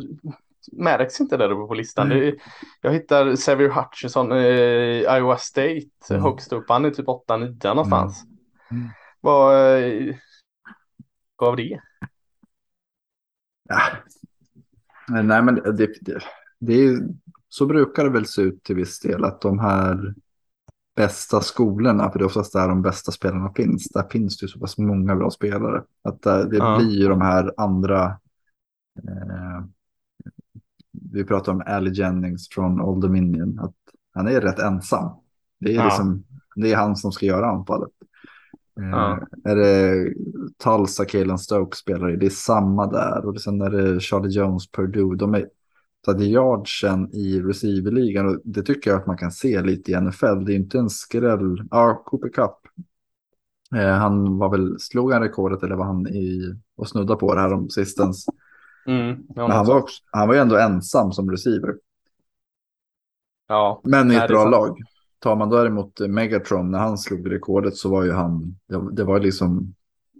märks 0.71 1.21
inte 1.21 1.37
där 1.37 1.51
uppe 1.51 1.67
på 1.67 1.73
listan. 1.73 2.11
Är, 2.11 2.35
jag 2.81 2.91
hittar 2.91 3.35
Xavier 3.35 3.69
Hutchinson, 3.69 4.31
eh, 4.31 5.17
Iowa 5.17 5.37
State, 5.37 5.81
Mm. 6.09 6.21
högst 6.23 6.53
upp. 6.53 6.65
Han 6.69 6.85
är 6.85 6.89
typ 6.91 7.07
8-9 7.07 7.67
någonstans. 7.73 8.23
Mm. 8.71 8.89
Vad 9.21 9.77
eh, 9.83 10.15
gav 11.37 11.55
det? 11.55 11.79
Ja. 13.69 13.79
Nej, 15.09 15.43
men 15.43 15.55
det, 15.55 15.71
det, 16.01 16.19
det 16.59 16.73
är 16.73 16.83
ju, 16.83 16.99
så 17.49 17.65
brukar 17.65 18.03
det 18.03 18.09
väl 18.09 18.25
se 18.25 18.41
ut 18.41 18.63
till 18.63 18.75
viss 18.75 18.99
del 18.99 19.23
att 19.23 19.41
de 19.41 19.59
här 19.59 20.13
bästa 20.95 21.41
skolorna, 21.41 22.11
för 22.11 22.19
det 22.19 22.23
är 22.23 22.27
oftast 22.27 22.53
där 22.53 22.67
de 22.67 22.81
bästa 22.81 23.11
spelarna 23.11 23.53
finns, 23.53 23.89
där 23.89 24.09
finns 24.09 24.37
det 24.37 24.43
ju 24.43 24.47
så 24.47 24.59
pass 24.59 24.77
många 24.77 25.15
bra 25.15 25.29
spelare. 25.31 25.83
Att 26.03 26.21
det, 26.21 26.49
det 26.49 26.57
Ja. 26.57 26.77
blir 26.79 26.89
ju 27.01 27.07
de 27.07 27.21
här 27.21 27.53
andra, 27.57 28.05
eh, 29.07 29.63
vi 30.91 31.23
pratar 31.23 31.51
om 31.51 31.63
Ali 31.65 31.91
Jennings 31.93 32.49
från 32.49 32.81
Old 32.81 33.01
Dominion, 33.01 33.59
att 33.59 33.75
han 34.13 34.27
är 34.27 34.41
rätt 34.41 34.59
ensam. 34.59 35.11
Det 35.59 35.71
är, 35.71 35.75
Ja. 35.75 35.83
liksom, 35.85 36.23
det 36.55 36.71
är 36.71 36.75
han 36.77 36.95
som 36.95 37.11
ska 37.11 37.25
göra 37.25 37.49
anfallet. 37.49 37.89
Eh, 38.80 38.89
Ja. 38.89 39.19
Är 39.43 39.55
det 39.55 40.13
Tulsa, 40.63 41.05
Kalen 41.05 41.38
Stokes 41.38 41.80
spelar 41.80 42.11
i, 42.11 42.15
det 42.15 42.25
är 42.25 42.30
samma 42.30 42.88
där. 42.88 43.25
Och 43.25 43.41
sen 43.41 43.61
är 43.61 43.69
det 43.69 43.99
Charlie 43.99 44.30
Jones, 44.30 44.71
Purdue. 44.71 45.15
De 45.17 45.34
är, 45.36 45.49
att 46.07 46.21
yardsen 46.21 47.09
i 47.13 47.39
receiverligan, 47.41 48.28
och 48.28 48.41
det 48.43 48.63
tycker 48.63 48.91
jag 48.91 48.99
att 48.99 49.07
man 49.07 49.17
kan 49.17 49.32
se 49.32 49.61
lite 49.61 49.91
i 49.91 50.01
NFL. 50.01 50.45
Det 50.45 50.53
är 50.53 50.55
inte 50.55 50.78
en 50.80 50.89
skräll. 50.89 51.63
Ja, 51.71 52.03
Cooper 52.05 52.30
Cup. 52.30 52.51
Eh, 53.75 53.93
han 53.93 54.38
var 54.38 54.49
väl, 54.49 54.80
slog 54.80 55.13
han 55.13 55.21
rekordet 55.21 55.63
eller 55.63 55.75
var 55.75 55.86
han 55.86 56.07
i 56.07 56.55
och 56.75 56.89
snudda 56.89 57.15
på 57.15 57.36
det 57.36 57.41
här 57.41 57.53
om 57.53 57.69
sistens. 57.69 58.25
Mm, 58.88 59.17
Men 59.36 59.51
han 59.51 59.65
var, 59.65 59.78
också, 59.78 60.03
han 60.11 60.28
var 60.28 60.36
ju 60.36 60.41
ändå 60.41 60.57
ensam 60.57 61.11
som 61.11 61.32
receiver. 61.32 61.75
ja. 63.47 63.82
Men 63.84 64.11
i 64.11 64.15
ett 64.15 64.28
bra 64.28 64.49
lag. 64.49 64.78
Tar 65.20 65.36
man 65.36 65.49
däremot 65.49 65.99
Megatron, 65.99 66.72
när 66.72 66.80
han 66.80 66.97
slog 66.97 67.32
rekordet 67.32 67.76
så 67.76 67.89
var 67.89 68.03
ju 68.03 68.11
han, 68.11 68.55
det, 68.91 69.03
var 69.03 69.20
liksom 69.20 69.76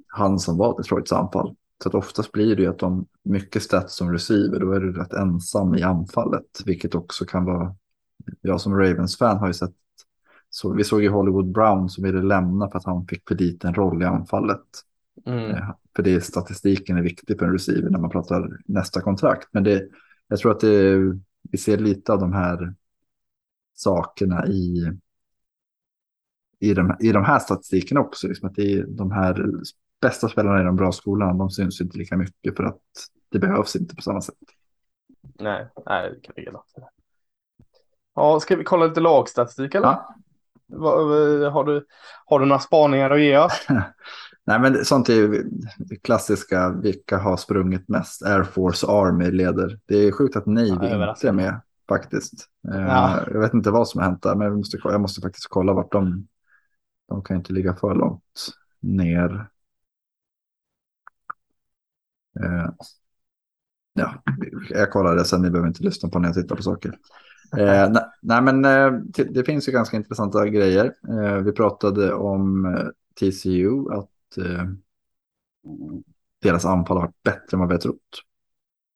han 0.08 0.40
som 0.40 0.58
var 0.58 0.78
Detroits 0.78 1.14
anfall. 1.14 1.56
Så 1.84 1.90
att 1.90 1.96
oftast 1.96 2.32
blir 2.32 2.56
det 2.56 2.62
ju 2.62 2.70
att 2.70 2.80
de 2.80 3.06
mycket 3.24 3.64
stats 3.64 3.96
som 3.96 4.12
receiver, 4.12 4.60
då 4.60 4.72
är 4.72 4.80
du 4.80 4.94
rätt 4.94 5.14
ensam 5.14 5.76
i 5.76 5.84
anfallet. 5.84 6.62
Vilket 6.66 6.96
också 6.96 7.26
kan 7.26 7.46
vara, 7.46 7.76
jag 8.42 8.62
som 8.62 8.76
Ravens-fan 8.80 9.38
har 9.38 9.48
ju 9.48 9.54
sett, 9.54 9.74
så, 10.50 10.74
vi 10.74 10.84
såg 10.84 11.02
ju 11.02 11.10
Hollywood 11.10 11.52
Brown 11.52 11.90
som 11.90 12.04
ville 12.04 12.22
lämna 12.22 12.70
för 12.70 12.78
att 12.78 12.86
han 12.86 13.08
fick 13.08 13.28
för 13.28 13.36
liten 13.36 13.74
roll 13.74 14.02
i 14.02 14.06
anfallet. 14.06 14.66
Mm. 15.26 15.52
Eh, 15.52 15.70
För 15.96 16.04
det, 16.04 16.22
statistiken 16.22 16.98
är 16.98 17.02
viktig 17.02 17.40
för 17.40 17.46
en 17.46 17.52
receiver 17.52 17.90
när 17.90 18.00
man 18.00 18.10
pratar 18.10 18.60
nästa 18.66 19.02
kontrakt. 19.02 19.48
Men 19.52 19.64
det, 19.64 19.88
jag 20.28 20.40
tror 20.40 20.52
att 20.52 20.60
det, 20.60 20.98
vi 21.52 21.58
ser 21.58 21.78
lite 21.78 22.14
av 22.14 22.20
de 22.20 22.34
här 22.34 22.74
sakerna 23.78 24.48
i, 24.48 24.92
i, 26.60 26.74
de, 26.74 26.98
i 27.00 27.12
de 27.12 27.24
här 27.24 27.40
statistikerna 27.40 28.02
också. 28.02 28.28
Liksom 28.28 28.50
att 28.50 28.56
det 28.56 28.74
är 28.74 28.86
de 28.88 29.12
här 29.12 29.46
bästa 30.02 30.30
spelarna 30.30 30.62
i 30.62 30.64
de 30.64 30.76
bra 30.76 30.92
skolorna, 30.92 31.34
de 31.34 31.50
syns 31.50 31.82
inte 31.82 31.98
lika 31.98 32.18
mycket 32.18 32.56
för 32.56 32.64
att 32.64 32.82
det 33.32 33.40
behövs 33.40 33.76
inte 33.76 33.96
på 33.96 34.02
samma 34.02 34.22
sätt. 34.22 34.36
Nej, 35.40 35.68
nej, 35.86 36.12
det 36.12 36.20
kan 36.22 36.34
vi 36.36 36.44
gilla. 36.44 36.64
Ja, 38.16 38.40
ska 38.40 38.56
vi 38.56 38.64
kolla 38.64 38.86
lite 38.86 39.00
lagstatistik 39.00 39.76
eller? 39.76 39.88
Ja. 39.88 40.14
Har 41.52 41.64
du, 41.64 41.86
har 42.26 42.40
du 42.40 42.46
några 42.46 42.60
spaningar 42.60 43.12
att 43.12 43.22
ge 43.22 43.38
oss? 43.38 43.68
Nej, 44.44 44.60
men 44.60 44.86
sånt 44.86 45.10
är 45.10 45.14
ju 45.14 45.44
klassiska, 46.04 46.70
vilka 46.70 47.18
har 47.18 47.38
sprungit 47.38 47.88
mest? 47.88 48.22
Air 48.26 48.44
Force 48.44 48.88
Army 48.88 49.32
leder. 49.32 49.80
Det 49.86 49.96
är 49.96 50.12
sjukt 50.12 50.36
att 50.36 50.46
Navy 50.46 50.68
ja, 50.68 51.10
inte 51.10 51.28
är 51.28 51.32
med 51.32 51.62
faktiskt. 51.88 52.34
Eh, 52.74 52.80
ja. 52.80 53.24
Jag 53.32 53.40
vet 53.40 53.54
inte 53.54 53.72
vad 53.72 53.88
som 53.88 54.02
har 54.02 54.10
hänt 54.10 54.24
där, 54.24 54.36
men 54.36 54.48
jag 54.48 54.58
måste, 54.58 54.78
jag 54.84 55.02
måste 55.02 55.22
faktiskt 55.22 55.48
kolla 55.50 55.74
vart 55.74 55.92
de... 55.92 56.28
De 57.08 57.24
kan 57.24 57.38
inte 57.38 57.54
ligga 57.54 57.76
för 57.76 57.96
långt 57.96 58.24
ner. 58.80 59.50
Eh, 62.44 62.70
ja, 63.94 64.24
jag 64.70 64.92
kollar 64.92 65.16
det 65.16 65.26
sen, 65.26 65.42
ni 65.42 65.50
behöver 65.50 65.68
inte 65.68 65.84
lyssna 65.84 66.10
på 66.10 66.20
när 66.20 66.28
jag 66.28 66.36
tittar 66.36 66.56
på 66.56 66.64
saker. 66.64 67.00
Eh, 67.58 67.90
nej, 67.92 68.04
nej, 68.22 68.42
men 68.42 68.66
eh, 68.66 68.92
det 69.30 69.44
finns 69.44 69.68
ju 69.68 69.72
ganska 69.72 69.98
intressanta 69.98 70.48
grejer. 70.48 70.94
Eh, 71.10 71.38
vi 71.38 71.52
pratade 71.52 72.14
om 72.14 72.68
TCU, 73.20 73.92
att 73.92 74.10
deras 76.42 76.66
anfall 76.66 76.98
har 76.98 77.04
varit 77.04 77.24
bättre 77.24 77.56
än 77.56 77.60
vad 77.60 77.68
vi 77.68 77.74
har 77.74 77.82
trott. 77.82 78.27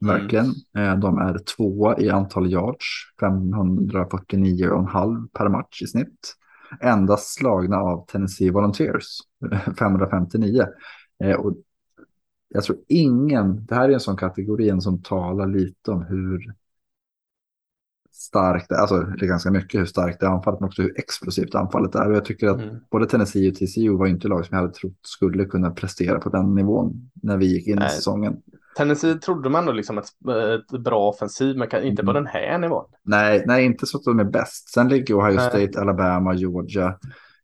Verkligen. 0.02 0.54
Mm. 0.74 0.99
de 0.99 1.18
är 1.18 1.38
tvåa 1.38 1.99
i 1.99 2.10
antal 2.10 2.52
yards, 2.52 2.86
549,5 3.22 5.28
per 5.34 5.49
match 5.49 5.82
i 5.82 5.88
snitt. 5.88 6.36
Endast 6.80 7.34
slagna 7.34 7.78
av 7.78 8.06
Tennessee 8.06 8.52
Volunteers, 8.52 9.06
559. 9.80 10.66
och 11.38 11.58
jag 12.54 12.64
tror 12.64 12.78
ingen, 12.88 13.66
det 13.66 13.76
här 13.76 13.89
är 13.89 13.93
en 13.93 13.99
sån 13.99 14.18
kategori 14.18 14.82
som 14.82 15.02
talar 15.02 15.47
lite 15.47 15.91
om 15.91 16.04
hur 16.04 16.54
starkt, 18.12 18.72
alltså 18.72 18.99
det 18.99 19.26
är 19.26 19.28
ganska 19.28 19.52
mycket 19.52 19.82
hur 19.82 19.86
starkt 19.86 20.20
det 20.20 20.26
är 20.26 20.30
anfallet, 20.30 20.60
men 20.60 20.68
också 20.68 20.82
hur 20.82 20.99
explosivt 20.99 21.56
anfallet 21.56 21.95
är. 21.95 22.10
Och 22.10 22.16
jag 22.16 22.26
tycker 22.26 22.47
att 22.47 22.62
mm. 22.62 22.76
både 22.91 23.06
Tennessee 23.06 23.49
och 23.49 23.56
TCU 23.56 23.97
var 23.97 24.08
inte 24.08 24.28
lag 24.28 24.45
som 24.45 24.56
jag 24.56 24.62
hade 24.62 24.74
trott 24.74 24.99
skulle 25.02 25.45
kunna 25.45 25.72
prestera 25.72 26.20
på 26.20 26.30
den 26.30 26.56
nivån 26.56 27.12
när 27.14 27.38
vi 27.38 27.45
gick 27.45 27.68
in 27.68 27.76
Nej. 27.76 27.88
i 27.88 27.89
säsongen. 27.89 28.41
Tennessee 28.78 29.15
trodde 29.15 29.49
man 29.49 29.65
då 29.65 29.72
liksom 29.72 29.97
ett, 29.97 30.05
ett 30.05 30.80
bra 30.80 31.09
offensiv, 31.09 31.57
men 31.57 31.67
kan, 31.67 31.84
inte 31.84 32.01
mm. 32.01 32.13
på 32.13 32.19
den 32.19 32.28
här 32.28 32.57
nivån. 32.57 32.86
Nej, 33.03 33.43
nej, 33.47 33.65
inte 33.65 33.86
så 33.86 33.97
att 33.97 34.03
de 34.03 34.19
är 34.19 34.24
bäst. 34.24 34.69
Sen 34.69 34.89
ligger 34.89 35.19
Ohio 35.19 35.36
nej. 35.36 35.49
State, 35.49 35.82
Alabama, 35.82 36.34
Georgia. 36.34 36.97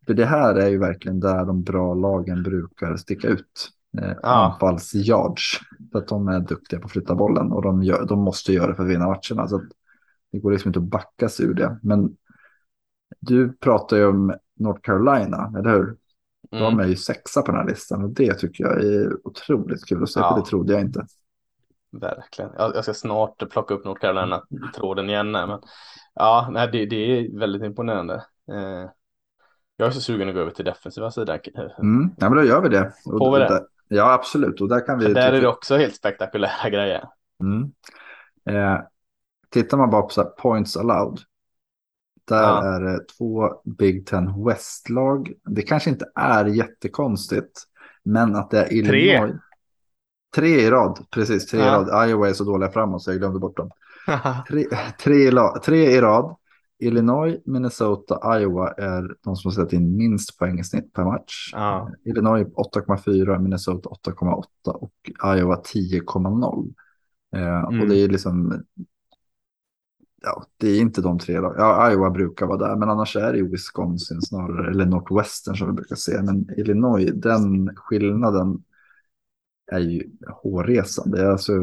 För 0.05 0.13
det 0.13 0.25
här 0.25 0.55
är 0.55 0.69
ju 0.69 0.77
verkligen 0.77 1.19
där 1.19 1.45
de 1.45 1.63
bra 1.63 1.93
lagen 1.93 2.43
brukar 2.43 2.95
sticka 2.95 3.27
ut. 3.27 3.69
Eh, 4.01 4.13
ja. 4.21 4.53
Anfallsyards. 4.53 5.59
För 5.91 5.99
att 5.99 6.07
de 6.07 6.27
är 6.27 6.39
duktiga 6.39 6.79
på 6.79 6.85
att 6.85 6.91
flytta 6.91 7.15
bollen 7.15 7.51
och 7.51 7.61
de, 7.61 7.83
gör, 7.83 8.05
de 8.05 8.19
måste 8.19 8.53
göra 8.53 8.67
det 8.67 8.75
för 8.75 8.83
att 8.83 8.89
vinna 8.89 9.05
matcherna. 9.05 9.47
Så 9.47 9.61
det 10.31 10.39
går 10.39 10.51
liksom 10.51 10.69
inte 10.69 10.79
att 10.79 10.85
backa 10.85 11.29
sig 11.29 11.45
ur 11.45 11.53
det. 11.53 11.79
Men 11.83 12.15
du 13.19 13.53
pratar 13.53 13.97
ju 13.97 14.05
om 14.05 14.33
North 14.59 14.81
Carolina, 14.81 15.53
eller 15.57 15.69
hur? 15.69 15.95
Mm. 16.51 16.63
De 16.63 16.79
är 16.79 16.87
ju 16.87 16.95
sexa 16.95 17.41
på 17.41 17.51
den 17.51 17.61
här 17.61 17.67
listan 17.67 18.03
och 18.03 18.09
det 18.09 18.33
tycker 18.33 18.63
jag 18.63 18.83
är 18.83 19.27
otroligt 19.27 19.85
kul 19.85 20.03
att 20.03 20.09
se, 20.09 20.19
ja. 20.19 20.33
för 20.33 20.41
det 20.41 20.47
trodde 20.47 20.73
jag 20.73 20.81
inte. 20.81 21.05
Verkligen. 21.91 22.51
Jag, 22.57 22.83
ska 22.83 22.93
snart 22.93 23.49
plocka 23.49 23.73
upp 23.73 23.85
North 23.85 24.01
Carolina-tråden 24.01 25.09
igen. 25.09 25.31
Men 25.31 25.59
ja, 26.13 26.49
nej, 26.51 26.69
det, 26.71 26.85
det 26.85 26.95
är 26.95 27.39
väldigt 27.39 27.63
imponerande. 27.63 28.15
Eh, 28.51 28.89
jag 29.77 29.87
är 29.87 29.91
så 29.91 30.01
sugen 30.01 30.29
att 30.29 30.35
gå 30.35 30.41
över 30.41 30.51
till 30.51 30.65
defensiva 30.65 31.11
sidan. 31.11 31.39
Mm. 31.79 32.09
Ja, 32.17 32.29
men 32.29 32.37
då 32.37 32.43
gör 32.43 32.61
vi 32.61 32.69
det. 32.69 32.93
Får 33.03 33.33
vi 33.33 33.39
det? 33.39 33.47
Där, 33.47 33.61
ja, 33.87 34.13
absolut. 34.13 34.61
Och 34.61 34.69
där 34.69 34.85
kan 34.85 34.99
vi... 34.99 35.05
För 35.05 35.13
där 35.13 35.33
är 35.33 35.41
det 35.41 35.47
också 35.47 35.77
helt 35.77 35.95
spektakulära 35.95 36.69
grejer. 36.69 37.03
Mm. 37.43 37.71
Eh, 38.49 38.79
tittar 39.49 39.77
man 39.77 39.89
bara 39.89 40.01
på 40.01 40.09
så 40.09 40.23
points 40.23 40.77
allowed. 40.77 41.19
Där 42.27 42.43
ja. 42.43 42.63
är 42.63 42.81
det 42.81 42.99
två 43.17 43.61
Big 43.63 44.05
Ten 44.05 44.45
West-lag. 44.45 45.33
Det 45.45 45.61
kanske 45.61 45.89
inte 45.89 46.05
är 46.15 46.45
jättekonstigt. 46.45 47.63
Men 48.03 48.35
att 48.35 48.51
det 48.51 48.63
är 48.63 48.73
Illinois. 48.73 49.31
Tre. 49.31 49.39
Tre 50.35 50.61
i 50.61 50.69
rad, 50.69 51.05
precis. 51.11 51.45
Tre 51.45 51.59
ja. 51.59 51.65
i 51.65 51.69
rad. 51.69 52.09
Iowa 52.09 52.29
är 52.29 52.33
så 52.33 52.43
dåliga 52.43 52.71
framåt 52.71 53.03
så 53.03 53.11
jag 53.11 53.19
glömde 53.19 53.39
bort 53.39 53.57
dem. 53.57 53.71
tre, 54.47 54.65
tre, 55.03 55.15
i 55.15 55.31
tre 55.63 55.91
i 55.91 56.01
rad. 56.01 56.35
Illinois, 56.79 57.41
Minnesota, 57.45 58.39
Iowa 58.39 58.71
är 58.71 59.15
de 59.23 59.35
som 59.35 59.49
har 59.49 59.53
släppt 59.53 59.73
in 59.73 59.97
minst 59.97 60.39
poängsnitt 60.39 60.93
per 60.93 61.03
match. 61.03 61.49
Ja. 61.53 61.91
Illinois 62.05 62.47
8,4, 62.47 63.39
Minnesota 63.39 63.89
8,8 63.89 64.71
och 64.71 64.93
Iowa 65.37 65.55
10,0. 65.55 66.73
Eh, 67.35 67.63
mm. 67.63 67.81
Och 67.81 67.87
det 67.87 67.95
är 67.95 68.07
liksom 68.07 68.63
ja, 70.21 70.45
det 70.57 70.67
är 70.67 70.81
inte 70.81 71.01
de 71.01 71.19
tre. 71.19 71.33
Ja, 71.33 71.91
Iowa 71.91 72.09
brukar 72.09 72.45
vara 72.45 72.67
där, 72.67 72.75
men 72.75 72.89
annars 72.89 73.15
är 73.15 73.31
det 73.31 73.37
ju 73.37 73.49
Wisconsin 73.49 74.21
snarare, 74.21 74.71
eller 74.71 74.85
Northwestern 74.85 75.55
som 75.55 75.67
vi 75.67 75.73
brukar 75.73 75.95
se. 75.95 76.21
Men 76.21 76.49
Illinois, 76.57 77.11
den 77.15 77.75
skillnaden 77.75 78.63
är 79.71 79.79
ju 79.79 80.03
hårresande. 80.43 81.31
Alltså, 81.31 81.53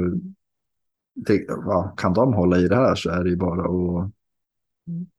det, 1.15 1.45
ja, 1.49 1.95
kan 1.97 2.15
de 2.15 2.35
hålla 2.35 2.59
i 2.59 2.69
det 2.69 2.77
här 2.77 2.95
så 2.95 3.11
är 3.11 3.25
det 3.25 3.31
ju 3.31 3.37
bara 3.37 3.63
att, 3.63 4.11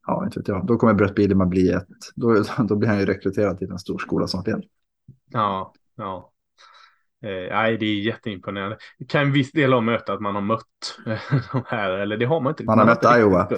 ja, 0.08 0.26
inte 0.26 0.40
vet 0.40 0.48
jag. 0.48 0.66
Då 0.66 0.78
kommer 0.78 0.94
Brett 0.94 1.16
Biederman 1.16 1.50
bli 1.50 1.70
ett, 1.70 1.88
då, 2.16 2.44
då 2.68 2.76
blir 2.76 2.90
han 2.90 3.00
ju 3.00 3.06
rekryterad 3.06 3.58
till 3.58 3.72
en 3.72 3.80
stor 3.80 3.98
skola 3.98 4.28
snart 4.28 4.48
igen. 4.48 4.64
Ja, 5.30 5.74
ja. 5.96 6.32
Eh, 7.24 7.56
nej, 7.56 7.78
det 7.78 7.86
är 7.86 8.02
jätteimponerande. 8.02 8.78
Det 9.00 9.06
kan 9.06 9.22
en 9.22 9.32
viss 9.32 9.52
del 9.52 9.74
av 9.74 9.84
möta 9.84 10.14
att 10.14 10.22
man 10.22 10.36
har 10.36 10.42
mött 10.42 11.00
de 11.52 11.64
här, 11.68 11.92
eller 11.92 12.18
det 12.18 12.26
har 12.26 12.42
man 12.42 12.52
inte. 12.52 12.64
Man 12.64 12.80
har 12.80 12.86
mött 12.86 13.18
Iowa. 13.20 13.50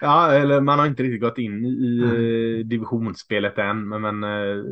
Ja, 0.00 0.32
eller 0.32 0.60
man 0.60 0.78
har 0.78 0.86
inte 0.86 1.02
riktigt 1.02 1.20
gått 1.20 1.38
in 1.38 1.64
i 1.64 2.02
mm. 2.02 2.68
divisionsspelet 2.68 3.58
än, 3.58 3.88
men, 3.88 4.00
men 4.02 4.24
eh, 4.24 4.64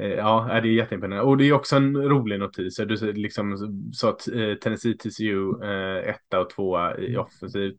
eh, 0.00 0.12
ja, 0.12 0.60
det 0.62 0.68
är 0.68 0.72
jätteimponerande. 0.72 1.30
Och 1.30 1.36
det 1.36 1.44
är 1.44 1.52
också 1.52 1.76
en 1.76 1.96
rolig 1.96 2.38
notis. 2.38 2.76
Du 2.76 3.12
liksom 3.12 3.56
sa 3.92 4.10
att 4.10 4.28
Tennessee, 4.62 4.94
TCU, 4.94 5.64
etta 6.04 6.40
och 6.40 6.50
tvåa 6.50 6.98
i 6.98 7.16
offensivt. 7.16 7.76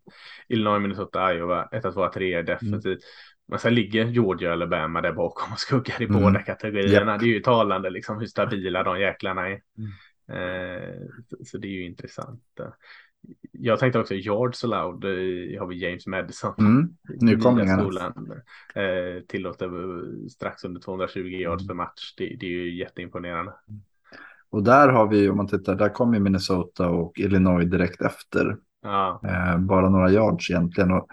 Illinois, 0.47 0.81
Minnesota, 0.81 1.33
Iowa, 1.33 1.69
etta, 1.71 1.91
tvåa, 1.91 2.09
tre 2.09 2.41
defensivt. 2.41 2.85
Mm. 2.85 2.99
Men 3.47 3.59
sen 3.59 3.75
ligger 3.75 4.05
Georgia 4.05 4.49
och 4.49 4.53
Alabama 4.53 5.01
där 5.01 5.13
bakom 5.13 5.53
och 5.53 5.59
skuggar 5.59 6.01
i 6.01 6.05
mm. 6.05 6.21
båda 6.21 6.39
kategorierna. 6.39 7.11
Yep. 7.11 7.21
Det 7.21 7.25
är 7.25 7.33
ju 7.33 7.39
talande 7.39 7.89
liksom 7.89 8.19
hur 8.19 8.25
stabila 8.25 8.83
de 8.83 8.99
jäklarna 8.99 9.47
är. 9.49 9.61
Mm. 9.77 9.91
Eh, 10.27 10.99
så, 11.45 11.57
det 11.57 11.67
är 11.67 11.71
ju 11.71 11.85
intressant. 11.85 12.41
Jag 13.51 13.79
tänkte 13.79 13.99
också 13.99 14.13
yards 14.13 14.63
allowed 14.63 15.03
eh, 15.03 15.59
har 15.59 15.67
vi 15.67 15.75
James 15.75 16.07
Madison. 16.07 16.53
Mm. 16.59 16.89
Nykomlingarna. 17.21 18.13
Eh, 18.75 19.21
tillåter 19.27 19.69
strax 20.29 20.63
under 20.63 20.81
220 20.81 21.19
yards 21.19 21.63
mm. 21.63 21.67
per 21.67 21.73
match. 21.73 22.13
Det, 22.17 22.35
det, 22.39 22.45
är 22.45 22.49
ju 22.49 22.77
jätteimponerande. 22.77 23.53
Och 24.49 24.63
där 24.63 24.89
har 24.89 25.07
vi, 25.07 25.29
om 25.29 25.37
man 25.37 25.47
tittar, 25.47 25.75
där 25.75 25.89
kommer 25.89 26.19
Minnesota 26.19 26.89
och 26.89 27.19
Illinois 27.19 27.65
direkt 27.65 28.01
efter. 28.01 28.57
Ja. 28.81 29.21
Eh, 29.23 29.57
bara 29.57 29.89
några 29.89 30.11
yards 30.11 30.49
egentligen. 30.49 30.91
Och 30.91 31.07
Eh, 31.07 31.11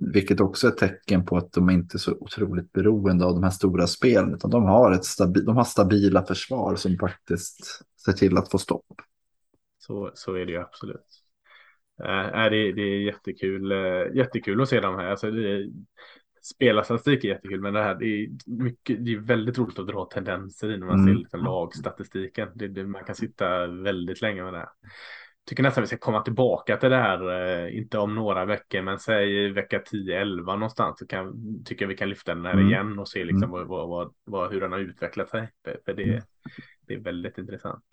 vilket 0.00 0.40
också 0.40 0.66
är 0.66 0.70
ett 0.70 0.78
tecken 0.78 1.24
på 1.24 1.36
att 1.36 1.52
de 1.52 1.70
inte 1.70 1.96
är 1.96 1.98
så 1.98 2.12
otroligt 2.20 2.72
beroende 2.72 3.24
av 3.24 3.34
de 3.34 3.42
här 3.42 3.50
stora 3.50 3.86
spelen. 3.86 4.34
Utan 4.34 4.50
de 4.50 4.64
har, 4.64 4.92
ett 4.92 5.04
stabi 5.04 5.40
de 5.40 5.56
har 5.56 5.64
stabila 5.64 6.24
försvar 6.24 6.76
som 6.76 6.96
faktiskt 6.98 7.82
ser 8.04 8.12
till 8.12 8.38
att 8.38 8.50
få 8.50 8.58
stopp. 8.58 9.00
Så, 9.78 10.10
så 10.14 10.34
är 10.34 10.46
det 10.46 10.52
ju 10.52 10.60
absolut. 10.60 11.24
Äh, 12.02 12.50
det, 12.50 12.72
det 12.72 12.82
är 12.82 13.00
jättekul, 13.00 13.72
äh, 13.72 14.16
jättekul 14.16 14.62
att 14.62 14.68
se 14.68 14.80
de 14.80 14.94
här. 14.94 15.10
Alltså, 15.10 15.30
det, 15.30 15.70
spelarstatistik 16.42 17.24
är 17.24 17.28
jättekul, 17.28 17.60
men 17.60 17.74
det 17.74 17.82
här 17.82 17.94
det 17.94 18.06
är, 18.06 18.28
mycket, 18.46 19.04
det 19.04 19.12
är 19.12 19.18
väldigt 19.18 19.58
roligt 19.58 19.78
att 19.78 19.86
dra 19.86 20.04
tendenser 20.04 20.72
i 20.72 20.78
när 20.78 20.86
man 20.86 21.00
mm. 21.00 21.06
ser 21.06 21.20
liksom 21.20 21.44
lagstatistiken. 21.44 22.48
Det, 22.54 22.68
det, 22.68 22.84
man 22.84 23.04
kan 23.04 23.14
sitta 23.14 23.66
väldigt 23.66 24.22
länge 24.22 24.44
med 24.44 24.52
det 24.52 24.58
här 24.58 24.68
tycker 25.46 25.62
nästan 25.62 25.82
vi 25.82 25.88
ska 25.88 25.96
komma 25.96 26.20
tillbaka 26.20 26.76
till 26.76 26.90
det 26.90 26.96
här, 26.96 27.30
eh, 27.30 27.76
inte 27.76 27.98
om 27.98 28.14
några 28.14 28.44
veckor, 28.44 28.82
men 28.82 28.98
säg 28.98 29.52
vecka 29.52 29.78
10-11 29.78 30.44
någonstans, 30.56 30.98
så 30.98 31.06
kan, 31.06 31.34
tycker 31.64 31.84
jag 31.84 31.88
vi 31.88 31.96
kan 31.96 32.08
lyfta 32.08 32.34
den 32.34 32.44
här 32.44 32.52
mm. 32.52 32.66
igen 32.66 32.98
och 32.98 33.08
se 33.08 33.24
liksom 33.24 33.54
mm. 33.54 33.68
vad, 33.68 33.88
vad, 33.88 34.14
vad, 34.24 34.52
hur 34.52 34.60
den 34.60 34.72
har 34.72 34.78
utvecklat 34.78 35.28
sig. 35.28 35.50
För 35.84 35.94
det, 35.94 36.02
mm. 36.02 36.22
det 36.86 36.94
är 36.94 36.98
väldigt 36.98 37.38
intressant. 37.38 37.84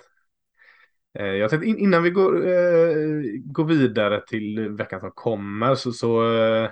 Eh, 1.20 1.26
jag 1.26 1.50
tänkte 1.50 1.68
innan 1.68 2.04
vi 2.04 2.10
går, 2.10 2.48
eh, 2.48 3.22
går 3.46 3.66
vidare 3.66 4.22
till 4.28 4.70
veckan 4.70 5.00
som 5.00 5.12
kommer 5.12 5.76
så, 5.76 5.92
så 5.92 6.36
eh, 6.36 6.70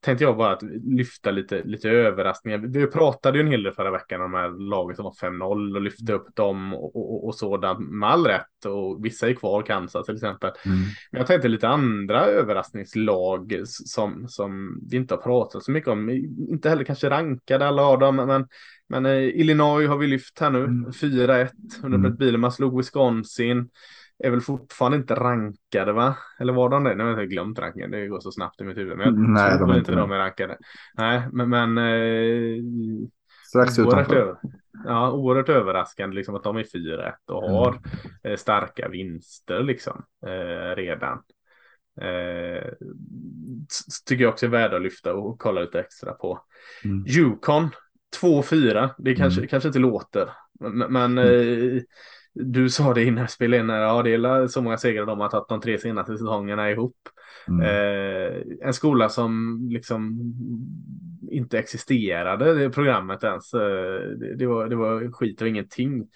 tänkte 0.00 0.24
jag 0.24 0.36
bara 0.36 0.52
att 0.52 0.62
lyfta 0.84 1.30
lite, 1.30 1.62
lite 1.64 1.90
överraskningar. 1.90 2.58
Vi 2.58 2.86
pratade 2.86 3.38
ju 3.38 3.44
en 3.44 3.50
hel 3.50 3.62
del 3.62 3.72
förra 3.72 3.90
veckan 3.90 4.20
om 4.20 4.32
de 4.32 4.38
här 4.38 4.68
lagen 4.68 4.96
som 4.96 5.04
var 5.04 5.12
5-0 5.12 5.74
och 5.74 5.82
lyfte 5.82 6.12
upp 6.12 6.36
dem 6.36 6.74
och, 6.74 6.96
och, 6.96 7.26
och 7.26 7.34
sådant 7.34 7.90
med 7.90 8.08
all 8.08 8.26
rätt. 8.26 8.64
Och 8.66 9.04
vissa 9.04 9.28
är 9.28 9.34
kvar, 9.34 9.62
Kansas 9.62 10.06
till 10.06 10.14
exempel. 10.14 10.50
Mm. 10.66 10.78
Men 11.10 11.18
jag 11.18 11.26
tänkte 11.26 11.48
lite 11.48 11.68
andra 11.68 12.26
överraskningslag 12.26 13.60
som, 13.64 14.28
som 14.28 14.80
vi 14.90 14.96
inte 14.96 15.14
har 15.14 15.22
pratat 15.22 15.64
så 15.64 15.70
mycket 15.70 15.90
om. 15.90 16.10
Inte 16.50 16.68
heller 16.68 16.84
kanske 16.84 17.10
rankade 17.10 17.66
alla 17.66 17.82
av 17.82 17.98
dem, 17.98 18.16
men 18.16 18.46
men 18.92 19.06
eh, 19.06 19.22
Illinois 19.40 19.88
har 19.88 19.96
vi 19.98 20.06
lyft 20.06 20.38
här 20.40 20.50
nu, 20.50 20.64
mm. 20.64 20.90
4-1. 20.90 21.48
Under 21.82 21.98
mm. 21.98 22.16
Bileman 22.16 22.52
slog 22.52 22.76
Wisconsin. 22.76 23.70
är 24.24 24.30
väl 24.30 24.40
fortfarande 24.40 24.96
inte 24.96 25.14
rankade 25.14 25.92
va? 25.92 26.16
Eller 26.38 26.52
var 26.52 26.68
de 26.68 26.84
det? 26.84 27.02
Har 27.02 27.18
jag 27.18 27.30
glömt 27.30 27.58
rankingen. 27.58 27.90
Det 27.90 28.06
går 28.06 28.20
så 28.20 28.32
snabbt 28.32 28.60
i 28.60 28.64
mitt 28.64 28.76
huvud. 28.76 28.98
Men 28.98 29.06
jag 29.06 29.14
Nej, 29.18 29.58
tror 29.58 29.66
de 29.66 29.74
är 29.74 29.78
inte 29.78 29.92
de 29.92 30.10
är 30.10 30.18
rankade. 30.18 30.56
Nej, 30.94 31.28
men, 31.32 31.48
men 31.50 31.78
eh, 31.78 32.62
Strax 33.46 33.78
utanför. 33.78 34.16
över, 34.16 34.36
ja, 34.84 35.12
oerhört 35.12 35.48
överraskande 35.48 36.16
liksom 36.16 36.34
att 36.34 36.44
de 36.44 36.56
är 36.56 36.62
4-1 36.64 37.12
och 37.30 37.44
Mm. 37.44 37.54
har 37.56 37.80
eh, 38.22 38.36
starka 38.36 38.88
vinster 38.88 39.62
liksom 39.62 40.04
eh, 40.26 40.76
redan. 40.76 41.22
Eh, 42.00 42.68
tycker 44.06 44.24
jag 44.24 44.32
också 44.32 44.46
är 44.46 44.50
värda 44.50 44.76
att 44.76 44.82
lyfta 44.82 45.14
och 45.14 45.38
kolla 45.38 45.60
lite 45.60 45.80
extra 45.80 46.12
på. 46.12 46.40
Mm. 46.84 47.04
Yukon 47.06 47.70
2-4. 48.20 48.90
Det 48.98 49.14
kanske, 49.14 49.40
Mm. 49.40 49.48
kanske 49.48 49.68
inte 49.68 49.78
låter. 49.78 50.28
Men, 50.60 50.92
men 50.92 51.18
eh, 51.18 51.82
du 52.34 52.70
sa 52.70 52.94
det 52.94 53.04
innan 53.04 53.20
jag 53.20 53.30
spelade 53.30 53.62
in. 53.62 53.70
här, 53.70 53.80
Ja, 53.80 54.02
det 54.02 54.10
är 54.14 54.46
så 54.46 54.62
många 54.62 54.76
segrar 54.78 55.06
de 55.06 55.20
har 55.20 55.28
tagit 55.28 55.48
de 55.48 55.60
tre 55.60 55.78
senaste 55.78 56.12
säsongerna 56.18 56.70
ihop. 56.70 56.96
Mm. 57.48 57.60
Eh, 57.62 58.42
en 58.66 58.74
skola 58.74 59.08
som 59.08 59.60
liksom 59.70 60.20
inte 61.30 61.58
existerade, 61.58 62.54
det 62.54 62.70
programmet 62.70 63.24
ens. 63.24 63.54
Eh, 63.54 64.00
det, 64.18 64.36
det, 64.36 64.46
var, 64.46 64.68
det 64.68 64.76
var 64.76 65.12
skit 65.12 65.42
och 65.42 65.48
ingenting. 65.48 66.08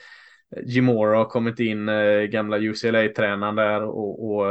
Jimora 0.66 1.16
har 1.16 1.24
kommit 1.24 1.60
in, 1.60 1.88
eh, 1.88 2.22
gamla 2.22 2.58
UCLA-tränaren 2.58 3.56
där 3.56 3.82
och, 3.82 4.30
och 4.36 4.46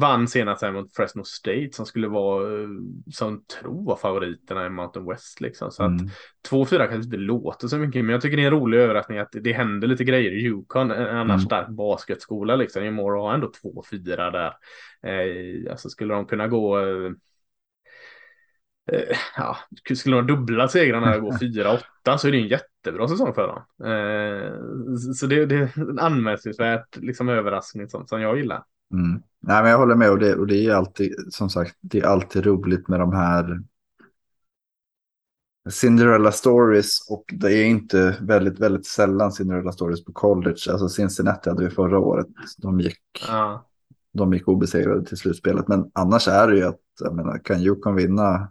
vann 0.00 0.28
senast 0.28 0.62
här 0.62 0.72
mot 0.72 0.96
Fresno 0.96 1.24
State 1.24 1.68
som 1.72 1.86
skulle 1.86 2.08
vara, 2.08 2.62
eh, 2.62 2.68
som 3.12 3.44
tror 3.44 3.84
var 3.86 3.96
favoriterna 3.96 4.66
i 4.66 4.70
Mountain 4.70 5.06
West 5.06 5.40
liksom. 5.40 5.70
Så 5.70 5.82
att 5.82 5.90
Mm. 6.00 6.08
2-4 6.48 6.78
kanske 6.86 7.04
inte 7.04 7.16
låter 7.16 7.68
så 7.68 7.78
mycket, 7.78 8.04
men 8.04 8.12
jag 8.12 8.20
tycker 8.22 8.36
det 8.36 8.42
är 8.42 8.46
en 8.46 8.52
rolig 8.52 8.78
överraskning 8.78 9.18
att 9.18 9.28
det 9.32 9.52
händer 9.52 9.88
lite 9.88 10.04
grejer 10.04 10.30
i 10.30 10.44
Yukon, 10.44 10.90
en 10.90 11.16
annars 11.16 11.34
Mm. 11.40 11.46
stark 11.46 11.68
basketskola 11.68 12.56
liksom. 12.56 12.84
Jimora 12.84 13.20
har 13.20 13.34
ändå 13.34 13.50
2-4 13.62 14.30
där. 14.30 14.52
Eh, 15.06 15.70
alltså 15.70 15.88
skulle 15.88 16.14
de 16.14 16.26
kunna 16.26 16.48
gå 16.48 16.78
eh, 16.78 17.12
eh, 18.92 19.16
ja, 19.36 19.56
skulle 19.96 20.16
de 20.16 20.26
dubbla 20.26 20.68
segrarna 20.68 21.14
och 21.16 21.20
gå 21.22 21.32
4-8 21.40 22.18
så 22.18 22.28
är 22.28 22.32
det 22.32 22.38
en 22.38 22.48
jättebra 22.48 23.08
säsong 23.08 23.34
för 23.34 23.46
dem. 23.48 23.88
Eh, 23.90 24.52
så 25.14 25.26
det, 25.26 25.46
det 25.46 25.54
är 25.56 25.78
en 25.90 25.98
anmärkningsvärt 25.98 26.96
liksom, 26.96 27.28
överraskning 27.28 27.88
som, 27.88 28.06
som 28.06 28.20
jag 28.20 28.36
gillar. 28.38 28.64
Mm. 28.92 29.22
Nej, 29.40 29.62
men 29.62 29.70
jag 29.70 29.78
håller 29.78 29.94
med 29.94 30.10
och 30.10 30.18
det, 30.18 30.36
och 30.36 30.46
det 30.46 30.66
är 30.66 30.74
alltid, 30.74 31.14
som 31.30 31.50
sagt, 31.50 31.76
det 31.80 32.00
är 32.00 32.06
alltid 32.06 32.44
roligt 32.46 32.88
med 32.88 33.00
de 33.00 33.12
här 33.12 33.60
Cinderella 35.70 36.32
stories 36.32 37.10
och 37.10 37.24
det 37.32 37.52
är 37.54 37.64
inte 37.64 38.16
väldigt, 38.20 38.58
väldigt 38.60 38.86
sällan 38.86 39.32
Cinderella 39.32 39.72
stories 39.72 40.04
på 40.04 40.12
college. 40.12 40.56
Alltså 40.70 40.88
Cincinnati 40.88 41.50
hade 41.50 41.64
vi 41.64 41.70
förra 41.70 41.98
året. 41.98 42.26
De 42.58 42.80
gick, 42.80 42.98
Ja, 43.28 43.66
de 44.12 44.32
gick 44.32 44.48
obesegrade 44.48 45.04
till 45.04 45.16
slutspelet. 45.16 45.68
Men 45.68 45.90
annars 45.94 46.28
är 46.28 46.48
det 46.48 46.56
ju 46.56 46.62
att, 46.64 46.80
jag 47.00 47.14
menar, 47.14 47.38
kan 47.44 47.60
Yukon 47.60 47.94
vinna? 47.96 48.48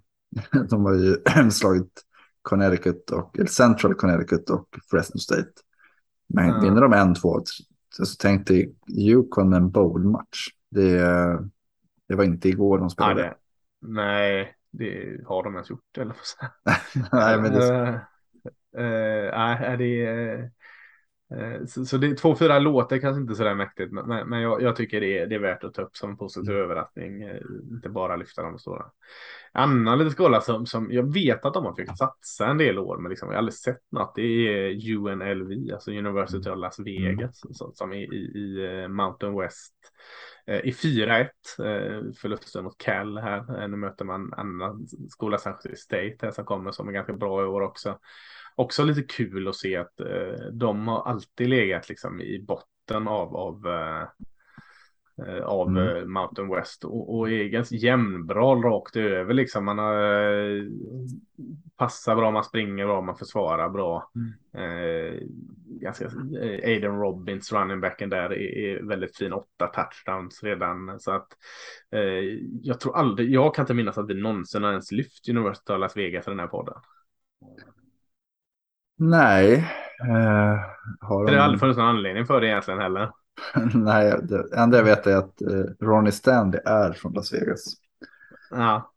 De 0.69 0.85
har 0.85 0.93
ju 0.93 1.17
slagit 1.51 2.01
Connecticut 2.41 3.11
och 3.11 3.37
Central 3.49 3.93
Connecticut 3.95 4.49
och 4.49 4.67
Fresno 4.91 5.19
State. 5.19 5.51
Men 6.33 6.47
Ja. 6.47 6.59
vinner 6.61 6.81
de 6.81 6.93
en, 6.93 7.15
två, 7.15 7.43
så 7.95 8.05
så 8.05 8.15
tänk 8.19 8.47
dig 8.47 8.75
Yukon 8.97 9.53
en 9.53 9.71
bowl-match. 9.71 10.47
Det, 10.69 10.99
det 12.07 12.15
var 12.15 12.23
inte 12.23 12.49
igår 12.49 12.77
de 12.77 12.89
spelade. 12.89 13.21
det, 13.21 13.35
nej, 13.81 14.55
det 14.71 15.21
har 15.27 15.43
de 15.43 15.53
ens 15.53 15.69
gjort 15.69 15.97
eller 15.97 16.15
vad 16.15 17.09
Nej, 17.11 17.41
men 17.41 17.53
det, 17.53 18.01
Eh, 18.77 18.83
eh, 18.83 19.37
Nej, 19.37 19.77
det 19.77 20.05
är... 20.05 20.51
eh, 21.37 21.65
Så, 21.65 21.85
så 21.85 21.97
det, 21.97 22.07
2-4 22.21 22.59
låter 22.59 22.97
kanske 22.97 23.21
inte 23.21 23.35
sådär 23.35 23.55
mäktigt, 23.55 23.91
men, 23.91 24.29
men 24.29 24.41
jag, 24.41 24.61
jag 24.61 24.75
tycker 24.75 25.01
det 25.01 25.17
är, 25.19 25.27
det 25.27 25.35
är 25.35 25.39
värt 25.39 25.63
att 25.63 25.73
ta 25.73 25.81
upp 25.81 25.95
som 25.97 26.09
en 26.09 26.17
positiv 26.17 26.51
Mm. 26.53 26.63
överraskning. 26.63 27.21
eh, 27.23 27.41
Inte 27.71 27.89
bara 27.89 28.15
lyfta 28.15 28.43
de 28.43 28.59
stora. 28.59 28.85
Annan 29.53 29.97
liten 29.97 30.11
skola 30.11 30.41
som, 30.41 30.65
som 30.65 30.91
jag 30.91 31.13
vet 31.13 31.45
att 31.45 31.53
de 31.53 31.65
har 31.65 31.73
försökt 31.73 31.97
satsa 31.97 32.47
en 32.47 32.57
del 32.57 32.79
år, 32.79 32.97
men 32.97 33.09
liksom, 33.09 33.27
jag 33.27 33.33
har 33.33 33.37
aldrig 33.37 33.53
sett 33.53 33.91
något. 33.91 34.15
Det 34.15 34.21
är 34.21 34.95
UNLV, 34.97 35.73
alltså 35.73 35.91
University 35.91 36.49
of 36.49 36.57
Las 36.57 36.79
Vegas, 36.79 37.41
som, 37.57 37.71
som 37.73 37.93
är 37.93 38.13
i, 38.13 38.17
i 38.17 38.81
eh, 38.83 38.87
Mountain 38.87 39.39
West. 39.39 39.73
I 40.63 40.71
4-1, 40.71 41.21
eh, 41.59 42.01
förlusten 42.21 42.63
mot 42.63 42.77
Cal 42.77 43.17
här. 43.17 43.67
Nu 43.67 43.77
möter 43.77 44.05
man 44.05 44.33
annan 44.33 44.87
skola, 45.09 45.37
San 45.37 45.53
Jose 45.65 45.75
State, 45.75 46.15
här 46.21 46.31
som 46.31 46.45
kommer 46.45 46.71
som 46.71 46.87
är 46.87 46.91
ganska 46.91 47.13
bra 47.13 47.43
i 47.43 47.45
år 47.45 47.61
också. 47.61 47.99
Också 48.61 48.83
lite 48.83 49.01
kul 49.03 49.47
att 49.47 49.55
se 49.55 49.75
att 49.75 49.99
eh, 49.99 50.45
de 50.53 50.87
har 50.87 51.03
alltid 51.03 51.49
legat 51.49 51.89
liksom 51.89 52.21
i 52.21 52.45
botten 52.47 53.07
av, 53.07 53.35
av 53.35 53.67
eh, 53.67 54.07
eh, 55.27 55.43
av 55.43 55.69
Mm. 55.69 56.13
Mountain 56.13 56.49
West 56.49 56.85
och, 56.85 57.17
och 57.17 57.29
är 57.29 57.43
ganska 57.43 57.75
jämnbra 57.75 58.55
rakt 58.55 58.95
över 58.95 59.33
liksom. 59.33 59.65
Man 59.65 59.77
har 59.77 60.03
eh, 60.03 60.63
passar 61.77 62.15
bra, 62.15 62.31
man 62.31 62.43
springer 62.43 62.85
bra, 62.85 63.01
man 63.01 63.15
försvarar 63.15 63.69
bra. 63.69 64.11
Eh, 64.53 65.19
ganska, 65.65 66.05
eh, 66.05 66.69
Aiden 66.69 66.99
Robbins, 66.99 67.53
running 67.53 67.81
backen 67.81 68.09
där, 68.09 68.33
är, 68.33 68.57
är 68.57 68.83
väldigt 68.83 69.17
fin. 69.17 69.33
Åtta 69.33 69.67
touchdowns 69.67 70.43
redan. 70.43 70.99
Så 70.99 71.11
att 71.11 71.27
jag 72.61 72.79
tror 72.79 72.97
aldrig, 72.97 73.31
jag 73.31 73.55
kan 73.55 73.63
inte 73.63 73.73
minnas 73.73 73.97
att 73.97 74.09
vi 74.09 74.13
någonsin 74.13 74.63
har 74.63 74.71
ens 74.71 74.91
lyft 74.91 75.29
University 75.29 75.73
of 75.73 75.79
Las 75.79 75.97
Vegas 75.97 76.27
i 76.27 76.29
den 76.29 76.39
här 76.39 76.47
podden. 76.47 76.75
Nej. 79.09 79.53
Eh, 80.01 80.59
har 80.99 81.25
Det 81.25 81.31
har 81.31 81.37
de- 81.37 81.37
aldrig 81.39 81.59
funnits 81.59 81.77
någon 81.77 81.87
anledning 81.87 82.25
för 82.25 82.41
det 82.41 82.47
egentligen 82.47 82.79
heller. 82.79 83.11
Nej, 83.73 84.19
det 84.23 84.55
enda 84.57 84.77
jag 84.77 84.83
vet 84.83 85.07
är 85.07 85.15
att 85.17 85.41
eh, 85.41 85.85
Ronnie 85.85 86.11
Stanley 86.11 86.59
är 86.65 86.91
från 86.91 87.13
Las 87.13 87.33
Vegas. 87.33 87.63
Ja, 88.51 88.91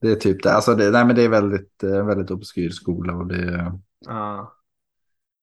Det 0.00 0.10
är 0.10 0.14
typ 0.16 0.42
det. 0.42 0.52
Alltså 0.52 0.74
det, 0.74 0.90
nej, 0.90 1.04
men 1.04 1.16
det 1.16 1.22
är 1.24 1.28
väldigt, 1.28 1.82
eh, 1.82 2.06
väldigt 2.06 2.30
obskyr 2.30 2.70
skola 2.70 3.14
och 3.14 3.26
det 3.26 3.72
ja. 4.08 4.52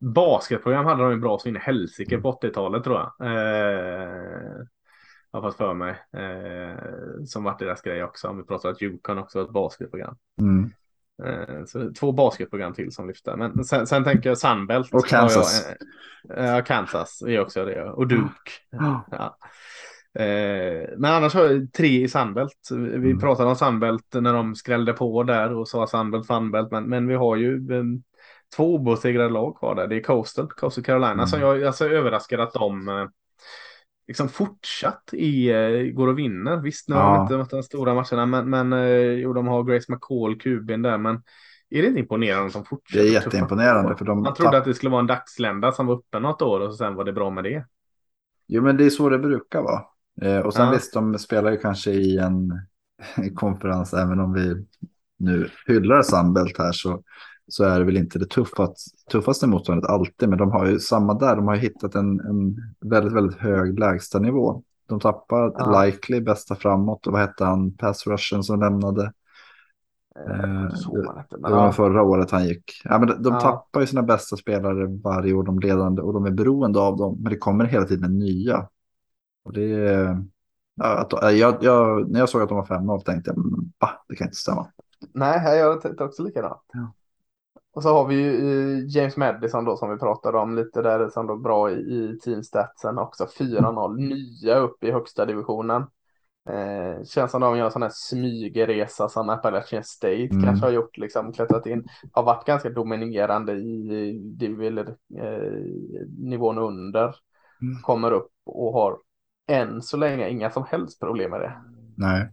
Basketprogram 0.02 0.86
hade 0.86 1.04
de 1.04 1.12
ju 1.12 1.20
bra 1.20 1.38
så 1.40 1.50
in 1.50 1.56
i 1.56 1.60
helsike 1.60 2.18
på 2.18 2.32
80-talet 2.42 2.84
tror 2.84 2.96
jag. 2.98 3.14
Eh, 3.28 4.56
jag 5.32 5.42
har 5.42 5.42
fått 5.42 5.58
för 5.58 5.74
mig. 5.74 5.90
Eh, 6.14 7.24
som 7.26 7.44
varit 7.44 7.60
deras 7.60 7.82
grej 7.82 8.04
också. 8.04 8.28
Om 8.28 8.38
vi 8.38 8.44
pratar 8.44 8.70
att 8.70 8.82
Yukon 8.82 9.18
också 9.18 9.42
ett 9.42 9.50
basketprogram. 9.54 10.16
mm. 10.42 10.70
Eh, 11.26 11.66
så 11.66 11.92
två 12.00 12.12
basketprogram 12.12 12.74
till 12.74 12.92
som 12.92 13.08
lyfter. 13.08 13.36
Men 13.38 13.64
sen, 13.64 13.88
sen 13.88 14.04
tänker 14.04 14.30
jag 14.30 14.38
Sunbelt. 14.38 14.94
Och 14.94 15.06
Kansas. 15.06 15.68
jag, 16.24 16.40
eh, 16.40 16.56
Ja, 16.56 16.62
Kansas 16.62 17.22
är 17.22 17.40
också 17.40 17.66
det. 17.66 17.84
Och 17.84 18.08
Duke. 18.08 18.52
Ja. 18.72 19.38
Eh, 20.24 20.90
men 20.98 21.06
annars 21.14 21.34
har 21.34 21.44
jag 21.46 21.74
tre 21.74 22.04
i 22.04 22.08
Sunbelt. 22.08 22.70
Vi 22.72 22.96
Mm. 22.96 23.20
pratade 23.20 23.50
om 23.50 23.56
Sunbelt 23.56 24.14
när 24.14 24.34
de 24.34 24.56
skrällde 24.56 24.94
på 24.94 25.24
där 25.24 25.54
och 25.54 25.68
sa 25.68 25.88
Sunbelt, 25.88 26.28
Funbelt. 26.28 26.72
Men, 26.72 26.84
men 26.90 27.08
vi 27.08 27.16
har 27.16 27.36
ju 27.36 27.56
en, 27.56 28.04
två 28.56 28.76
obesegrade 28.76 29.30
lag 29.30 29.58
kvar 29.60 29.76
där. 29.76 29.88
Det 29.88 29.96
är 29.96 30.04
Coastal, 30.04 30.48
Coastal 30.48 30.84
Carolina. 30.84 31.12
Mm. 31.14 31.28
Som 31.28 31.42
jag 31.42 31.64
alltså, 31.64 31.86
är 31.86 31.90
överraskad 31.90 32.40
att 32.40 32.54
de 32.54 32.90
eh, 32.90 33.08
liksom 34.10 34.30
fortsatt 34.30 35.10
i, 35.14 35.50
eh, 35.50 35.94
går 35.94 36.08
och 36.08 36.20
vinner. 36.20 36.58
Visst, 36.58 36.90
nu 36.90 36.96
har 36.96 37.14
de 37.14 37.22
inte 37.22 37.38
mött 37.38 37.50
de 37.50 37.64
stora 37.64 37.94
matcherna. 37.94 38.26
Men, 38.26 38.50
men 38.50 38.74
eh, 38.74 38.90
jo, 39.02 39.34
de 39.34 39.48
har 39.48 39.64
Grace 39.64 39.92
McCall, 39.92 40.40
kubin 40.40 40.82
där. 40.82 40.98
Men 40.98 41.16
är 41.70 41.82
det 41.82 41.88
inte 41.88 42.00
imponerande 42.00 42.48
att 42.48 42.54
de 42.54 42.66
fortsätter? 42.66 43.04
det 43.04 43.10
är 43.10 43.14
jätteimponerande. 43.14 43.98
För 43.98 44.06
de 44.06 44.22
Man 44.22 44.34
trodde 44.34 44.58
att 44.58 44.66
det 44.66 44.74
skulle 44.74 44.90
vara 44.90 45.00
en 45.00 45.08
dagslända 45.08 45.72
som 45.72 45.88
var 45.88 45.96
uppe 45.96 46.20
något 46.20 46.42
år 46.42 46.60
och 46.60 46.78
sen 46.78 46.96
var 46.96 47.04
det 47.04 47.14
bra 47.14 47.30
med 47.30 47.44
det. 47.44 47.66
Jo, 48.48 48.64
men 48.64 48.78
det 48.78 48.86
är 48.86 48.90
så 48.90 49.10
det 49.10 49.20
brukar 49.20 49.62
vara. 49.62 49.82
Eh, 50.22 50.40
och 50.40 50.54
sen 50.54 50.66
Ja. 50.66 50.72
visst, 50.72 50.94
de 50.94 51.20
spelar 51.20 51.52
ju 51.52 51.58
kanske 51.58 51.92
i 51.92 52.18
en 52.18 52.52
konferens, 53.36 53.94
även 53.94 54.20
om 54.20 54.34
vi 54.34 54.66
nu 55.18 55.50
hyllar 55.68 56.02
Sunbelt 56.02 56.58
här, 56.58 56.72
så, 56.72 57.04
så 57.50 57.64
är 57.64 57.80
det 57.80 57.86
väl 57.86 57.98
inte 57.98 58.20
det 58.20 58.26
tuffast, 58.30 59.08
tuffaste 59.12 59.48
motståndet 59.48 59.90
alltid. 59.90 60.30
Men 60.30 60.38
de 60.38 60.52
har 60.52 60.66
ju 60.66 60.80
samma 60.80 61.14
där, 61.14 61.36
de 61.36 61.48
har 61.48 61.56
ju 61.56 61.62
hittat 61.62 61.96
en, 61.96 62.20
en 62.20 62.56
väldigt, 62.90 63.14
väldigt 63.14 63.38
hög 63.40 63.80
lägstanivå. 63.80 64.64
De 64.88 65.00
tappar 65.00 65.54
Ja. 65.58 65.84
likely 65.84 66.22
bästa 66.22 66.56
framåt 66.56 67.08
och 67.08 67.14
vad 67.14 67.22
hette 67.22 67.46
han, 67.46 67.72
pass 67.78 68.08
rushen 68.08 68.44
som 68.44 68.60
lämnade. 68.60 69.14
Eh, 70.28 70.70
var 70.88 71.26
det 71.30 71.38
var 71.38 71.66
ja. 71.66 71.72
förra 71.72 72.04
året 72.04 72.32
han 72.32 72.48
gick. 72.48 72.82
Ja, 72.84 73.00
men 73.00 73.08
de 73.08 73.24
de 73.24 73.34
Ja. 73.34 73.40
tappar 73.40 73.80
ju 73.82 73.88
sina 73.88 74.04
bästa 74.04 74.38
spelare 74.38 74.86
varje 75.04 75.34
år, 75.34 75.44
de 75.44 75.60
ledande, 75.60 76.02
och 76.02 76.14
de 76.14 76.26
är 76.26 76.32
beroende 76.32 76.80
av 76.80 76.98
dem. 76.98 77.18
Men 77.22 77.32
det 77.32 77.38
kommer 77.38 77.66
hela 77.66 77.86
tiden 77.86 78.20
nya. 78.20 78.68
Och 79.46 79.54
det 79.54 79.74
är... 79.74 80.24
Att, 80.82 81.24
äh, 81.24 81.30
jag, 81.30 81.58
jag, 81.62 82.10
när 82.12 82.20
jag 82.20 82.30
såg 82.30 82.42
att 82.42 82.50
de 82.50 82.56
var 82.58 82.66
5-0 82.66 83.00
tänkte 83.02 83.32
jag, 83.32 83.38
"Men, 83.38 83.72
va, 83.80 83.90
det 84.10 84.16
kan 84.16 84.28
inte 84.28 84.38
stämma. 84.38 84.68
Nej, 85.14 85.58
jag 85.60 85.82
tänkte 85.82 86.04
också 86.04 86.24
likadant. 86.24 86.62
Ja. 86.74 86.94
Och 87.74 87.84
så 87.84 87.90
har 87.94 88.08
vi 88.08 88.16
ju 88.16 88.30
eh, 88.78 88.86
James 88.88 89.18
Madison 89.18 89.66
då 89.66 89.78
som 89.78 89.90
vi 89.90 89.98
pratade 89.98 90.38
om 90.38 90.56
lite 90.56 90.82
där 90.82 91.10
som 91.10 91.28
då 91.28 91.38
bra 91.38 91.72
i, 91.72 91.74
i 91.74 92.20
teamstatsen 92.24 92.98
också. 92.98 93.28
4-0, 93.40 93.98
nya 93.98 94.56
upp 94.56 94.84
i 94.84 94.92
högsta 94.92 95.26
divisionen. 95.26 95.82
Eh, 96.50 97.04
känns 97.04 97.32
som 97.32 97.42
de 97.42 97.58
gör 97.58 97.66
en 97.66 97.72
sån 97.72 97.82
här 97.82 97.92
smygresa 97.94 99.10
som 99.10 99.30
Appalachian 99.30 99.84
State 99.84 100.30
Mm. 100.32 100.44
kanske 100.44 100.66
har 100.66 100.72
gjort, 100.74 100.98
liksom 100.98 101.34
klättrat 101.34 101.66
in. 101.66 101.88
Har 102.12 102.24
varit 102.24 102.46
ganska 102.46 102.70
dominerande 102.70 103.54
i, 103.54 103.94
i 104.42 104.66
eller, 104.68 104.88
eh, 105.18 105.64
nivån 106.18 106.58
under. 106.58 107.16
Mm. 107.62 107.82
Kommer 107.84 108.12
upp 108.12 108.32
och 108.46 108.74
har 108.74 108.98
än 109.48 109.82
så 109.82 109.98
länge 109.98 110.30
inga 110.30 110.50
som 110.50 110.64
helst 110.64 111.00
problem 111.00 111.32
med 111.32 111.40
det. 111.40 111.54
Nej. 111.98 112.30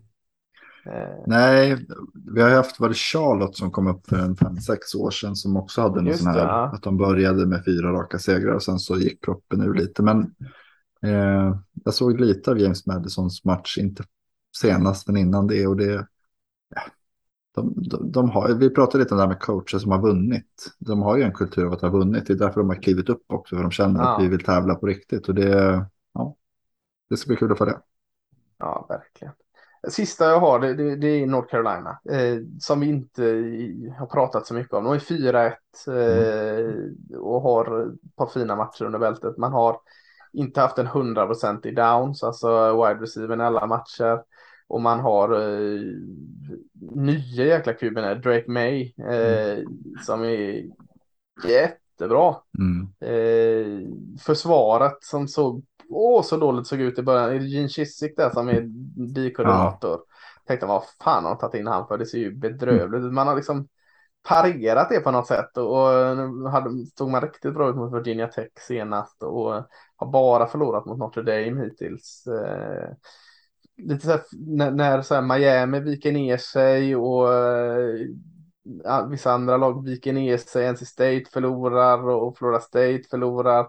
Eh, 0.86 1.22
Nej, 1.26 1.86
vi 2.34 2.42
har 2.42 2.50
haft, 2.50 2.80
var 2.80 2.88
det 2.88 2.94
Charlotte 2.94 3.56
som 3.56 3.70
kom 3.70 3.86
upp 3.86 4.06
för 4.06 4.16
en 4.18 4.36
fem 4.36 4.56
sex 4.56 4.94
år 4.94 5.10
sedan 5.10 5.36
som 5.36 5.56
också 5.56 5.80
hade 5.80 6.08
Just 6.08 6.22
sån 6.22 6.32
här, 6.32 6.36
det, 6.36 6.42
ja. 6.42 6.70
att 6.74 6.82
de 6.82 6.96
började 6.96 7.46
med 7.46 7.64
fyra 7.64 7.92
raka 7.92 8.18
segrar 8.18 8.54
och 8.54 8.62
sen 8.62 8.78
så 8.78 8.96
gick 8.98 9.20
proppen 9.20 9.60
ur 9.60 9.74
lite. 9.74 10.02
Men 10.02 10.34
eh, 11.02 11.56
jag 11.84 11.94
såg 11.94 12.20
lite 12.20 12.50
av 12.50 12.58
James 12.58 12.86
Madisons 12.86 13.44
match, 13.44 13.78
inte 13.78 14.04
senast 14.56 15.06
men 15.06 15.16
innan 15.16 15.46
det 15.46 15.66
och 15.66 15.76
det. 15.76 16.06
Ja, 16.74 16.80
de, 17.54 17.74
de, 17.76 18.12
de 18.12 18.30
har, 18.30 18.54
vi 18.54 18.70
pratade 18.70 19.04
lite 19.04 19.14
om 19.14 19.18
det 19.18 19.22
här 19.24 19.28
med 19.28 19.40
coacher 19.40 19.78
som 19.78 19.90
har 19.90 20.02
vunnit. 20.02 20.74
De 20.78 21.02
har 21.02 21.16
ju 21.16 21.22
en 21.22 21.32
kultur 21.32 21.66
av 21.66 21.72
att 21.72 21.80
ha 21.80 21.88
vunnit. 21.88 22.26
Det 22.26 22.32
är 22.32 22.38
därför 22.38 22.60
de 22.60 22.68
har 22.68 22.82
klivit 22.82 23.08
upp 23.08 23.24
också. 23.26 23.56
För 23.56 23.62
de 23.62 23.70
känner 23.70 24.00
Ja. 24.00 24.16
att 24.16 24.22
vi 24.24 24.28
vill 24.28 24.44
tävla 24.44 24.74
på 24.74 24.86
riktigt. 24.86 25.28
Och 25.28 25.34
det, 25.34 25.86
ja, 26.12 26.36
det 27.10 27.16
ska 27.16 27.28
bli 27.28 27.36
kul 27.36 27.52
att 27.52 27.58
få 27.58 27.64
det. 27.64 27.80
Ja, 28.58 28.86
verkligen. 28.88 29.34
Sista 29.88 30.24
jag 30.24 30.40
har 30.40 30.60
det, 30.60 30.74
det, 30.74 30.96
det 30.96 31.08
är 31.08 31.26
North 31.26 31.48
Carolina 31.48 31.98
eh, 32.10 32.38
som 32.60 32.80
vi 32.80 32.86
inte 32.86 33.22
har 33.98 34.06
pratat 34.06 34.46
så 34.46 34.54
mycket 34.54 34.72
om. 34.72 34.84
De 34.84 34.92
är 34.92 34.98
4-1 34.98 35.52
eh, 35.88 37.18
och 37.18 37.42
har 37.42 37.86
ett 37.86 38.16
par 38.16 38.26
fina 38.26 38.56
matcher 38.56 38.84
under 38.84 38.98
bältet. 38.98 39.36
Man 39.36 39.52
har 39.52 39.80
inte 40.32 40.60
haft 40.60 40.78
en 40.78 40.86
100% 40.86 41.66
i 41.66 41.70
downs, 41.70 42.22
alltså 42.22 42.72
wide 42.72 43.02
receiver 43.02 43.36
i 43.36 43.42
alla 43.42 43.66
matcher. 43.66 44.22
Och 44.68 44.80
man 44.80 45.00
har 45.00 45.32
eh, 45.32 45.80
nya 46.94 47.44
jäkla 47.44 47.72
kuben, 47.72 48.20
Drake 48.20 48.50
May, 48.50 48.92
eh, 48.98 49.58
som 50.06 50.24
är 50.24 50.64
jättebra. 51.44 52.34
Mm. 52.58 52.88
Eh, 53.00 53.88
försvaret 54.20 54.98
som 55.00 55.28
såg 55.28 55.64
åh, 55.90 56.22
så 56.22 56.36
dåligt 56.36 56.66
såg 56.66 56.80
ut 56.80 56.98
i 56.98 57.02
början. 57.02 57.30
Är 57.30 57.38
det 57.38 57.46
Gene 57.46 57.68
Chizik 57.68 58.16
där 58.16 58.30
som 58.30 58.48
är 58.48 58.62
bikoordinator? 59.14 60.00
Tänkte 60.46 60.66
vad 60.66 60.82
fan 61.04 61.24
har 61.24 61.30
de 61.30 61.38
tagit 61.38 61.60
in 61.60 61.66
han 61.66 61.86
för? 61.86 61.98
Det 61.98 62.06
ser 62.06 62.18
ju 62.18 62.36
bedrövligt 62.36 63.04
ut. 63.04 63.12
Man 63.12 63.26
har 63.26 63.36
liksom 63.36 63.68
parerat 64.28 64.88
det 64.88 65.00
på 65.00 65.10
något 65.10 65.26
sätt 65.26 65.56
och, 65.56 65.88
och 66.44 66.50
hade, 66.50 66.86
stod 66.86 67.10
man 67.10 67.20
riktigt 67.20 67.54
bra 67.54 67.70
ut 67.70 67.76
mot 67.76 67.94
Virginia 67.94 68.26
Tech 68.26 68.50
senast 68.58 69.22
och 69.22 69.52
har 69.96 70.06
bara 70.12 70.46
förlorat 70.46 70.86
mot 70.86 70.98
Notre 70.98 71.22
Dame 71.22 71.64
hittills. 71.64 72.26
Eh, 72.26 72.88
lite 73.76 74.06
så 74.06 74.10
här, 74.10 74.20
när, 74.32 74.70
när 74.70 75.02
så 75.02 75.14
här 75.14 75.22
Miami 75.22 75.80
viker 75.80 76.12
ner 76.12 76.36
sig 76.36 76.96
och 76.96 77.34
eh, 77.34 78.06
ja, 78.84 79.06
vissa 79.10 79.32
andra 79.32 79.56
lag 79.56 79.84
viker 79.84 80.12
ner 80.12 80.36
sig. 80.36 80.72
NC 80.72 80.86
State 80.86 81.24
förlorar 81.32 82.08
och 82.08 82.38
Florida 82.38 82.60
State 82.60 83.02
förlorar. 83.10 83.66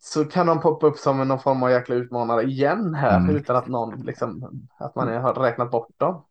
Så 0.00 0.24
kan 0.24 0.46
de 0.46 0.60
poppa 0.60 0.86
upp 0.86 0.96
som 0.96 1.28
någon 1.28 1.40
form 1.40 1.62
av 1.62 1.70
jäkla 1.70 1.94
utmanare 1.94 2.42
igen 2.42 2.94
här 2.94 3.20
Mm. 3.20 3.36
utan 3.36 3.56
att 3.56 3.66
någon 3.68 4.00
liksom, 4.00 4.50
att 4.78 4.94
man 4.94 5.08
har 5.08 5.34
räknat 5.34 5.70
bort 5.70 5.88
dem. 5.96 6.24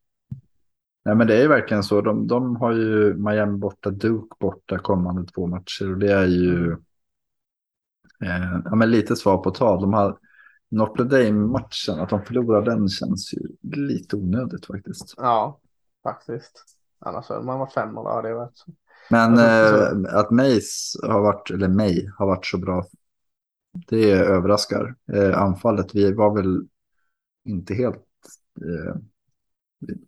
Nej, 1.05 1.15
men 1.15 1.27
det 1.27 1.37
är 1.37 1.41
ju 1.41 1.47
verkligen 1.47 1.83
så. 1.83 2.01
De, 2.01 2.27
de 2.27 2.55
har 2.55 2.71
ju 2.71 3.13
Miami 3.13 3.57
borta, 3.57 3.89
Duke 3.89 4.35
borta 4.39 4.77
kommande 4.79 5.25
två 5.25 5.47
matcher. 5.47 5.91
Och 5.91 5.97
det 5.97 6.11
är 6.13 6.25
ju 6.25 6.71
eh, 8.23 8.59
ja, 8.65 8.75
men 8.75 8.91
lite 8.91 9.15
svar 9.15 9.37
på 9.37 9.51
tal. 9.51 9.81
De 9.81 9.93
har 9.93 10.17
Notre 10.69 11.03
Dame-matchen, 11.03 11.99
att 11.99 12.09
de 12.09 12.21
förlorar 12.25 12.61
den 12.61 12.89
känns 12.89 13.33
ju 13.33 13.39
lite 13.75 14.15
onödigt 14.15 14.65
faktiskt. 14.65 15.13
Ja, 15.17 15.59
faktiskt. 16.03 16.63
Annars 16.99 17.29
hade 17.29 17.45
man 17.45 17.59
varit 17.59 17.73
fem 17.73 17.97
och 17.97 18.09
ja, 18.09 18.21
det 18.21 18.29
är 18.29 18.33
värt 18.33 18.51
så. 18.53 18.71
Men 19.09 19.37
eh, 19.37 20.15
att 20.19 20.31
Mace 20.31 21.07
har 21.07 21.21
varit, 21.21 21.51
eller 21.51 21.67
May 21.67 22.09
har 22.17 22.25
varit 22.27 22.45
så 22.45 22.57
bra, 22.57 22.85
det 23.87 24.11
överraskar. 24.11 24.95
Eh, 25.13 25.41
anfallet, 25.41 25.95
vi 25.95 26.13
var 26.13 26.35
väl 26.35 26.67
inte 27.45 27.73
helt... 27.73 28.05
Eh, 28.61 28.95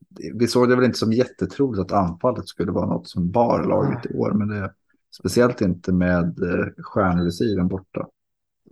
vi- 0.10 0.32
vi 0.40 0.48
såg 0.48 0.70
det 0.70 0.76
väl 0.76 0.86
inte 0.86 0.98
som 0.98 1.14
jättetroligt 1.14 1.82
att 1.82 1.92
anfallet 1.92 2.48
skulle 2.48 2.72
vara 2.72 2.86
något 2.86 3.08
som 3.10 3.32
bar 3.32 3.64
laget 3.64 4.06
i 4.06 4.18
år, 4.18 4.32
men 4.32 4.48
det 4.48 4.74
speciellt 5.12 5.62
inte 5.62 5.94
med 5.94 6.40
eh, 6.44 6.66
stjärnreceiven 6.84 7.68
borta. 7.68 8.08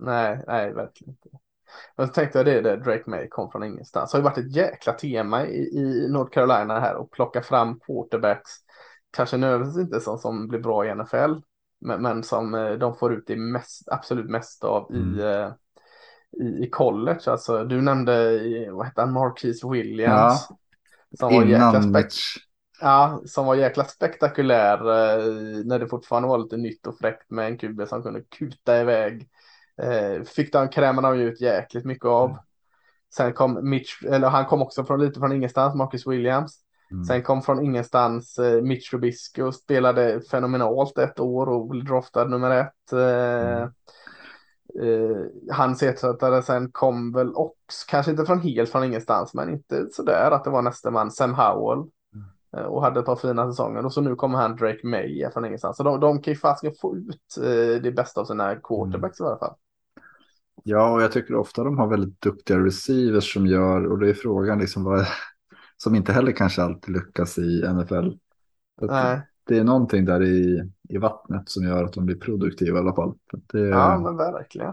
Nej, 0.00 0.44
nej, 0.46 0.72
verkligen 0.72 1.10
inte. 1.10 1.38
Men 1.96 2.06
så 2.06 2.12
tänkte 2.12 2.38
jag 2.38 2.46
det, 2.46 2.60
det 2.60 2.76
Drake 2.76 3.10
May 3.10 3.28
kom 3.28 3.50
från 3.50 3.64
ingenstans. 3.64 4.12
Det 4.12 4.18
har 4.18 4.20
ju 4.22 4.24
varit 4.30 4.38
ett 4.38 4.56
jäkla 4.56 4.92
tema 4.92 5.46
i, 5.46 5.58
i 5.58 6.08
North 6.10 6.30
Carolina 6.30 6.80
här 6.80 6.94
och 6.96 7.10
plocka 7.10 7.42
fram 7.42 7.80
quarterbacks. 7.80 8.50
Kanske 9.10 9.36
nödvändigtvis 9.36 9.84
inte 9.84 10.00
som, 10.00 10.18
som 10.18 10.48
blir 10.48 10.60
bra 10.60 10.86
i 10.86 10.94
NFL, 10.94 11.34
men, 11.80 12.02
men 12.02 12.22
som 12.22 12.54
eh, 12.54 12.70
de 12.72 12.94
får 12.96 13.12
ut 13.14 13.24
det 13.26 13.36
mest, 13.36 13.88
absolut 13.88 14.30
mest 14.30 14.64
av 14.64 14.92
i, 14.94 14.96
Mm. 14.96 15.20
eh, 15.20 15.52
i, 16.40 16.64
i 16.64 16.70
college. 16.70 17.20
Alltså, 17.26 17.64
du 17.64 17.80
nämnde, 17.82 18.38
vad 18.70 18.86
hette 18.86 19.00
han, 19.00 19.12
Marquise 19.12 19.68
Williams. 19.68 20.48
Som 21.18 21.34
var 21.34 21.42
jäkla 21.44 21.56
Innan 21.56 21.82
spek- 21.82 21.90
match. 21.92 22.36
Ja, 22.80 23.20
som 23.26 23.46
var 23.46 23.54
jäkla 23.54 23.84
spektakulär 23.84 24.78
eh, 24.78 25.64
när 25.64 25.78
det 25.78 25.88
fortfarande 25.88 26.28
var 26.28 26.38
lite 26.38 26.56
nytt 26.56 26.86
och 26.86 26.98
fräckt 26.98 27.30
med 27.30 27.46
en 27.46 27.58
QB 27.58 27.88
som 27.88 28.02
kunde 28.02 28.20
kuta 28.22 28.80
iväg. 28.80 29.28
Fick 30.26 30.52
de 30.52 30.68
kräma 30.68 31.02
de 31.02 31.20
ut 31.20 31.40
jäkligt 31.40 31.84
mycket 31.84 32.04
av. 32.04 32.38
Sen 33.14 33.32
kom 33.32 33.70
Mitch, 33.70 34.02
eller 34.04 34.28
han 34.28 34.46
kom 34.46 34.62
också 34.62 34.84
från 34.84 35.00
lite 35.00 35.20
från 35.20 35.32
ingenstans, 35.32 35.74
Marcus 35.74 36.06
Williams. 36.06 36.58
Mm. 36.90 37.04
Sen 37.04 37.22
kom 37.22 37.42
från 37.42 37.64
ingenstans 37.64 38.38
eh, 38.38 38.62
Mitch 38.62 38.90
Trubisky 38.90 39.42
och 39.42 39.54
spelade 39.54 40.20
fenomenalt 40.30 40.98
ett 40.98 41.20
år 41.20 41.48
och 41.48 41.68
blev 41.68 41.84
draftad 41.84 42.24
nummer 42.24 42.50
ett. 42.50 42.92
Eh, 42.92 42.98
Mm. 43.40 43.72
eh, 44.82 45.16
hans 45.52 45.82
ersättare 45.82 46.42
sen 46.42 46.70
kom 46.72 47.12
väl 47.12 47.34
också, 47.34 47.86
kanske 47.88 48.10
inte 48.10 48.24
från 48.24 48.40
helt 48.40 48.70
från 48.70 48.84
ingenstans, 48.84 49.34
men 49.34 49.50
inte 49.50 49.86
sådär 49.92 50.30
att 50.30 50.44
det 50.44 50.50
var 50.50 50.62
nästa 50.62 50.90
man, 50.90 51.10
Sam 51.10 51.34
Howell. 51.34 51.88
Eh, 52.56 52.62
Och 52.64 52.82
hade 52.82 53.00
ett 53.00 53.06
par 53.06 53.16
fina 53.16 53.50
säsonger. 53.50 53.84
Och 53.84 53.92
så 53.92 54.00
nu 54.00 54.14
kommer 54.14 54.38
han 54.38 54.56
Drake 54.56 54.86
May 54.86 55.30
från 55.32 55.44
ingenstans. 55.44 55.76
Så 55.76 55.82
de, 55.82 56.00
de 56.00 56.22
kan 56.22 56.32
ju 56.34 56.38
fasiken 56.40 56.74
få 56.80 56.96
ut 56.96 57.36
eh, 57.38 57.82
det 57.82 57.92
bästa 57.96 58.20
av 58.20 58.24
sina 58.24 58.56
quarterbacks 58.56 59.20
i 59.20 59.22
alla 59.22 59.38
fall. 59.38 59.54
Ja, 60.62 60.92
och 60.92 61.02
jag 61.02 61.12
tycker 61.12 61.34
ofta 61.34 61.64
de 61.64 61.78
har 61.78 61.86
väldigt 61.88 62.20
duktiga 62.20 62.58
receivers 62.58 63.34
som 63.34 63.46
gör, 63.46 63.86
och 63.86 63.98
det 63.98 64.10
är 64.10 64.14
frågan 64.14 64.58
liksom 64.58 64.84
vad, 64.84 65.06
som 65.78 65.94
inte 65.94 66.12
heller 66.12 66.32
kanske 66.32 66.62
alltid 66.62 66.94
lyckas 66.94 67.38
i 67.38 67.62
NFL. 67.72 68.10
Nej. 68.80 69.22
Det 69.46 69.58
är 69.58 69.64
någonting 69.64 70.04
där 70.04 70.22
i, 70.22 70.70
i 70.88 70.98
vattnet 70.98 71.48
som 71.48 71.64
gör 71.64 71.84
att 71.84 71.92
de 71.92 72.06
blir 72.06 72.16
produktiva 72.16 72.78
i 72.78 72.80
alla 72.80 72.94
fall. 72.94 73.14
Det, 73.52 73.58
Ja, 73.58 73.98
men 73.98 74.16
verkligen. 74.16 74.72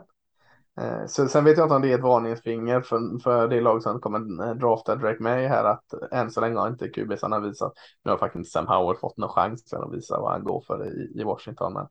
Eh, 0.81 1.05
Så, 1.07 1.27
sen 1.27 1.43
vet 1.43 1.57
jag 1.57 1.65
inte 1.65 1.75
om 1.75 1.81
det 1.81 1.91
är 1.91 1.95
ett 1.95 2.03
varningsfinger 2.03 2.81
för, 2.81 3.19
för 3.23 3.47
det 3.47 3.61
lag 3.61 3.83
som 3.83 3.99
kommer 3.99 4.47
eh, 4.47 4.55
drafta 4.55 4.95
Drake 4.95 5.23
May 5.23 5.47
här 5.47 5.63
att 5.63 5.93
än 6.11 6.31
så 6.31 6.41
länge 6.41 6.57
har 6.57 6.67
inte 6.67 6.89
QBsarna 6.89 7.39
visat. 7.39 7.73
Nu 8.03 8.11
har 8.11 8.17
faktiskt 8.17 8.51
Sam 8.51 8.67
Howard 8.67 8.99
fått 8.99 9.17
någon 9.17 9.29
chans 9.29 9.73
att 9.73 9.93
visa 9.93 10.19
vad 10.19 10.31
han 10.31 10.43
går 10.43 10.63
för 10.67 10.85
i, 10.85 11.21
i 11.21 11.23
Washington. 11.23 11.73
Men 11.73 11.87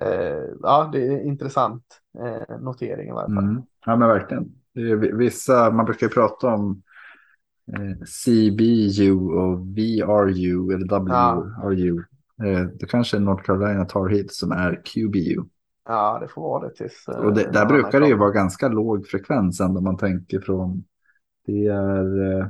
eh, 0.00 0.44
ja, 0.62 0.90
det 0.92 1.06
är 1.06 1.26
intressant 1.26 1.84
eh, 2.18 2.58
notering 2.60 3.08
i 3.08 3.12
varje 3.12 3.34
fall. 3.34 3.44
mm, 3.44 3.62
ja, 3.86 3.96
men 3.96 4.08
verkligen. 4.08 4.54
Vissa, 5.18 5.70
man 5.70 5.84
brukar 5.84 6.06
ju 6.06 6.12
prata 6.12 6.46
om 6.48 6.82
CBU 8.06 9.12
och 9.12 9.66
VRU 9.78 10.72
eller 10.74 10.86
WRU. 10.86 12.04
Eh, 12.44 12.66
det 12.74 12.86
kanske 12.86 13.18
North 13.18 13.42
Carolina 13.44 13.84
Tar 13.84 14.08
Heat 14.08 14.32
som 14.32 14.52
är 14.52 14.82
QBU. 14.84 15.44
Ja, 15.86 16.18
det 16.22 16.28
får 16.28 16.42
vara 16.42 16.68
det 16.68 16.74
tills. 16.74 17.08
eh, 17.08 17.14
Och 17.16 17.34
det, 17.34 17.50
där 17.52 17.66
brukar 17.66 18.00
det 18.00 18.06
ju 18.08 18.16
vara 18.16 18.30
ganska 18.30 18.68
låg 18.68 19.06
frekvens 19.06 19.60
ändå 19.60 19.80
man 19.80 19.96
tänker 19.96 20.40
från. 20.40 20.84
Det 21.46 21.66
är. 21.66 22.38
eh, 22.40 22.46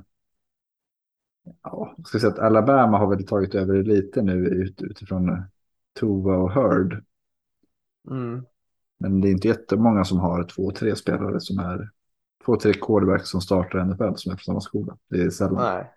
Ja, 1.62 1.94
jag 1.96 2.06
ska 2.06 2.18
säga 2.18 2.32
att 2.32 2.38
Alabama 2.38 2.98
har 2.98 3.06
väl 3.16 3.26
tagit 3.26 3.54
över 3.54 3.74
det 3.74 3.82
lite 3.82 4.22
nu 4.22 4.46
ut, 4.46 4.82
utifrån 4.82 5.28
eh, 5.28 5.38
Tova 5.92 6.36
och 6.36 6.52
Hurd. 6.52 7.04
Mm. 8.10 8.44
Men 8.98 9.20
det 9.20 9.28
är 9.28 9.32
inte 9.32 9.48
jättemånga 9.48 10.04
som 10.04 10.18
har 10.18 10.44
två, 10.44 10.70
tre 10.70 10.96
spelare 10.96 11.40
som 11.40 11.58
är 11.58 11.90
två, 12.44 12.56
tre 12.56 12.72
quarterbacks 12.72 13.28
som 13.28 13.40
startar 13.40 13.84
NFL 13.84 14.14
som 14.16 14.32
är 14.32 14.36
från 14.36 14.44
samma 14.44 14.60
skola. 14.60 14.96
Det 15.10 15.22
är 15.22 15.30
sällan. 15.30 15.54
Nej. 15.74 15.90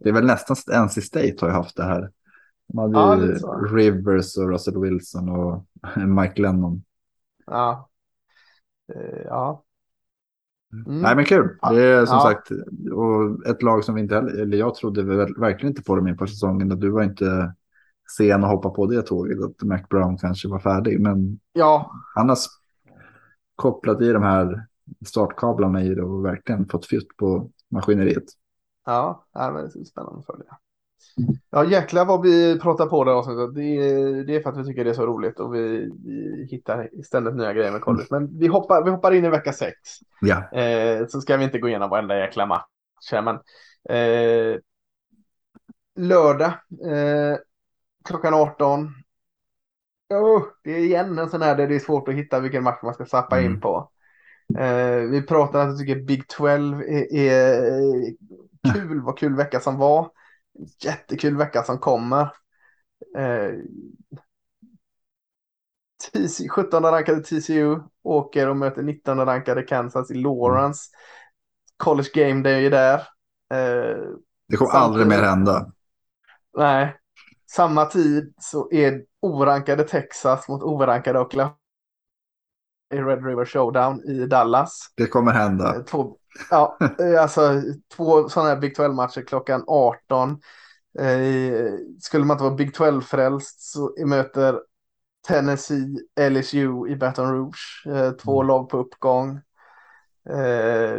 Det 0.00 0.08
är 0.08 0.12
väl 0.12 0.26
nästan 0.26 0.56
NC 0.84 1.02
State 1.02 1.34
har 1.40 1.48
ju 1.48 1.54
haft 1.54 1.76
det 1.76 1.84
här. 1.84 2.10
De 2.68 2.78
hade 2.78 2.98
Ja, 2.98 3.16
ju. 3.16 3.34
Rivers 3.76 4.38
och 4.38 4.48
Russell 4.48 4.80
Wilson 4.80 5.28
och 5.28 5.66
Mike 6.08 6.42
Lennon. 6.42 6.82
Ja. 7.46 7.88
Eh, 8.94 9.22
ja. 9.24 9.64
Mm. 10.86 11.00
Nej 11.02 11.16
men 11.16 11.24
kul. 11.24 11.58
Det 11.70 11.82
är 11.84 12.06
som 12.06 12.16
Ja. 12.16 12.22
sagt 12.22 12.50
och 12.92 13.46
ett 13.46 13.62
lag 13.62 13.84
som 13.84 13.94
vi 13.94 14.00
inte 14.00 14.14
heller, 14.14 14.42
eller 14.42 14.56
jag 14.58 14.74
trodde 14.74 15.02
väl, 15.02 15.34
verkligen 15.38 15.70
inte 15.70 15.82
på 15.82 15.96
dem 15.96 16.08
inför 16.08 16.26
säsongen. 16.26 16.72
Och 16.72 16.78
du 16.78 16.90
var 16.90 17.02
inte 17.02 17.54
sen 18.16 18.44
att 18.44 18.50
hoppa 18.50 18.70
på 18.70 18.86
det 18.86 19.02
tåget 19.02 19.38
att 19.44 19.62
Mac 19.62 19.80
Brown 19.90 20.18
kanske 20.18 20.48
var 20.48 20.58
färdig. 20.58 21.00
Men 21.00 21.38
Ja, 21.52 21.90
han 22.14 22.28
har 22.28 22.38
kopplat 23.56 24.00
i 24.02 24.12
de 24.12 24.22
här 24.22 24.66
startkablarna 25.06 25.82
i 25.82 25.94
det 25.94 26.02
och 26.02 26.24
verkligen 26.24 26.68
fått 26.68 26.86
fytt 26.86 27.16
på 27.16 27.50
maskineriet. 27.70 28.24
ja, 28.86 29.24
men 29.34 29.54
det 29.54 29.80
är 29.80 29.84
spännande 29.84 30.18
att 30.18 30.26
följa. 30.26 30.58
Ja, 31.50 31.64
jäklar 31.64 32.04
vad 32.04 32.22
vi 32.22 32.58
pratar 32.60 32.86
på 32.86 33.04
det 33.04 33.12
avsnittet. 33.12 33.54
Det, 33.54 33.62
är- 33.62 34.24
det 34.24 34.36
är 34.36 34.40
för 34.42 34.50
att 34.50 34.58
vi 34.58 34.64
tycker 34.64 34.84
det 34.84 34.90
är 34.90 34.94
så 34.94 35.06
roligt 35.06 35.40
och 35.40 35.54
vi, 35.54 35.90
vi 36.04 36.46
hittar 36.50 36.90
ständigt 37.04 37.34
nya 37.34 37.52
grejer 37.52 37.72
med 37.72 37.80
college. 37.80 38.06
Men 38.10 38.38
vi 38.38 38.46
hoppar, 38.46 38.84
vi 38.84 38.90
hoppar 38.90 39.12
in 39.12 39.24
i 39.24 39.28
vecka 39.28 39.52
sex. 39.52 39.76
Ja, 40.20 40.58
Eh, 40.58 41.06
så 41.06 41.20
ska 41.20 41.36
vi 41.36 41.44
inte 41.44 41.58
gå 41.58 41.68
igenom 41.68 41.90
varenda 41.90 42.18
jäkla 42.18 42.46
match 42.46 43.12
här, 43.12 43.22
men 43.22 43.34
eh, 43.88 44.58
lördag 45.96 46.52
eh, 46.86 47.36
klockan 48.04 48.34
18. 48.34 48.88
Oh, 50.14 50.42
det 50.64 50.70
är 50.70 50.78
igen 50.78 51.18
en 51.18 51.30
sån 51.30 51.42
här 51.42 51.56
där 51.56 51.68
det 51.68 51.74
är 51.74 51.78
svårt 51.78 52.08
att 52.08 52.14
hitta 52.14 52.40
vilken 52.40 52.62
match 52.62 52.82
man 52.82 52.94
ska 52.94 53.04
sappa 53.06 53.40
in 53.40 53.46
Mm. 53.46 53.60
på. 53.60 53.90
Eh, 54.58 54.96
vi 55.10 55.22
pratar 55.22 55.60
att 55.60 55.68
jag 55.68 55.78
tycker 55.78 56.02
Big 56.02 56.28
12 56.28 56.80
är, 56.80 57.14
är 57.14 58.14
kul, 58.72 59.00
vad 59.00 59.18
kul 59.18 59.36
vecka 59.36 59.60
som 59.60 59.78
var. 59.78 60.10
Jättekul 60.84 61.36
vecka 61.36 61.62
som 61.62 61.78
kommer. 61.78 62.22
Eh, 63.16 63.52
TC, 66.12 66.48
17 66.48 66.82
rankade 66.82 67.22
TCU 67.22 67.80
åker 68.02 68.48
och 68.48 68.56
möter 68.56 68.82
19 68.82 69.26
rankade 69.26 69.62
Kansas 69.62 70.10
i 70.10 70.14
Lawrence. 70.14 70.80
College 71.76 72.08
Game 72.14 72.42
Day 72.42 72.66
är 72.66 72.70
där. 72.70 72.98
Eh, 73.54 73.96
det 74.48 74.56
kommer 74.56 74.72
aldrig 74.72 75.06
mer 75.06 75.22
hända. 75.22 75.72
nej, 76.58 76.96
samma 77.50 77.86
tid 77.86 78.34
så 78.40 78.72
är 78.72 79.04
orankade 79.20 79.84
Texas 79.84 80.48
mot 80.48 80.62
orankade 80.62 81.20
Oklahoma 81.20 81.56
i 82.92 82.96
Red 82.96 83.24
River 83.26 83.44
Showdown 83.44 84.00
i 84.04 84.26
Dallas. 84.26 84.80
Det 84.96 85.06
kommer 85.06 85.32
hända. 85.32 85.76
Eh, 85.76 85.82
Två, 85.82 86.16
ja, 86.50 86.78
eh, 86.80 87.22
alltså 87.22 87.62
två 87.96 88.28
sådana 88.28 88.48
här 88.48 88.56
Big 88.56 88.76
12-matcher 88.78 89.22
klockan 89.26 89.64
18. 89.66 90.30
Eh, 90.98 91.06
skulle 92.00 92.24
man 92.24 92.34
inte 92.34 92.44
vara 92.44 92.54
Big 92.54 92.76
12-frälst 92.76 93.60
så 93.72 93.94
möter 94.06 94.60
Tennessee 95.28 95.98
LSU 96.30 96.88
i 96.88 96.96
Baton 96.96 97.32
Rouge. 97.32 97.84
Två 98.22 98.40
Mm. 98.40 98.48
lag 98.48 98.68
på 98.68 98.78
uppgång. 98.78 99.40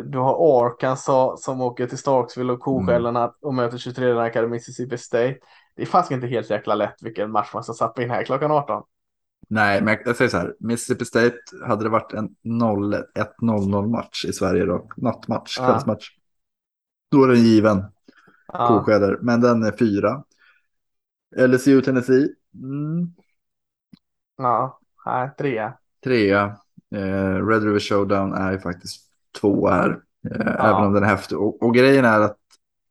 Du 0.04 0.18
har 0.18 0.66
Arkansas 0.66 1.44
som 1.44 1.62
åker 1.62 1.88
till 1.88 1.98
Starksville 1.98 2.54
och 2.54 2.60
Koskällarna 2.60 3.34
och 3.42 3.54
möter 3.54 3.78
23 3.78 4.14
rankade 4.14 4.48
Mississippi 4.48 4.98
State. 4.98 5.38
Det 5.76 5.82
är 5.82 5.86
faktiskt 5.86 6.12
inte 6.12 6.28
helt 6.28 6.50
jäkla 6.50 6.76
lätt 6.76 6.96
vilken 7.04 7.32
match 7.32 7.50
man 7.54 7.64
ska 7.64 7.74
sappa 7.74 8.04
in 8.04 8.10
här 8.10 8.24
klockan 8.24 8.52
18. 8.52 8.84
Nej, 9.50 9.82
men 9.82 9.98
jag 10.06 10.16
säger 10.16 10.30
så 10.30 10.38
här. 10.38 10.56
Mississippi 10.60 11.06
State, 11.06 11.38
hade 11.66 11.84
det 11.84 11.90
varit 11.90 12.14
en 12.14 12.30
0 12.42 12.96
1-0-0 13.42 13.88
match 13.88 14.26
i 14.26 14.34
Sverige 14.34 14.66
då, 14.66 14.88
nattmatch, 14.98 15.58
Ja. 15.60 15.66
kvällsmatch, 15.66 16.10
då 17.12 17.24
är 17.24 17.28
den 17.28 17.44
given. 17.44 17.84
Ja, 18.48 18.68
Koskeder, 18.68 19.18
men 19.22 19.42
den 19.42 19.64
är 19.64 19.72
fyra. 19.72 20.24
LSU 21.38 21.82
Tennessee, 21.82 22.30
mm, 22.56 23.14
ja, 24.38 24.80
nej, 25.06 25.32
trea. 25.38 25.78
trea. 26.04 26.44
Eh, 26.96 27.46
Red 27.48 27.64
River 27.64 27.80
Showdown 27.80 28.34
är 28.34 28.52
ju 28.52 28.60
faktiskt 28.60 29.02
två 29.42 29.68
här, 29.70 29.90
eh, 30.32 30.66
även 30.66 30.84
om 30.84 30.94
den 30.94 31.04
är 31.04 31.08
häftig. 31.08 31.38
Och, 31.38 31.64
och 31.64 31.74
grejen 31.76 32.06
är 32.06 32.20
att 32.20 32.38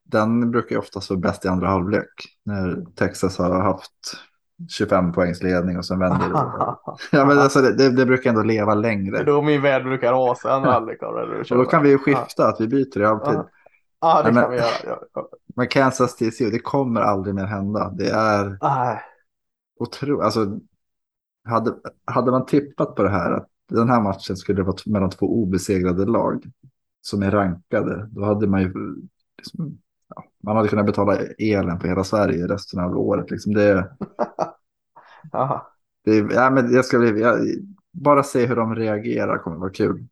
den 0.05 0.51
brukar 0.51 0.71
ju 0.71 0.79
oftast 0.79 1.11
vara 1.11 1.21
bäst 1.21 1.45
i 1.45 1.49
andra 1.49 1.69
halvlek. 1.69 2.09
När 2.45 2.85
Texas 2.95 3.39
har 3.39 3.61
haft 3.63 3.93
25 4.69 5.13
poängs 5.13 5.43
ledning 5.43 5.79
och 5.79 5.87
sen 5.87 5.99
vänder 5.99 6.29
det. 6.29 6.35
Ja, 7.13 7.25
men 7.25 7.39
alltså, 7.39 7.61
det, 7.61 7.91
det, 7.91 8.07
brukar 8.07 8.31
ändå 8.31 8.43
leva 8.43 8.75
Det 8.75 8.79
är 8.79 8.83
längre. 8.83 9.23
då 9.25 9.43
min 9.43 9.63
värld 9.63 9.85
brukar 9.85 10.13
rasa 10.13 10.59
River 10.61 11.53
Och 11.53 11.59
då 11.59 11.65
kan 11.65 11.83
vi 11.83 11.89
ju 11.89 11.99
skifta, 11.99 12.49
att 12.49 12.61
vi 12.61 12.69
byter 12.69 13.01
i 13.01 13.05
halvtid. 13.05 13.41
Ja, 14.01 14.23
det 14.23 14.33
Nej, 14.33 14.33
men- 14.33 14.43
kan 14.43 14.51
vi 14.51 14.57
göra. 14.57 14.99
Ja. 15.15 15.29
Men 15.57 15.69
Kansas 15.69 16.17
TCU, 16.17 16.51
det 16.51 16.59
kommer 16.59 17.01
aldrig 17.01 17.35
mer 17.35 17.47
hända. 17.47 17.91
Det 17.91 18.11
är 18.11 18.59
Nej. 18.63 19.01
otroligt. 19.81 20.25
Alltså, 20.25 20.59
hade, 21.49 21.75
hade 22.05 22.31
man 22.31 22.47
tippat 22.47 22.95
på 22.95 23.03
det 23.03 23.11
här, 23.11 23.33
att 23.33 23.49
den 23.69 23.89
här 23.89 24.01
matchen 24.01 24.37
skulle 24.37 24.63
vara 24.63 24.77
mellan 24.87 25.11
två 25.11 25.43
obesegrade 25.43 26.05
lag 26.07 26.45
som 27.01 27.23
är 27.23 27.31
rankade, 27.31 28.09
då 28.11 28.25
hade 28.25 28.47
man 28.47 28.61
ju... 28.63 28.73
Liksom, 29.39 29.79
man 30.43 30.57
hade 30.57 30.69
kunnat 30.69 30.87
betala 30.87 31.19
elen 31.39 31.81
för 31.81 31.89
hela 31.89 32.05
Sverige 32.05 32.47
resten 32.47 32.81
av 32.81 32.99
året. 32.99 33.31
Liksom 33.31 33.55
det, 33.55 33.91
Ja. 35.33 35.73
det, 36.05 36.17
ja, 36.17 36.51
men 36.51 36.75
jag 36.75 36.85
ska 36.85 36.99
bli, 36.99 37.21
jag, 37.21 37.39
bara 37.93 38.23
se 38.23 38.47
hur 38.47 38.57
de 38.57 38.75
reagerar 38.75 39.39
kommer 39.39 39.57
vara 39.57 39.71
kul. 39.71 40.05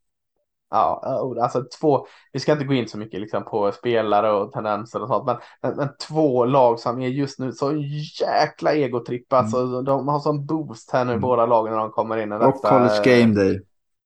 Ja, 0.70 1.02
alltså 1.42 1.64
två, 1.80 2.06
vi 2.32 2.40
ska 2.40 2.52
inte 2.52 2.64
gå 2.64 2.74
in 2.74 2.88
så 2.88 2.98
mycket 2.98 3.20
liksom 3.20 3.44
på 3.44 3.72
spelare 3.72 4.32
och 4.32 4.52
tendenser 4.52 5.02
och 5.02 5.08
sånt, 5.08 5.26
men, 5.26 5.36
men, 5.62 5.76
men 5.76 5.88
två 6.08 6.44
lag 6.44 6.80
som 6.80 7.00
är 7.00 7.08
just 7.08 7.38
nu 7.38 7.52
så 7.52 7.72
jäkla 8.20 8.72
egotripp, 8.74 9.32
alltså 9.32 9.82
de 9.82 10.08
har 10.08 10.20
sån 10.20 10.46
boost 10.46 10.90
här 10.90 11.04
nu 11.04 11.10
Mm. 11.10 11.20
båda 11.20 11.46
lagen 11.46 11.72
när 11.72 11.80
de 11.80 11.90
kommer 11.90 12.16
in. 12.16 12.32
Och 12.32 12.38
detta, 12.38 12.68
College 12.68 13.20
Game 13.20 13.34
Day. 13.34 13.60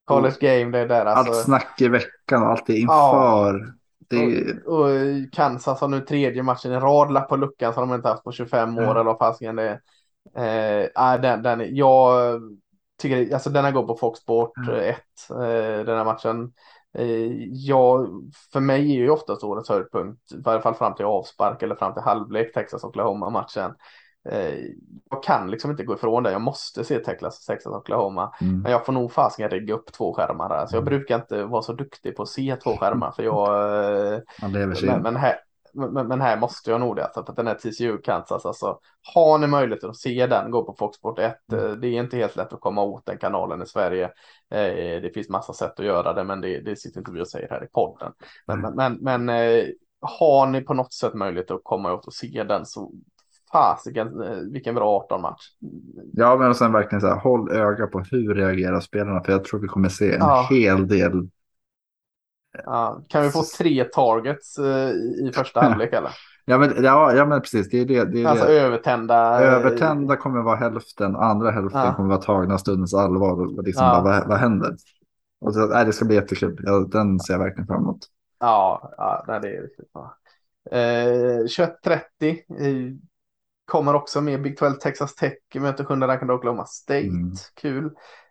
College 0.05 0.37
Game, 0.41 0.71
det 0.71 0.79
är 0.79 0.89
där 0.89 1.07
alltså. 1.07 1.33
Allt 1.33 1.45
snack 1.45 1.81
i 1.81 1.89
veckan 1.89 2.43
och 2.43 2.49
allt 2.49 2.71
är 2.71 2.75
inför. 2.75 3.75
Det, 4.09 4.55
Och, 4.67 4.85
och 4.85 4.89
Kansas 5.33 5.81
har 5.81 5.89
nu 5.89 6.01
tredje 6.01 6.43
matchen 6.43 6.73
i 6.73 6.77
rad 6.77 7.13
lapp 7.13 7.29
på 7.29 7.37
luckan 7.37 7.75
som 7.75 7.89
de 7.89 7.95
inte 7.95 8.09
haft 8.09 8.25
på 8.25 8.33
25 8.33 8.79
år 8.79 8.83
Ja. 8.83 8.91
eller 8.91 9.05
vad 9.05 9.19
fasiken 9.19 9.57
det 9.57 9.81
är. 10.35 10.85
Eh, 10.85 11.21
den, 11.21 11.43
den, 11.43 11.77
jag 11.77 12.41
tycker, 13.03 13.35
alltså 13.35 13.51
den 13.51 13.65
här 13.65 13.73
går 13.73 13.87
på 13.87 13.97
Fox 13.97 14.21
Sport 14.21 14.53
Ja. 14.67 14.73
1, 14.77 14.97
eh, 15.31 15.85
den 15.85 15.97
här 15.99 16.05
matchen. 16.05 16.53
Eh, 16.99 17.33
jag, 17.51 18.09
för 18.53 18.61
mig 18.61 18.81
är 18.91 18.95
ju 18.95 19.11
oftast 19.11 19.45
årets 19.45 19.69
höjdpunkt, 19.69 20.33
i 20.33 20.41
varje 20.45 20.61
fall 20.61 20.75
fram 20.75 20.95
till 20.95 21.05
avspark 21.05 21.63
eller 21.63 21.75
fram 21.75 21.95
till 21.95 22.03
halvlek, 22.03 22.55
Texas 22.55 22.85
Oklahoma 22.85 23.31
matchen. 23.31 23.65
Eh, 23.65 23.75
jag 25.11 25.23
kan 25.23 25.51
liksom 25.51 25.71
inte 25.71 25.85
gå 25.85 25.95
ifrån 25.95 26.23
det, 26.23 26.33
jag 26.33 26.41
måste 26.43 26.85
se 26.85 26.99
Texas, 26.99 27.47
Texas 27.47 27.73
Oklahoma. 27.73 28.35
mm. 28.41 28.61
Men 28.61 28.73
jag 28.73 28.87
får 28.87 28.93
nog 28.93 29.13
fasiken 29.13 29.51
rigga 29.51 29.75
upp 29.75 29.93
två 29.93 30.15
skärmar 30.15 30.49
där. 30.49 30.67
Så 30.67 30.77
jag 30.77 30.83
Mm. 30.83 30.91
brukar 30.99 31.15
inte 31.17 31.45
vara 31.45 31.63
så 31.63 31.73
duktig 31.73 32.17
på 32.17 32.23
att 32.23 32.29
se 32.29 32.57
två 32.57 32.77
skärmar. 32.77 33.11
För 33.13 33.23
jag, 33.23 33.49
eh, 34.15 34.21
Man 34.43 34.53
lever 34.53 34.75
sig 34.75 34.89
men, 34.89 35.03
men, 35.03 35.17
här, 35.17 35.35
men, 35.73 36.09
men 36.09 36.21
här 36.21 36.37
måste 36.41 36.71
jag 36.71 36.81
nog 36.81 36.97
det. 36.97 37.05
Alltså, 37.05 37.25
för 37.25 37.33
att 37.33 37.37
den 37.37 37.47
här 37.47 37.55
TCU 37.55 37.99
Kansas, 37.99 38.47
alltså, 38.47 38.79
har 39.15 39.39
ni 39.39 39.47
möjlighet 39.47 39.85
att 39.85 39.97
se 39.97 40.27
den, 40.27 40.51
gå 40.51 40.65
på 40.65 40.75
Fox 40.79 40.97
Sport 40.99 41.19
1. 41.19 41.37
Mm. 41.53 41.65
Eh, 41.65 41.71
Det 41.73 41.89
är 41.89 41.93
inte 42.03 42.17
helt 42.17 42.37
lätt 42.37 42.53
att 42.53 42.61
komma 42.61 42.83
åt 42.83 43.07
den 43.07 43.19
kanalen 43.19 43.63
i 43.63 43.67
Sverige. 43.67 44.05
Eh, 44.51 45.03
Det 45.03 45.11
finns 45.15 45.29
massa 45.29 45.53
sätt 45.53 45.81
att 45.81 45.87
göra 45.87 46.13
det, 46.13 46.25
men 46.25 46.41
det, 46.41 46.61
det 46.61 46.77
sitter 46.77 46.99
inte 47.01 47.13
vi 47.13 47.21
och 47.23 47.29
säger 47.29 47.49
här 47.51 47.65
i 47.65 47.69
podden. 47.69 48.13
Men, 48.47 48.59
Mm. 48.59 48.75
men, 48.75 48.95
men, 49.03 49.25
men 49.27 49.49
eh, 49.59 49.65
har 50.01 50.47
ni 50.47 50.61
på 50.61 50.75
något 50.75 50.93
sätt 50.93 51.15
möjlighet 51.15 51.51
att 51.51 51.61
komma 51.65 51.93
åt 51.95 52.07
och 52.07 52.13
se 52.15 52.45
den 52.49 52.67
så 52.67 52.93
fasiken, 53.55 54.23
eh, 54.23 54.37
vilken 54.53 54.75
bra 54.75 55.07
18-match. 55.11 55.43
Ja, 56.13 56.37
men 56.37 56.49
och 56.51 56.57
sen 56.57 56.73
verkligen 56.73 57.01
så 57.01 57.07
här, 57.07 57.17
håll 57.21 57.51
öga 57.53 57.87
på 57.87 58.01
hur 58.11 58.35
reagerar 58.35 58.81
spelarna. 58.81 59.23
För 59.25 59.33
jag 59.33 59.45
tror 59.45 59.61
vi 59.61 59.69
kommer 59.69 59.89
se 59.89 60.13
en 60.15 60.21
Ja. 60.21 60.47
hel 60.51 60.89
del. 60.89 61.29
Ja, 62.65 63.03
kan 63.09 63.23
vi 63.23 63.31
få 63.31 63.43
tre 63.59 63.85
targets 63.85 64.59
eh, 64.59 64.91
i 65.29 65.31
första 65.35 65.61
halvlek 65.65 65.93
eller? 65.93 66.11
Ja, 66.45 66.59
men, 66.59 66.85
ja, 66.85 67.13
ja, 67.15 67.25
men 67.27 67.41
precis. 67.41 67.71
Det 67.71 67.81
är 67.81 67.85
det. 67.85 68.05
det, 68.05 68.23
är 68.23 68.27
Alltså 68.27 68.47
det. 68.47 68.61
övertända. 68.61 69.43
eh, 69.45 69.53
Övertända 69.55 70.17
kommer 70.17 70.43
vara 70.43 70.57
hälften. 70.57 71.17
Andra 71.17 71.51
hälften 71.51 71.81
Ja. 71.81 71.95
kommer 71.95 72.09
vara 72.09 72.21
tagna 72.21 72.59
stundens 72.59 72.95
allvar. 72.95 73.59
Och 73.59 73.65
liksom 73.65 73.87
Ja. 73.87 73.93
bara, 74.03 74.03
vad, 74.21 74.29
vad 74.29 74.39
händer? 74.39 74.77
Och 75.41 75.55
så, 75.55 75.67
nej, 75.67 75.85
det 75.85 75.93
ska 75.93 76.05
bli 76.05 76.15
jättekul. 76.15 76.61
Ja, 76.65 76.87
den 76.93 77.21
ser 77.21 77.35
jag 77.35 77.41
verkligen 77.41 77.67
fram 77.67 77.83
emot. 77.83 77.99
Ja, 78.41 78.93
ja 79.27 79.39
det 79.43 79.49
är 79.57 79.63
riktigt 79.63 79.93
bra. 79.93 80.17
Eh, 80.71 81.47
21.30 81.47 82.43
eh, 82.59 82.93
kommer 83.65 83.95
också 83.95 84.21
med 84.21 84.43
Big 84.43 84.57
12 84.57 84.73
Texas 84.73 85.15
Tech 85.15 85.35
möter 85.55 85.85
sjunde 85.85 86.07
rankade 86.07 86.33
Oklahoma 86.33 86.65
State. 86.65 87.07
Mm. 87.07 87.33
Kul. 87.55 87.91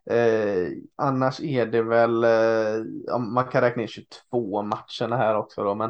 Eh, 0.10 0.68
annars 0.96 1.40
är 1.40 1.66
det 1.66 1.82
väl, 1.82 2.24
eh, 2.24 2.86
ja, 3.08 3.18
man 3.18 3.46
kan 3.46 3.62
räkna 3.62 3.82
in 3.82 3.88
22 3.88 4.62
matcherna 4.62 5.18
här 5.18 5.36
också 5.36 5.64
då, 5.64 5.76
men 5.76 5.90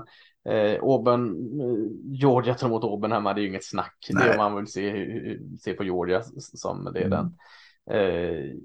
eh, 0.50 0.84
Auburn, 0.84 1.36
eh, 1.62 1.92
Georgia 2.20 2.54
tar 2.54 2.68
emot 2.68 2.84
Auburn 2.84 3.12
hemma, 3.12 3.34
det 3.34 3.42
är 3.42 3.44
ju 3.44 3.50
inget 3.50 3.66
snack. 3.66 3.96
Det 4.10 4.14
är 4.14 4.28
Nej. 4.28 4.32
om 4.32 4.38
man 4.38 4.56
vill 4.56 4.72
se, 4.72 5.08
se 5.60 5.74
på 5.74 5.84
Georgia 5.84 6.22
som 6.38 6.90
det 6.94 7.00
är 7.00 7.06
Mm. 7.06 7.10
den. 7.10 7.36
Eh, 7.98 8.56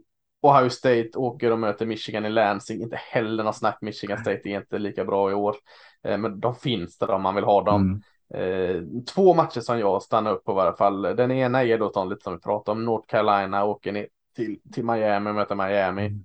Ohio 0.42 0.68
State 0.70 1.10
åker 1.14 1.50
och 1.50 1.58
möter 1.58 1.86
Michigan 1.86 2.26
i 2.26 2.30
Lansing. 2.30 2.82
Inte 2.82 2.96
heller 2.96 3.44
någon 3.44 3.54
snack. 3.54 3.78
Michigan 3.80 4.18
State 4.18 4.40
är 4.44 4.58
inte 4.60 4.78
lika 4.78 5.04
bra 5.04 5.30
i 5.30 5.34
år. 5.34 5.56
Eh, 6.04 6.18
men 6.18 6.40
de 6.40 6.54
finns 6.54 6.98
där 6.98 7.10
om 7.10 7.22
man 7.22 7.34
vill 7.34 7.44
ha 7.44 7.64
dem. 7.64 7.82
Mm. 7.82 8.02
Eh, 8.34 8.82
två 9.14 9.34
matcher 9.34 9.60
som 9.60 9.78
jag 9.78 10.02
stannar 10.02 10.32
upp 10.32 10.44
på 10.44 10.52
i 10.52 10.54
varje 10.54 10.76
fall. 10.76 11.02
Den 11.02 11.30
ena 11.30 11.64
är 11.64 11.78
då 11.78 11.90
sån 11.92 12.08
lite 12.08 12.22
som 12.24 12.32
vi 12.32 12.40
pratade 12.40 12.78
om. 12.78 12.84
North 12.84 13.06
Carolina 13.06 13.64
åker 13.64 13.92
ner 13.92 14.06
till, 14.36 14.60
till 14.72 14.84
Miami 14.84 15.30
och 15.30 15.34
möter 15.34 15.54
Miami. 15.54 16.06
Mm. 16.06 16.24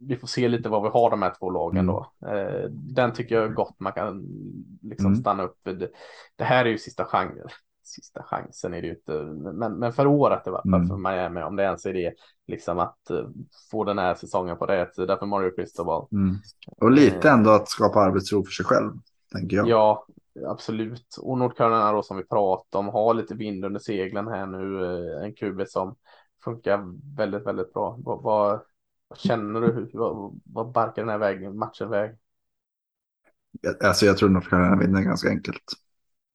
Vi 0.00 0.16
får 0.16 0.26
se 0.28 0.48
lite 0.48 0.68
vad 0.68 0.82
vi 0.82 0.88
har 0.88 1.10
de 1.10 1.22
här 1.22 1.32
två 1.38 1.50
lagen 1.50 1.86
då. 1.86 2.12
Eh, 2.26 2.70
den 2.70 3.12
tycker 3.12 3.34
jag 3.34 3.54
gott 3.54 3.80
man 3.80 3.92
kan 3.92 4.24
liksom 4.82 5.06
Mm. 5.06 5.20
stanna 5.20 5.42
upp. 5.42 5.58
Det, 5.62 5.90
det 6.36 6.44
här 6.44 6.64
är 6.64 6.68
ju 6.68 6.78
sista 6.78 7.04
chansen. 7.04 7.48
Sista 7.82 8.22
chansen 8.22 8.74
är 8.74 8.80
det 8.82 8.86
ju 8.86 8.94
inte, 8.94 9.12
men, 9.52 9.72
men 9.72 9.92
för 9.92 10.06
året 10.06 10.46
i 10.46 10.50
varje 10.50 10.70
fall 10.70 10.74
Mm. 10.80 10.88
för 10.88 10.96
Miami, 10.96 11.42
om 11.42 11.56
det 11.56 11.62
ens 11.62 11.86
är 11.86 11.92
det, 11.94 12.14
liksom 12.46 12.78
att 12.78 13.10
eh, 13.10 13.26
få 13.70 13.84
den 13.84 13.98
här 13.98 14.14
säsongen 14.14 14.56
på 14.56 14.66
rätt 14.66 14.94
sida 14.94 15.16
för 15.18 15.26
Mario 15.26 15.50
Cristobal. 15.50 16.06
Mm. 16.12 16.36
Och 16.76 16.90
lite 16.90 17.30
ändå 17.30 17.50
att 17.50 17.68
skapa 17.68 18.00
arbetsro 18.00 18.44
för 18.44 18.52
sig 18.52 18.64
själv. 18.66 18.92
Tänker 19.32 19.56
jag. 19.56 19.68
Ja, 19.68 20.06
absolut. 20.46 21.16
Och 21.22 21.38
North 21.38 21.56
Carolina 21.56 21.92
då 21.92 22.02
som 22.02 22.16
vi 22.16 22.24
pratade 22.24 22.86
om 22.86 22.92
har 22.92 23.14
lite 23.14 23.34
vind 23.34 23.64
under 23.64 23.80
seglen 23.80 24.28
här 24.28 24.46
nu. 24.46 24.84
Eh, 24.84 25.24
en 25.24 25.34
QB 25.34 25.68
som 25.68 25.96
funkar 26.44 26.84
väldigt, 27.16 27.46
väldigt 27.46 27.72
bra. 27.72 27.98
Vad, 27.98 28.22
vad, 28.22 28.60
vad 29.08 29.18
känner 29.18 29.60
du? 29.60 29.90
Vad, 29.92 30.40
vad 30.44 30.72
barkar 30.72 31.02
den 31.02 31.08
här 31.08 31.18
vägen, 31.18 31.58
matchen 31.58 31.90
väg? 31.90 32.16
Alltså 33.84 34.06
jag 34.06 34.16
tror 34.16 34.28
North 34.28 34.48
Carolina 34.48 34.76
vinner 34.76 35.02
ganska 35.02 35.28
enkelt. 35.28 35.64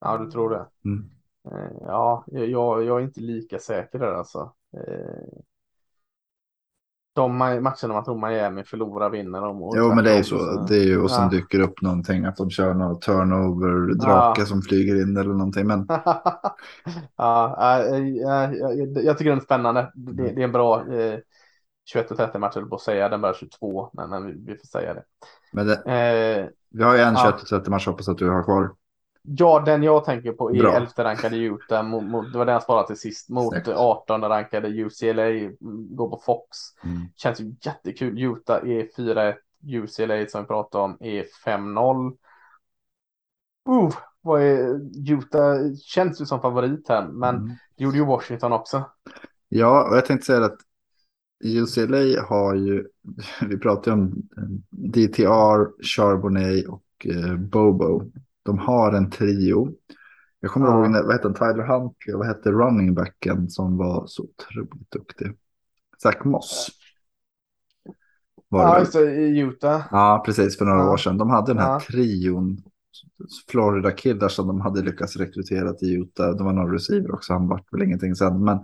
Ja, 0.00 0.18
du 0.18 0.30
tror 0.30 0.50
det? 0.50 0.66
Mm. 0.84 1.10
Eh, 1.50 1.76
ja, 1.80 2.24
jag, 2.26 2.84
jag 2.84 3.00
är 3.00 3.04
inte 3.04 3.20
lika 3.20 3.58
säker 3.58 3.98
där 3.98 4.12
alltså. 4.14 4.52
De 7.14 7.38
matcherna 7.38 7.94
man 7.94 8.04
tror 8.04 8.28
Miami 8.28 8.64
förlorar 8.64 9.10
vinner 9.10 9.40
de. 9.40 9.72
Jo, 9.76 9.94
men 9.94 10.04
det 10.04 10.12
är 10.12 10.16
ju 10.16 10.24
så. 10.24 10.66
Det 10.68 10.76
är 10.76 10.84
ju, 10.84 11.02
och 11.02 11.10
sen 11.10 11.22
ja. 11.22 11.28
dyker 11.28 11.60
upp 11.60 11.82
någonting 11.82 12.24
att 12.24 12.36
de 12.36 12.50
kör 12.50 12.74
någon 12.74 13.00
turnover-drake 13.00 14.40
ja. 14.40 14.46
som 14.46 14.62
flyger 14.62 15.02
in 15.02 15.16
eller 15.16 15.32
någonting. 15.32 15.66
Men... 15.66 15.86
ja, 17.16 17.56
äh, 17.78 17.98
jag, 17.98 18.56
jag, 18.56 19.04
jag 19.04 19.18
tycker 19.18 19.30
den 19.30 19.38
är 19.38 19.42
spännande. 19.42 19.92
Det, 19.94 20.22
det 20.22 20.40
är 20.40 20.44
en 20.44 20.52
bra 20.52 20.94
eh, 20.94 21.18
21 21.84 22.10
och 22.10 22.16
30 22.16 22.38
matcher 22.38 22.60
på 22.60 22.74
att 22.74 22.82
säga. 22.82 23.08
Den 23.08 23.20
börjar 23.20 23.34
22, 23.34 23.90
men, 23.92 24.10
men 24.10 24.26
vi, 24.26 24.32
vi, 24.46 24.56
får 24.56 24.66
säga 24.66 24.94
det. 24.94 25.02
Men 25.52 25.66
det, 25.66 25.74
eh, 25.74 26.46
vi 26.70 26.82
har 26.82 26.94
ju 26.94 27.00
en 27.00 27.16
21 27.16 27.34
och 27.42 27.46
30 27.46 27.70
match 27.70 27.86
hoppas 27.86 28.08
att 28.08 28.18
du 28.18 28.30
har 28.30 28.42
kvar. 28.42 28.70
Ja, 29.26 29.62
den 29.66 29.82
jag 29.82 30.04
tänker 30.04 30.32
på 30.32 30.50
är 30.50 30.64
11 30.64 30.90
rankade 30.96 31.36
Utah. 31.36 31.82
Mot, 31.82 32.04
mot, 32.04 32.32
det 32.32 32.38
var 32.38 32.46
den 32.46 32.52
jag 32.52 32.62
sparade 32.62 32.86
till 32.86 32.96
sist. 32.96 33.28
Mot 33.28 33.52
Snyggt. 33.52 33.68
18 33.68 34.22
rankade 34.22 34.68
UCLA. 34.68 35.50
Går 35.90 36.10
på 36.10 36.20
Fox. 36.26 36.58
Mm. 36.84 37.06
Känns 37.16 37.40
ju 37.40 37.54
jättekul. 37.60 38.22
Utah 38.22 38.56
är 38.56 38.88
4-1. 38.96 39.34
UCLA 39.66 40.26
som 40.28 40.40
vi 40.40 40.46
pratade 40.46 40.84
om 40.84 40.96
är 41.00 41.24
5-0. 41.46 42.16
Uh, 43.68 43.94
vad 44.20 44.42
är 44.42 44.80
Utah 45.12 45.74
känns 45.82 46.20
ju 46.20 46.26
som 46.26 46.40
favorit 46.40 46.88
här, 46.88 47.08
men 47.08 47.36
mm. 47.36 47.48
det 47.76 47.84
gjorde 47.84 47.96
ju 47.96 48.04
Washington 48.04 48.52
också. 48.52 48.84
Ja, 49.48 49.88
och 49.88 49.96
jag 49.96 50.06
tänkte 50.06 50.26
säga 50.26 50.44
att 50.44 50.58
UCLA 51.44 52.22
har 52.22 52.54
ju, 52.54 52.86
vi 53.48 53.58
pratade 53.58 53.92
om 53.92 54.28
DTR, 54.70 55.82
Charbonnet 55.82 56.68
och 56.68 57.06
eh, 57.06 57.36
Bobo 57.36 58.10
de 58.44 58.58
har 58.58 58.92
en 58.92 59.10
trio. 59.10 59.72
Jag 60.40 60.50
kommer 60.50 60.66
ja. 60.66 60.72
ihåg, 60.72 61.04
vad 61.04 61.12
hette 61.12 61.32
Tyler 61.32 61.66
Huntley 61.66 62.16
vad 62.16 62.26
hette 62.26 62.50
runningbacken 62.50 63.50
som 63.50 63.76
var 63.76 64.06
så 64.06 64.22
otroligt 64.22 64.90
duktig? 64.90 65.32
Zach 66.02 66.24
Moss. 66.24 66.68
Var 68.48 68.62
ja, 68.62 68.78
just 68.78 68.94
i 68.96 69.38
Utah. 69.38 69.82
Ja, 69.90 70.22
precis, 70.26 70.58
för 70.58 70.64
några 70.64 70.80
ja. 70.80 70.92
år 70.92 70.96
sedan. 70.96 71.18
De 71.18 71.30
hade 71.30 71.52
den 71.52 71.62
här 71.62 71.72
ja. 71.72 71.80
trion, 71.80 72.62
Florida 73.48 73.90
killar 73.90 74.28
som 74.28 74.46
de 74.46 74.60
hade 74.60 74.82
lyckats 74.82 75.16
rekrytera 75.16 75.72
till 75.72 75.96
Utah. 76.02 76.36
De 76.36 76.44
var 76.44 76.52
några 76.52 76.74
receiver 76.74 77.14
också, 77.14 77.32
han 77.32 77.48
vart 77.48 77.72
väl 77.72 77.82
ingenting 77.82 78.14
sen. 78.14 78.44
Men 78.44 78.58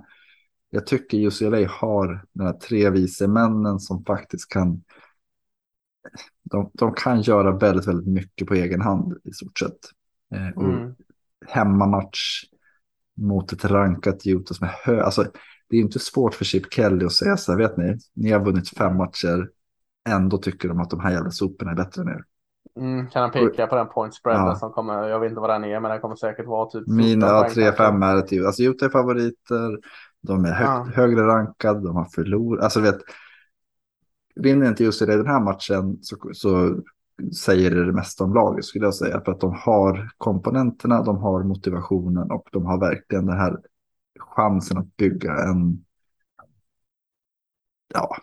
jag 0.71 0.87
tycker 0.87 1.19
UCLA 1.19 1.69
har 1.69 2.25
den 2.33 2.47
här 2.47 2.53
tre 2.53 2.91
vise 2.91 3.29
männen 3.29 3.81
som 3.81 4.05
faktiskt 4.05 4.49
kan 4.49 4.83
de, 6.43 6.71
de 6.75 6.95
kan 6.95 7.21
göra 7.21 7.57
väldigt, 7.57 7.89
väldigt 7.89 8.07
mycket 8.07 8.49
på 8.49 8.55
egen 8.55 8.81
hand 8.81 9.19
i 9.25 9.33
stort 9.33 9.59
sett. 9.59 9.79
Eh, 10.35 10.57
och 10.57 10.73
mm. 10.73 10.95
Hemmamatch 11.47 12.45
mot 13.17 13.53
ett 13.53 13.65
rankat 13.65 14.27
Utah 14.27 14.55
som 14.55 14.67
är 14.67 14.75
hög. 14.85 15.01
Alltså, 15.01 15.25
det 15.69 15.77
är 15.77 15.81
inte 15.81 15.99
svårt 15.99 16.35
för 16.35 16.45
Chip 16.45 16.73
Kelly 16.73 17.05
att 17.05 17.13
säga 17.13 17.37
så 17.37 17.53
här, 17.53 17.59
vet 17.59 17.77
ni, 17.77 17.99
ni 18.15 18.31
har 18.31 18.45
vunnit 18.45 18.69
fem 18.69 18.97
matcher, 18.97 19.49
ändå 20.09 20.39
tycker 20.39 20.69
de 20.69 20.81
att 20.81 20.91
de 20.91 21.01
här 21.01 21.13
jävla 21.13 21.31
soporna 21.31 21.71
är 21.71 21.77
bättre 21.77 22.03
er. 22.03 22.25
Mm, 22.81 23.09
kan 23.09 23.23
han 23.23 23.31
peka 23.31 23.67
på 23.67 23.75
den 23.75 23.89
point 23.89 24.15
spreaden 24.15 24.47
ja. 24.47 24.55
som 24.55 24.73
kommer, 24.73 25.09
jag 25.09 25.21
vet 25.21 25.29
inte 25.31 25.41
vad 25.41 25.51
den 25.51 25.65
är, 25.65 25.81
men 25.81 25.91
den 25.91 26.01
kommer 26.01 26.17
säkert 26.17 26.47
vara 26.47 26.71
typ. 26.71 26.87
Mina 26.87 27.27
3-5 27.27 28.05
är 28.05 28.17
ett 28.17 28.47
Alltså 28.47 28.63
Utah 28.63 28.87
är 28.87 28.91
favoriter, 28.91 29.79
de 30.23 30.45
är 30.45 30.53
högt, 30.53 30.71
ja. 30.71 31.03
högre 31.03 31.27
rankade, 31.27 31.81
de 31.81 31.97
har 31.97 32.05
förlorat, 32.05 32.65
alltså 32.65 32.81
vet, 32.81 32.99
vinner 34.35 34.69
inte 34.69 34.85
just 34.85 35.03
i 35.03 35.07
den 35.07 35.27
här 35.27 35.41
matchen 35.41 35.99
så, 36.03 36.17
så 36.33 36.81
säger 37.37 37.71
det 37.71 37.87
det 37.87 37.93
mesta 37.93 38.25
om 38.25 38.35
laget 38.35 38.65
skulle 38.65 38.85
jag 38.85 38.95
säga. 38.95 39.21
För 39.25 39.33
att 39.33 39.41
de 39.41 39.55
har 39.55 40.11
komponenterna, 40.19 41.03
de 41.03 41.17
har 41.17 41.43
motivationen 41.43 42.31
och 42.31 42.49
de 42.53 42.67
har 42.67 42.81
verkligen 42.81 43.27
den 43.27 43.39
här 43.39 43.59
chansen 44.19 44.79
att 44.79 44.97
bygga 44.97 45.33
en 45.33 45.85
ja, 47.95 48.17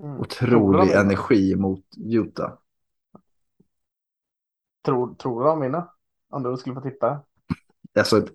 mm. 0.00 0.20
otrolig 0.20 0.90
tror 0.90 1.00
energi 1.00 1.56
mot 1.56 1.84
Utah. 1.96 2.52
Tror, 4.84 5.14
tror 5.14 5.40
du 5.40 5.46
de 5.46 5.60
vinner? 5.60 5.84
Om 6.30 6.42
du 6.42 6.56
skulle 6.56 6.74
få 6.74 6.80
tippa? 6.80 7.24
Alltså, 7.98 8.26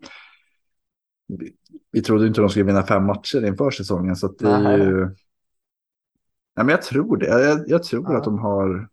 vi, 1.28 1.56
vi 1.92 2.02
trodde 2.02 2.28
inte 2.28 2.42
de 2.42 2.50
skulle 2.50 2.66
vinna 2.66 2.84
fem 2.84 3.06
matcher 3.06 3.46
inför 3.46 3.72
säsongen. 3.72 4.16
Så 4.16 4.28
det 4.28 4.50
är 4.50 4.78
ju 4.78 5.16
Nej, 6.58 6.66
men 6.66 6.70
jag 6.70 6.82
tror 6.82 7.18
det. 7.18 7.26
Jag, 7.26 7.64
jag 7.68 7.84
tror 7.84 8.12
ja. 8.12 8.18
att 8.18 8.24
de 8.24 8.40
har 8.40 8.90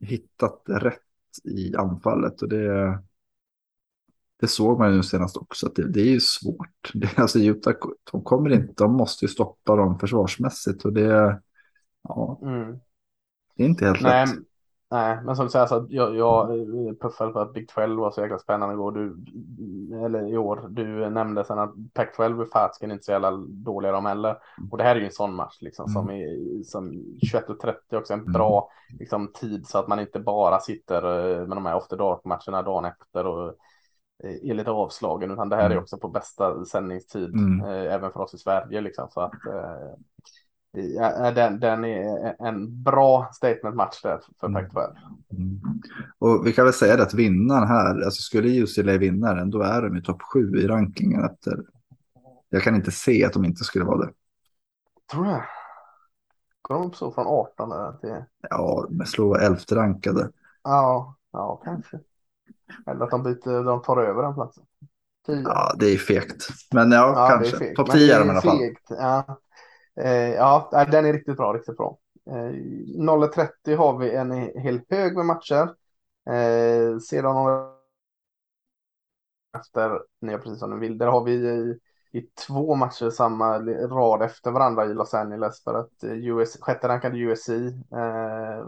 hittat 0.00 0.62
rätt 0.66 1.00
i 1.44 1.76
anfallet. 1.76 2.42
Och 2.42 2.48
det, 2.48 2.98
det 4.40 4.46
såg 4.46 4.78
man 4.78 4.94
ju 4.94 5.02
senast 5.02 5.36
också. 5.36 5.66
Att 5.66 5.74
det, 5.74 5.88
det 5.88 6.00
är 6.00 6.10
ju 6.10 6.20
svårt. 6.20 6.90
Det, 6.94 7.18
alltså, 7.18 7.38
Utah, 7.38 7.74
de, 8.12 8.22
kommer 8.22 8.52
inte, 8.52 8.72
de 8.76 8.92
måste 8.92 9.24
ju 9.24 9.28
stoppa 9.28 9.76
dem 9.76 9.98
försvarsmässigt. 9.98 10.84
Och 10.84 10.92
det, 10.92 11.40
ja, 12.02 12.40
mm. 12.42 12.78
det 13.56 13.62
är 13.62 13.66
inte 13.66 13.86
helt 13.86 14.02
Nej, 14.02 14.26
lätt. 14.26 14.36
Nej, 14.90 15.18
men 15.24 15.36
som 15.36 15.46
du 15.46 15.50
säger, 15.50 15.66
så 15.66 15.86
jag, 15.88 16.16
jag 16.16 16.48
puffade 17.00 17.32
på 17.32 17.40
att 17.40 17.52
Big 17.52 17.68
12 17.68 17.98
var 17.98 18.10
så 18.10 18.20
jäkla 18.20 18.38
spännande 18.38 18.74
igår. 18.74 18.92
Du, 18.92 19.16
eller 20.04 20.28
i 20.28 20.38
år. 20.38 20.66
Du 20.70 21.10
nämnde 21.10 21.44
sen 21.44 21.58
att 21.58 21.74
Pac-12 21.94 22.42
och 22.42 22.48
Fatsken 22.48 22.90
inte 22.90 23.04
så 23.04 23.12
jävla 23.12 23.30
dåliga 23.48 23.92
de 23.92 24.06
heller. 24.06 24.36
Och 24.70 24.78
det 24.78 24.84
här 24.84 24.96
är 24.96 25.00
ju 25.00 25.06
en 25.06 25.12
sån 25.12 25.34
match 25.34 25.56
liksom 25.60 25.88
som 25.88 26.10
mm. 26.10 26.20
är 26.20 26.62
som 26.62 26.92
21.30 27.32 27.74
också 27.92 28.12
en 28.12 28.20
mm. 28.20 28.32
bra 28.32 28.70
liksom, 28.98 29.32
tid 29.32 29.66
så 29.66 29.78
att 29.78 29.88
man 29.88 30.00
inte 30.00 30.20
bara 30.20 30.60
sitter 30.60 31.30
eh, 31.30 31.46
med 31.46 31.56
de 31.56 31.66
här 31.66 31.76
after 31.76 31.96
dark 31.96 32.24
matcherna 32.24 32.62
dagen 32.62 32.84
efter 32.84 33.26
och 33.26 33.48
eh, 34.24 34.50
är 34.50 34.54
lite 34.54 34.70
avslagen 34.70 35.30
utan 35.30 35.48
det 35.48 35.56
här 35.56 35.64
är 35.64 35.70
mm. 35.70 35.82
också 35.82 35.98
på 35.98 36.08
bästa 36.08 36.64
sändningstid 36.64 37.34
mm. 37.34 37.60
eh, 37.60 37.94
även 37.94 38.12
för 38.12 38.20
oss 38.20 38.34
i 38.34 38.38
Sverige 38.38 38.80
liksom 38.80 39.08
så 39.10 39.20
att 39.20 39.32
eh, 40.76 41.34
den, 41.34 41.60
den 41.60 41.84
är 41.84 42.46
en 42.46 42.82
bra 42.82 43.30
statement-match 43.32 44.02
där 44.02 44.20
för 44.40 44.46
mm. 44.46 44.64
Pac-12. 44.64 44.96
Mm. 45.30 45.60
Och 46.18 46.46
vi 46.46 46.52
kan 46.52 46.64
väl 46.64 46.74
säga 46.74 46.96
det 46.96 47.02
att 47.02 47.14
vinnaren 47.14 47.68
här, 47.68 48.04
alltså 48.04 48.22
skulle 48.22 48.62
UCLA 48.62 48.98
vinna 48.98 49.34
den, 49.34 49.50
då 49.50 49.62
är 49.62 49.82
de 49.82 49.96
i 49.96 50.02
topp 50.02 50.22
sju 50.22 50.56
i 50.56 50.66
rankingen 50.66 51.24
efter. 51.24 51.58
Jag 52.48 52.62
kan 52.62 52.74
inte 52.74 52.90
se 52.90 53.24
att 53.24 53.32
de 53.32 53.44
inte 53.44 53.64
skulle 53.64 53.84
vara 53.84 54.06
det. 54.06 54.12
Tror 55.12 55.26
jag. 55.26 55.42
Går 56.62 56.74
de 56.74 56.86
upp 56.86 56.96
så 56.96 57.12
från 57.12 57.26
18 57.26 58.00
till? 58.00 58.24
Ja, 58.50 58.86
men 58.90 59.06
slå 59.06 59.34
11 59.34 59.58
rankade. 59.72 60.30
Ja, 60.62 61.16
ja, 61.32 61.60
kanske. 61.64 62.00
Eller 62.86 63.04
att 63.04 63.10
de 63.10 63.22
byter, 63.22 63.64
de 63.64 63.82
tar 63.82 64.02
över 64.02 64.22
den 64.22 64.34
platsen. 64.34 64.64
10. 65.26 65.42
Ja, 65.42 65.74
det 65.78 65.86
är 65.86 65.98
fegt. 65.98 66.48
Men 66.72 66.92
ja, 66.92 67.12
ja 67.16 67.28
kanske. 67.28 67.74
Topp 67.74 67.90
10 67.90 68.14
är 68.14 68.18
de 68.20 68.26
i 68.26 68.30
alla 68.30 68.40
fall. 68.40 68.58
Ja. 68.88 69.38
Eh, 70.00 70.34
ja, 70.34 70.86
den 70.90 71.06
är 71.06 71.12
riktigt 71.12 71.36
bra, 71.36 71.52
riktigt 71.52 71.76
bra. 71.76 71.98
Eh, 72.30 72.52
0.30 72.98 73.76
har 73.76 73.98
vi 73.98 74.14
en 74.14 74.32
hel 74.32 74.80
hög 74.88 75.16
med 75.16 75.26
matcher. 75.26 75.74
Eh, 76.30 76.98
sedan 76.98 77.36
efter, 79.58 80.00
ni 80.20 80.38
precis 80.38 80.58
som 80.58 80.70
ni 80.70 80.88
vill, 80.88 80.98
där 80.98 81.06
har 81.06 81.24
vi 81.24 81.32
i, 81.32 81.78
i 82.18 82.22
två 82.46 82.74
matcher 82.74 83.10
samma 83.10 83.58
rad 83.88 84.22
efter 84.22 84.50
varandra 84.50 84.84
i 84.84 84.94
Los 84.94 85.14
Angeles 85.14 85.64
för 85.64 85.74
att 85.74 86.04
eh, 86.04 86.12
US, 86.12 86.60
sjätte 86.60 86.88
rankade 86.88 87.18
USC 87.18 87.48
eh, 87.48 88.64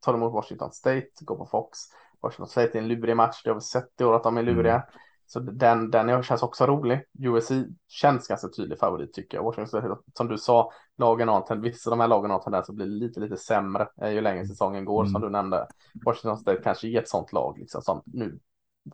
tar 0.00 0.14
emot 0.14 0.32
Washington 0.32 0.72
State, 0.72 1.08
går 1.20 1.36
på 1.36 1.46
Fox. 1.46 1.78
Washington 2.20 2.48
State 2.48 2.78
är 2.78 2.82
en 2.82 2.88
lurig 2.88 3.16
match, 3.16 3.42
det 3.44 3.50
har 3.50 3.54
vi 3.54 3.60
sett 3.60 4.00
i 4.00 4.04
år 4.04 4.14
att 4.14 4.22
de 4.22 4.36
är 4.36 4.42
luriga. 4.42 4.74
Mm. 4.74 4.86
Mm. 5.24 5.46
Så 5.46 5.52
den, 5.52 5.90
den 5.90 6.22
känns 6.22 6.42
också 6.42 6.66
rolig. 6.66 7.00
USC 7.18 7.50
känns 7.88 8.28
ganska 8.28 8.48
tydlig 8.48 8.78
favorit 8.78 9.12
tycker 9.12 9.38
jag. 9.38 9.44
Washington, 9.44 9.96
som 10.14 10.28
du 10.28 10.38
sa, 10.38 10.72
lagen 10.98 11.28
har 11.28 11.56
vissa 11.56 11.90
av 11.90 11.96
de 11.96 12.00
här 12.00 12.08
lagen 12.08 12.30
har 12.30 12.38
tendens 12.38 12.68
att 12.68 12.74
bli 12.74 12.86
lite, 12.86 13.20
lite 13.20 13.36
sämre 13.36 13.88
eh, 14.02 14.10
ju 14.10 14.20
längre 14.20 14.46
säsongen 14.46 14.84
går 14.84 15.02
mm. 15.02 15.12
som 15.12 15.22
du 15.22 15.30
nämnde. 15.30 15.66
Washington 16.04 16.38
State 16.38 16.60
kanske 16.62 16.88
är 16.88 17.00
ett 17.00 17.08
sånt 17.08 17.32
lag 17.32 17.58
liksom, 17.58 17.82
som 17.82 18.02
nu 18.04 18.38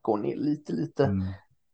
går 0.03 0.19
ner 0.19 0.37
lite, 0.37 0.73
lite. 0.73 1.05
Mm. 1.05 1.27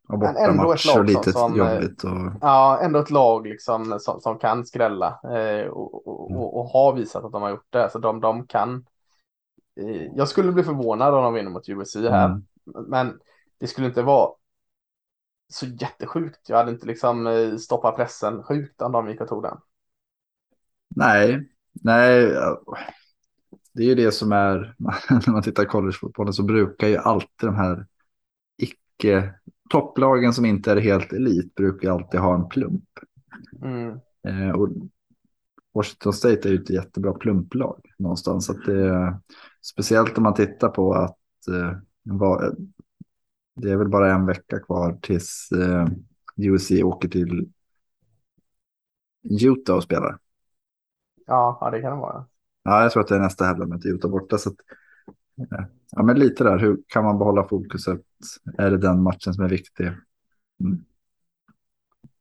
Och 0.09 0.19
Men 0.19 0.37
ändå 0.37 0.73
ett 0.73 0.85
lag 0.85 1.07
lite 1.07 1.33
som, 1.33 1.61
eh. 1.61 1.79
Och... 1.79 2.33
Ja, 2.41 2.79
ändå 2.83 2.99
ett 2.99 3.11
lag 3.11 3.47
liksom 3.47 3.99
som, 4.01 4.21
som 4.21 4.39
kan 4.39 4.67
skrälla 4.67 5.21
eh, 5.25 5.67
och, 5.67 6.07
och, 6.09 6.31
mm. 6.31 6.43
och, 6.43 6.61
och, 6.61 6.67
har 6.67 6.93
visat 6.93 7.25
att 7.25 7.33
de 7.33 7.43
har 7.43 7.51
gjort 7.51 7.67
det. 7.71 7.91
Så 7.91 7.99
de, 7.99 8.21
de 8.21 8.47
kan. 8.47 8.87
Eh, 9.81 10.03
jag 10.15 10.29
skulle 10.29 10.53
bli 10.53 10.63
förvånad 10.63 11.15
om 11.15 11.23
de 11.23 11.35
vinner 11.35 11.51
mot 11.51 11.69
USC 11.69 11.97
här, 11.97 12.27
mm. 12.27 12.45
men 12.87 13.19
det 13.61 13.67
skulle 13.67 13.87
inte 13.87 14.03
vara 14.03 14.31
så 15.49 15.67
jättesjukt. 15.67 16.49
Jag 16.49 16.57
hade 16.57 16.71
inte 16.71 16.87
liksom 16.87 17.27
eh, 17.27 17.57
stoppat 17.57 17.97
pressen 17.97 18.43
sjukt 18.43 18.83
om 18.83 18.93
de 18.93 19.09
gick 19.09 19.21
och 19.21 19.29
tog 19.29 19.43
den. 19.43 19.59
Nej, 20.97 21.49
nej. 21.73 22.35
Det 23.73 23.83
är 23.83 23.87
ju 23.87 23.95
det 23.95 24.13
som 24.13 24.33
är, 24.33 24.75
när 25.11 25.33
man 25.33 25.43
tittar 25.43 25.65
på 25.65 25.71
collegefotbollen 25.71 26.33
så 26.33 26.43
brukar 26.43 26.89
ju 26.89 26.97
alltid 26.97 27.49
de 27.49 27.55
här 27.55 27.87
eh, 29.05 29.25
topplagen 29.71 30.33
som 30.33 30.45
inte 30.45 30.73
är 30.73 30.77
helt 30.77 31.13
elit 31.13 31.55
brukar 31.55 31.91
alltid 31.91 32.21
ha 32.21 32.35
en 32.35 32.49
plump. 32.49 32.85
Mm. 33.63 33.99
Eh, 34.29 34.51
och 34.51 34.69
Washington 35.75 36.13
State 36.13 36.49
är 36.49 36.53
ju 36.53 36.63
ett 36.63 36.71
jättebra 36.71 37.13
plumplag 37.13 37.81
någonstans. 37.99 38.51
Att 38.51 38.65
det, 38.65 39.21
speciellt 39.63 40.17
om 40.19 40.23
man 40.23 40.35
tittar 40.35 40.69
på 40.69 40.95
att 40.95 41.49
eh, 41.49 41.79
var, 42.03 42.57
det 43.57 43.71
är 43.71 43.77
väl 43.77 43.89
bara 43.89 44.15
en 44.15 44.27
vecka 44.27 44.61
kvar 44.61 44.99
tills 45.03 45.49
eh, 45.53 45.87
USC 46.37 46.71
åker 46.71 47.09
till 47.09 47.49
Utah 49.43 49.77
och 49.77 49.83
spelar. 49.83 50.19
Ja, 51.27 51.59
ja, 51.61 51.71
det 51.71 51.81
kan 51.81 51.91
det 51.91 52.01
vara. 52.01 52.27
Ja, 52.63 52.83
jag 52.83 52.93
tror 52.93 53.03
att 53.03 53.09
det 53.09 53.15
är 53.15 53.21
nästa 53.21 53.45
helg 53.45 53.67
med 53.67 53.87
Utah 53.87 54.11
borta. 54.11 54.39
Så 54.39 54.51
att, 54.51 54.57
eh, 55.53 55.67
ja, 55.91 56.03
men 56.03 56.19
lite 56.19 56.45
där, 56.45 56.59
hur 56.59 56.79
kan 56.87 57.05
man 57.05 57.19
behålla 57.19 57.49
fokuset? 57.49 58.01
Är 58.59 58.71
det 58.71 58.79
den 58.79 59.03
matchen 59.03 59.35
som 59.35 59.45
är 59.45 59.49
viktig? 59.49 59.87
Mm. 60.61 60.85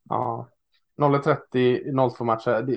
Ja, 0.09 0.49
0-30, 0.97 1.91
0-2 1.91 2.23
matcher. 2.23 2.61
Det, 2.61 2.75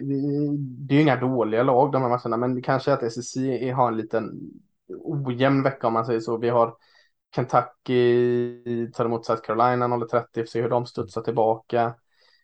det, 0.86 0.94
är 0.94 0.97
ju 0.97 1.02
inga 1.02 1.20
dåliga 1.20 1.62
lag 1.62 1.93
de 1.93 2.02
här 2.02 2.09
matcherna, 2.09 2.36
men 2.36 2.62
kanske 2.62 2.93
att 2.93 3.12
SEC 3.12 3.36
har 3.74 3.89
en 3.89 3.97
liten 3.97 4.40
ojämn 4.89 5.62
vecka 5.62 5.86
om 5.86 5.93
man 5.93 6.06
säger 6.06 6.20
så. 6.20 6.36
Vi 6.36 6.48
har 6.48 6.76
Kentucky 7.34 8.90
tar 8.92 9.05
emot 9.05 9.26
South 9.26 9.42
Carolina 9.42 9.88
0-30, 9.88 10.44
se 10.46 10.62
hur 10.62 10.68
de 10.68 10.86
studsar 10.86 11.22
tillbaka. 11.22 11.94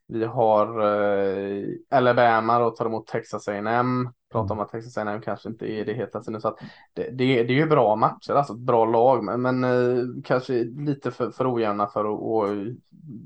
Vi 0.09 0.25
har 0.25 0.81
eh, 0.81 1.65
Alabama 1.91 2.65
och 2.65 2.77
tar 2.77 2.87
emot 2.87 3.07
Texas 3.07 3.49
A&M. 3.49 4.09
Pratar 4.33 4.55
om 4.55 4.61
att 4.61 4.71
Texas 4.71 4.99
A&M 4.99 5.21
kanske 5.21 5.49
inte 5.49 5.67
är 5.67 5.85
det 5.85 5.93
hetaste 5.93 6.31
nu. 6.31 6.41
Så 6.41 6.49
att 6.49 6.59
det, 6.93 7.03
det, 7.03 7.43
det 7.43 7.53
är 7.53 7.57
ju 7.57 7.67
bra 7.67 7.97
matcher, 7.97 8.33
alltså 8.33 8.53
ett 8.53 8.59
bra 8.59 8.85
lag. 8.85 9.25
Men, 9.25 9.43
men 9.43 9.65
eh, 9.65 10.05
kanske 10.25 10.65
lite 10.65 11.11
för, 11.11 11.31
för 11.31 11.55
ojämna 11.55 11.87
för 11.87 12.05
att, 12.05 12.51
att 12.51 12.77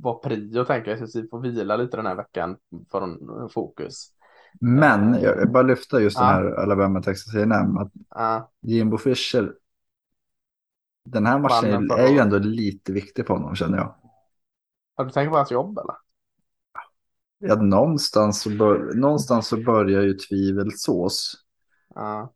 vara 0.03 0.15
prio 0.15 0.65
tänker 0.65 0.91
jag. 0.91 1.09
Så 1.09 1.21
vi 1.21 1.29
får 1.29 1.41
vila 1.41 1.77
lite 1.77 1.97
den 1.97 2.07
här 2.07 2.15
veckan 2.15 2.57
för 2.91 3.03
en, 3.03 3.49
fokus. 3.49 4.09
Men 4.61 5.21
jag 5.23 5.53
bara 5.53 5.63
lyfta 5.63 6.01
just 6.01 6.19
ja. 6.19 6.27
den 6.27 6.35
här 6.35 6.63
Alabama 6.63 7.03
Texas 7.03 7.35
A&M. 7.35 7.77
Att 7.77 7.93
ja. 8.11 8.51
Jimbo 8.63 8.99
Fischer. 8.99 9.53
Den 11.11 11.27
här 11.27 11.39
matchen 11.39 11.91
är, 11.91 11.99
är 11.99 12.09
ju 12.09 12.19
ändå 12.19 12.39
lite 12.39 12.93
viktig 12.93 13.27
för 13.27 13.35
honom 13.35 13.55
känner 13.55 13.79
jag. 13.79 13.95
Har 14.97 15.05
du 15.05 15.11
tänkt 15.11 15.31
på 15.31 15.37
hans 15.37 15.51
jobb 15.51 15.79
eller? 15.79 15.95
Ja, 17.39 17.55
någonstans 17.55 18.43
så, 18.43 18.51
bör, 18.51 18.95
någonstans 18.95 19.49
så 19.49 19.57
börjar 19.57 20.03
ju 20.03 20.15
tvivel 20.15 20.73
sås. 20.75 21.35
Ja. 21.95 22.33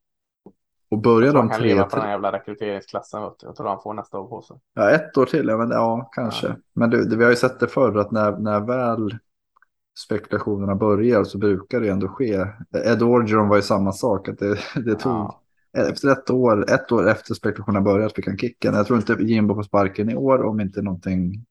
Och 0.91 0.99
börjar 0.99 1.33
de 1.33 1.49
tre... 1.49 1.53
Han 1.53 1.61
kan 1.61 1.69
leva 1.69 1.85
på 1.85 1.97
den 1.97 2.05
här 2.05 2.11
jävla 2.11 2.33
rekryteringsklassen. 2.33 3.23
Du. 3.23 3.47
Jag 3.47 3.57
tror 3.57 3.69
han 3.69 3.83
får 3.83 3.95
nästa 3.95 4.19
år 4.19 4.29
på 4.29 4.43
sig. 4.43 4.57
Ja, 4.75 4.91
ett 4.91 5.17
år 5.17 5.27
till. 5.27 5.49
Ja, 5.49 5.57
men, 5.57 5.71
ja 5.71 6.11
kanske. 6.13 6.47
Ja. 6.47 6.55
Men 6.73 6.91
det, 6.91 7.09
det, 7.11 7.17
vi 7.17 7.25
har 7.25 7.31
ju 7.31 7.37
sett 7.37 7.61
det 7.61 7.69
förr 7.69 7.99
att 7.99 8.11
när, 8.11 8.39
när 8.39 8.61
väl 8.61 9.19
spekulationerna 9.99 10.75
börjar 10.75 11.25
så 11.25 11.39
brukar 11.39 11.81
det 11.81 11.89
ändå 11.89 12.09
ske. 12.09 12.47
Ed 12.85 13.03
Orgeron 13.03 13.49
var 13.49 13.57
ju 13.57 13.63
samma 13.63 13.93
sak. 13.93 14.29
Att 14.29 14.39
det, 14.39 14.59
det 14.75 14.95
tog, 14.95 15.13
ja. 15.13 15.42
Efter 15.79 16.09
ett 16.09 16.31
år, 16.31 16.71
ett 16.71 16.93
år 16.93 17.09
efter 17.09 17.35
spekulationerna 17.35 17.85
började 17.85 18.15
fick 18.15 18.27
han 18.27 18.39
kicken. 18.39 18.75
Jag 18.75 18.87
tror 18.87 18.99
inte 18.99 19.13
Jimbo 19.13 19.55
får 19.55 19.63
sparken 19.63 20.11
i 20.11 20.15
år 20.15 20.43
om 20.43 20.61
inte 20.61 20.83
någonting 20.83 21.47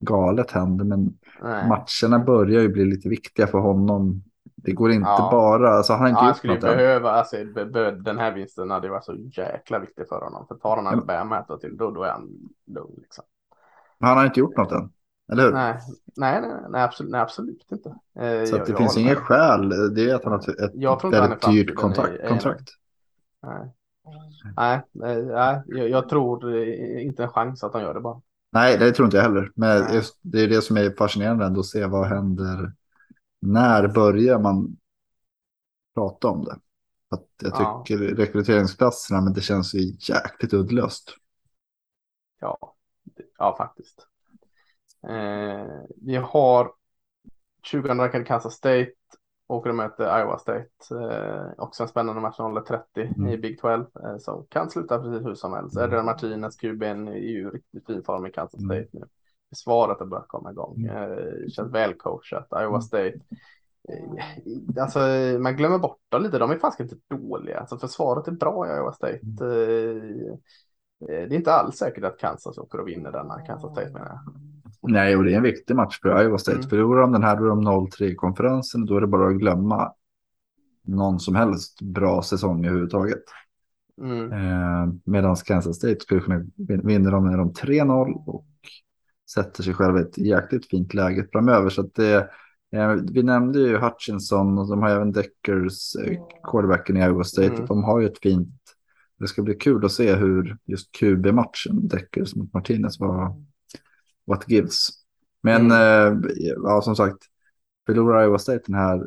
galet 0.00 0.50
händer. 0.50 0.84
Men 0.84 1.18
Nej. 1.42 1.68
matcherna 1.68 2.24
börjar 2.24 2.60
ju 2.60 2.68
bli 2.68 2.84
lite 2.84 3.08
viktiga 3.08 3.46
för 3.46 3.58
honom. 3.58 4.22
Det 4.56 4.72
går 4.72 4.90
inte 4.90 5.08
ja. 5.08 5.28
bara, 5.32 5.70
alltså 5.70 5.92
han 5.92 6.02
har 6.02 6.08
inte 6.08 6.20
ja, 6.20 6.28
gjort 6.28 6.44
något 6.44 6.60
behöva, 6.60 7.10
alltså, 7.10 7.36
Den 8.02 8.18
här 8.18 8.34
vinsten 8.34 8.70
hade 8.70 8.88
varit 8.88 9.04
så 9.04 9.14
jäkla 9.14 9.78
viktig 9.78 10.08
för 10.08 10.20
honom. 10.20 10.46
För 10.46 10.54
tar 10.54 10.76
han 10.76 10.86
en 10.86 10.92
Alabama 10.92 11.46
till, 11.60 11.76
då, 11.76 11.90
då 11.90 12.02
är 12.02 12.10
han 12.10 12.28
lugn. 12.66 12.94
Liksom. 12.96 13.24
Men 13.98 14.08
han 14.08 14.18
har 14.18 14.24
inte 14.24 14.40
gjort 14.40 14.56
något 14.56 14.72
än. 14.72 14.90
Eller 15.32 15.42
hur? 15.42 15.52
Nej, 15.52 15.78
nej, 16.16 16.40
nej, 16.40 16.50
nej, 16.68 16.82
absolut, 16.82 17.12
nej 17.12 17.20
absolut 17.20 17.66
inte. 17.72 17.88
Eh, 18.18 18.44
så 18.44 18.56
jag, 18.56 18.66
det 18.66 18.76
finns 18.76 18.96
inget 18.96 19.18
skäl. 19.18 19.94
Det 19.94 20.10
är 20.10 20.14
att 20.14 20.24
han 20.24 20.32
har 20.32 20.38
ett, 20.38 21.14
väldigt 21.14 21.42
dyrt 21.42 21.74
kontrakt. 21.74 22.28
kontrakt. 22.28 22.68
Nej. 23.42 23.74
Nej, 24.56 24.82
nej, 24.92 25.62
jag, 25.66 25.90
jag 25.90 26.08
tror 26.08 26.56
inte 27.00 27.22
en 27.22 27.28
chans 27.28 27.64
att 27.64 27.72
han 27.72 27.82
gör 27.82 27.94
det 27.94 28.00
bara. 28.00 28.20
Nej, 28.52 28.78
det 28.78 28.92
tror 28.92 29.06
inte 29.06 29.16
jag 29.16 29.24
heller. 29.24 29.52
Men 29.54 29.94
just, 29.94 30.18
det 30.22 30.40
är 30.40 30.48
det 30.48 30.62
som 30.62 30.76
är 30.76 30.90
fascinerande 30.98 31.46
ändå 31.46 31.60
att 31.60 31.66
se 31.66 31.86
vad 31.86 32.06
händer. 32.06 32.72
När 33.40 33.88
börjar 33.88 34.38
man 34.38 34.76
prata 35.94 36.28
om 36.28 36.44
det? 36.44 36.56
Att 37.10 37.26
jag 37.42 37.52
tycker 37.86 38.04
ja. 38.04 38.14
rekryteringsplatserna, 38.16 39.20
men 39.20 39.32
det 39.32 39.40
känns 39.40 39.74
ju 39.74 39.96
jäkligt 39.98 40.54
uddlöst. 40.54 41.14
Ja, 42.40 42.74
ja 43.38 43.56
faktiskt. 43.56 44.06
Eh, 45.08 45.80
vi 45.96 46.16
har 46.16 46.72
20 47.62 47.88
rankade 47.88 48.24
Kansas 48.24 48.54
State 48.54 48.92
åker 49.48 49.70
och 49.70 49.76
möter 49.76 50.20
Iowa 50.20 50.38
State. 50.38 50.68
Eh, 50.90 51.50
också 51.56 51.82
en 51.82 51.88
spännande 51.88 52.20
match 52.20 52.38
0-30 52.38 52.82
mm. 52.94 53.28
i 53.28 53.38
Big 53.38 53.60
12 53.60 53.84
eh, 54.04 54.16
som 54.18 54.46
kan 54.48 54.70
sluta 54.70 54.98
precis 54.98 55.26
hur 55.26 55.34
som 55.34 55.52
helst. 55.52 55.76
Mm. 55.76 55.84
Adrian 55.84 56.04
Martinez, 56.04 56.56
QBn, 56.56 57.08
är 57.08 57.14
ju 57.14 57.50
riktigt 57.50 57.86
fin 57.86 58.02
form 58.02 58.26
i 58.26 58.30
Kansas 58.30 58.60
mm. 58.60 58.84
State 58.84 58.98
nu. 58.98 59.06
Svaret 59.56 59.98
har 59.98 60.06
börjat 60.06 60.28
komma 60.28 60.50
igång. 60.50 60.76
Mm. 60.76 61.12
Eh, 61.12 61.48
känns 61.48 61.72
välcoachat. 61.72 62.48
Iowa 62.52 62.68
mm. 62.68 62.82
State. 62.82 63.20
Eh, 63.88 64.82
alltså 64.82 64.98
man 65.40 65.56
glömmer 65.56 65.78
bort 65.78 66.00
dem 66.08 66.22
lite. 66.22 66.38
De 66.38 66.50
är 66.50 66.58
faktiskt 66.58 66.92
inte 66.92 67.16
dåliga. 67.16 67.60
Alltså 67.60 67.78
försvaret 67.78 68.28
är 68.28 68.32
bra 68.32 68.66
i 68.66 68.76
Iowa 68.76 68.92
State. 68.92 69.20
Mm. 69.40 69.42
Eh, 69.42 70.32
eh, 71.00 71.28
det 71.28 71.34
är 71.34 71.38
inte 71.38 71.52
alls 71.52 71.76
säkert 71.76 72.04
att 72.04 72.18
Kansas 72.18 72.58
åker 72.58 72.80
och 72.80 72.88
vinner 72.88 73.12
denna. 73.12 73.40
Kansas 73.40 73.72
State 73.72 73.92
menar 73.92 74.06
jag. 74.06 74.20
Nej, 74.82 75.16
och 75.16 75.24
det 75.24 75.32
är 75.32 75.36
en 75.36 75.42
viktig 75.42 75.76
match 75.76 76.00
för 76.02 76.22
Iowa 76.22 76.38
State. 76.38 76.58
Mm. 76.58 76.68
Förlorar 76.68 77.00
de 77.00 77.12
den 77.12 77.22
här 77.22 77.36
då 77.36 77.44
är 77.44 77.48
de 77.48 77.68
0-3 77.68 78.02
i 78.02 78.14
konferensen. 78.14 78.86
Då 78.86 78.96
är 78.96 79.00
det 79.00 79.06
bara 79.06 79.28
att 79.28 79.38
glömma 79.38 79.92
någon 80.82 81.20
som 81.20 81.34
helst 81.34 81.82
bra 81.82 82.22
säsong 82.22 82.66
överhuvudtaget. 82.66 83.22
Mm. 84.00 84.32
Eh, 84.32 84.94
Medan 85.04 85.36
Kansas 85.36 85.76
State 85.76 86.00
skulle 86.00 86.20
kunna 86.20 86.44
vinna 86.84 87.10
dem 87.10 87.26
när 87.26 87.38
de 87.38 87.52
3-0 87.52 88.22
och 88.26 88.46
sätter 89.34 89.62
sig 89.62 89.74
själva 89.74 89.98
i 89.98 90.02
ett 90.02 90.18
jäkligt 90.18 90.66
fint 90.66 90.94
läge 90.94 91.26
framöver. 91.32 91.70
Så 91.70 91.80
att 91.80 91.94
det, 91.94 92.16
eh, 92.72 92.92
vi 93.12 93.22
nämnde 93.22 93.58
ju 93.58 93.78
Hutchinson 93.78 94.58
och 94.58 94.68
de 94.68 94.82
har 94.82 94.90
även 94.90 95.12
Deckers, 95.12 95.96
eh, 95.96 96.18
quarterbacken 96.50 96.96
i 96.96 97.00
Iowa 97.00 97.24
State. 97.24 97.54
Mm. 97.54 97.66
De 97.66 97.84
har 97.84 98.00
ju 98.00 98.06
ett 98.06 98.18
fint, 98.18 98.54
det 99.18 99.26
ska 99.26 99.42
bli 99.42 99.54
kul 99.54 99.84
att 99.84 99.92
se 99.92 100.14
hur 100.14 100.56
just 100.66 100.92
QB-matchen, 100.92 101.88
Deckers 101.88 102.34
mot 102.34 102.52
Martinez 102.52 103.00
var 103.00 103.42
what 104.28 104.50
gives. 104.50 104.88
Men 105.40 105.70
mm. 105.70 106.22
eh, 106.22 106.30
ja, 106.64 106.82
som 106.82 106.96
sagt, 106.96 107.18
förlorar 107.86 108.24
Iowa 108.24 108.38
State 108.38 108.62
den 108.66 108.74
här, 108.74 109.06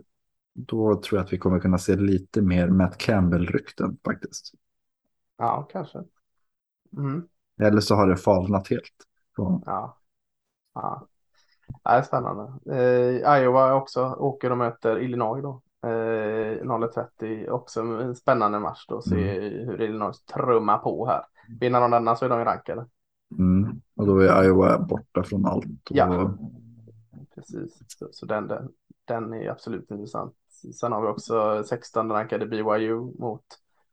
då 0.53 1.02
tror 1.02 1.19
jag 1.19 1.26
att 1.26 1.34
vi 1.34 1.38
kommer 1.38 1.60
kunna 1.60 1.77
se 1.77 1.95
lite 1.95 2.41
mer 2.41 2.68
Matt 2.68 2.98
Campbell-rykten 2.98 3.98
faktiskt. 4.06 4.53
Ja, 5.38 5.68
kanske. 5.72 5.99
Mm. 6.98 7.27
Eller 7.61 7.81
så 7.81 7.95
har 7.95 8.07
det 8.07 8.18
falnat 8.18 8.68
helt. 8.68 8.93
Så. 9.35 9.64
Ja. 9.65 9.98
ja. 10.73 11.07
Det 11.84 11.89
är 11.89 12.02
spännande. 12.02 12.53
Eh, 12.72 13.41
Iowa 13.41 13.73
också 13.73 14.15
åker 14.19 14.52
och 14.52 14.57
möter 14.57 14.99
Illinois 14.99 15.41
då. 15.41 15.61
Eh, 15.89 16.64
0-30 16.64 17.49
också 17.49 17.81
en 17.81 18.15
spännande 18.15 18.60
match 18.60 18.85
då. 18.88 19.02
Se 19.02 19.38
mm. 19.38 19.68
hur 19.68 19.81
Illinois 19.81 20.26
trummar 20.26 20.77
på 20.77 21.07
här. 21.07 21.23
Vinner 21.60 21.81
de 21.81 21.91
denna 21.91 22.15
så 22.15 22.26
är 22.26 22.30
de 22.30 22.39
ju 22.39 22.45
rankade. 22.45 22.85
Mm. 23.38 23.82
Och 23.95 24.06
då 24.08 24.20
är 24.20 24.44
Iowa 24.44 24.80
borta 24.80 25.24
från 25.24 25.45
allt. 25.45 25.66
Och... 25.66 25.95
Ja, 25.98 26.38
precis. 27.36 27.84
Så, 27.88 28.08
så 28.12 28.26
den, 28.26 28.48
den, 28.48 28.70
den, 29.06 29.34
är 29.34 29.49
absolut 29.49 29.91
intressant. 29.91 30.36
Sen 30.80 30.91
har 30.91 31.02
vi 31.02 31.08
också 31.08 31.64
16 31.64 32.12
rankade 32.12 32.45
BYU 32.45 33.20
mot 33.20 33.44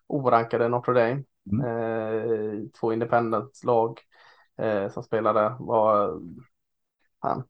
orankade 0.07 0.69
Notre 0.69 0.95
Dame. 0.95 1.25
Mm. 1.53 1.65
Eh, 1.67 2.61
två 2.81 2.93
independent-lag 2.93 4.01
eh, 4.59 4.91
som 4.91 5.03
spelade 5.03 5.57
var 5.59 6.21
fan, 7.23 7.45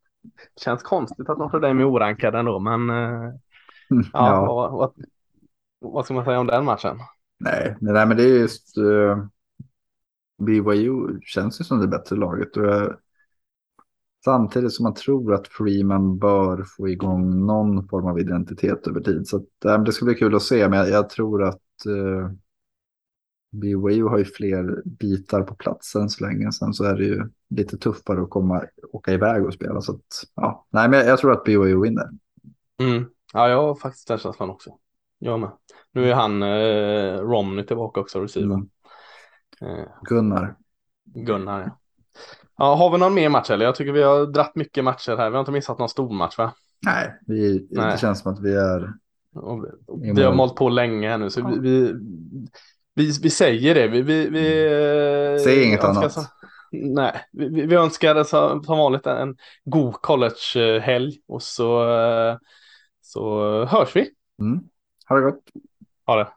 känns 0.60 0.82
konstigt 0.82 1.28
att 1.28 1.38
Notre 1.38 1.60
Dame 1.60 1.82
är 1.82 1.90
orankade 1.90 2.38
ändå, 2.38 2.58
men 2.58 2.90
eh, 2.90 3.32
ja, 3.88 4.06
ja. 4.12 4.46
Vad, 4.46 4.72
vad, 4.72 4.94
vad, 5.78 6.04
ska 6.04 6.14
man 6.14 6.24
säga 6.24 6.40
om 6.40 6.46
den 6.46 6.64
matchen? 6.64 6.96
Nej, 7.40 7.76
nej 7.80 8.06
men 8.06 8.16
det 8.16 8.22
är 8.22 8.38
just 8.38 8.78
uh, 8.78 9.24
BYU 10.38 11.20
känns 11.22 11.60
ju 11.60 11.64
som 11.64 11.80
det 11.80 11.88
bättre 11.88 12.16
laget. 12.16 12.56
Och 12.56 12.64
jag, 12.64 12.96
samtidigt 14.24 14.72
som 14.72 14.82
man 14.82 14.94
tror 14.94 15.34
att 15.34 15.48
Freeman 15.48 16.18
bör 16.18 16.64
få 16.76 16.88
igång 16.88 17.46
någon 17.46 17.88
form 17.88 18.06
av 18.06 18.20
identitet 18.20 18.86
över 18.86 19.00
tid. 19.00 19.28
Så 19.28 19.36
att, 19.36 19.84
det 19.84 19.92
ska 19.92 20.04
bli 20.04 20.14
kul 20.14 20.34
att 20.34 20.42
se, 20.42 20.68
men 20.68 20.78
jag, 20.78 20.90
jag 20.90 21.10
tror 21.10 21.44
att 21.44 21.86
eh, 21.86 22.30
BYU 23.50 24.04
har 24.04 24.18
ju 24.18 24.24
fler 24.24 24.82
bitar 24.84 25.42
på 25.42 25.54
plats 25.54 25.94
än 25.94 26.08
så 26.08 26.24
länge. 26.24 26.52
Sen 26.52 26.74
så 26.74 26.84
är 26.84 26.94
det 26.94 27.04
ju 27.04 27.28
lite 27.50 27.78
tuffare 27.78 28.22
att 28.22 28.30
komma, 28.30 28.64
åka 28.92 29.12
iväg 29.12 29.44
och 29.44 29.54
spela. 29.54 29.80
Så 29.80 29.92
att, 29.92 30.24
ja. 30.34 30.66
Nej, 30.70 30.88
men 30.88 30.98
jag, 30.98 31.08
jag 31.08 31.18
tror 31.18 31.32
att 31.32 31.44
BYU 31.44 31.82
vinner. 31.82 32.08
Mm. 32.80 33.04
Ja, 33.32 33.48
jag 33.48 33.62
har 33.62 33.74
faktiskt 33.74 34.08
den 34.08 34.18
känslan 34.18 34.50
också. 34.50 34.70
Jag 35.18 35.40
med. 35.40 35.50
Nu 35.92 36.10
är 36.10 36.14
han 36.14 36.42
eh, 36.42 37.20
Romney 37.20 37.66
tillbaka 37.66 38.00
också, 38.00 38.20
receiver. 38.20 38.54
Mm. 38.54 38.68
Gunnar. 40.02 40.54
Gunnar, 41.04 41.60
ja. 41.60 41.78
Ja, 42.58 42.74
har 42.74 42.90
vi 42.90 42.98
någon 42.98 43.14
mer 43.14 43.28
match 43.28 43.50
eller? 43.50 43.64
Jag 43.64 43.74
tycker 43.74 43.92
vi 43.92 44.02
har 44.02 44.26
dratt 44.26 44.56
mycket 44.56 44.84
matcher 44.84 45.16
här. 45.16 45.30
Vi 45.30 45.34
har 45.36 45.40
inte 45.40 45.52
missat 45.52 45.78
någon 45.78 45.88
stor 45.88 46.12
match 46.14 46.38
va? 46.38 46.52
Nej, 46.86 47.18
vi, 47.26 47.68
Nej. 47.70 47.92
det 47.92 47.98
känns 47.98 48.20
som 48.22 48.32
att 48.32 48.40
vi 48.42 48.54
är... 48.54 48.92
Och 49.34 49.64
vi- 49.64 50.12
vi 50.12 50.22
har 50.22 50.30
mål. 50.30 50.36
malt 50.36 50.54
på 50.56 50.68
länge 50.68 51.08
här 51.08 51.18
nu 51.18 51.30
så 51.30 51.40
Ja. 51.40 51.46
vi, 51.60 51.94
vi, 52.94 53.12
vi, 53.22 53.30
säger 53.30 53.74
det. 53.74 53.88
Vi, 53.88 54.02
vi, 54.02 54.28
vi, 54.28 54.64
eh, 55.34 55.42
Säg 55.44 55.64
inget 55.64 55.84
annat. 55.84 56.12
Så, 56.12 56.20
nej, 56.72 57.20
vi, 57.32 57.66
vi- 57.66 57.74
önskar 57.76 58.24
som 58.24 58.62
vanligt 58.62 59.06
en 59.06 59.36
god 59.64 59.94
collegehelg 59.94 61.12
och 61.28 61.42
så, 61.42 61.84
så 63.00 63.64
hörs 63.64 63.96
vi. 63.96 64.10
Mm. 64.40 64.60
Ha 65.08 65.16
det 65.16 65.22
gott. 65.22 65.42
Ha 66.06 66.16
det. 66.16 66.28